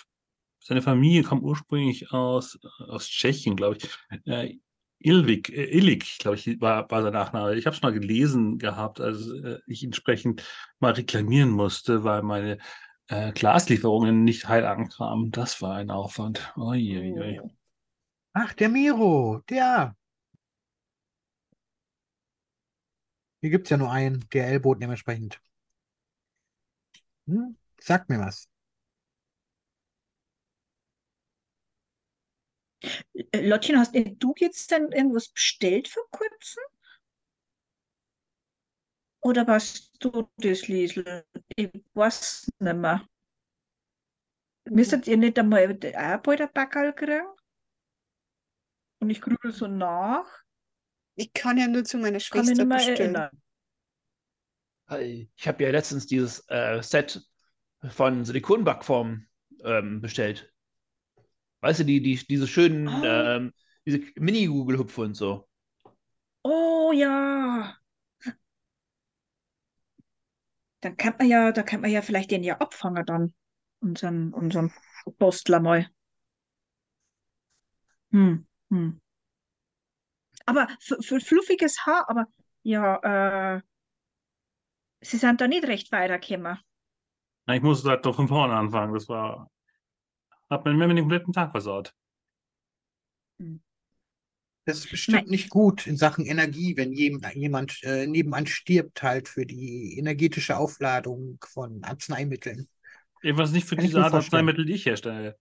seine 0.61 0.81
Familie 0.81 1.23
kam 1.23 1.43
ursprünglich 1.43 2.11
aus, 2.11 2.59
aus 2.79 3.07
Tschechien, 3.07 3.55
glaube 3.55 3.77
ich. 3.77 3.89
Äh, 4.25 4.59
Ilvik, 4.99 5.49
äh, 5.49 5.65
Illik, 5.65 6.19
glaube 6.19 6.37
ich, 6.37 6.61
war, 6.61 6.89
war 6.91 7.01
sein 7.01 7.13
Nachname. 7.13 7.55
Ich 7.55 7.65
habe 7.65 7.75
es 7.75 7.81
mal 7.81 7.91
gelesen 7.93 8.59
gehabt, 8.59 9.01
als 9.01 9.27
äh, 9.27 9.59
ich 9.65 9.83
entsprechend 9.83 10.43
mal 10.79 10.93
reklamieren 10.93 11.49
musste, 11.49 12.03
weil 12.03 12.21
meine 12.21 12.59
äh, 13.07 13.31
Glaslieferungen 13.33 14.23
nicht 14.23 14.47
heil 14.47 14.65
ankamen. 14.65 15.31
Das 15.31 15.61
war 15.61 15.75
ein 15.75 15.89
Aufwand. 15.91 16.53
Uiuiui. 16.55 17.39
Oh. 17.41 17.49
Ach, 18.33 18.53
der 18.53 18.69
Miro, 18.69 19.41
der. 19.49 19.95
Hier 23.41 23.49
gibt 23.49 23.65
es 23.67 23.71
ja 23.71 23.77
nur 23.77 23.91
einen 23.91 24.21
DHL-Boten 24.29 24.81
dementsprechend. 24.81 25.41
Hm? 27.27 27.57
Sagt 27.79 28.09
mir 28.09 28.19
was. 28.19 28.47
Äh, 32.83 33.03
Lottchen, 33.35 33.77
hast 33.77 33.95
du 33.95 34.33
jetzt 34.37 34.71
denn 34.71 34.91
irgendwas 34.91 35.29
bestellt 35.29 35.87
vor 35.87 36.03
kurzem? 36.11 36.63
Oder 39.23 39.47
warst 39.47 39.91
du 39.99 40.29
das, 40.37 40.67
Liesel? 40.67 41.25
Ich 41.55 41.69
weiß 41.93 42.51
nicht 42.59 42.75
mehr. 42.75 43.07
Müsstet 44.69 45.07
ihr 45.07 45.17
nicht 45.17 45.37
einmal 45.37 45.71
auch 45.71 46.21
bald 46.21 46.41
ein 46.41 46.53
Backerl 46.53 46.93
kriegen? 46.93 47.27
Und 48.99 49.09
ich 49.09 49.21
grübel 49.21 49.51
so 49.51 49.67
nach. 49.67 50.27
Ich 51.15 51.33
kann 51.33 51.57
ja 51.57 51.67
nur 51.67 51.83
zu 51.83 51.97
meiner 51.97 52.19
Kann 52.19 52.45
mich 52.45 52.55
Schwester 52.55 52.65
nicht 52.65 52.67
mehr 52.67 52.77
bestellen. 52.77 53.15
erinnern. 53.15 53.41
Ich 55.37 55.47
habe 55.47 55.63
ja 55.63 55.71
letztens 55.71 56.05
dieses 56.05 56.43
äh, 56.49 56.81
Set 56.81 57.21
von 57.89 58.25
Silikonbackformen 58.25 59.29
ähm, 59.63 60.01
bestellt. 60.01 60.51
Weißt 61.61 61.79
du, 61.81 61.85
die, 61.85 62.01
die, 62.01 62.15
diese 62.27 62.47
schönen, 62.47 62.87
Oh. 62.87 63.03
ähm, 63.05 63.53
diese 63.85 64.01
Mini-Google-Hüpfe 64.15 65.01
und 65.01 65.15
so. 65.15 65.47
Oh 66.45 66.91
ja. 66.93 67.81
Dann 70.81 70.95
kann 70.97 71.15
man 71.17 71.27
ja, 71.27 71.51
da 71.51 71.63
kann 71.63 71.81
man 71.81 71.89
ja 71.91 72.01
vielleicht 72.03 72.29
den 72.31 72.43
ja 72.43 72.57
abfangen 72.59 73.03
dann. 73.05 73.33
Unseren, 73.79 74.31
unseren 74.33 74.71
Postler 75.17 75.59
mal. 75.59 75.89
Hm, 78.11 78.45
hm. 78.71 79.01
Aber 80.45 80.67
für, 80.79 81.01
für 81.01 81.19
fluffiges 81.19 81.85
Haar, 81.85 82.07
aber 82.09 82.27
ja, 82.63 83.55
äh, 83.57 83.61
sie 85.01 85.17
sind 85.17 85.39
da 85.41 85.47
nicht 85.47 85.65
recht 85.67 85.91
weitergekommen. 85.91 86.57
Ich 87.47 87.61
musste 87.61 87.89
halt 87.89 88.03
doch 88.07 88.15
von 88.15 88.27
vorne 88.27 88.55
anfangen. 88.55 88.93
Das 88.95 89.07
war, 89.07 89.50
hat 90.51 90.65
mir 90.65 90.73
mir 90.73 90.87
den 90.89 90.99
kompletten 90.99 91.33
Tag 91.33 91.51
versaut. 91.51 91.95
Das 94.65 94.77
ist 94.77 94.91
bestimmt 94.91 95.23
Nein. 95.23 95.29
nicht 95.31 95.49
gut 95.49 95.87
in 95.87 95.97
Sachen 95.97 96.25
Energie, 96.25 96.77
wenn 96.77 96.93
jem- 96.93 97.21
jemand 97.33 97.81
äh, 97.83 98.05
nebenan 98.05 98.45
stirbt, 98.45 99.01
halt 99.01 99.27
für 99.27 99.45
die 99.45 99.97
energetische 99.97 100.57
Aufladung 100.57 101.39
von 101.49 101.83
Arzneimitteln. 101.83 102.67
Jedenfalls 103.23 103.51
nicht 103.51 103.67
für 103.67 103.75
Kann 103.75 103.85
diese 103.85 104.03
Art 104.03 104.11
vorstellen. 104.11 104.41
Arzneimittel, 104.43 104.65
die 104.65 104.73
ich 104.73 104.85
herstelle. 104.85 105.37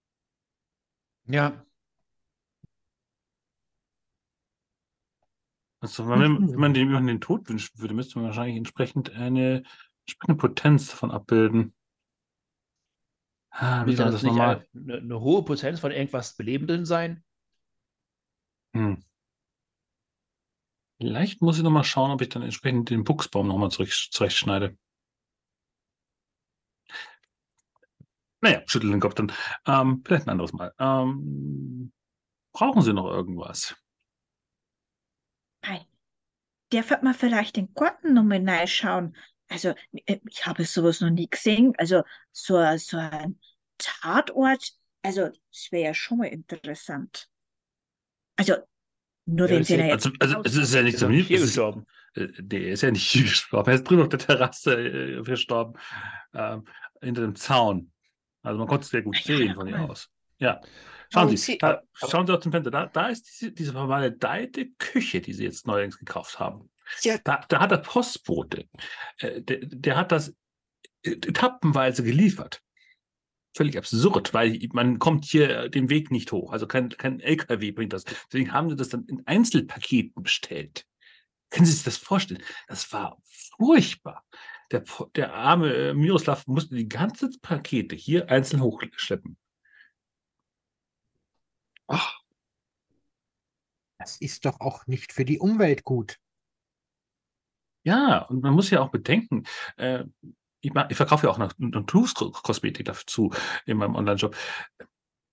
Ja, 1.26 1.64
Also, 5.80 6.08
wenn, 6.08 6.18
man- 6.18 6.42
Mhm. 6.42 6.48
wenn 6.52 6.60
man 6.60 6.74
den, 6.74 6.88
wenn 6.88 6.94
man 6.94 7.06
den 7.06 7.20
Tod 7.20 7.48
wünschen 7.48 7.78
würde, 7.78 7.94
müsste 7.94 8.18
man 8.18 8.26
wahrscheinlich 8.26 8.56
entsprechend 8.56 9.14
eine 9.14 9.62
entsprechende 10.06 10.38
Potenz 10.38 10.88
davon 10.88 11.10
abbilden. 11.10 11.74
Ah, 13.50 13.82
wie 13.82 13.90
müsste 13.90 14.02
soll 14.02 14.06
das 14.06 14.14
das 14.14 14.22
nicht 14.22 14.36
nochmal? 14.36 14.66
eine, 14.74 14.94
eine 14.98 15.20
hohe 15.20 15.44
Potenz 15.44 15.80
von 15.80 15.90
irgendwas 15.90 16.36
Belebendem 16.36 16.84
sein? 16.84 17.24
Hm. 18.74 19.02
Vielleicht 20.98 21.40
muss 21.40 21.56
ich 21.56 21.64
nochmal 21.64 21.84
schauen, 21.84 22.10
ob 22.10 22.20
ich 22.20 22.28
dann 22.28 22.42
entsprechend 22.42 22.90
den 22.90 23.04
Buchsbaum 23.04 23.48
nochmal 23.48 23.70
zurechtschneide. 23.70 24.76
Naja, 28.42 28.62
schüttel 28.66 28.90
den 28.90 29.00
Kopf 29.00 29.14
dann. 29.14 29.32
Ähm, 29.66 30.02
vielleicht 30.04 30.26
ein 30.26 30.30
anderes 30.30 30.52
Mal. 30.52 30.72
Ähm, 30.78 31.92
brauchen 32.52 32.82
Sie 32.82 32.92
noch 32.92 33.06
irgendwas? 33.06 33.76
Nein. 35.62 35.84
Darf 36.70 37.02
man 37.02 37.14
vielleicht 37.14 37.56
den 37.56 37.74
Garten 37.74 38.14
nochmal 38.14 38.48
reinschauen? 38.48 39.16
Also, 39.50 39.74
äh, 40.06 40.18
ich 40.28 40.46
habe 40.46 40.64
sowas 40.64 41.00
noch 41.00 41.10
nie 41.10 41.28
gesehen. 41.28 41.74
Also, 41.76 42.02
so, 42.32 42.56
ein- 42.56 42.78
so 42.78 42.96
ein 42.96 43.38
Tatort, 43.78 44.72
also, 45.02 45.28
das 45.28 45.68
wäre 45.70 45.84
ja 45.88 45.94
schon 45.94 46.18
mal 46.18 46.26
interessant. 46.28 47.28
Also, 48.36 48.54
nur 49.26 49.48
Ja, 49.48 49.56
wenn 49.56 49.64
sie 49.64 49.74
ja- 49.76 49.78
da 49.80 49.86
jetzt 49.86 50.06
Also, 50.20 50.38
also 50.38 50.42
es 50.44 50.56
ist 50.68 50.74
ja 50.74 50.82
nicht 50.82 50.98
so 50.98 51.08
nicht 51.08 51.28
hier 51.28 51.38
es 51.38 51.44
gestorben? 51.44 51.86
äh, 52.14 52.28
Der 52.38 52.68
ist 52.72 52.82
ja 52.82 52.90
nicht 52.90 53.06
hier 53.10 53.22
gestorben. 53.24 53.68
Er 53.70 53.74
ist 53.74 53.84
drüben 53.84 54.02
auf 54.02 54.08
der 54.08 54.18
Terrasse 54.18 54.74
äh, 54.76 55.24
verstorben. 55.24 55.78
Ähm, 56.34 56.64
hinter 57.02 57.22
dem 57.22 57.34
Zaun. 57.34 57.92
Also 58.42 58.58
man 58.58 58.68
konnte 58.68 58.84
es 58.84 58.90
sehr 58.90 59.02
gut 59.02 59.16
ja, 59.18 59.36
sehen 59.36 59.54
von 59.54 59.66
hier 59.66 59.80
aus. 59.80 60.10
Ja. 60.38 60.60
Schauen 61.12 61.36
Sie- 61.36 61.58
da, 61.58 61.82
schauen 61.92 62.26
Sie 62.26 62.32
aus 62.32 62.40
dem 62.42 62.52
Fenster. 62.52 62.70
Da, 62.70 62.86
da 62.86 63.08
ist 63.08 63.26
diese, 63.28 63.52
diese 63.52 63.72
vermaledeite 63.72 64.68
Küche, 64.78 65.20
die 65.20 65.32
Sie 65.32 65.44
jetzt 65.44 65.66
neuerdings 65.66 65.98
gekauft 65.98 66.38
haben. 66.38 66.70
Ja, 67.02 67.18
Da, 67.24 67.44
da 67.48 67.60
hat 67.60 67.70
der 67.70 67.78
Postbote, 67.78 68.68
äh, 69.18 69.42
der, 69.42 69.58
der 69.62 69.96
hat 69.96 70.12
das 70.12 70.34
etappenweise 71.02 72.02
geliefert. 72.02 72.62
Völlig 73.56 73.76
absurd, 73.76 74.32
weil 74.32 74.60
man 74.72 74.98
kommt 75.00 75.24
hier 75.24 75.68
den 75.68 75.90
Weg 75.90 76.10
nicht 76.10 76.30
hoch. 76.30 76.52
Also 76.52 76.68
kein, 76.68 76.90
kein 76.90 77.18
LKW 77.20 77.72
bringt 77.72 77.92
das. 77.92 78.04
Deswegen 78.04 78.52
haben 78.52 78.70
sie 78.70 78.76
das 78.76 78.90
dann 78.90 79.06
in 79.06 79.26
Einzelpaketen 79.26 80.22
bestellt. 80.22 80.86
Können 81.50 81.66
Sie 81.66 81.72
sich 81.72 81.82
das 81.82 81.96
vorstellen? 81.96 82.42
Das 82.68 82.92
war 82.92 83.20
furchtbar. 83.24 84.24
Der, 84.70 84.84
der 85.16 85.34
arme 85.34 85.74
äh, 85.74 85.94
Miroslav 85.94 86.46
musste 86.46 86.76
die 86.76 86.88
ganze 86.88 87.28
Pakete 87.42 87.96
hier 87.96 88.30
einzeln 88.30 88.62
hochschleppen. 88.62 89.36
Ach, 91.88 92.20
Das 93.98 94.16
ist 94.18 94.44
doch 94.44 94.60
auch 94.60 94.86
nicht 94.86 95.12
für 95.12 95.24
die 95.24 95.40
Umwelt 95.40 95.82
gut. 95.82 96.18
Ja, 97.82 98.18
und 98.18 98.42
man 98.42 98.54
muss 98.54 98.70
ja 98.70 98.80
auch 98.80 98.90
bedenken, 98.90 99.44
äh, 99.76 100.04
ich, 100.60 100.72
ich 100.88 100.96
verkaufe 100.96 101.26
ja 101.26 101.32
auch 101.32 101.38
noch 101.38 101.52
Naturkosmetik 101.58 102.84
dazu 102.84 103.32
in 103.64 103.78
meinem 103.78 103.94
Online-Shop. 103.94 104.36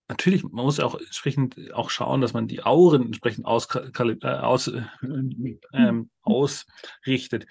Natürlich, 0.10 0.44
man 0.44 0.64
muss 0.64 0.80
auch 0.80 0.96
entsprechend 0.96 1.74
auch 1.74 1.90
schauen, 1.90 2.22
dass 2.22 2.32
man 2.32 2.48
die 2.48 2.64
Auren 2.64 3.08
entsprechend 3.08 3.46
aus, 3.46 3.68
äh, 3.76 4.26
aus, 4.26 4.68
äh, 4.68 4.84
ähm, 5.74 6.10
ausrichtet. 6.22 7.46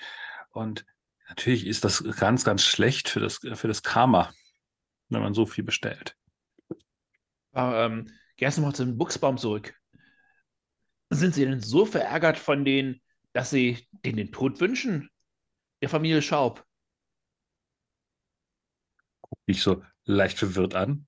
Und 0.51 0.86
natürlich 1.28 1.66
ist 1.66 1.85
das 1.85 2.02
ganz, 2.18 2.44
ganz 2.44 2.62
schlecht 2.62 3.10
für 3.10 3.20
das, 3.20 3.40
für 3.52 3.68
das 3.68 3.82
Karma, 3.82 4.32
wenn 5.10 5.20
man 5.20 5.35
so 5.35 5.44
viel 5.44 5.64
bestellt. 5.64 6.16
Aber, 7.52 7.85
ähm, 7.85 8.10
erst 8.39 8.56
noch 8.59 8.66
mal 8.66 8.74
zu 8.74 8.86
dem 8.86 8.97
Buchsbaum 8.97 9.36
zurück. 9.36 9.74
Sind 11.10 11.35
Sie 11.35 11.44
denn 11.44 11.60
so 11.60 11.85
verärgert 11.85 12.39
von 12.39 12.64
denen, 12.64 13.02
dass 13.37 13.51
Sie 13.51 13.87
denen 14.03 14.17
den 14.17 14.33
Tod 14.33 14.61
wünschen? 14.61 15.11
Der 15.83 15.91
Familie 15.91 16.23
Schaub. 16.23 16.65
Mich 19.45 19.61
so 19.61 19.85
leicht 20.07 20.39
verwirrt 20.39 20.75
an. 20.75 21.07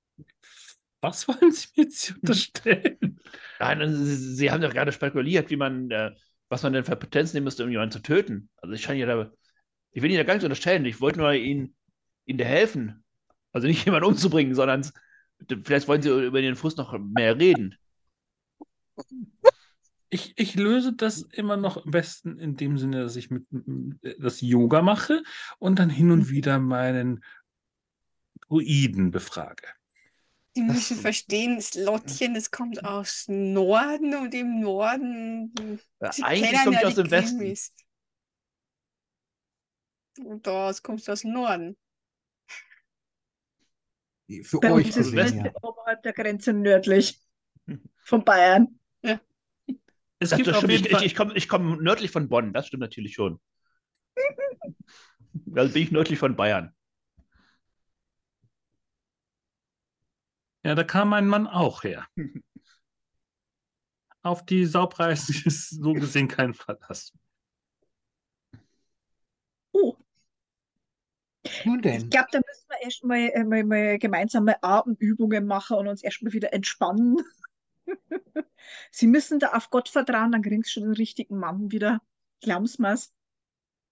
Was 1.01 1.27
wollen 1.27 1.53
Sie 1.53 1.69
mir 1.75 1.85
jetzt 1.85 2.05
hier 2.05 2.17
unterstellen? 2.17 3.19
Nein, 3.59 3.81
also 3.81 4.05
Sie, 4.05 4.35
Sie 4.35 4.51
haben 4.51 4.61
doch 4.61 4.75
gerade 4.75 4.93
spekuliert, 4.93 5.49
wie 5.49 5.57
man, 5.57 5.91
äh, 5.91 6.11
was 6.51 6.63
man 6.63 6.75
denn 6.75 6.85
für 6.85 6.97
Potenz 6.97 7.33
nehmen 7.33 7.45
müsste, 7.45 7.65
um 7.65 7.71
jemanden 7.71 7.93
zu 7.93 8.03
töten. 8.03 8.51
Also 8.59 8.75
ich 8.75 8.83
kann 8.83 8.99
ja 8.99 9.07
da, 9.07 9.33
ich 9.93 10.03
will 10.03 10.11
Ihnen 10.11 10.19
da 10.19 10.25
gar 10.25 10.35
nichts 10.35 10.45
unterstellen. 10.45 10.85
Ich 10.85 11.01
wollte 11.01 11.21
nur 11.21 11.33
Ihnen, 11.33 11.75
Ihnen 12.27 12.39
da 12.39 12.45
helfen. 12.45 13.05
Also 13.53 13.67
nicht 13.67 13.85
jemanden 13.87 14.09
umzubringen, 14.09 14.55
sondern 14.55 14.87
vielleicht 15.65 15.89
wollen 15.89 16.03
Sie 16.03 16.11
über 16.11 16.43
den 16.43 16.57
Fuß 16.57 16.77
noch 16.77 16.93
mehr 16.99 17.39
reden. 17.39 17.75
Ich, 20.11 20.33
ich 20.37 20.55
löse 20.55 20.95
das 20.95 21.23
immer 21.33 21.57
noch 21.57 21.85
am 21.85 21.91
besten 21.91 22.39
in 22.39 22.57
dem 22.57 22.79
Sinne, 22.79 23.03
dass 23.03 23.17
ich 23.17 23.31
mit 23.31 23.47
m- 23.53 23.99
das 24.19 24.41
Yoga 24.41 24.81
mache 24.83 25.23
und 25.59 25.79
dann 25.79 25.91
hin 25.91 26.11
und 26.11 26.31
wieder 26.31 26.59
meinen 26.59 27.23
Druiden 28.49 29.11
befrage. 29.11 29.67
Sie 30.55 30.67
Das- 30.67 30.75
müssen 30.77 30.97
verstehen, 30.97 31.57
das 31.57 31.75
Lottchen, 31.75 32.35
das 32.35 32.51
kommt 32.51 32.83
aus 32.85 33.27
Norden 33.29 34.15
und 34.15 34.35
im 34.35 34.61
Norden. 34.61 35.53
Ja, 36.01 36.11
eigentlich 36.23 36.65
kommt 36.65 36.81
ja 36.81 36.89
aus 36.89 36.95
dem 36.95 37.11
Westen. 37.11 37.55
Und 40.25 40.47
das 40.47 40.83
kommt 40.83 41.09
aus 41.09 41.21
dem 41.21 41.33
Norden. 41.33 41.77
Für 44.43 44.59
Bei 44.59 44.73
euch 44.73 44.87
uns 44.87 44.97
ist 44.97 45.13
West 45.13 45.35
ja. 45.37 45.53
oberhalb 45.63 46.03
der 46.03 46.13
Grenze 46.13 46.53
nördlich 46.53 47.21
von 48.05 48.25
Bayern. 48.25 48.78
Es 50.21 50.31
Das, 50.31 50.37
gibt 50.39 50.49
das 50.49 50.57
auf 50.59 50.69
jeden 50.69 50.85
Ich, 50.85 50.91
Fall, 50.93 51.01
ich, 51.01 51.07
ich 51.13 51.15
komme 51.17 51.35
ich 51.35 51.49
komm 51.49 51.83
nördlich 51.83 52.11
von 52.11 52.29
Bonn, 52.29 52.53
das 52.53 52.67
stimmt 52.67 52.81
natürlich 52.83 53.15
schon. 53.15 53.41
Also 55.55 55.73
bin 55.73 55.83
ich 55.83 55.91
nördlich 55.91 56.19
von 56.19 56.37
Bayern. 56.37 56.73
ja, 60.65 60.75
da 60.75 60.85
kam 60.85 61.09
mein 61.11 61.27
Mann 61.29 61.47
auch 61.47 61.83
her. 61.85 62.07
Auf 64.23 64.45
die 64.47 64.65
Saupreise 64.65 65.33
ist 65.45 65.71
so 65.71 65.93
gesehen 65.93 66.29
kein 66.29 66.55
Verlass. 66.55 67.13
Oh, 69.75 69.97
Nun 71.65 71.83
ich 71.91 72.09
denn, 72.09 72.11
glaube, 72.11 72.29
da 72.33 72.39
müssen 72.47 72.67
wir 72.69 72.83
erstmal 72.83 73.19
äh, 73.35 73.45
mal, 73.45 73.65
mal 73.65 73.99
gemeinsame 73.99 74.63
Atemübungen 74.63 75.47
machen 75.47 75.77
und 75.79 75.89
uns 75.89 76.03
erstmal 76.03 76.33
wieder 76.33 76.53
entspannen. 76.53 77.17
Sie 78.91 79.07
müssen 79.07 79.39
da 79.39 79.53
auf 79.53 79.71
Gott 79.71 79.89
vertrauen, 79.89 80.33
dann 80.33 80.43
kriegst 80.43 80.71
du 80.71 80.81
schon 80.81 80.83
den 80.85 80.97
richtigen 80.97 81.39
Mann 81.39 81.71
wieder. 81.71 82.01
Glauben 82.41 82.67
Sie 82.67 82.81
mir's? 82.81 83.13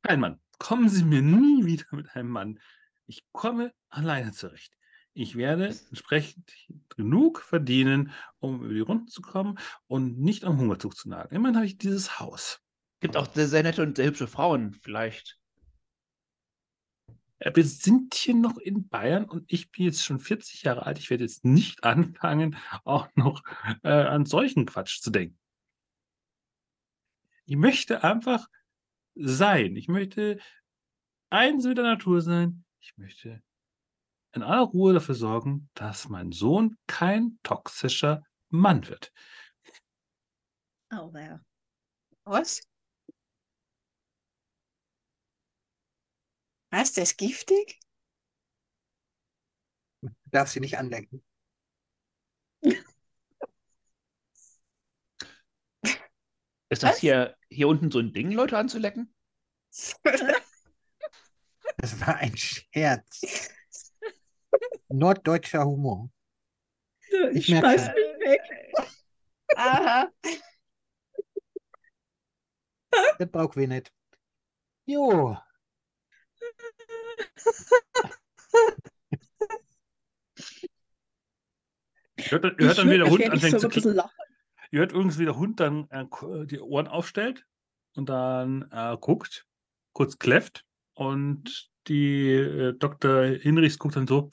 Kein 0.03 0.21
Mann. 0.21 0.41
Kommen 0.59 0.89
Sie 0.89 1.05
mir 1.05 1.23
nie 1.23 1.65
wieder 1.65 1.85
mit 1.91 2.15
einem 2.15 2.31
Mann. 2.31 2.61
Ich 3.07 3.25
komme 3.33 3.73
alleine 3.89 4.33
zurecht. 4.33 4.73
Ich 5.13 5.37
werde 5.37 5.69
entsprechend 5.69 6.53
genug 6.97 7.41
verdienen, 7.41 8.13
um 8.39 8.63
über 8.63 8.75
die 8.75 8.81
Runden 8.81 9.09
zu 9.09 9.23
kommen 9.23 9.59
und 9.87 10.19
nicht 10.19 10.45
am 10.45 10.59
Hungerzug 10.59 10.95
zu 10.95 11.09
nagen. 11.09 11.35
Immerhin 11.35 11.57
habe 11.57 11.67
ich 11.67 11.79
dieses 11.79 12.21
Haus. 12.21 12.61
Gibt 13.01 13.17
auch 13.17 13.33
sehr, 13.33 13.49
sehr 13.49 13.63
nette 13.63 13.83
und 13.83 13.97
sehr 13.97 14.07
hübsche 14.07 14.27
Frauen, 14.27 14.75
vielleicht. 14.83 15.39
Äh, 17.39 17.53
Wir 17.55 17.65
sind 17.65 18.15
hier 18.15 18.35
noch 18.35 18.59
in 18.59 18.89
Bayern 18.89 19.25
und 19.25 19.45
ich 19.49 19.71
bin 19.71 19.85
jetzt 19.85 20.05
schon 20.05 20.21
40 20.21 20.63
Jahre 20.63 20.87
alt. 20.87 20.99
Ich 20.99 21.11
werde 21.11 21.25
jetzt 21.25 21.45
nicht 21.45 21.85
anfangen, 21.85 22.57
auch 22.85 23.09
noch 23.15 23.43
äh, 23.83 23.91
an 23.91 24.27
solchen 24.27 24.67
Quatsch 24.67 25.01
zu 25.01 25.11
denken. 25.11 25.39
Ich 27.45 27.57
möchte 27.57 28.03
einfach 28.03 28.49
sein. 29.15 29.77
Ich 29.77 29.89
möchte 29.89 30.39
eins 31.31 31.65
mit 31.65 31.79
der 31.79 31.85
Natur 31.85 32.21
sein. 32.21 32.65
Ich 32.81 32.97
möchte 32.97 33.43
in 34.33 34.43
aller 34.43 34.63
Ruhe 34.63 34.93
dafür 34.93 35.15
sorgen, 35.15 35.71
dass 35.75 36.09
mein 36.09 36.33
Sohn 36.33 36.77
kein 36.87 37.39
toxischer 37.43 38.23
Mann 38.49 38.87
wird. 38.87 39.13
Oh, 40.93 41.13
well. 41.13 41.41
Was? 42.25 42.63
Was, 46.77 46.93
der 46.93 47.05
ist 47.05 47.17
giftig? 47.17 47.81
du 50.03 50.11
darfst 50.31 50.53
sie 50.53 50.61
nicht 50.61 50.77
anlenken. 50.77 51.25
Ist 56.69 56.83
das 56.83 56.95
Was? 56.95 56.99
hier, 56.99 57.37
hier 57.49 57.69
unten 57.69 57.91
so 57.91 57.99
ein 58.01 58.13
Ding, 58.13 58.31
Leute 58.31 58.59
anzulecken? 58.59 59.15
Das 61.79 62.01
war 62.01 62.17
ein 62.17 62.37
Scherz. 62.37 63.51
Norddeutscher 64.89 65.65
Humor. 65.65 66.11
Ich 67.33 67.49
Ich 67.49 67.49
merke 67.49 67.69
schmeiß 67.69 67.85
schon. 67.87 67.95
mich 67.95 68.19
weg. 68.21 68.41
Aha. 69.57 70.11
Das 73.19 73.31
braucht 73.31 73.57
wir 73.57 73.69
nicht. 73.69 73.93
Jo, 74.87 75.37
hört, 82.31 82.45
ihr 82.61 82.67
hört 82.67 82.79
dann, 82.79 82.89
Ich 82.89 82.95
wie 82.95 82.99
der 82.99 83.11
würd 83.11 83.21
Hund 83.21 83.31
anfängt 83.31 83.61
so 83.61 83.69
zu 83.69 83.93
lachen. 83.93 84.11
Ihr 84.71 84.81
hört 84.81 84.93
übrigens, 84.93 85.19
wie 85.19 85.25
der 85.25 85.37
Hund 85.37 85.61
dann 85.61 85.89
äh, 85.91 86.07
ko- 86.09 86.45
die 86.45 86.61
Ohren 86.61 86.89
aufstellt 86.89 87.47
und 87.95 88.09
dann 88.09 88.69
äh, 88.73 88.97
guckt, 89.01 89.47
kurz 89.93 90.19
kläfft 90.19 90.65
und 90.95 91.71
die 91.87 92.31
äh, 92.33 92.73
Dr. 92.77 93.25
Hinrichs 93.27 93.79
guckt 93.79 93.95
dann 93.97 94.09
so, 94.09 94.31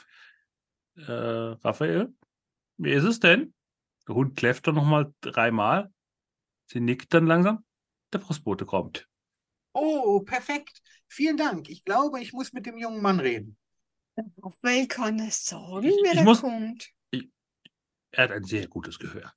äh, 0.95 1.11
Raphael, 1.11 2.13
wie 2.77 2.91
ist 2.91 3.03
es 3.03 3.19
denn? 3.19 3.53
Der 4.07 4.15
Hund 4.15 4.35
kläfft 4.35 4.67
dann 4.67 4.75
nochmal 4.75 5.13
dreimal. 5.21 5.91
Sie 6.65 6.79
nickt 6.79 7.13
dann 7.13 7.27
langsam. 7.27 7.63
Der 8.11 8.19
Postbote 8.19 8.65
kommt. 8.65 9.07
Oh, 9.73 10.19
perfekt. 10.21 10.81
Vielen 11.07 11.37
Dank. 11.37 11.69
Ich 11.69 11.83
glaube, 11.83 12.21
ich 12.21 12.33
muss 12.33 12.53
mit 12.53 12.65
dem 12.65 12.77
jungen 12.77 13.01
Mann 13.01 13.19
reden. 13.19 13.57
Raphael 14.41 14.87
kann 14.87 15.19
es 15.19 15.45
sagen, 15.45 15.83
Ich- 15.87 15.99
wer 16.03 16.11
ich 16.13 16.17
da 16.19 16.23
muss- 16.23 16.41
kommt. 16.41 16.89
Er 18.15 18.23
hat 18.25 18.31
ein 18.31 18.43
sehr 18.43 18.67
gutes 18.67 18.99
Gehör. 18.99 19.33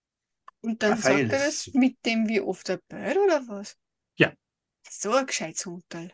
Und 0.60 0.82
dann 0.82 0.92
Raphael, 0.94 1.28
sagt 1.30 1.40
er 1.40 1.46
das- 1.46 1.66
mit 1.74 2.04
dem 2.04 2.28
wie 2.28 2.40
oft 2.40 2.68
der 2.68 2.78
Bird 2.88 3.16
oder 3.16 3.46
was? 3.48 3.78
Ja. 4.18 4.32
So 4.88 5.12
ein 5.14 5.26
gescheites 5.26 5.64
Hundteil. 5.64 6.12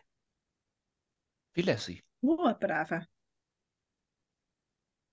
Wie 1.53 1.61
Lassie. 1.61 2.01
Oh, 2.21 2.41
ein 2.43 2.57
braver. 2.57 3.05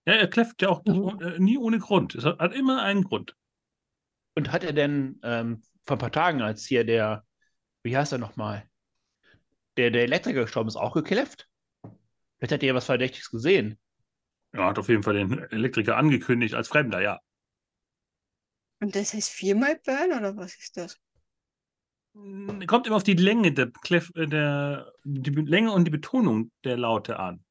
Ja, 0.07 0.15
er 0.15 0.29
kläfft 0.31 0.63
ja 0.63 0.69
auch 0.69 0.85
nie, 0.85 0.99
Mhm. 0.99 1.21
äh, 1.21 1.39
nie 1.41 1.59
ohne 1.59 1.79
Grund. 1.79 2.15
Es 2.15 2.25
hat, 2.25 2.39
hat 2.39 2.55
immer 2.55 2.83
einen 2.83 3.03
Grund. 3.05 3.37
Und 4.37 4.53
hat 4.53 4.63
er 4.65 4.73
denn 4.73 5.19
ähm, 5.25 5.63
vor 5.85 5.97
ein 5.97 6.01
paar 6.01 6.13
Tagen, 6.13 6.41
als 6.41 6.65
hier 6.67 6.85
der, 6.85 7.27
wie 7.83 7.97
heißt 7.97 8.13
er 8.13 8.19
nochmal, 8.19 8.70
der, 9.81 9.91
der 9.91 10.03
Elektriker 10.03 10.43
gestorben 10.43 10.69
ist, 10.69 10.77
auch 10.77 10.95
gekläfft? 10.95 11.49
Vielleicht 12.39 12.53
hat 12.53 12.63
er 12.63 12.69
ja 12.69 12.75
was 12.75 12.87
Verdächtiges 12.87 13.31
gesehen. 13.31 13.79
Er 14.53 14.67
hat 14.67 14.79
auf 14.79 14.89
jeden 14.89 15.03
Fall 15.03 15.15
den 15.15 15.39
Elektriker 15.51 15.97
angekündigt 15.97 16.55
als 16.55 16.69
Fremder, 16.69 17.01
ja. 17.01 17.21
Und 18.81 18.95
das 18.97 19.15
heißt 19.15 19.31
viermal 19.31 19.79
Bird 19.85 20.09
oder 20.17 20.37
was 20.37 20.57
ist 20.57 20.77
das? 20.77 20.99
Mm, 22.15 22.65
Kommt 22.67 22.87
immer 22.87 22.97
auf 22.97 23.03
die 23.03 23.15
Länge 23.15 23.53
der, 23.53 23.71
Kläff, 23.71 24.11
äh, 24.15 24.27
der 24.27 24.93
die 25.05 25.31
Länge 25.31 25.73
und 25.73 25.85
die 25.85 25.91
Betonung 25.91 26.51
der 26.65 26.77
Laute 26.77 27.19
an. 27.19 27.45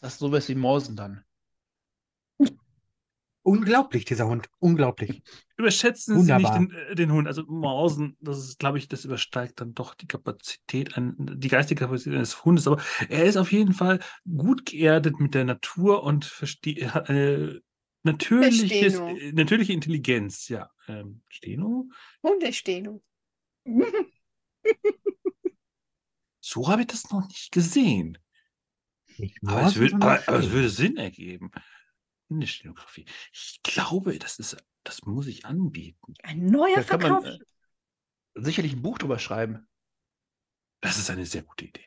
Das 0.00 0.14
ist 0.14 0.18
sowas 0.20 0.48
wie 0.48 0.54
Morsen 0.54 0.96
dann. 0.96 1.24
Unglaublich, 3.48 4.04
dieser 4.04 4.28
Hund. 4.28 4.50
Unglaublich. 4.58 5.22
Überschätzen 5.56 6.16
Wunderbar. 6.18 6.52
Sie 6.52 6.60
nicht 6.60 6.72
den, 6.72 6.78
äh, 6.90 6.94
den 6.94 7.12
Hund. 7.12 7.26
Also 7.26 7.44
Mausen, 7.46 8.14
das 8.20 8.40
ist, 8.40 8.58
glaube 8.58 8.76
ich, 8.76 8.88
das 8.88 9.06
übersteigt 9.06 9.62
dann 9.62 9.72
doch 9.72 9.94
die 9.94 10.06
Kapazität, 10.06 10.98
an, 10.98 11.16
die 11.18 11.48
geistige 11.48 11.80
Kapazität 11.80 12.16
eines 12.16 12.44
Hundes. 12.44 12.66
Aber 12.66 12.82
er 13.08 13.24
ist 13.24 13.38
auf 13.38 13.50
jeden 13.50 13.72
Fall 13.72 14.00
gut 14.26 14.66
geerdet 14.66 15.18
mit 15.18 15.32
der 15.32 15.46
Natur 15.46 16.02
und 16.02 16.26
versteht, 16.26 16.76
er 16.76 16.92
hat 16.92 17.08
eine 17.08 17.62
natürliches, 18.02 18.96
Steno. 18.96 19.16
äh, 19.16 19.32
natürliche 19.32 19.72
Intelligenz. 19.72 20.48
Ja, 20.48 20.70
ähm, 20.86 21.22
Steno? 21.28 21.88
Hundesteno. 22.22 23.02
So 26.40 26.66
habe 26.66 26.80
ich 26.80 26.86
das 26.86 27.10
noch 27.10 27.28
nicht 27.28 27.52
gesehen. 27.52 28.16
Aber 29.44 29.66
es, 29.66 29.76
würde, 29.76 29.96
aber, 29.96 30.22
aber 30.26 30.38
es 30.38 30.50
würde 30.50 30.70
Sinn 30.70 30.96
ergeben. 30.96 31.50
Eine 32.30 32.46
Stenografie. 32.46 33.06
Ich 33.32 33.60
glaube, 33.62 34.18
das 34.18 34.38
ist, 34.38 34.56
das 34.84 35.02
muss 35.04 35.26
ich 35.26 35.44
anbieten. 35.46 36.14
Ein 36.22 36.46
neuer 36.46 36.76
Da 36.76 36.82
kann 36.82 37.00
man 37.00 37.22
Verkauf. 37.22 37.40
äh, 38.36 38.40
sicherlich 38.42 38.74
ein 38.74 38.82
Buch 38.82 38.98
drüber 38.98 39.18
schreiben. 39.18 39.66
Das 40.80 40.98
ist 40.98 41.10
eine 41.10 41.26
sehr 41.26 41.42
gute 41.42 41.64
Idee. 41.66 41.86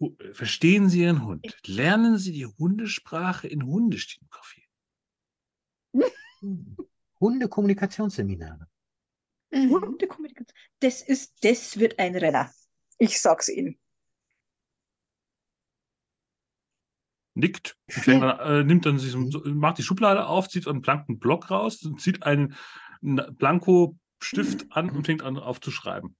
Hu- 0.00 0.16
Verstehen 0.32 0.88
Sie 0.88 1.00
Ihren 1.02 1.24
Hund. 1.24 1.56
Lernen 1.66 2.18
Sie 2.18 2.32
die 2.32 2.46
Hundesprache 2.46 3.46
in 3.48 3.64
Hundestenografie. 3.64 4.64
Hundekommunikationsseminare. 7.20 8.68
Hundekommunikation. 9.52 10.56
Das 10.80 11.02
ist, 11.02 11.44
das 11.44 11.78
wird 11.78 11.98
ein 11.98 12.14
Renner. 12.16 12.52
Ich 12.98 13.20
sag's 13.20 13.48
Ihnen. 13.48 13.78
Nickt, 17.38 17.76
fängt 17.88 18.22
dann, 18.22 18.38
äh, 18.40 18.64
nimmt 18.64 18.84
dann 18.84 18.98
sich 18.98 19.12
so, 19.12 19.30
so- 19.30 19.42
macht 19.44 19.78
die 19.78 19.84
Schublade 19.84 20.26
auf, 20.26 20.48
zieht 20.48 20.66
einen 20.66 20.82
blanken 20.82 21.20
Block 21.20 21.50
raus, 21.52 21.88
zieht 21.98 22.24
einen 22.24 22.56
einen 23.00 23.36
Blanko-Stift 23.36 24.66
an 24.70 24.90
und 24.90 25.06
fängt 25.06 25.22
an 25.22 25.38
aufzuschreiben. 25.38 26.16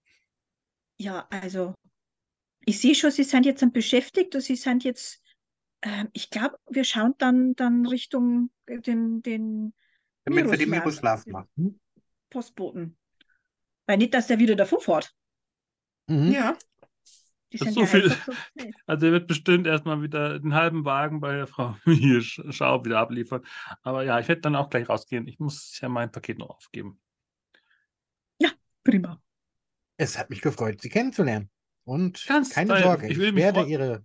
Ja, 0.96 1.26
also, 1.30 1.74
ich 2.64 2.80
sehe 2.80 2.94
schon, 2.94 3.10
Sie 3.10 3.24
sind 3.24 3.46
jetzt 3.46 3.64
beschäftigt 3.72 4.36
und 4.36 4.42
Sie 4.42 4.54
sind 4.54 4.84
jetzt, 4.84 5.20
ähm, 5.82 6.08
ich 6.12 6.30
glaube, 6.30 6.56
wir 6.70 6.84
schauen 6.84 7.14
dann, 7.18 7.56
dann 7.56 7.84
Richtung 7.84 8.50
äh, 8.66 8.78
den, 8.78 9.22
den 9.22 9.74
Damit 10.24 10.48
wir 10.48 10.56
den 10.56 10.70
Miroslav, 10.70 11.26
machen. 11.26 11.80
Postboten. 12.30 12.96
Weil 13.86 13.98
nicht, 13.98 14.14
dass 14.14 14.28
der 14.28 14.38
wieder 14.38 14.54
davon 14.54 14.80
fährt. 14.80 15.12
Mhm. 16.06 16.30
Ja. 16.30 16.56
Die 17.52 17.58
Das 17.58 17.72
so 17.74 17.80
ja 17.80 17.86
viel- 17.86 18.10
so. 18.10 18.32
Also 18.86 19.06
er 19.06 19.12
wird 19.12 19.26
bestimmt 19.26 19.66
erstmal 19.66 20.02
wieder 20.02 20.38
den 20.38 20.54
halben 20.54 20.84
Wagen 20.84 21.20
bei 21.20 21.34
der 21.36 21.46
Frau 21.46 21.76
hier 21.84 22.20
Sch- 22.20 22.52
Schaub 22.52 22.84
wieder 22.84 22.98
abliefern. 22.98 23.42
Aber 23.82 24.04
ja, 24.04 24.18
ich 24.20 24.28
werde 24.28 24.42
dann 24.42 24.56
auch 24.56 24.68
gleich 24.70 24.88
rausgehen. 24.88 25.26
Ich 25.26 25.38
muss 25.38 25.78
ja 25.80 25.88
mein 25.88 26.10
Paket 26.12 26.38
noch 26.38 26.50
aufgeben. 26.50 27.00
Prima. 28.84 29.20
Es 29.98 30.16
hat 30.18 30.30
mich 30.30 30.40
gefreut, 30.40 30.80
Sie 30.80 30.88
kennenzulernen. 30.88 31.50
Und 31.84 32.24
Ganz 32.26 32.50
keine 32.54 32.68
toll. 32.70 32.82
Sorge, 32.82 33.06
Ich 33.08 33.18
ich, 33.18 33.34
werde 33.34 33.64
Ihre, 33.64 34.02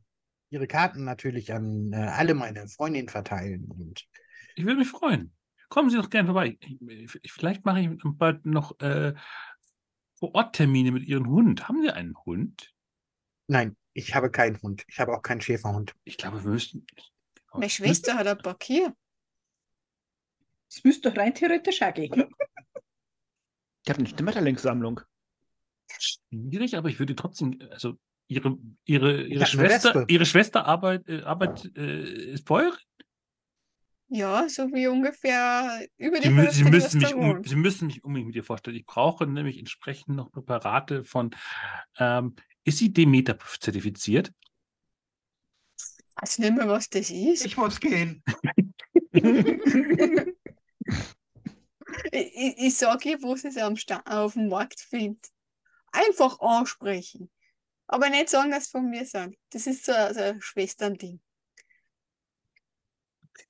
Ihre 0.49 0.67
Karten 0.67 1.05
natürlich 1.05 1.53
an 1.53 1.93
äh, 1.93 1.97
alle 1.97 2.33
meine 2.33 2.67
Freundinnen 2.67 3.07
verteilen. 3.07 3.65
Und 3.71 4.05
Ich 4.55 4.65
würde 4.65 4.79
mich 4.79 4.89
freuen. 4.89 5.33
Kommen 5.69 5.89
Sie 5.89 5.95
doch 5.95 6.09
gerne 6.09 6.25
vorbei. 6.27 6.57
Ich, 6.59 7.15
ich, 7.21 7.31
vielleicht 7.31 7.63
mache 7.63 7.79
ich 7.81 7.89
bald 8.03 8.45
noch 8.45 8.77
äh, 8.81 9.13
Vor-Ort-Termine 10.15 10.91
mit 10.91 11.03
Ihrem 11.05 11.27
Hund. 11.29 11.67
Haben 11.69 11.81
Sie 11.81 11.89
einen 11.91 12.17
Hund? 12.25 12.72
Nein, 13.47 13.75
ich 13.93 14.15
habe 14.15 14.31
keinen 14.31 14.61
Hund. 14.61 14.83
Ich 14.87 14.99
habe 14.99 15.15
auch 15.15 15.21
keinen 15.21 15.41
Schäferhund. 15.41 15.93
Ich 16.03 16.17
glaube, 16.17 16.43
wir 16.43 16.51
müssten. 16.51 16.85
Meine 17.53 17.69
Schwester 17.69 18.15
hat 18.15 18.27
ein 18.27 18.37
paar 18.37 18.57
hier. 18.61 18.95
Das 20.69 20.83
müsste 20.83 21.11
doch 21.11 21.17
rein 21.17 21.35
theoretisch 21.35 21.81
auch 21.81 21.93
gehen. 21.93 22.25
Ich 23.83 23.89
habe 23.89 23.99
eine 23.99 24.07
Schmetterlingssammlung. 24.07 25.01
Schwierig, 25.99 26.75
aber 26.75 26.89
ich 26.89 26.97
würde 26.97 27.15
trotzdem, 27.15 27.59
also 27.69 27.97
ihre, 28.27 28.57
ihre, 28.85 29.23
ihre 29.23 29.45
Schwester, 29.45 30.05
ihre 30.07 30.25
Schwester 30.25 30.65
arbeit, 30.65 31.07
äh, 31.07 31.21
arbeit, 31.21 31.69
äh, 31.75 32.31
ist 32.33 32.45
Bäuerin. 32.45 32.79
Ja, 34.07 34.47
so 34.47 34.67
wie 34.67 34.87
ungefähr 34.87 35.87
über 35.97 36.19
die 36.19 36.29
Sie, 36.29 36.63
Sie, 36.63 36.63
müssen 36.65 37.01
mich 37.01 37.15
um. 37.15 37.43
Sie 37.43 37.55
müssen 37.55 37.87
mich 37.87 38.03
unbedingt 38.03 38.27
mit 38.27 38.35
ihr 38.35 38.43
vorstellen. 38.43 38.75
Ich 38.75 38.85
brauche 38.85 39.25
nämlich 39.25 39.57
entsprechend 39.57 40.15
noch 40.15 40.31
Präparate 40.31 41.03
von. 41.03 41.31
Ähm, 41.97 42.35
ist 42.63 42.77
sie 42.77 42.91
Demeter 42.93 43.37
zertifiziert? 43.59 44.31
Weiß 46.15 46.39
nicht 46.39 46.55
mehr, 46.55 46.67
was 46.67 46.89
das 46.89 47.09
ist. 47.09 47.45
Ich 47.45 47.57
muss 47.57 47.79
gehen. 47.79 48.23
Ich, 52.11 52.57
ich, 52.57 52.75
sage 52.75 53.09
ihr, 53.09 53.21
wo 53.21 53.35
sie 53.35 53.49
es 53.49 53.57
am 53.57 53.75
Sta 53.75 54.01
auf 54.05 54.33
dem 54.33 54.47
Markt 54.49 54.79
findet. 54.79 55.27
Einfach 55.91 56.39
ansprechen. 56.39 57.29
Aber 57.87 58.09
nicht 58.09 58.29
sagen, 58.29 58.51
dass 58.51 58.63
es 58.65 58.69
von 58.69 58.89
mir 58.89 59.05
sagt. 59.05 59.35
Das 59.51 59.67
ist 59.67 59.85
so, 59.85 59.91
ein- 59.91 60.13
so 60.13 60.19
ein 60.21 60.41
Schwesternding. 60.41 61.21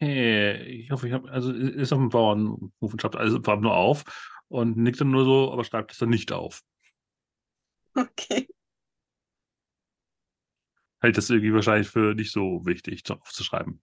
Okay, 0.01 0.61
ich 0.63 0.91
hoffe, 0.91 1.07
ich 1.07 1.13
habe, 1.13 1.29
also 1.31 1.51
ist 1.51 1.93
auf 1.93 1.99
dem 1.99 2.09
Bauernhof 2.09 2.69
und 2.79 3.01
schreibt 3.01 3.15
also 3.15 3.37
nur 3.37 3.75
auf 3.75 4.03
und 4.47 4.77
nickt 4.77 4.99
dann 4.99 5.11
nur 5.11 5.25
so, 5.25 5.51
aber 5.51 5.63
schreibt 5.63 5.91
es 5.91 5.97
dann 5.97 6.09
nicht 6.09 6.31
auf. 6.31 6.61
Okay. 7.95 8.47
Hält 11.03 11.17
das 11.17 11.29
irgendwie 11.29 11.53
wahrscheinlich 11.53 11.89
für 11.89 12.15
nicht 12.15 12.31
so 12.31 12.65
wichtig 12.65 13.03
zu- 13.03 13.15
aufzuschreiben. 13.15 13.81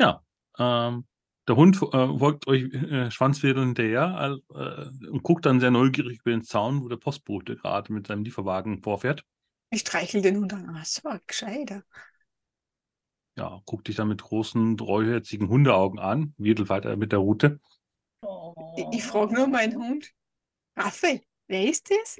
Ja, 0.00 0.24
ähm, 0.58 1.06
der 1.46 1.56
Hund 1.56 1.76
äh, 1.76 2.18
folgt 2.18 2.46
euch 2.48 2.72
äh, 2.72 3.10
schwanzwedelnd 3.10 3.78
hinterher 3.78 4.38
äh, 4.50 5.08
und 5.08 5.22
guckt 5.22 5.44
dann 5.44 5.60
sehr 5.60 5.70
neugierig 5.70 6.20
über 6.20 6.30
den 6.30 6.42
Zaun, 6.42 6.82
wo 6.82 6.88
der 6.88 6.96
Postbote 6.96 7.56
gerade 7.56 7.92
mit 7.92 8.06
seinem 8.06 8.24
Lieferwagen 8.24 8.82
vorfährt. 8.82 9.24
Ich 9.70 9.80
streichel 9.80 10.22
den 10.22 10.38
Hund 10.38 10.54
an. 10.54 10.74
Ah, 10.74 10.82
so 10.86 11.06
ein 11.06 11.20
gescheiter. 11.26 11.84
Ja, 13.36 13.60
guckt 13.66 13.88
dich 13.88 13.96
dann 13.96 14.08
mit 14.08 14.22
großen, 14.22 14.78
treuherzigen 14.78 15.48
Hundeaugen 15.48 15.98
an, 15.98 16.34
wedelt 16.38 16.70
weiter 16.70 16.96
mit 16.96 17.12
der 17.12 17.18
Route. 17.18 17.60
Ich, 18.78 18.86
ich 18.92 19.04
frage 19.04 19.34
nur 19.34 19.48
meinen 19.48 19.76
Hund. 19.76 20.10
Raphael, 20.76 21.20
wer 21.46 21.68
ist 21.68 21.90
das? 21.90 22.18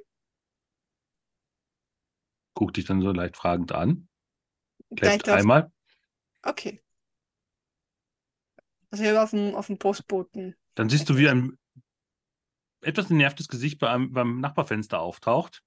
Guckt 2.57 2.79
dich 2.79 2.87
dann 2.87 3.03
so 3.03 3.13
leicht 3.13 3.37
fragend 3.37 3.73
an. 3.73 4.09
Kläfft 4.97 5.29
einmal. 5.29 5.71
Okay. 6.43 6.83
Also 8.91 9.05
habe 9.05 9.23
auf 9.23 9.31
dem, 9.31 9.55
auf 9.55 9.67
dem 9.67 9.79
Postboten. 9.79 10.57
Dann 10.75 10.89
siehst 10.89 11.11
du, 11.11 11.19
wie 11.19 11.29
ein 11.29 11.59
etwas 12.81 13.09
genervtes 13.09 13.49
Gesicht 13.49 13.79
bei 13.79 13.91
einem, 13.91 14.11
beim 14.13 14.41
Nachbarfenster 14.41 15.01
auftaucht 15.01 15.63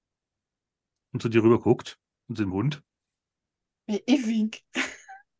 und 1.12 1.22
zu 1.22 1.28
dir 1.28 1.44
rüber 1.44 1.60
guckt 1.60 1.96
und 2.28 2.40
den 2.40 2.50
Hund. 2.50 2.82
Ich 3.86 4.26
wink. 4.26 4.58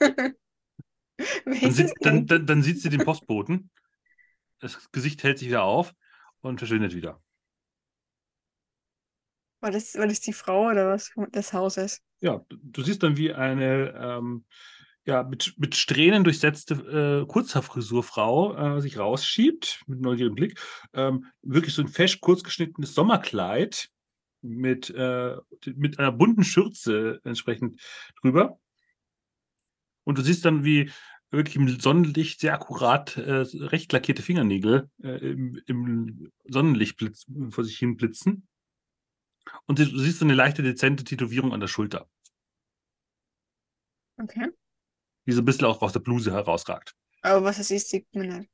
Dann, 1.44 1.72
sieht, 1.72 1.93
dann, 2.01 2.27
dann, 2.27 2.47
dann 2.47 2.62
sieht 2.62 2.81
sie 2.81 2.89
den 2.89 3.05
Postboten. 3.05 3.70
Das 4.59 4.90
Gesicht 4.90 5.22
hält 5.22 5.39
sich 5.39 5.48
wieder 5.48 5.64
auf 5.64 5.94
und 6.40 6.59
verschwindet 6.59 6.94
wieder. 6.94 7.22
War 9.61 9.70
das, 9.70 9.95
war 9.97 10.07
das 10.07 10.20
die 10.20 10.32
Frau 10.32 10.69
oder 10.69 10.89
was 10.89 11.12
des 11.35 11.53
Hauses? 11.53 12.01
Ja, 12.20 12.45
du- 12.49 12.82
siehst 12.82 13.03
dann, 13.03 13.16
wie 13.16 13.32
eine 13.32 13.95
ähm, 13.97 14.45
ja, 15.05 15.23
mit, 15.23 15.55
mit 15.57 15.74
Strähnen 15.77 16.24
durchsetzte 16.24 17.23
äh, 17.24 17.27
Kurzhaarfrisurfrau 17.27 18.77
äh, 18.77 18.81
sich 18.81 18.99
rausschiebt, 18.99 19.82
mit 19.87 20.01
neugierigem 20.01 20.35
Blick. 20.35 20.61
Ähm, 20.93 21.27
wirklich 21.43 21.74
so 21.74 21.82
ein 21.82 21.89
fesch 21.89 22.20
kurz 22.20 22.43
geschnittenes 22.43 22.95
Sommerkleid 22.95 23.89
mit, 24.43 24.91
äh, 24.91 25.37
mit 25.74 25.99
einer 25.99 26.12
bunten 26.12 26.45
Schürze 26.45 27.20
entsprechend 27.24 27.81
drüber. 28.20 28.59
Und 30.05 30.19
du 30.19 30.23
siehst 30.23 30.45
dann, 30.45 30.65
wie 30.65 30.91
wirklich 31.31 31.57
im 31.57 31.69
Sonnenlicht 31.81 32.41
sehr 32.41 32.55
akkurat 32.55 33.16
äh, 33.16 33.45
recht 33.55 33.93
lackierte 33.93 34.23
Fingernägel 34.23 34.91
äh, 35.03 35.16
im, 35.19 35.61
im 35.66 36.32
Sonnenlicht 36.49 36.97
blitz, 36.97 37.24
vor 37.51 37.65
sich 37.65 37.78
hin 37.78 37.97
blitzen. 37.97 38.49
Und 39.67 39.79
du 39.79 39.85
siehst 39.85 40.19
so 40.19 40.25
eine 40.25 40.35
leichte, 40.35 40.62
dezente 40.62 41.05
Tätowierung 41.05 41.53
an 41.53 41.61
der 41.61 41.69
Schulter, 41.69 42.09
Okay. 44.21 44.51
die 45.27 45.33
so 45.33 45.43
ein 45.43 45.45
bisschen 45.45 45.67
auch 45.67 45.81
aus 45.83 45.93
der 45.93 46.01
Bluse 46.01 46.33
herausragt. 46.33 46.95
Aber 47.23 47.45
was 47.45 47.59
es 47.59 47.71
ist, 47.71 47.89
sieht 47.89 48.07
man 48.15 48.29
nicht. 48.29 48.51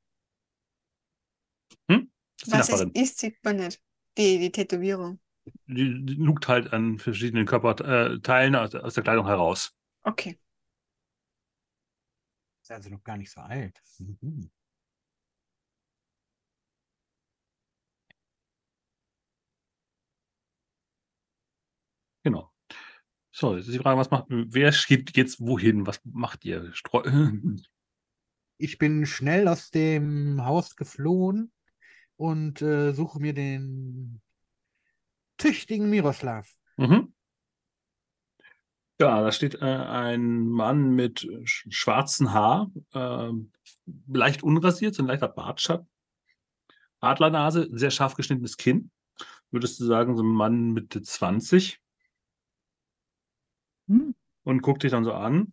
Die 1.89 2.53
Was 2.53 2.69
es 2.69 2.83
ist, 2.95 3.19
sieht 3.19 3.43
man 3.45 3.57
nicht. 3.57 3.81
Die, 4.17 4.39
die 4.39 4.53
Tätowierung. 4.53 5.21
Die, 5.67 6.05
die 6.05 6.15
lugt 6.15 6.49
halt 6.49 6.73
an 6.73 6.99
verschiedenen 6.99 7.47
Körperteilen 7.47 8.55
aus, 8.55 8.75
aus 8.75 8.95
der 8.95 9.03
Kleidung 9.03 9.27
heraus. 9.27 9.75
Okay. 10.03 10.39
Ist 12.63 12.71
also 12.73 12.91
noch 12.91 13.03
gar 13.03 13.17
nicht 13.17 13.31
so 13.31 13.41
alt. 13.41 13.81
Mhm. 13.99 14.51
Genau. 22.27 22.53
So, 23.31 23.55
jetzt 23.55 23.69
ist 23.69 23.75
die 23.75 23.79
Frage, 23.79 24.01
was 24.01 24.11
macht, 24.11 24.25
wer 24.29 24.73
geht 24.73 25.17
jetzt 25.17 25.39
wohin? 25.39 25.87
Was 25.87 26.01
macht 26.03 26.45
ihr? 26.45 26.73
Streu 26.73 27.05
Ich 28.59 28.79
bin 28.79 29.07
schnell 29.07 29.47
aus 29.47 29.71
dem 29.71 30.45
Haus 30.45 30.75
geflohen 30.75 31.53
und 32.17 32.63
äh, 32.63 32.93
suche 32.95 33.21
mir 33.21 33.33
den 33.33 34.21
tüchtigen 35.37 35.89
Miroslav. 35.89 36.53
Mhm. 36.79 37.15
Ja, 39.01 39.23
da 39.23 39.31
steht 39.31 39.55
äh, 39.63 39.65
ein 39.65 40.49
Mann 40.49 40.97
mit 40.97 41.23
äh, 41.23 41.47
sch 41.47 41.69
schwarzem 41.71 42.33
Haar, 42.33 42.73
ähm, 42.93 43.53
leicht 44.09 44.43
unrasiert, 44.43 44.97
so 44.97 45.05
ein 45.05 45.07
leichter 45.07 45.29
Bartschatten, 45.29 45.89
Adlernase, 46.99 47.69
sehr 47.71 47.93
scharf 47.93 48.17
geschnittenes 48.17 48.57
Kinn. 48.57 48.91
Würdest 49.53 49.79
du 49.79 49.85
sagen, 49.85 50.17
so 50.17 50.25
ein 50.25 50.27
Mann 50.27 50.73
Mitte 50.73 51.03
20 51.03 51.81
Hm. 53.89 54.15
und 54.45 54.63
guckt 54.63 54.83
dich 54.83 54.91
dann 54.91 55.05
so 55.05 55.13
an. 55.13 55.53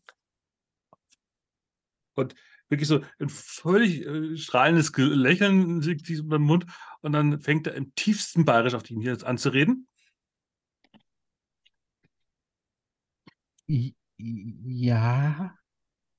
Und 2.16 2.36
wirklich 2.70 2.88
so 2.88 3.02
ein 3.20 3.30
völlig 3.30 4.06
äh, 4.06 4.38
strahlendes 4.38 4.92
Lächeln 4.96 5.82
sich 5.82 6.10
über 6.10 6.38
den 6.38 6.46
Mund 6.46 6.66
und 7.02 7.12
dann 7.12 7.40
fängt 7.40 7.68
er 7.68 7.76
im 7.76 7.94
tiefsten 7.96 8.46
Bayerisch 8.46 8.74
auf 8.74 8.84
dich 8.84 8.98
hier 9.00 9.12
jetzt 9.12 9.24
anzureden. 9.24 9.88
Ja, 14.18 15.56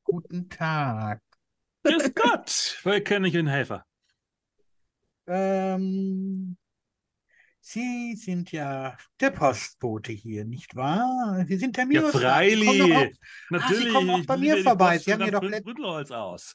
guten 0.04 0.48
Tag. 0.48 1.20
Grüß 1.82 2.14
Gott, 2.14 2.80
woher 2.82 3.02
kenne 3.02 3.28
ich 3.28 3.34
Ihren 3.34 3.46
Helfer? 3.46 3.84
Ähm, 5.26 6.56
Sie 7.66 8.14
sind 8.16 8.52
ja 8.52 8.94
der 9.20 9.30
Postbote 9.30 10.12
hier, 10.12 10.44
nicht 10.44 10.76
wahr? 10.76 11.44
Sie 11.48 11.56
sind 11.56 11.78
der 11.78 11.86
Ja. 11.90 11.90
Sie 11.90 11.96
kommen 12.00 12.12
doch 12.12 12.20
freilich. 12.20 12.82
auch, 12.82 13.06
Natürlich. 13.48 13.92
kommen 13.94 14.10
auch 14.10 14.26
bei 14.26 14.36
mir 14.36 14.62
vorbei. 14.62 14.98
Sie 14.98 15.10
haben 15.10 15.24
mir 15.24 15.30
doch 15.30 15.40
Brü- 15.40 15.48
let- 15.48 15.64
Brüttelholz 15.64 16.10
aus. 16.10 16.54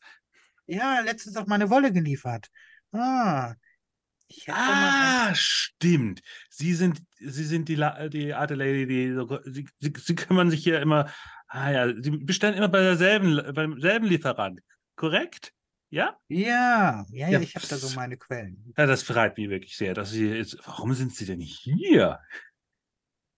ja, 0.67 0.99
letztens 0.99 1.35
auch 1.35 1.47
meine 1.47 1.69
Wolle 1.71 1.91
geliefert. 1.91 2.47
Ah, 2.91 3.55
Ah, 4.47 5.33
stimmt. 5.33 6.21
Sie 6.51 6.75
sind, 6.75 7.01
Sie 7.17 7.43
sind 7.45 7.67
die, 7.67 7.73
La 7.73 8.07
die 8.09 8.31
alte 8.35 8.53
Lady, 8.53 8.85
die 8.85 9.51
Sie, 9.51 9.65
Sie, 9.79 9.93
Sie 9.97 10.15
kümmern 10.15 10.51
sich 10.51 10.63
hier 10.63 10.79
immer. 10.79 11.11
Ah 11.47 11.71
ja, 11.71 11.87
Sie 11.99 12.11
bestellen 12.11 12.53
immer 12.53 12.67
bei 12.69 12.81
derselben, 12.81 13.41
beim 13.55 13.81
selben 13.81 14.05
Lieferant. 14.05 14.59
Korrekt? 14.95 15.51
Ja? 15.91 16.17
Ja, 16.27 17.05
ja, 17.09 17.27
ja, 17.27 17.29
Ja, 17.29 17.39
ich 17.39 17.55
habe 17.55 17.65
da 17.67 17.77
so 17.77 17.95
meine 17.95 18.17
Quellen. 18.17 18.73
Ja, 18.77 18.85
das 18.85 19.03
freut 19.03 19.37
mich 19.37 19.49
wirklich 19.49 19.75
sehr, 19.75 19.93
dass 19.93 20.11
Sie 20.11 20.27
jetzt. 20.27 20.57
Warum 20.65 20.93
sind 20.93 21.13
Sie 21.15 21.25
denn 21.25 21.39
hier? 21.39 22.19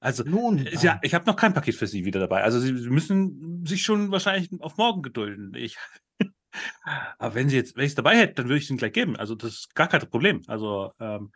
Also, 0.02 0.24
Nun, 0.24 0.58
ist 0.58 0.84
ja, 0.84 1.00
ich 1.04 1.14
habe 1.14 1.26
noch 1.26 1.36
kein 1.36 1.54
Paket 1.54 1.76
für 1.76 1.88
Sie 1.88 2.06
wieder 2.06 2.20
dabei. 2.20 2.44
Also, 2.44 2.60
Sie 2.60 2.76
Sie 2.76 2.90
müssen 2.90 3.66
sich 3.66 3.84
schon 3.84 4.12
wahrscheinlich 4.12 4.50
auf 4.60 4.78
morgen 4.78 5.04
gedulden. 5.04 5.54
Ich, 5.54 5.78
aber 7.20 7.36
wenn 7.36 7.50
Sie 7.50 7.56
jetzt, 7.56 7.76
wenn 7.76 7.86
ich 7.86 7.92
es 7.92 7.96
dabei 7.96 8.18
hätte, 8.18 8.34
dann 8.36 8.48
würde 8.48 8.58
ich 8.58 8.64
es 8.64 8.70
Ihnen 8.70 8.80
gleich 8.80 8.94
geben. 8.94 9.16
Also, 9.16 9.36
das 9.36 9.54
ist 9.54 9.76
gar 9.76 9.88
kein 9.88 10.02
Problem. 10.10 10.42
Also, 10.48 10.92
ähm, 11.00 11.32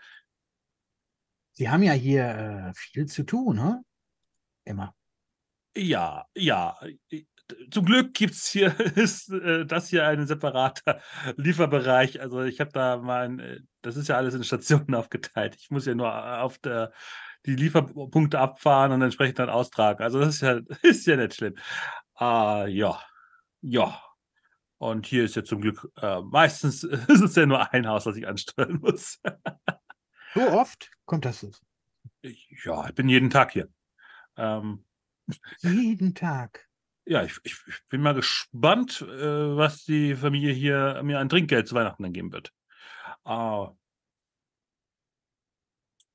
Sie 1.54 1.70
haben 1.70 1.84
ja 1.84 1.94
hier 1.94 2.26
äh, 2.26 2.74
viel 2.76 3.06
zu 3.06 3.24
tun, 3.24 3.56
ne? 3.56 3.82
Immer. 4.66 4.94
Ja, 5.78 6.26
ja. 6.36 6.78
Zum 7.72 7.86
Glück 7.86 8.14
gibt's 8.14 8.48
hier, 8.48 8.78
ist 8.96 9.32
äh, 9.32 9.66
das 9.66 9.90
hier 9.90 10.08
ein 10.08 10.26
separater 10.28 11.02
Lieferbereich. 11.38 12.22
Also 12.22 12.42
ich 12.44 12.60
habe 12.60 12.72
da 12.72 12.98
mein, 12.98 13.40
äh, 13.40 13.60
das 13.82 13.98
ist 13.98 14.08
ja 14.08 14.18
alles 14.18 14.34
in 14.34 14.44
Stationen 14.44 14.96
aufgeteilt. 14.96 15.56
Ich 15.60 15.70
muss 15.70 15.86
ja 15.86 15.96
nur 15.96 16.08
äh, 16.08 16.40
auf 16.40 16.58
der, 16.58 16.92
die 17.46 17.56
Lieferpunkte 17.56 18.40
abfahren 18.40 18.92
und 18.92 19.02
entsprechend 19.02 19.40
dann 19.40 19.50
austragen. 19.50 20.04
Also 20.04 20.20
das 20.20 20.36
ist 20.36 20.42
ja, 20.42 20.60
ist 20.82 21.06
ja 21.06 21.16
nicht 21.18 21.36
schlimm. 21.36 21.56
Ah, 22.16 22.66
ja, 22.68 23.00
ja. 23.62 24.02
Und 24.78 25.06
hier 25.06 25.24
ist 25.24 25.36
ja 25.36 25.44
zum 25.44 25.62
Glück, 25.62 25.90
äh, 26.02 26.22
meistens 26.22 26.84
ist 26.84 27.22
es 27.22 27.36
ja 27.36 27.46
nur 27.46 27.74
ein 27.74 27.88
Haus, 27.88 28.04
das 28.04 28.18
ich 28.18 28.28
ansteuern 28.28 28.80
muss. 28.82 29.20
So 30.34 30.42
oft 30.50 30.92
kommt 31.06 31.26
das 31.26 31.40
so. 31.40 31.52
Ja, 32.66 32.88
ich 32.88 32.96
bin 32.96 33.08
jeden 33.08 33.30
Tag 33.30 33.52
hier. 33.52 33.70
Ähm, 34.36 34.86
Jeden 35.62 36.14
Tag. 36.14 36.68
Ja, 37.08 37.24
ich, 37.24 37.40
ich, 37.44 37.56
bin 37.90 38.02
mal 38.02 38.16
gespannt, 38.16 39.02
äh, 39.02 39.56
was 39.58 39.86
die 39.86 40.16
Familie 40.16 40.54
hier 40.54 41.02
mir 41.04 41.20
an 41.20 41.30
Trinkgeld 41.30 41.68
zu 41.68 41.76
Weihnachten 41.76 42.04
dann 42.04 42.14
geben 42.14 42.32
wird. 42.32 42.52
Ah. 43.24 43.74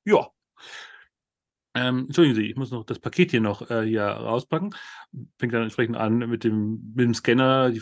Ja. 0.05 0.31
Ähm, 1.73 2.05
entschuldigen 2.07 2.35
Sie, 2.35 2.49
ich 2.49 2.57
muss 2.57 2.71
noch 2.71 2.83
das 2.83 2.99
Paket 2.99 3.31
hier 3.31 3.39
noch 3.39 3.69
äh, 3.69 3.83
hier 3.83 4.03
rauspacken. 4.03 4.75
Fängt 5.37 5.53
dann 5.53 5.63
entsprechend 5.63 5.95
an 5.95 6.17
mit 6.17 6.43
dem, 6.43 6.93
mit 6.95 7.05
dem 7.05 7.13
Scanner 7.13 7.71
die 7.71 7.81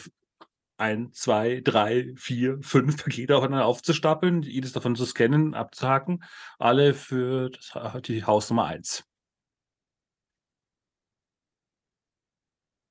ein, 0.78 1.12
zwei, 1.14 1.62
drei, 1.62 2.14
vier, 2.16 2.60
fünf 2.62 3.04
Pakete 3.04 3.36
aufeinander 3.36 3.66
aufzustapeln, 3.66 4.44
jedes 4.44 4.72
davon 4.74 4.96
zu 4.96 5.06
scannen, 5.06 5.54
abzuhaken. 5.54 6.24
Alle 6.58 6.94
für 6.94 7.50
das, 7.50 8.02
die 8.04 8.24
Hausnummer 8.24 8.66
eins. 8.66 9.09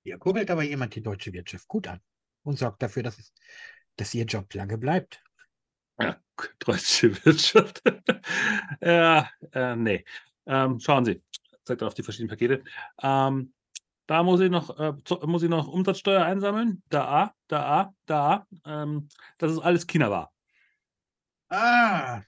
Hier 0.09 0.17
kurbelt 0.17 0.51
aber 0.51 0.63
jemand 0.63 0.95
die 0.95 1.03
deutsche 1.03 1.35
Wirtschaft 1.35 1.69
gut 1.69 1.87
an 1.87 2.01
und 2.43 2.59
sorgt 2.59 2.83
dafür, 2.83 3.03
dass, 3.03 3.19
es, 3.19 3.35
dass 3.97 4.15
ihr 4.15 4.25
Job 4.25 4.55
lange 4.55 4.79
bleibt. 4.79 5.23
Ja, 6.01 6.17
deutsche 6.61 7.15
Wirtschaft. 7.27 7.83
ja, 8.81 9.29
äh, 9.53 9.77
nee. 9.77 10.07
Ähm, 10.47 10.81
schauen 10.81 11.05
Sie, 11.05 11.23
zeigt 11.63 11.83
auf 11.83 11.93
die 11.93 12.03
verschiedenen 12.03 12.31
Pakete. 12.31 12.65
Ähm, 13.03 13.53
da 14.07 14.23
muss 14.23 14.41
ich 14.41 14.49
noch, 14.49 14.79
äh, 14.79 14.95
muss 15.27 15.43
ich 15.43 15.51
noch 15.51 15.69
Umsatzsteuer 15.69 16.25
einsammeln. 16.25 16.83
Da, 16.89 17.35
da, 17.47 17.93
da. 18.07 18.47
Ähm, 18.65 19.11
das 19.37 19.53
ist 19.53 19.59
alles 19.59 19.87
China-War. 19.87 20.33
Ah, 21.51 22.23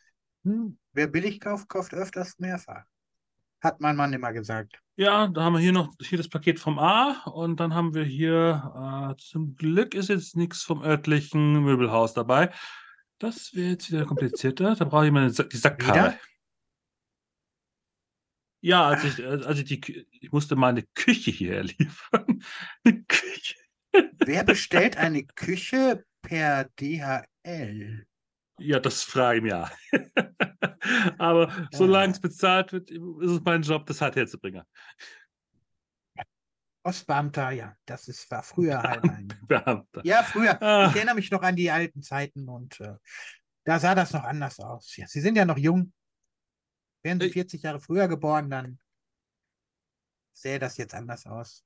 hm, 0.44 0.76
wer 0.92 1.06
billig 1.06 1.40
kauft, 1.40 1.66
kauft 1.70 1.94
öfters 1.94 2.38
mehrfach. 2.38 2.84
Hat 3.60 3.80
mein 3.80 3.96
Mann 3.96 4.12
immer 4.12 4.32
gesagt. 4.32 4.80
Ja, 4.96 5.28
da 5.28 5.44
haben 5.44 5.54
wir 5.54 5.60
hier 5.60 5.72
noch 5.72 5.92
hier 6.00 6.18
das 6.18 6.28
Paket 6.28 6.58
vom 6.58 6.78
A 6.78 7.22
und 7.24 7.60
dann 7.60 7.74
haben 7.74 7.94
wir 7.94 8.04
hier, 8.04 9.14
äh, 9.16 9.20
zum 9.20 9.54
Glück 9.56 9.94
ist 9.94 10.08
jetzt 10.08 10.36
nichts 10.36 10.62
vom 10.62 10.82
örtlichen 10.82 11.62
Möbelhaus 11.62 12.14
dabei. 12.14 12.50
Das 13.18 13.54
wird 13.54 13.82
jetzt 13.82 13.92
wieder 13.92 14.06
komplizierter. 14.06 14.74
Da 14.74 14.84
brauche 14.84 15.06
ich 15.06 15.12
mal 15.12 15.24
eine 15.24 15.32
die 15.32 15.56
Sackkarre. 15.56 16.18
Ja, 18.62 18.88
als 18.88 19.04
ich, 19.04 19.18
äh, 19.18 19.24
als 19.24 19.58
ich 19.58 19.64
die, 19.64 20.06
ich 20.20 20.32
musste 20.32 20.56
meine 20.56 20.82
Küche 20.94 21.30
hierher 21.30 21.64
liefern. 21.64 22.42
Eine 22.84 23.04
Küche. 23.08 23.56
Wer 23.92 24.44
bestellt 24.44 24.96
eine 24.96 25.24
Küche 25.24 26.04
per 26.22 26.64
DHL? 26.78 28.06
Ja, 28.60 28.78
das 28.78 29.02
frage 29.02 29.38
ich 29.38 29.42
mich 29.42 29.52
ja. 29.52 29.70
Aber 31.18 31.68
solange 31.72 32.12
es 32.12 32.20
bezahlt 32.20 32.72
wird, 32.72 32.90
ist 32.90 33.00
es 33.30 33.40
mein 33.42 33.62
Job, 33.62 33.86
das 33.86 34.00
hat 34.00 34.16
Herzebringer. 34.16 34.66
Ostbeamter, 36.82 37.50
ja, 37.50 37.76
das 37.84 38.08
ist, 38.08 38.30
war 38.30 38.42
früher 38.42 38.82
halt 38.82 39.04
ein. 39.04 39.28
Beamter. 39.46 40.00
Ja, 40.04 40.22
früher. 40.22 40.60
Ah. 40.62 40.88
Ich 40.88 40.96
erinnere 40.96 41.14
mich 41.16 41.30
noch 41.30 41.42
an 41.42 41.54
die 41.56 41.70
alten 41.70 42.02
Zeiten 42.02 42.48
und 42.48 42.80
äh, 42.80 42.94
da 43.64 43.78
sah 43.78 43.94
das 43.94 44.12
noch 44.12 44.24
anders 44.24 44.58
aus. 44.60 44.96
Ja, 44.96 45.06
Sie 45.06 45.20
sind 45.20 45.36
ja 45.36 45.44
noch 45.44 45.58
jung. 45.58 45.92
Wären 47.02 47.20
Sie 47.20 47.26
Ich- 47.26 47.32
40 47.34 47.62
Jahre 47.62 47.80
früher 47.80 48.08
geboren, 48.08 48.48
dann 48.48 48.78
sähe 50.32 50.58
das 50.58 50.78
jetzt 50.78 50.94
anders 50.94 51.26
aus. 51.26 51.64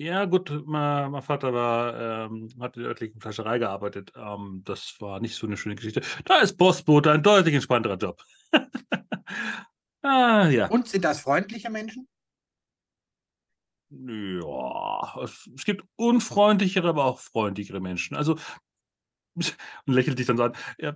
Ja, 0.00 0.26
gut, 0.26 0.62
mein, 0.64 1.10
mein 1.10 1.22
Vater 1.22 1.52
war, 1.52 2.26
ähm, 2.30 2.48
hat 2.60 2.76
in 2.76 2.82
der 2.82 2.90
örtlichen 2.90 3.20
Fleischerei 3.20 3.58
gearbeitet. 3.58 4.12
Ähm, 4.14 4.62
das 4.64 4.94
war 5.00 5.18
nicht 5.18 5.34
so 5.34 5.46
eine 5.48 5.56
schöne 5.56 5.74
Geschichte. 5.74 6.02
Da 6.24 6.38
ist 6.38 6.56
Postbote 6.56 7.10
ein 7.10 7.24
deutlich 7.24 7.54
entspannterer 7.54 7.96
Job. 7.96 8.22
ah, 10.02 10.48
ja. 10.48 10.68
Und 10.68 10.86
sind 10.86 11.04
das 11.04 11.20
freundliche 11.20 11.68
Menschen? 11.68 12.06
Ja, 13.90 15.20
es, 15.24 15.50
es 15.56 15.64
gibt 15.64 15.84
unfreundlichere, 15.96 16.88
aber 16.88 17.04
auch 17.04 17.18
freundlichere 17.18 17.80
Menschen. 17.80 18.16
Also, 18.16 18.36
und 19.34 19.56
lächelt 19.86 20.18
dich 20.18 20.26
dann 20.28 20.36
so 20.36 20.44
an. 20.44 20.52
Ja, 20.78 20.94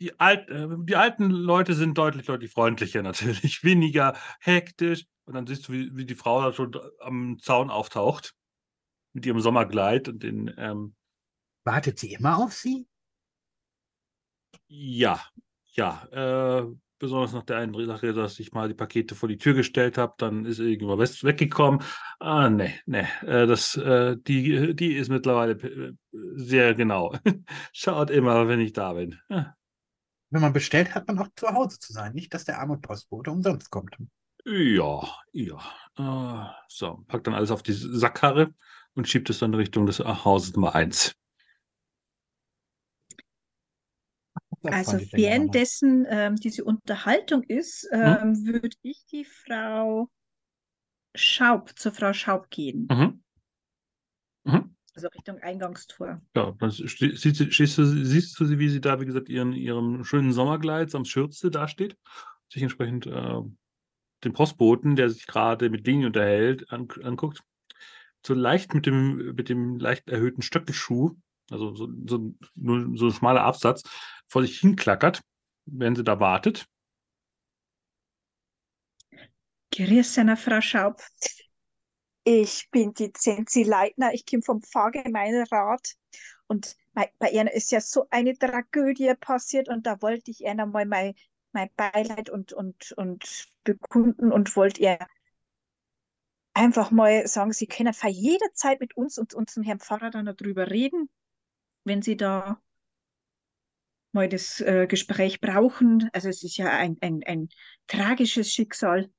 die, 0.00 0.20
alt, 0.20 0.50
äh, 0.50 0.68
die 0.80 0.96
alten 0.96 1.30
Leute 1.30 1.72
sind 1.72 1.96
deutlich, 1.96 2.26
deutlich 2.26 2.52
freundlicher 2.52 3.02
natürlich. 3.02 3.64
Weniger 3.64 4.14
hektisch. 4.40 5.06
Und 5.26 5.34
dann 5.34 5.46
siehst 5.46 5.68
du, 5.68 5.72
wie, 5.72 5.96
wie 5.96 6.04
die 6.04 6.14
Frau 6.14 6.42
da 6.42 6.52
schon 6.52 6.76
am 7.00 7.38
Zaun 7.40 7.70
auftaucht. 7.70 8.34
Mit 9.12 9.26
ihrem 9.26 9.40
Sommerkleid 9.40 10.08
und 10.08 10.22
den, 10.22 10.52
ähm, 10.58 10.94
Wartet 11.64 11.98
sie 11.98 12.12
immer 12.12 12.38
auf 12.38 12.52
Sie? 12.52 12.86
ja, 14.68 15.20
ja, 15.74 16.04
äh, 16.12 16.66
besonders 16.98 17.32
nach 17.32 17.42
der 17.44 17.58
einen 17.58 17.86
Sache, 17.86 18.12
dass 18.12 18.38
ich 18.38 18.52
mal 18.52 18.68
die 18.68 18.74
Pakete 18.74 19.14
vor 19.14 19.28
die 19.28 19.38
Tür 19.38 19.54
gestellt 19.54 19.98
habe, 19.98 20.14
dann 20.18 20.44
ist 20.46 20.58
irgendwann 20.58 20.98
was 20.98 21.22
weggekommen. 21.24 21.80
Ah, 22.18 22.48
nee, 22.48 22.74
nee, 22.86 23.06
äh, 23.22 23.46
das, 23.46 23.76
äh, 23.76 24.16
die, 24.16 24.74
die 24.74 24.94
ist 24.94 25.10
mittlerweile 25.10 25.52
äh, 25.52 25.92
sehr 26.36 26.74
genau. 26.74 27.14
Schaut 27.72 28.10
immer, 28.10 28.48
wenn 28.48 28.60
ich 28.60 28.72
da 28.72 28.92
bin. 28.94 29.18
Ah, 29.28 29.54
Wenn 30.30 30.42
man 30.42 30.52
bestellt, 30.52 30.94
hat 30.94 31.06
man 31.08 31.18
auch 31.18 31.28
zu 31.36 31.48
Hause 31.48 31.78
zu 31.78 31.92
sein. 31.92 32.12
Nicht, 32.14 32.34
dass 32.34 32.44
der 32.44 32.58
arme 32.58 32.78
Postbote 32.78 33.30
umsonst 33.30 33.70
kommt. 33.70 33.96
Ja, 34.44 35.08
ja. 35.32 35.58
Äh, 35.96 36.52
so, 36.68 37.04
packt 37.08 37.26
dann 37.26 37.34
alles 37.34 37.50
auf 37.50 37.62
die 37.62 37.72
Sackkarre 37.72 38.52
und 38.94 39.08
schiebt 39.08 39.30
es 39.30 39.38
dann 39.38 39.52
in 39.52 39.58
Richtung 39.58 39.86
des 39.86 40.00
Hauses 40.00 40.54
Nummer 40.54 40.74
1. 40.74 41.16
Das 44.62 44.74
Also 44.74 44.92
nochmal. 44.92 45.10
währenddessen 45.12 46.06
ähm, 46.08 46.36
diese 46.36 46.64
Unterhaltung 46.64 47.42
ist, 47.42 47.88
ähm, 47.92 48.46
würde 48.46 48.76
ich 48.82 49.04
die 49.06 49.24
Frau 49.24 50.10
Schaub, 51.14 51.78
zur 51.78 51.92
Frau 51.92 52.12
Schaub 52.12 52.50
gehen. 52.50 52.88
Mhm. 52.90 53.22
Mhm. 54.44 54.76
Also 54.94 55.08
Richtung 55.08 55.38
Eingangstor. 55.38 56.22
Ja, 56.36 56.52
dann 56.58 56.70
siehst 56.70 57.00
du, 57.00 57.16
siehst, 57.16 57.78
du, 57.78 57.84
siehst 57.84 58.40
du 58.40 58.44
sie, 58.44 58.58
wie 58.58 58.68
sie 58.68 58.80
da, 58.80 59.00
wie 59.00 59.06
gesagt, 59.06 59.28
ihren, 59.28 59.52
ihrem 59.52 60.04
schönen 60.04 60.32
Sommerkleid 60.32 60.90
samt 60.90 61.08
Schürze 61.08 61.50
dasteht. 61.50 61.96
Sich 62.48 62.62
entsprechend 62.62 63.06
äh, 63.06 63.40
den 64.24 64.32
Postboten, 64.32 64.96
der 64.96 65.10
sich 65.10 65.26
gerade 65.26 65.70
mit 65.70 65.86
Lini 65.86 66.06
unterhält, 66.06 66.70
an, 66.70 66.88
anguckt. 67.02 67.42
So 68.26 68.34
leicht 68.34 68.74
mit 68.74 68.86
dem, 68.86 69.34
mit 69.34 69.48
dem 69.48 69.78
leicht 69.78 70.08
erhöhten 70.08 70.42
Stöckelschuh, 70.42 71.14
also 71.50 71.74
so, 71.74 71.88
so, 72.06 72.34
nur 72.54 72.96
so 72.96 73.06
ein 73.06 73.12
schmaler 73.12 73.42
Absatz, 73.42 73.82
vor 74.28 74.42
sich 74.42 74.58
hinklackert, 74.60 75.20
während 75.66 75.96
sie 75.96 76.04
da 76.04 76.20
wartet. 76.20 76.66
Grüß 79.72 80.14
seiner 80.14 80.36
Frau 80.36 80.60
Schaub. 80.60 81.02
Ich 82.24 82.70
bin 82.70 82.94
die 82.94 83.12
Zenzi 83.12 83.64
Leitner, 83.64 84.14
ich 84.14 84.24
komme 84.24 84.42
vom 84.42 84.62
Pfarrgemeinderat 84.62 85.94
und 86.46 86.76
bei, 86.94 87.10
bei 87.18 87.30
ihr 87.30 87.52
ist 87.52 87.72
ja 87.72 87.80
so 87.80 88.06
eine 88.10 88.38
Tragödie 88.38 89.12
passiert 89.18 89.68
und 89.68 89.86
da 89.86 90.00
wollte 90.00 90.30
ich 90.30 90.42
ihr 90.42 90.54
mal 90.54 90.86
mein, 90.86 91.14
mein 91.54 91.70
Beileid 91.76 92.30
und, 92.30 92.52
und, 92.52 92.92
und 92.92 93.48
bekunden 93.64 94.32
und 94.32 94.54
wollte 94.56 94.80
ihr 94.82 94.98
einfach 96.52 96.90
mal 96.90 97.26
sagen, 97.26 97.52
Sie 97.52 97.66
können 97.66 97.94
für 97.94 98.08
jederzeit 98.08 98.80
mit 98.80 98.96
uns 98.96 99.18
und 99.18 99.34
unserem 99.34 99.64
Herrn 99.64 99.80
Pfarrer 99.80 100.10
dann 100.10 100.26
darüber 100.26 100.70
reden, 100.70 101.08
wenn 101.84 102.02
Sie 102.02 102.16
da 102.16 102.60
mal 104.12 104.28
das 104.28 104.60
äh, 104.60 104.86
Gespräch 104.86 105.40
brauchen. 105.40 106.08
Also 106.12 106.28
es 106.28 106.42
ist 106.44 106.56
ja 106.56 106.70
ein, 106.70 106.96
ein, 107.00 107.22
ein 107.26 107.48
tragisches 107.88 108.52
Schicksal. 108.52 109.10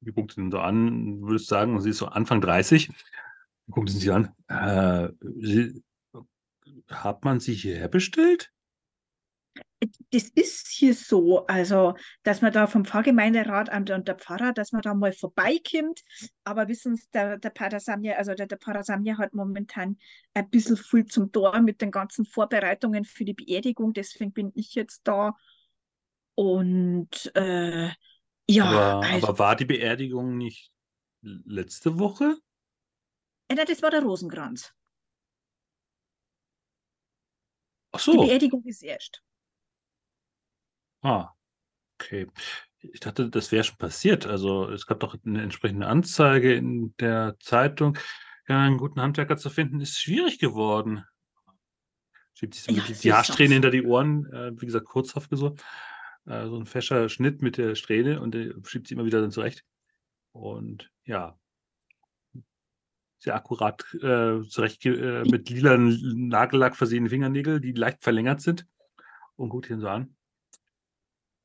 Die 0.00 0.12
guckt 0.12 0.36
ihn 0.36 0.50
so 0.50 0.58
an, 0.58 1.20
du 1.20 1.28
würdest 1.28 1.48
sagen, 1.48 1.80
sie 1.80 1.90
ist 1.90 1.98
so 1.98 2.06
Anfang 2.06 2.40
30. 2.40 2.90
Guckt 3.70 3.88
sie 3.88 3.98
sich 3.98 4.12
an. 4.12 4.34
Äh, 4.48 5.08
hat 6.90 7.24
man 7.24 7.40
sie 7.40 7.54
hierher 7.54 7.88
bestellt? 7.88 8.51
Das 10.10 10.28
ist 10.34 10.68
hier 10.68 10.94
so, 10.94 11.46
also, 11.46 11.94
dass 12.22 12.40
man 12.40 12.52
da 12.52 12.66
vom 12.66 12.84
Pfarrgemeinderat 12.84 13.74
und 13.74 14.06
der, 14.06 14.16
Pfarrer, 14.16 14.52
dass 14.52 14.72
man 14.72 14.82
da 14.82 14.94
mal 14.94 15.12
vorbeikommt. 15.12 16.02
Aber 16.44 16.68
wissen 16.68 16.96
Sie, 16.96 17.06
der, 17.12 17.38
der 17.38 17.50
Pater 17.50 17.80
Samja, 17.80 18.14
also 18.16 18.34
der, 18.34 18.46
der 18.46 18.56
Pater 18.56 18.84
Samja 18.84 19.18
hat 19.18 19.34
momentan 19.34 19.98
ein 20.34 20.48
bisschen 20.50 20.76
viel 20.76 21.06
zum 21.06 21.32
Tor 21.32 21.60
mit 21.60 21.80
den 21.80 21.90
ganzen 21.90 22.24
Vorbereitungen 22.24 23.04
für 23.04 23.24
die 23.24 23.34
Beerdigung. 23.34 23.92
Deswegen 23.92 24.32
bin 24.32 24.52
ich 24.54 24.74
jetzt 24.74 25.02
da. 25.04 25.34
Und 26.34 27.34
äh, 27.34 27.90
ja, 28.48 28.64
aber, 28.64 29.06
also, 29.06 29.26
aber 29.28 29.38
war 29.38 29.56
die 29.56 29.64
Beerdigung 29.64 30.36
nicht 30.36 30.70
letzte 31.22 31.98
Woche? 31.98 32.36
äh, 33.48 33.54
nein, 33.54 33.66
das 33.66 33.82
war 33.82 33.90
der 33.90 34.02
Rosenkranz. 34.02 34.72
Ach 37.92 37.98
Die 37.98 38.12
so. 38.12 38.22
Beerdigung 38.22 38.64
ist 38.64 38.82
erst. 38.82 39.22
Ah, 41.02 41.30
okay. 41.98 42.28
Ich 42.78 43.00
dachte, 43.00 43.28
das 43.28 43.52
wäre 43.52 43.64
schon 43.64 43.76
passiert. 43.76 44.26
Also 44.26 44.68
es 44.70 44.86
gab 44.86 45.00
doch 45.00 45.16
eine 45.24 45.42
entsprechende 45.42 45.86
Anzeige 45.86 46.54
in 46.54 46.94
der 46.98 47.36
Zeitung. 47.40 47.98
Ja, 48.48 48.60
einen 48.60 48.78
guten 48.78 49.00
Handwerker 49.00 49.36
zu 49.36 49.50
finden, 49.50 49.80
ist 49.80 50.00
schwierig 50.00 50.38
geworden. 50.38 51.04
Schiebt 52.34 52.54
sich 52.54 52.64
so 52.64 52.72
Ja, 52.72 52.82
die, 52.82 53.12
Haarsträhne 53.12 53.54
hinter 53.54 53.70
die 53.70 53.84
Ohren, 53.84 54.26
äh, 54.32 54.52
wie 54.60 54.66
gesagt, 54.66 54.86
kurzhaft 54.86 55.30
gesucht. 55.30 55.62
Äh, 56.26 56.46
so 56.46 56.58
ein 56.58 56.66
fescher 56.66 57.08
Schnitt 57.08 57.42
mit 57.42 57.56
der 57.56 57.74
Strähne 57.74 58.20
und 58.20 58.34
der 58.34 58.54
schiebt 58.64 58.88
sie 58.88 58.94
immer 58.94 59.04
wieder 59.04 59.20
dann 59.20 59.30
zurecht. 59.30 59.64
Und 60.32 60.90
ja, 61.04 61.38
sehr 63.18 63.36
akkurat 63.36 63.84
äh, 63.94 64.42
zurecht 64.48 64.84
äh, 64.86 65.22
mit 65.24 65.48
lila 65.50 65.76
Nagellack 65.78 66.74
versehene 66.74 67.08
Fingernägel, 67.08 67.60
die 67.60 67.72
leicht 67.72 68.02
verlängert 68.02 68.40
sind. 68.40 68.66
Und 69.36 69.50
guckt 69.50 69.70
ihn 69.70 69.80
so 69.80 69.88
an. 69.88 70.16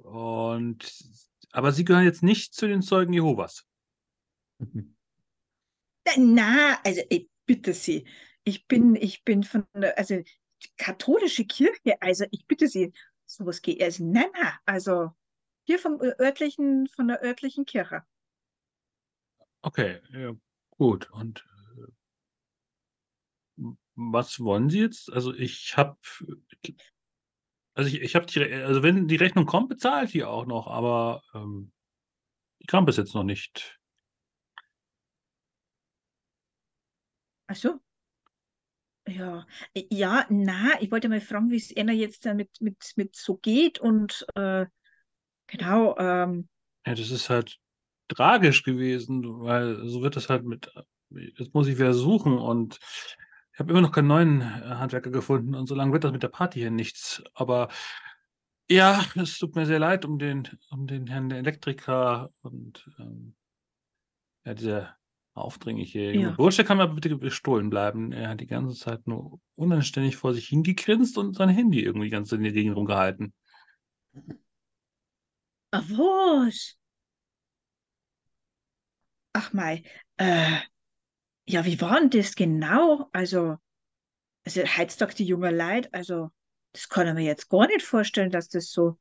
Und 0.07 1.03
aber 1.51 1.71
sie 1.71 1.84
gehören 1.84 2.05
jetzt 2.05 2.23
nicht 2.23 2.53
zu 2.53 2.67
den 2.67 2.81
Zeugen 2.81 3.13
Jehovas. 3.13 3.65
Na, 4.57 4.84
na, 6.17 6.79
also 6.84 7.01
ich 7.09 7.29
bitte 7.45 7.73
Sie, 7.73 8.07
ich 8.43 8.67
bin, 8.67 8.95
ich 8.95 9.23
bin 9.23 9.43
von 9.43 9.65
der, 9.73 9.97
also 9.97 10.23
katholische 10.77 11.45
Kirche, 11.45 12.01
also 12.01 12.25
ich 12.31 12.45
bitte 12.47 12.67
Sie, 12.67 12.93
sowas 13.25 13.61
geht, 13.61 13.81
also 13.81 14.05
nein, 14.05 14.29
nein, 14.34 14.53
also 14.65 15.11
hier 15.65 15.79
vom 15.79 15.99
örtlichen, 15.99 16.88
von 16.88 17.09
der 17.09 17.21
örtlichen 17.21 17.65
Kirche. 17.65 18.03
Okay, 19.61 20.01
ja, 20.11 20.34
gut. 20.71 21.11
Und 21.11 21.45
äh, 23.57 23.63
was 23.95 24.39
wollen 24.39 24.69
Sie 24.69 24.79
jetzt? 24.79 25.11
Also 25.11 25.34
ich 25.34 25.75
habe, 25.75 25.97
also 27.77 27.89
ich, 27.89 28.01
ich 28.01 28.15
habe 28.15 28.25
die, 28.25 28.43
also 28.43 28.83
wenn 28.83 29.07
die 29.07 29.15
Rechnung 29.15 29.45
kommt, 29.45 29.69
bezahle 29.69 30.05
ich 30.05 30.11
die 30.11 30.23
auch 30.23 30.45
noch, 30.45 30.67
aber 30.67 31.21
ähm, 31.33 31.71
die 32.61 32.67
kam 32.67 32.85
bis 32.85 32.97
jetzt 32.97 33.15
noch 33.15 33.23
nicht. 33.23 33.79
Ach 37.47 37.55
so. 37.55 37.79
Ja, 39.07 39.45
ja, 39.73 40.25
na, 40.29 40.81
ich 40.81 40.91
wollte 40.91 41.07
mal 41.07 41.21
fragen, 41.21 41.49
wie 41.49 41.55
es 41.55 41.71
Ihnen 41.71 41.97
jetzt 41.97 42.25
dann 42.25 42.35
mit, 42.37 42.49
mit, 42.59 42.75
mit 42.97 43.15
so 43.15 43.37
geht 43.37 43.79
und 43.79 44.25
äh, 44.35 44.65
genau, 45.47 45.97
ähm, 45.97 46.49
Ja, 46.85 46.93
das 46.93 47.11
ist 47.11 47.29
halt 47.29 47.57
tragisch 48.09 48.63
gewesen, 48.63 49.23
weil 49.41 49.87
so 49.87 50.01
wird 50.01 50.17
das 50.17 50.29
halt 50.29 50.43
mit, 50.43 50.69
jetzt 51.09 51.53
muss 51.53 51.67
ich 51.67 51.77
wieder 51.77 51.93
suchen 51.93 52.37
und 52.37 52.79
ich 53.57 53.59
habe 53.59 53.71
immer 53.71 53.81
noch 53.81 53.91
keinen 53.91 54.05
neuen 54.05 54.41
äh, 54.41 54.43
Handwerker 54.43 55.09
gefunden 55.09 55.55
und 55.55 55.65
so 55.65 55.73
lange 55.73 55.91
wird 55.91 56.03
das 56.03 56.11
mit 56.11 56.21
der 56.21 56.27
Party 56.27 56.59
hier 56.59 56.69
nichts. 56.69 57.23
Aber 57.34 57.69
ja, 58.69 59.03
es 59.15 59.39
tut 59.39 59.55
mir 59.55 59.65
sehr 59.65 59.79
leid 59.79 60.05
um 60.05 60.19
den, 60.19 60.47
um 60.69 60.85
den 60.85 61.07
Herrn 61.07 61.31
Elektriker 61.31 62.29
und 62.43 62.88
ähm, 62.99 63.35
ja, 64.45 64.53
dieser 64.53 64.95
aufdringliche 65.34 66.01
Ja. 66.01 66.11
junge 66.11 66.34
Bursche 66.34 66.65
kann 66.65 66.77
mal 66.77 66.85
bitte 66.85 67.17
gestohlen 67.17 67.71
bleiben. 67.71 68.11
Er 68.11 68.29
hat 68.29 68.41
die 68.41 68.45
ganze 68.45 68.75
Zeit 68.75 69.07
nur 69.07 69.39
unanständig 69.55 70.17
vor 70.17 70.35
sich 70.35 70.49
hingegrinst 70.49 71.17
und 71.17 71.35
sein 71.35 71.49
Handy 71.49 71.81
irgendwie 71.81 72.11
ganz 72.11 72.31
in 72.31 72.43
die 72.43 72.51
Gegend 72.53 72.75
rumgehalten. 72.75 73.34
Ah, 75.71 75.81
was? 75.89 76.77
Ach 79.34 79.51
mei, 79.51 79.81
äh, 80.17 80.59
ja, 81.48 81.65
wie 81.65 81.80
war 81.82 81.99
denn 81.99 82.10
das 82.10 82.36
genau? 82.36 83.10
Also, 83.14 83.57
also 84.45 84.61
heutzutage 84.61 85.15
die 85.15 85.26
jungen 85.26 85.57
Leute, 85.57 85.90
also, 85.94 86.32
das 86.74 86.90
kann 86.90 87.07
ich 87.07 87.14
mir 87.14 87.24
jetzt 87.24 87.49
gar 87.49 87.68
nicht 87.68 87.84
vorstellen, 87.84 88.30
dass 88.30 88.49
das 88.49 88.72
so. 88.72 88.99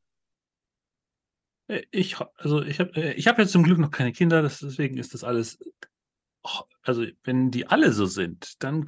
Äh, 1.68 1.82
Ich, 1.90 2.16
also 2.36 2.62
ich 2.62 2.80
habe 2.80 2.94
äh, 2.94 3.12
ich 3.14 3.26
hab 3.26 3.38
jetzt 3.38 3.52
zum 3.52 3.64
Glück 3.64 3.78
noch 3.78 3.90
keine 3.90 4.12
Kinder, 4.12 4.42
das, 4.42 4.60
deswegen 4.60 4.96
ist 4.96 5.12
das 5.12 5.24
alles. 5.24 5.58
oh, 6.42 6.62
Also, 6.82 7.04
wenn 7.24 7.50
die 7.50 7.66
alle 7.66 7.92
so 7.92 8.06
sind, 8.06 8.62
dann, 8.62 8.86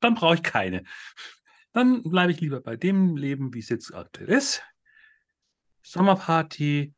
dann 0.00 0.14
brauche 0.14 0.34
ich 0.34 0.42
keine. 0.42 0.84
Dann 1.72 2.02
bleibe 2.02 2.32
ich 2.32 2.40
lieber 2.40 2.60
bei 2.60 2.76
dem 2.76 3.16
Leben, 3.16 3.54
wie 3.54 3.60
es 3.60 3.68
jetzt 3.68 3.94
aktuell 3.94 4.30
ist. 4.30 4.62
Sommerparty, 5.82 6.92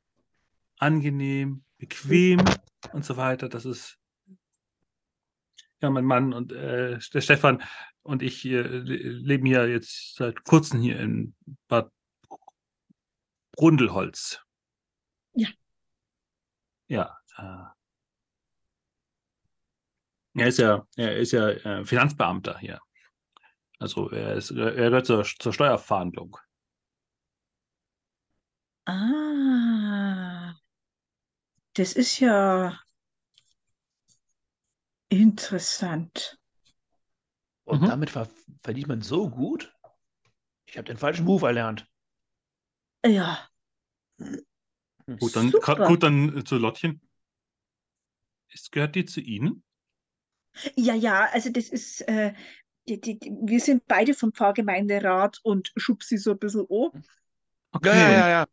angenehm, 0.78 1.64
bequem 1.76 2.40
und 2.92 3.04
so 3.04 3.16
weiter. 3.16 3.48
Das 3.48 3.66
ist 3.66 3.99
ja 5.80 5.90
mein 5.90 6.04
Mann 6.04 6.32
und 6.32 6.52
äh, 6.52 6.98
der 6.98 7.20
Stefan 7.20 7.62
und 8.02 8.22
ich 8.22 8.44
äh, 8.44 8.60
le- 8.62 8.96
leben 8.96 9.46
hier 9.46 9.68
jetzt 9.68 10.16
seit 10.16 10.44
kurzem 10.44 10.80
hier 10.80 10.98
in 11.00 11.34
Bad 11.68 11.90
Brundelholz. 13.52 14.42
Ja. 15.34 15.48
Ja. 16.88 17.18
Äh, 17.36 17.66
er 20.34 20.46
ist 20.46 20.58
ja, 20.58 20.86
er 20.96 21.16
ist 21.16 21.32
ja 21.32 21.48
äh, 21.48 21.84
Finanzbeamter 21.84 22.58
hier. 22.58 22.80
Also 23.78 24.10
er, 24.10 24.34
ist, 24.34 24.50
er 24.50 24.72
gehört 24.72 25.06
zur, 25.06 25.24
zur 25.24 25.52
Steuerfahndung. 25.52 26.36
Ah, 28.86 30.54
das 31.74 31.92
ist 31.94 32.18
ja 32.20 32.78
interessant. 35.10 36.38
Und 37.64 37.82
Mhm. 37.82 37.86
damit 37.86 38.10
ver 38.10 38.28
verdient 38.62 38.88
man 38.88 39.02
so 39.02 39.28
gut? 39.28 39.72
Ich 40.66 40.76
habe 40.78 40.86
den 40.86 40.96
falschen 40.96 41.26
Beruf 41.26 41.42
erlernt. 41.42 41.86
Ja, 43.04 43.46
Gut, 45.18 45.34
dann, 45.34 45.50
gut, 45.50 46.02
dann 46.02 46.38
äh, 46.38 46.44
zu 46.44 46.56
Lottchen. 46.56 47.00
Ist, 48.48 48.70
gehört 48.70 48.94
die 48.94 49.04
zu 49.04 49.20
Ihnen? 49.20 49.64
ja, 50.76 50.94
ja, 50.94 51.28
also 51.32 51.50
das 51.50 51.68
ist, 51.68 52.02
äh, 52.02 52.34
die, 52.88 53.00
die, 53.00 53.18
die, 53.18 53.30
wir 53.42 53.60
sind 53.60 53.86
beide 53.86 54.14
vom 54.14 54.32
Pfarrgemeinderat 54.32 55.40
und 55.42 55.72
schub 55.76 56.02
sie 56.02 56.18
so 56.18 56.32
ein 56.32 56.38
bisschen 56.38 56.66
an. 56.70 57.04
Okay. 57.72 57.88
Ja, 57.88 57.94
ja, 57.94 58.10
ja, 58.10 58.28
ja. 58.28 58.46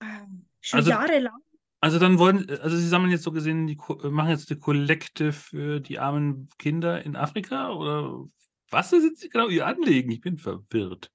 Ähm, 0.00 0.46
Schon 0.60 0.78
Also- 0.80 0.90
jahrelang. 0.90 1.40
Also 1.84 1.98
dann 1.98 2.18
wollen, 2.18 2.48
also 2.62 2.78
Sie 2.78 2.88
sammeln 2.88 3.10
jetzt 3.12 3.24
so 3.24 3.30
gesehen, 3.30 3.66
die, 3.66 3.76
machen 4.04 4.30
jetzt 4.30 4.48
die 4.48 4.58
Kollekte 4.58 5.32
für 5.34 5.80
die 5.80 5.98
armen 5.98 6.48
Kinder 6.56 7.04
in 7.04 7.14
Afrika 7.14 7.72
oder 7.72 8.24
was 8.70 8.94
ist 8.94 9.04
jetzt 9.04 9.30
genau 9.30 9.48
Ihr 9.48 9.66
Anliegen? 9.66 10.10
Ich 10.10 10.22
bin 10.22 10.38
verwirrt. 10.38 11.12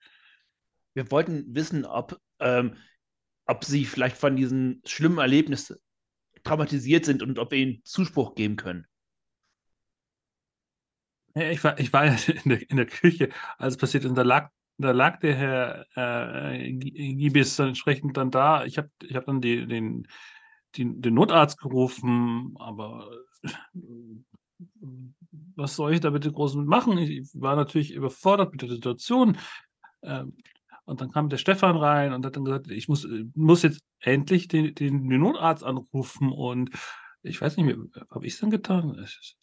Wir 0.94 1.10
wollten 1.10 1.56
wissen, 1.56 1.86
ob, 1.86 2.22
ähm, 2.40 2.76
ob 3.48 3.66
Sie 3.66 3.84
vielleicht 3.84 4.16
von 4.16 4.36
diesen 4.36 4.84
schlimmen 4.86 5.18
Erlebnissen 5.18 5.78
traumatisiert 6.44 7.04
sind 7.04 7.24
und 7.24 7.40
ob 7.40 7.50
wir 7.50 7.58
Ihnen 7.58 7.82
Zuspruch 7.84 8.36
geben 8.36 8.56
können. 8.56 8.86
Ja, 11.34 11.50
ich 11.50 11.64
war, 11.64 11.80
ich 11.80 11.92
war 11.92 12.06
ja 12.06 12.16
in 12.44 12.50
der, 12.52 12.70
in 12.70 12.78
der 12.78 12.86
Küche, 12.86 13.30
als 13.58 13.74
es 13.74 13.80
passiert 13.80 14.04
ist, 14.04 14.12
und 14.12 14.18
da 14.18 14.22
lag, 14.22 14.52
da 14.78 14.92
lag 14.92 15.20
der 15.20 15.36
Herr 15.36 15.88
äh, 16.54 16.74
Gi- 16.74 17.16
Gibis 17.16 17.56
dann 17.56 17.70
entsprechend 17.70 18.18
dann 18.18 18.30
da. 18.30 18.66
Ich 18.66 18.78
habe 18.78 18.92
ich 19.02 19.16
hab 19.16 19.26
dann 19.26 19.42
die, 19.42 19.66
den, 19.66 20.08
den, 20.78 21.02
den 21.02 21.14
Notarzt 21.14 21.60
gerufen, 21.60 22.56
aber 22.60 23.10
was 25.56 25.76
soll 25.76 25.94
ich 25.94 26.00
da 26.00 26.10
bitte 26.10 26.32
groß 26.32 26.56
machen? 26.56 26.98
Ich 26.98 27.30
war 27.34 27.56
natürlich 27.56 27.94
überfordert 27.94 28.52
mit 28.52 28.62
der 28.62 28.70
Situation. 28.70 29.38
Ähm, 30.02 30.38
und 30.86 31.02
dann 31.02 31.12
kam 31.12 31.30
der 31.30 31.38
Stefan 31.38 31.78
rein 31.78 32.14
und 32.14 32.26
hat 32.26 32.36
dann 32.36 32.46
gesagt, 32.46 32.72
ich 32.72 32.88
muss, 32.88 33.08
muss 33.36 33.62
jetzt 33.62 33.82
endlich 34.00 34.48
den, 34.48 34.74
den, 34.74 35.08
Notarzt 35.08 35.64
anrufen. 35.64 36.32
Und 36.32 36.72
ich 37.22 37.40
weiß 37.40 37.58
nicht 37.58 37.66
mehr, 37.66 37.78
habe 38.10 38.26
ich 38.26 38.34
es 38.34 38.40
dann 38.40 38.50
getan? 38.50 38.98
Es 38.98 39.36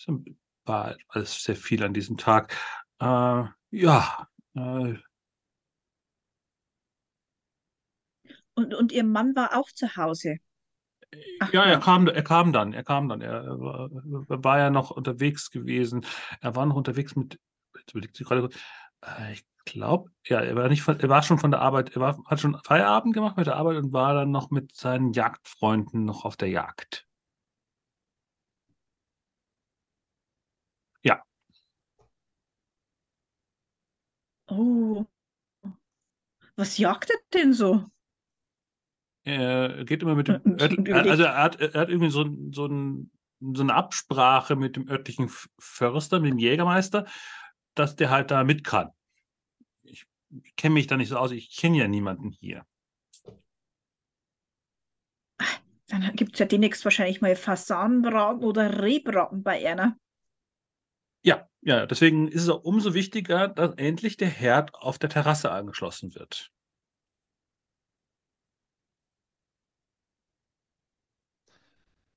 war 0.65 0.97
alles 1.09 1.43
sehr 1.43 1.57
viel 1.57 1.85
an 1.85 1.95
diesem 1.95 2.17
Tag. 2.17 2.53
Äh, 2.99 3.45
ja, 3.71 4.29
äh, 4.55 4.95
Und, 8.57 8.73
und 8.73 8.91
ihr 8.91 9.05
Mann 9.05 9.37
war 9.37 9.55
auch 9.57 9.71
zu 9.71 9.97
Hause. 9.97 10.39
Ach 11.41 11.53
ja, 11.53 11.65
er 11.65 11.73
ja. 11.73 11.79
kam, 11.79 12.09
er 12.09 12.23
kam 12.23 12.53
dann, 12.53 12.73
er 12.73 12.85
kam 12.85 13.09
dann. 13.09 13.21
Er, 13.21 13.45
er 13.45 13.61
war, 13.61 13.91
er 14.29 14.45
war 14.45 14.59
ja 14.59 14.71
noch 14.71 14.91
unterwegs 14.91 15.51
gewesen. 15.51 16.05
Er 16.41 16.57
war 16.57 16.67
noch 16.67 16.77
unterwegs 16.77 17.17
mit, 17.17 17.39
jetzt 17.79 17.93
überlegt 17.93 18.17
sich 18.17 18.27
gerade 18.27 18.49
äh, 19.03 19.33
ich 19.33 19.45
glaube, 19.65 20.11
ja, 20.27 20.41
er 20.41 20.57
war 20.57 20.69
nicht, 20.69 20.83
von, 20.83 20.99
er 21.01 21.09
war 21.09 21.23
schon 21.23 21.39
von 21.39 21.51
der 21.51 21.61
Arbeit, 21.61 21.97
er 21.97 22.01
war, 22.01 22.25
hat 22.27 22.41
schon 22.41 22.59
Feierabend 22.65 23.15
gemacht 23.15 23.37
mit 23.37 23.47
der 23.47 23.57
Arbeit 23.57 23.77
und 23.77 23.93
war 23.93 24.15
dann 24.15 24.31
noch 24.31 24.51
mit 24.51 24.75
seinen 24.75 25.13
Jagdfreunden 25.13 26.05
noch 26.05 26.25
auf 26.25 26.37
der 26.37 26.49
Jagd. 26.49 27.07
Oh. 34.49 35.07
Was 36.57 36.79
jagt 36.79 37.11
er 37.11 37.19
denn 37.33 37.53
so? 37.53 37.85
Er 39.27 39.85
geht 39.85 40.03
immer 40.03 40.15
mit 40.15 40.29
dem 40.29 40.41
Und- 40.45 40.63
Örtl- 40.63 40.79
und 40.79 40.89
überlegt- 40.89 41.11
also 41.11 41.25
er 41.25 41.37
hat, 41.43 41.61
er 41.61 41.73
hat 41.81 41.89
irgendwie 41.89 42.11
so, 42.11 42.25
so, 42.53 42.67
ein, 42.67 43.11
so 43.41 43.63
eine 43.63 43.75
Absprache 43.75 44.55
mit 44.57 44.77
dem 44.77 44.89
örtlichen 44.89 45.29
Förster, 45.59 46.21
mit 46.21 46.31
dem 46.31 46.39
Jägermeister, 46.39 47.07
dass 47.75 47.97
der 47.97 48.11
halt 48.11 48.31
da 48.31 48.45
mit 48.45 48.63
kann. 48.65 48.91
Ich 49.83 50.07
kenne 50.57 50.75
mich 50.75 50.87
da 50.87 50.97
nicht 50.97 51.09
so 51.09 51.17
aus, 51.17 51.33
ich 51.33 51.57
kenne 51.57 51.79
ja 51.79 51.89
niemanden 51.89 52.31
hier. 52.31 52.65
Dann 55.89 56.15
gibt 56.15 56.35
es 56.35 56.39
ja 56.41 56.47
demnächst 56.47 56.85
wahrscheinlich 56.85 57.21
mal 57.21 57.37
Fasanenbraten 57.37 58.43
oder 58.45 58.83
Rehbraten 58.83 59.43
bei 59.43 59.69
einer. 59.69 59.97
Ja, 61.23 61.49
ja, 61.63 61.87
deswegen 61.87 62.29
ist 62.29 62.43
es 62.43 62.49
auch 62.49 62.63
umso 62.63 62.93
wichtiger, 62.95 63.49
dass 63.49 63.73
endlich 63.75 64.17
der 64.17 64.29
Herd 64.29 64.75
auf 64.75 64.99
der 64.99 65.11
Terrasse 65.11 65.51
angeschlossen 65.51 66.15
wird. 66.15 66.51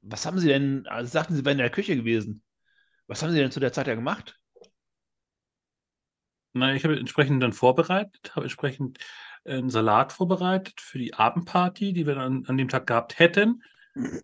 Was 0.09 0.25
haben 0.25 0.39
Sie 0.39 0.47
denn, 0.47 0.87
also 0.87 1.07
Sie 1.07 1.11
sagten, 1.11 1.35
Sie 1.35 1.45
wären 1.45 1.53
in 1.53 1.63
der 1.63 1.69
Küche 1.69 1.95
gewesen. 1.95 2.41
Was 3.07 3.21
haben 3.21 3.31
Sie 3.31 3.37
denn 3.37 3.51
zu 3.51 3.59
der 3.59 3.73
Zeit 3.73 3.87
ja 3.87 3.95
gemacht? 3.95 4.39
Na, 6.53 6.73
ich 6.73 6.83
habe 6.83 6.97
entsprechend 6.97 7.43
dann 7.43 7.53
vorbereitet, 7.53 8.35
habe 8.35 8.45
entsprechend 8.45 8.97
äh, 9.43 9.57
einen 9.57 9.69
Salat 9.69 10.13
vorbereitet 10.13 10.81
für 10.81 10.97
die 10.97 11.13
Abendparty, 11.13 11.93
die 11.93 12.07
wir 12.07 12.15
dann 12.15 12.45
an 12.47 12.57
dem 12.57 12.69
Tag 12.69 12.87
gehabt 12.87 13.19
hätten. 13.19 13.63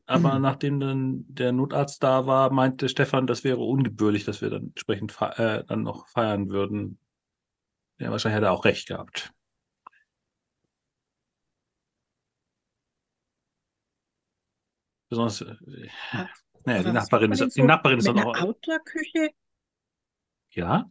Aber 0.05 0.39
nachdem 0.39 0.79
dann 0.79 1.25
der 1.27 1.51
Notarzt 1.51 2.01
da 2.01 2.25
war, 2.25 2.51
meinte 2.51 2.89
Stefan, 2.89 3.27
das 3.27 3.43
wäre 3.43 3.59
ungebührlich, 3.59 4.25
dass 4.25 4.41
wir 4.41 4.49
dann 4.49 4.67
entsprechend 4.67 5.15
äh, 5.19 5.63
dann 5.65 5.83
noch 5.83 6.07
feiern 6.07 6.49
würden. 6.49 6.99
Ja, 7.99 8.11
wahrscheinlich 8.11 8.37
hat 8.37 8.43
er 8.43 8.51
auch 8.51 8.65
recht 8.65 8.87
gehabt. 8.87 9.34
Besonders, 15.09 15.41
äh, 15.41 15.55
Ah, 16.11 16.27
naja, 16.65 16.83
die 16.83 16.91
Nachbarin 16.91 17.31
ist, 17.31 17.41
denn 17.41 17.49
die 17.49 17.63
Nachbarin 17.63 17.99
ist 17.99 18.09
auch, 18.09 18.41
Outdoor-Küche? 18.41 19.29
ja, 20.51 20.89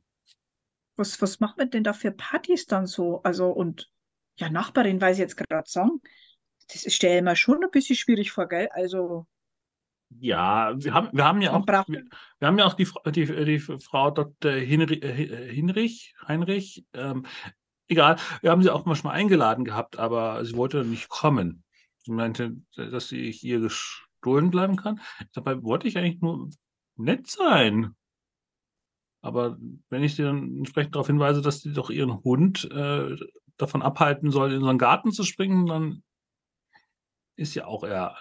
Was, 0.97 1.20
was 1.20 1.41
macht 1.41 1.59
man 1.59 1.70
denn 1.70 1.85
da 1.85 1.93
für 1.93 2.12
Partys 2.12 2.66
dann 2.66 2.86
so? 2.86 3.23
Also, 3.23 3.51
und 3.51 3.91
ja, 4.39 4.51
Nachbarin 4.51 5.01
weiß 5.01 5.16
ich 5.16 5.20
jetzt 5.20 5.36
gerade 5.36 5.69
sagen. 5.69 6.01
Das 6.69 6.93
stelle 6.93 7.19
ich 7.19 7.23
mir 7.23 7.36
schon 7.36 7.62
ein 7.62 7.70
bisschen 7.70 7.97
schwierig 7.97 8.32
vor, 8.32 8.49
gell? 8.49 8.69
Also, 8.73 9.27
ja, 10.20 10.73
wir 10.77 10.95
haben, 10.95 11.09
wir 11.12 11.24
haben 11.24 11.43
ja 11.43 11.53
auch, 11.53 11.66
wir, 11.66 12.05
wir 12.39 12.49
haben 12.49 12.59
ja 12.59 12.66
auch 12.66 12.74
die, 12.74 12.89
die, 13.09 13.27
die 13.27 13.59
Frau 13.59 14.11
Dr. 14.11 14.53
Hinri, 14.53 14.95
äh, 15.01 15.53
Hinrich, 15.53 16.15
Heinrich, 16.27 16.85
ähm, 16.95 17.27
egal, 17.89 18.16
wir 18.41 18.51
haben 18.51 18.62
sie 18.62 18.70
auch 18.70 18.85
manchmal 18.85 19.15
eingeladen 19.16 19.65
gehabt, 19.65 19.99
aber 19.99 20.45
sie 20.45 20.57
wollte 20.57 20.85
nicht 20.85 21.09
kommen. 21.09 21.64
Sie 22.05 22.12
meinte, 22.12 22.56
dass 22.76 23.09
sie 23.09 23.32
hier 23.32 23.60
gestohlen 23.60 24.51
bleiben 24.51 24.76
kann. 24.76 25.01
Dabei 25.32 25.62
wollte 25.62 25.89
ich 25.89 25.97
eigentlich 25.97 26.20
nur 26.20 26.51
nett 26.97 27.26
sein. 27.26 27.97
Aber 29.22 29.56
wenn 29.89 30.02
ich 30.02 30.14
sie 30.14 30.22
dann 30.22 30.59
entsprechend 30.59 30.94
darauf 30.94 31.06
hinweise, 31.06 31.40
dass 31.40 31.62
sie 31.62 31.72
doch 31.72 31.89
ihren 31.89 32.22
Hund 32.22 32.70
äh, 32.70 33.16
davon 33.56 33.81
abhalten 33.81 34.31
soll, 34.31 34.52
in 34.52 34.59
unseren 34.59 34.76
Garten 34.76 35.12
zu 35.12 35.24
springen, 35.24 35.64
dann 35.64 36.02
ist 37.36 37.55
ja 37.55 37.64
auch 37.64 37.85
eher, 37.85 38.18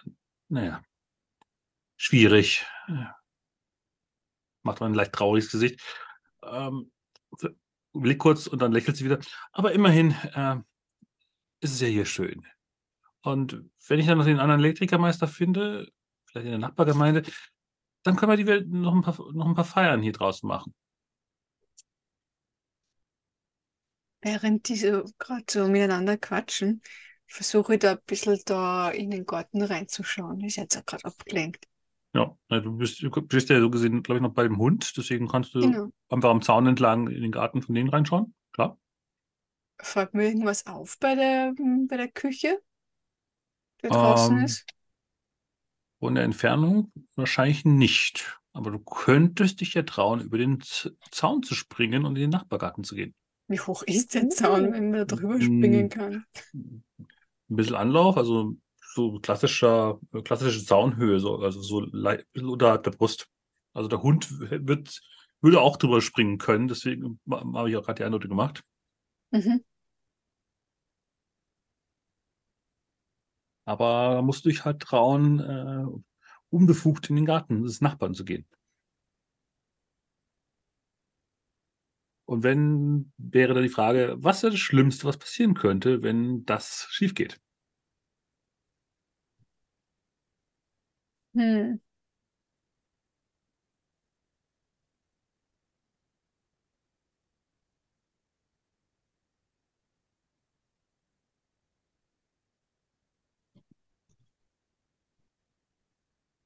naja, 0.47 0.81
schwierig. 1.97 2.65
Ja. 2.87 3.17
macht 4.61 4.79
man 4.79 4.93
ein 4.93 4.95
leicht 4.95 5.11
trauriges 5.11 5.51
Gesicht. 5.51 5.81
Ähm, 6.41 6.89
blickt 7.91 8.21
kurz 8.21 8.47
und 8.47 8.61
dann 8.61 8.71
lächelt 8.71 8.95
sie 8.95 9.03
wieder. 9.03 9.19
Aber 9.51 9.73
immerhin 9.73 10.11
äh, 10.33 10.55
ist 11.59 11.73
es 11.73 11.81
ja 11.81 11.87
hier 11.87 12.05
schön. 12.05 12.45
Und 13.23 13.63
wenn 13.87 13.99
ich 13.99 14.07
dann 14.07 14.17
noch 14.19 14.25
den 14.25 14.39
anderen 14.39 14.61
Elektrikermeister 14.61 15.27
finde, 15.27 15.87
vielleicht 16.25 16.45
in 16.45 16.51
der 16.51 16.59
Nachbargemeinde, 16.59 17.23
dann 18.03 18.15
können 18.15 18.31
wir 18.31 18.37
die 18.37 18.47
Welt 18.47 18.69
noch 18.69 18.93
ein 18.93 19.01
paar, 19.01 19.17
noch 19.33 19.47
ein 19.47 19.55
paar 19.55 19.65
Feiern 19.65 20.01
hier 20.01 20.13
draußen 20.13 20.47
machen. 20.47 20.73
Während 24.21 24.67
die 24.69 24.75
so 24.75 25.03
gerade 25.19 25.43
so 25.49 25.67
miteinander 25.67 26.17
quatschen, 26.17 26.81
versuche 27.27 27.73
ich 27.75 27.79
da 27.79 27.91
ein 27.93 27.99
bisschen 28.05 28.39
da 28.45 28.89
in 28.89 29.11
den 29.11 29.25
Garten 29.25 29.61
reinzuschauen. 29.61 30.41
Ist 30.41 30.55
jetzt 30.55 30.77
auch 30.77 30.85
gerade 30.85 31.05
abgelenkt. 31.05 31.65
Ja, 32.13 32.35
du 32.49 32.77
bist, 32.77 33.01
du 33.01 33.09
bist 33.09 33.49
ja 33.49 33.59
so 33.59 33.69
gesehen, 33.71 34.03
glaube 34.03 34.19
ich, 34.19 34.21
noch 34.23 34.33
bei 34.33 34.43
dem 34.43 34.57
Hund, 34.59 34.95
deswegen 34.97 35.27
kannst 35.27 35.55
du 35.55 35.61
Genau. 35.61 35.89
einfach 36.09 36.29
am 36.29 36.41
Zaun 36.43 36.67
entlang 36.67 37.07
in 37.09 37.21
den 37.23 37.31
Garten 37.31 37.61
von 37.61 37.73
denen 37.73 37.89
reinschauen. 37.89 38.35
Klar. 38.51 38.77
Fällt 39.81 40.13
mir 40.13 40.25
irgendwas 40.27 40.65
auf 40.65 40.97
bei 40.99 41.15
der, 41.15 41.53
bei 41.87 41.97
der 41.97 42.07
Küche, 42.07 42.59
draußen 43.91 44.37
Ähm, 44.37 44.43
ist? 44.43 44.65
Von 45.99 46.13
der 46.13 46.23
Entfernung 46.23 46.91
wahrscheinlich 47.15 47.65
nicht. 47.65 48.39
Aber 48.51 48.69
du 48.69 48.77
könntest 48.77 49.59
dich 49.61 49.73
ja 49.73 49.81
trauen, 49.81 50.21
über 50.21 50.37
den 50.37 50.61
Z 50.61 50.95
Zaun 51.09 51.41
zu 51.41 51.55
springen 51.55 52.05
und 52.05 52.15
in 52.15 52.21
den 52.21 52.29
Nachbargarten 52.29 52.83
zu 52.83 52.93
gehen. 52.93 53.15
Wie 53.47 53.57
hoch 53.61 53.83
ist 53.83 54.15
der 54.15 54.27
Zaun, 54.29 54.73
wenn 54.73 54.91
man 54.91 55.07
da 55.07 55.15
drüber 55.15 55.39
springen 55.39 55.87
Mm, 55.87 55.89
kann? 55.89 56.25
Ein 57.49 57.55
bisschen 57.55 57.75
Anlauf, 57.75 58.17
also 58.17 58.55
so 58.95 59.19
klassischer, 59.19 59.99
klassische 60.23 60.63
Zaunhöhe, 60.65 61.19
so, 61.19 61.37
also 61.37 61.61
so 61.61 61.85
unterhalb 62.41 62.83
der 62.83 62.91
Brust. 62.91 63.27
Also 63.73 63.89
der 63.89 64.01
Hund 64.03 64.27
wird, 64.39 65.01
würde 65.41 65.61
auch 65.61 65.77
drüber 65.77 66.01
springen 66.01 66.37
können, 66.37 66.67
deswegen 66.67 67.19
habe 67.29 67.69
ich 67.69 67.77
auch 67.77 67.83
gerade 67.83 67.95
die 67.99 68.03
Einladung 68.05 68.29
gemacht. 68.29 68.63
Mhm. 69.31 69.63
Aber 73.65 74.15
da 74.15 74.21
musst 74.21 74.45
du 74.45 74.49
dich 74.49 74.65
halt 74.65 74.81
trauen, 74.81 75.39
äh, 75.39 75.85
unbefugt 76.49 77.09
in 77.09 77.15
den 77.17 77.25
Garten 77.25 77.63
des 77.63 77.81
Nachbarn 77.81 78.13
zu 78.13 78.25
gehen. 78.25 78.45
Und 82.25 82.43
wenn, 82.43 83.11
wäre 83.17 83.53
da 83.53 83.61
die 83.61 83.69
Frage, 83.69 84.15
was 84.17 84.43
wäre 84.43 84.51
das 84.51 84.59
Schlimmste, 84.59 85.05
was 85.05 85.17
passieren 85.17 85.53
könnte, 85.55 86.03
wenn 86.03 86.45
das 86.45 86.87
schief 86.89 87.15
geht? 87.15 87.39
Hm. 91.35 91.82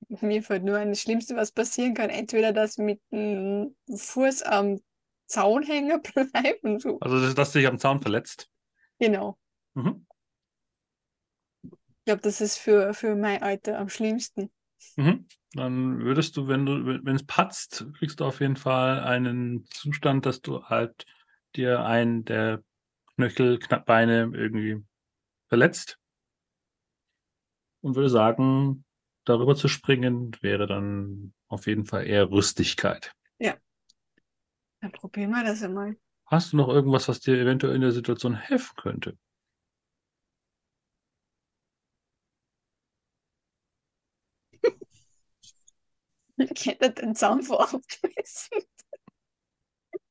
Mir 0.10 0.42
fällt 0.42 0.64
nur 0.64 0.78
ein, 0.78 0.90
das 0.90 1.02
Schlimmste, 1.02 1.36
was 1.36 1.52
passieren 1.52 1.94
kann, 1.94 2.10
entweder 2.10 2.54
dass 2.54 2.78
mit 2.78 3.02
dem 3.12 3.76
Fuß 3.94 4.44
am 4.44 4.80
Zaun 5.28 5.64
hängen 5.64 6.02
bleibt 6.14 6.64
und 6.64 6.82
so. 6.82 7.00
Also, 7.02 7.34
dass, 7.34 7.52
du 7.52 7.60
dich 7.60 7.68
am 7.68 7.78
Zaun 7.78 8.02
verletzt. 8.02 8.50
Genau. 9.00 9.38
Mhm. 9.74 10.06
Ich 11.64 12.06
glaube, 12.06 12.22
das 12.22 12.40
ist 12.40 12.58
für, 12.58 12.94
für 12.94 13.16
mein 13.16 13.44
Alter 13.44 13.78
am 13.80 13.90
schlimmsten. 13.90 14.50
Mhm. 14.96 15.28
Dann 15.54 16.00
würdest 16.00 16.38
du, 16.38 16.48
wenn 16.48 16.66
du, 16.66 16.86
wenn 17.04 17.16
es 17.16 17.26
patzt, 17.26 17.86
kriegst 17.98 18.20
du 18.20 18.26
auf 18.26 18.40
jeden 18.40 18.56
Fall 18.56 19.02
einen 19.02 19.66
Zustand, 19.66 20.26
dass 20.26 20.42
du 20.42 20.64
halt 20.64 21.06
dir 21.56 21.84
einen 21.84 22.24
der 22.24 22.64
Knöchel, 23.16 23.60
Beine 23.86 24.32
irgendwie 24.34 24.84
verletzt. 25.48 26.00
Und 27.82 27.96
würde 27.96 28.10
sagen, 28.10 28.86
darüber 29.30 29.56
zu 29.56 29.68
springen, 29.68 30.36
wäre 30.42 30.68
dann 30.68 31.34
auf 31.48 31.68
jeden 31.68 31.86
Fall 31.86 32.08
eher 32.08 32.30
Rüstigkeit. 32.30 33.14
Dann 34.82 34.92
probieren 34.92 35.32
wir 35.32 35.44
das 35.44 35.64
einmal. 35.64 35.98
Hast 36.26 36.54
du 36.54 36.58
noch 36.58 36.68
irgendwas, 36.68 37.08
was 37.08 37.20
dir 37.20 37.38
eventuell 37.38 37.76
in 37.76 37.82
der 37.82 37.92
Situation 37.92 38.36
helfen 38.36 38.76
könnte? 38.76 39.18
Ich 46.40 46.68
hätte 46.68 46.92
den 46.92 47.16
Zaun 47.16 47.42
vorausgemessen. 47.42 48.60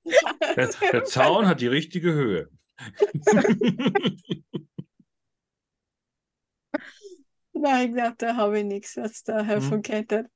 Der, 0.04 0.66
der 0.66 1.04
Zaun 1.04 1.46
hat 1.46 1.60
die 1.60 1.68
richtige 1.68 2.12
Höhe. 2.12 2.50
Nein, 7.56 7.88
ich 7.88 7.94
glaube, 7.94 8.14
da 8.18 8.36
habe 8.36 8.58
ich 8.60 8.64
nichts, 8.64 8.96
was 8.96 9.22
da 9.24 9.42
helfen 9.42 9.82
könnte. 9.82 10.30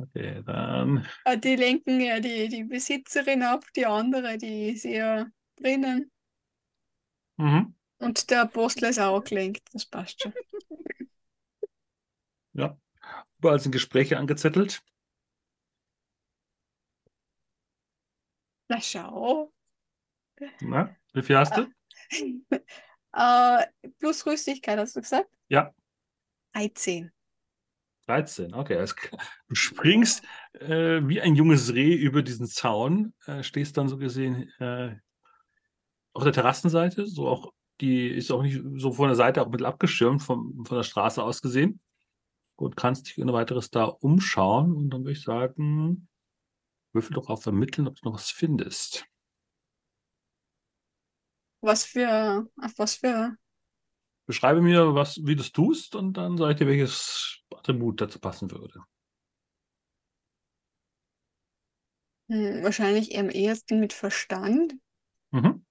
Okay, 0.00 0.42
dann. 0.44 1.06
Ah, 1.24 1.34
Die 1.36 1.56
lenken 1.56 2.00
ja 2.00 2.20
die, 2.20 2.48
die 2.48 2.62
Besitzerin 2.64 3.42
ab, 3.42 3.64
die 3.76 3.86
andere, 3.86 4.38
die 4.38 4.70
ist 4.70 4.84
ja 4.84 5.26
drinnen. 5.56 6.10
Mhm. 7.38 7.72
Und 7.98 8.28
der 8.30 8.42
Apostel 8.42 8.90
ist 8.90 8.98
auch 8.98 9.24
gelenkt, 9.24 9.62
das 9.72 9.86
passt 9.86 10.20
schon. 10.20 10.34
Ja. 12.54 12.78
Überall 13.38 13.60
sind 13.60 13.72
Gespräche 13.72 14.18
angezettelt. 14.18 14.82
Na 18.68 18.80
schau. 18.80 19.52
Na, 20.60 20.96
wie 21.12 21.22
viel 21.22 21.36
hast 21.36 21.56
du? 21.58 21.66
Äh, 23.12 23.66
plus 23.98 24.24
Rüstigkeit, 24.26 24.78
hast 24.78 24.96
du 24.96 25.00
gesagt? 25.00 25.28
Ja. 25.48 25.74
13. 26.54 27.10
13, 28.06 28.54
okay. 28.54 28.84
Du 29.48 29.54
springst 29.54 30.22
äh, 30.54 31.00
wie 31.06 31.20
ein 31.20 31.34
junges 31.34 31.72
Reh 31.72 31.94
über 31.94 32.22
diesen 32.22 32.46
Zaun, 32.46 33.14
äh, 33.26 33.42
stehst 33.42 33.76
dann 33.76 33.88
so 33.88 33.96
gesehen 33.96 34.50
äh, 34.58 34.96
auf 36.12 36.24
der 36.24 36.32
Terrassenseite, 36.32 37.06
so 37.06 37.28
auch 37.28 37.52
die 37.80 38.06
ist 38.08 38.30
auch 38.30 38.42
nicht 38.42 38.62
so 38.76 38.92
von 38.92 39.08
der 39.08 39.16
Seite 39.16 39.42
auch 39.42 39.46
ein 39.46 39.50
bisschen 39.50 39.66
abgeschirmt 39.66 40.22
vom, 40.22 40.64
von 40.64 40.76
der 40.76 40.84
Straße 40.84 41.22
aus 41.22 41.42
gesehen. 41.42 41.80
Und 42.56 42.76
kannst 42.76 43.08
dich 43.08 43.18
ohne 43.18 43.32
weiteres 43.32 43.70
da 43.70 43.84
umschauen 43.84 44.72
und 44.72 44.90
dann 44.90 45.00
würde 45.00 45.12
ich 45.12 45.22
sagen, 45.22 46.06
würfel 46.92 47.14
doch 47.14 47.28
auf 47.28 47.42
Vermitteln, 47.42 47.88
ob 47.88 47.96
du 47.96 48.08
noch 48.08 48.14
was 48.14 48.30
findest. 48.30 49.06
Was 51.62 51.84
für, 51.86 52.46
auf 52.58 52.72
was 52.78 52.96
für, 52.96 53.36
Beschreibe 54.26 54.60
mir, 54.62 54.94
was, 54.96 55.20
wie 55.24 55.36
du 55.36 55.42
es 55.42 55.52
tust 55.52 55.94
und 55.94 56.14
dann 56.16 56.36
sage 56.36 56.52
ich 56.52 56.58
dir, 56.58 56.66
welches 56.66 57.38
Attribut 57.54 58.00
dazu 58.00 58.18
passen 58.18 58.50
würde. 58.50 58.80
hm, 62.28 62.64
wahrscheinlich 62.64 63.16
am 63.16 63.30
ehesten 63.30 63.78
mit 63.78 63.92
Verstand. 63.92 64.74
Mhm. 65.32 65.62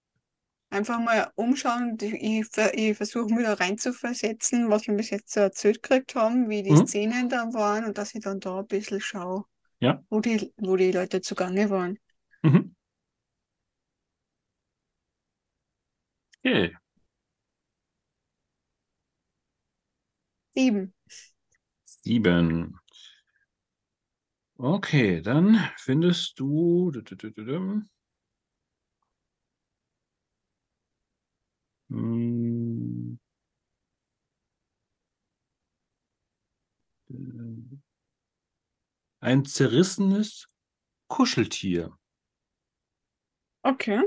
Einfach 0.70 1.00
mal 1.00 1.32
umschauen. 1.36 1.98
Ich, 2.02 2.48
ich 2.74 2.98
versuche 2.98 3.34
mich 3.34 3.44
da 3.46 3.54
reinzuversetzen, 3.54 4.70
was 4.70 4.88
wir 4.88 4.96
bis 4.96 5.10
jetzt 5.10 5.32
so 5.34 5.40
erzählt 5.42 5.84
gekriegt 5.84 6.16
haben, 6.16 6.50
wie 6.50 6.64
die 6.64 6.74
Mhm. 6.74 6.76
Szenen 6.76 7.30
dann 7.30 7.54
waren 7.54 7.86
und 7.86 7.98
dass 7.98 8.16
ich 8.16 8.22
dann 8.22 8.40
da 8.40 8.60
ein 8.60 8.68
bisschen 8.68 9.02
schaue, 9.02 9.46
Ja. 9.80 10.04
wo 10.10 10.22
die, 10.22 10.54
wo 10.58 10.76
die 10.78 10.92
Leute 10.92 11.22
zugange 11.22 11.70
waren. 11.72 12.00
Mhm. 12.44 12.72
Okay. 16.46 16.72
Sieben. 20.56 20.94
Sieben. 21.84 22.80
Okay, 24.58 25.22
dann 25.22 25.60
findest 25.78 26.40
du. 26.40 26.92
Hm. 31.90 33.18
Ein 39.20 39.46
zerrissenes 39.46 40.48
Kuscheltier, 41.08 41.98
Okay. 43.66 44.02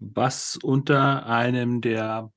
Was 0.00 0.56
unter 0.56 1.26
einem 1.26 1.80
der 1.80 2.32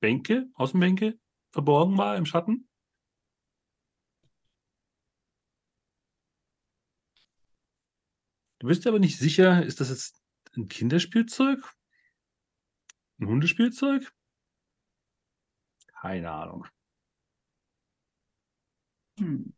Bänke, 0.00 0.50
Außenbänke, 0.54 1.18
verborgen 1.52 1.98
war 1.98 2.16
im 2.16 2.26
Schatten. 2.26 2.68
Du 8.58 8.66
bist 8.66 8.86
aber 8.86 8.98
nicht 8.98 9.18
sicher, 9.18 9.64
ist 9.64 9.80
das 9.80 9.88
jetzt 9.88 10.22
ein 10.54 10.68
Kinderspielzeug? 10.68 11.58
Ein 13.18 13.26
Hundespielzeug? 13.26 14.12
Keine 15.86 16.30
Ahnung. 16.30 16.66
Hm. 19.18 19.54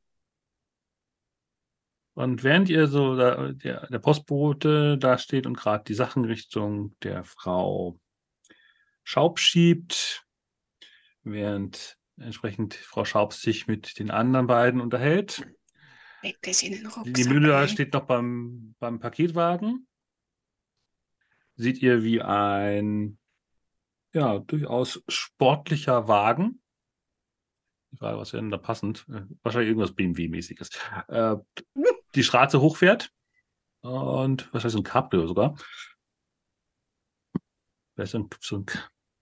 Und 2.14 2.44
während 2.44 2.68
ihr 2.68 2.88
so, 2.88 3.16
da, 3.16 3.52
der, 3.52 3.86
der 3.86 3.98
Postbote 3.98 4.98
da 4.98 5.16
steht 5.16 5.46
und 5.46 5.56
gerade 5.56 5.84
die 5.84 5.94
Sachen 5.94 6.24
Richtung 6.24 6.94
der 7.02 7.24
Frau 7.24 7.98
Schaub 9.02 9.38
schiebt, 9.38 10.24
während 11.22 11.96
entsprechend 12.18 12.74
Frau 12.74 13.04
Schaub 13.04 13.32
sich 13.32 13.66
mit 13.66 13.98
den 13.98 14.10
anderen 14.10 14.46
beiden 14.46 14.80
unterhält. 14.80 15.46
Legt 16.22 16.46
es 16.46 16.62
in 16.62 16.72
den 16.72 16.86
Rucksack 16.86 17.14
Die 17.14 17.24
Müller 17.24 17.66
steht 17.66 17.94
noch 17.94 18.04
beim, 18.04 18.74
beim 18.78 19.00
Paketwagen. 19.00 19.88
Seht 21.56 21.82
ihr, 21.82 22.02
wie 22.02 22.22
ein 22.22 23.18
ja, 24.12 24.38
durchaus 24.38 25.02
sportlicher 25.08 26.06
Wagen. 26.08 26.60
Die 27.90 27.96
Frage, 27.96 28.18
was 28.18 28.32
wäre 28.32 28.42
denn 28.42 28.50
da 28.50 28.58
passend? 28.58 29.06
Äh, 29.08 29.22
Wahrscheinlich 29.42 29.68
irgendwas 29.68 29.94
BMW-mäßiges. 29.94 30.70
Äh, 31.08 31.36
die 32.14 32.22
Straße 32.22 32.60
hochfährt. 32.60 33.12
Und 33.82 34.52
wahrscheinlich 34.52 34.74
so 34.74 34.78
ein 34.78 34.84
Cabrio 34.84 35.26
sogar. 35.26 35.56
Vielleicht 37.94 38.12
so 38.12 38.18
ein, 38.18 38.28
so 38.40 38.56
ein, 38.58 38.66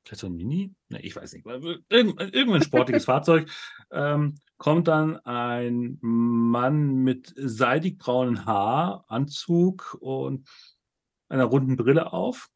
vielleicht 0.05 0.21
so 0.21 0.27
ein 0.27 0.37
Mini? 0.37 0.75
Ne, 0.89 1.01
ich 1.01 1.17
weiß 1.17 1.33
nicht. 1.33 1.47
Irgend, 1.47 2.21
irgendein 2.21 2.63
sportliches 2.63 3.05
Fahrzeug. 3.07 3.51
Ähm, 3.91 4.39
kommt 4.59 4.89
dann 4.89 5.17
ein 5.19 5.99
Mann 6.03 6.97
mit 6.97 7.33
seidig 7.37 7.99
braunen 7.99 8.45
Haar, 8.45 9.05
Anzug 9.09 9.97
und 10.01 10.49
einer 11.29 11.45
runden 11.45 11.77
Brille 11.77 12.13
auf. 12.13 12.51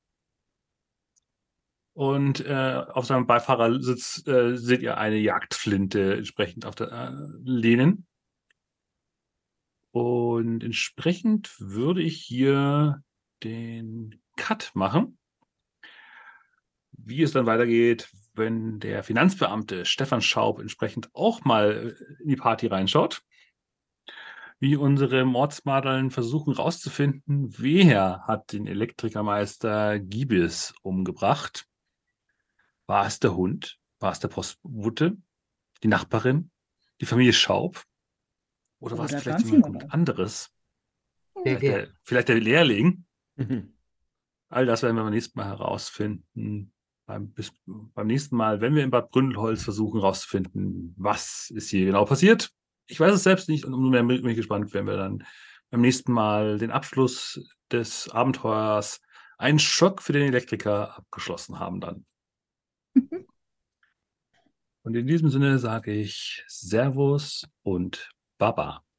Und 1.94 2.44
äh, 2.44 2.82
auf 2.88 3.06
seinem 3.06 3.26
Beifahrersitz 3.26 4.26
äh, 4.26 4.56
seht 4.56 4.82
ihr 4.82 4.98
eine 4.98 5.16
Jagdflinte 5.16 6.16
entsprechend 6.16 6.66
auf 6.66 6.74
der 6.74 6.90
äh, 6.90 7.12
lehnen. 7.44 8.06
Und 9.94 10.64
entsprechend 10.64 11.54
würde 11.60 12.02
ich 12.02 12.20
hier 12.20 13.04
den 13.44 14.20
Cut 14.36 14.72
machen. 14.74 15.18
Wie 16.90 17.22
es 17.22 17.30
dann 17.30 17.46
weitergeht, 17.46 18.10
wenn 18.32 18.80
der 18.80 19.04
Finanzbeamte 19.04 19.84
Stefan 19.84 20.20
Schaub 20.20 20.58
entsprechend 20.58 21.10
auch 21.14 21.44
mal 21.44 21.94
äh, 21.96 22.22
in 22.24 22.28
die 22.28 22.34
Party 22.34 22.66
reinschaut. 22.66 23.22
Wie 24.58 24.74
unsere 24.74 25.24
Mordsmadeln 25.24 26.10
versuchen 26.10 26.54
rauszufinden, 26.54 27.56
wer 27.56 28.24
hat 28.26 28.52
den 28.52 28.66
Elektrikermeister 28.66 30.00
Giebes 30.00 30.74
umgebracht. 30.82 31.68
War 32.88 33.06
es 33.06 33.20
der 33.20 33.36
Hund? 33.36 33.78
War 34.00 34.10
es 34.10 34.18
der 34.18 34.26
Postbote? 34.26 35.16
Die 35.84 35.88
Nachbarin? 35.88 36.50
Die 37.00 37.06
Familie 37.06 37.32
Schaub? 37.32 37.84
Oder 38.84 38.98
war 38.98 39.06
es 39.06 39.12
Oder 39.12 39.20
vielleicht 39.22 39.46
jemand 39.46 39.92
anderes? 39.94 40.50
Der, 41.36 41.42
Vielleicht 41.42 41.62
der, 41.62 41.86
der, 41.86 41.94
vielleicht 42.02 42.28
der 42.28 42.40
Lehrling? 42.40 43.06
Mhm. 43.36 43.72
All 44.50 44.66
das 44.66 44.82
werden 44.82 44.96
wir 44.96 45.02
beim 45.02 45.12
nächsten 45.12 45.38
Mal 45.38 45.46
herausfinden. 45.46 46.70
Beim, 47.06 47.32
bis, 47.32 47.52
beim 47.64 48.06
nächsten 48.06 48.36
Mal, 48.36 48.60
wenn 48.60 48.74
wir 48.74 48.84
in 48.84 48.90
Bad 48.90 49.10
Bründelholz 49.10 49.62
versuchen 49.62 50.00
herauszufinden, 50.00 50.94
was 50.98 51.50
ist 51.54 51.70
hier 51.70 51.86
genau 51.86 52.04
passiert. 52.04 52.50
Ich 52.86 53.00
weiß 53.00 53.14
es 53.14 53.22
selbst 53.22 53.48
nicht 53.48 53.64
und 53.64 53.72
umso 53.72 53.90
mehr 53.90 54.02
bin 54.02 54.28
ich 54.28 54.36
gespannt, 54.36 54.74
wenn 54.74 54.86
wir 54.86 54.96
dann 54.96 55.24
beim 55.70 55.80
nächsten 55.80 56.12
Mal 56.12 56.58
den 56.58 56.70
Abschluss 56.70 57.42
des 57.72 58.10
Abenteuers 58.10 59.00
einen 59.38 59.58
Schock 59.58 60.02
für 60.02 60.12
den 60.12 60.28
Elektriker 60.28 60.98
abgeschlossen 60.98 61.58
haben 61.58 61.80
dann. 61.80 62.06
Und 64.82 64.94
in 64.94 65.06
diesem 65.06 65.30
Sinne 65.30 65.58
sage 65.58 65.92
ich 65.92 66.44
Servus 66.46 67.46
und 67.62 68.13
Bye 68.44 68.52
bye. 68.56 68.93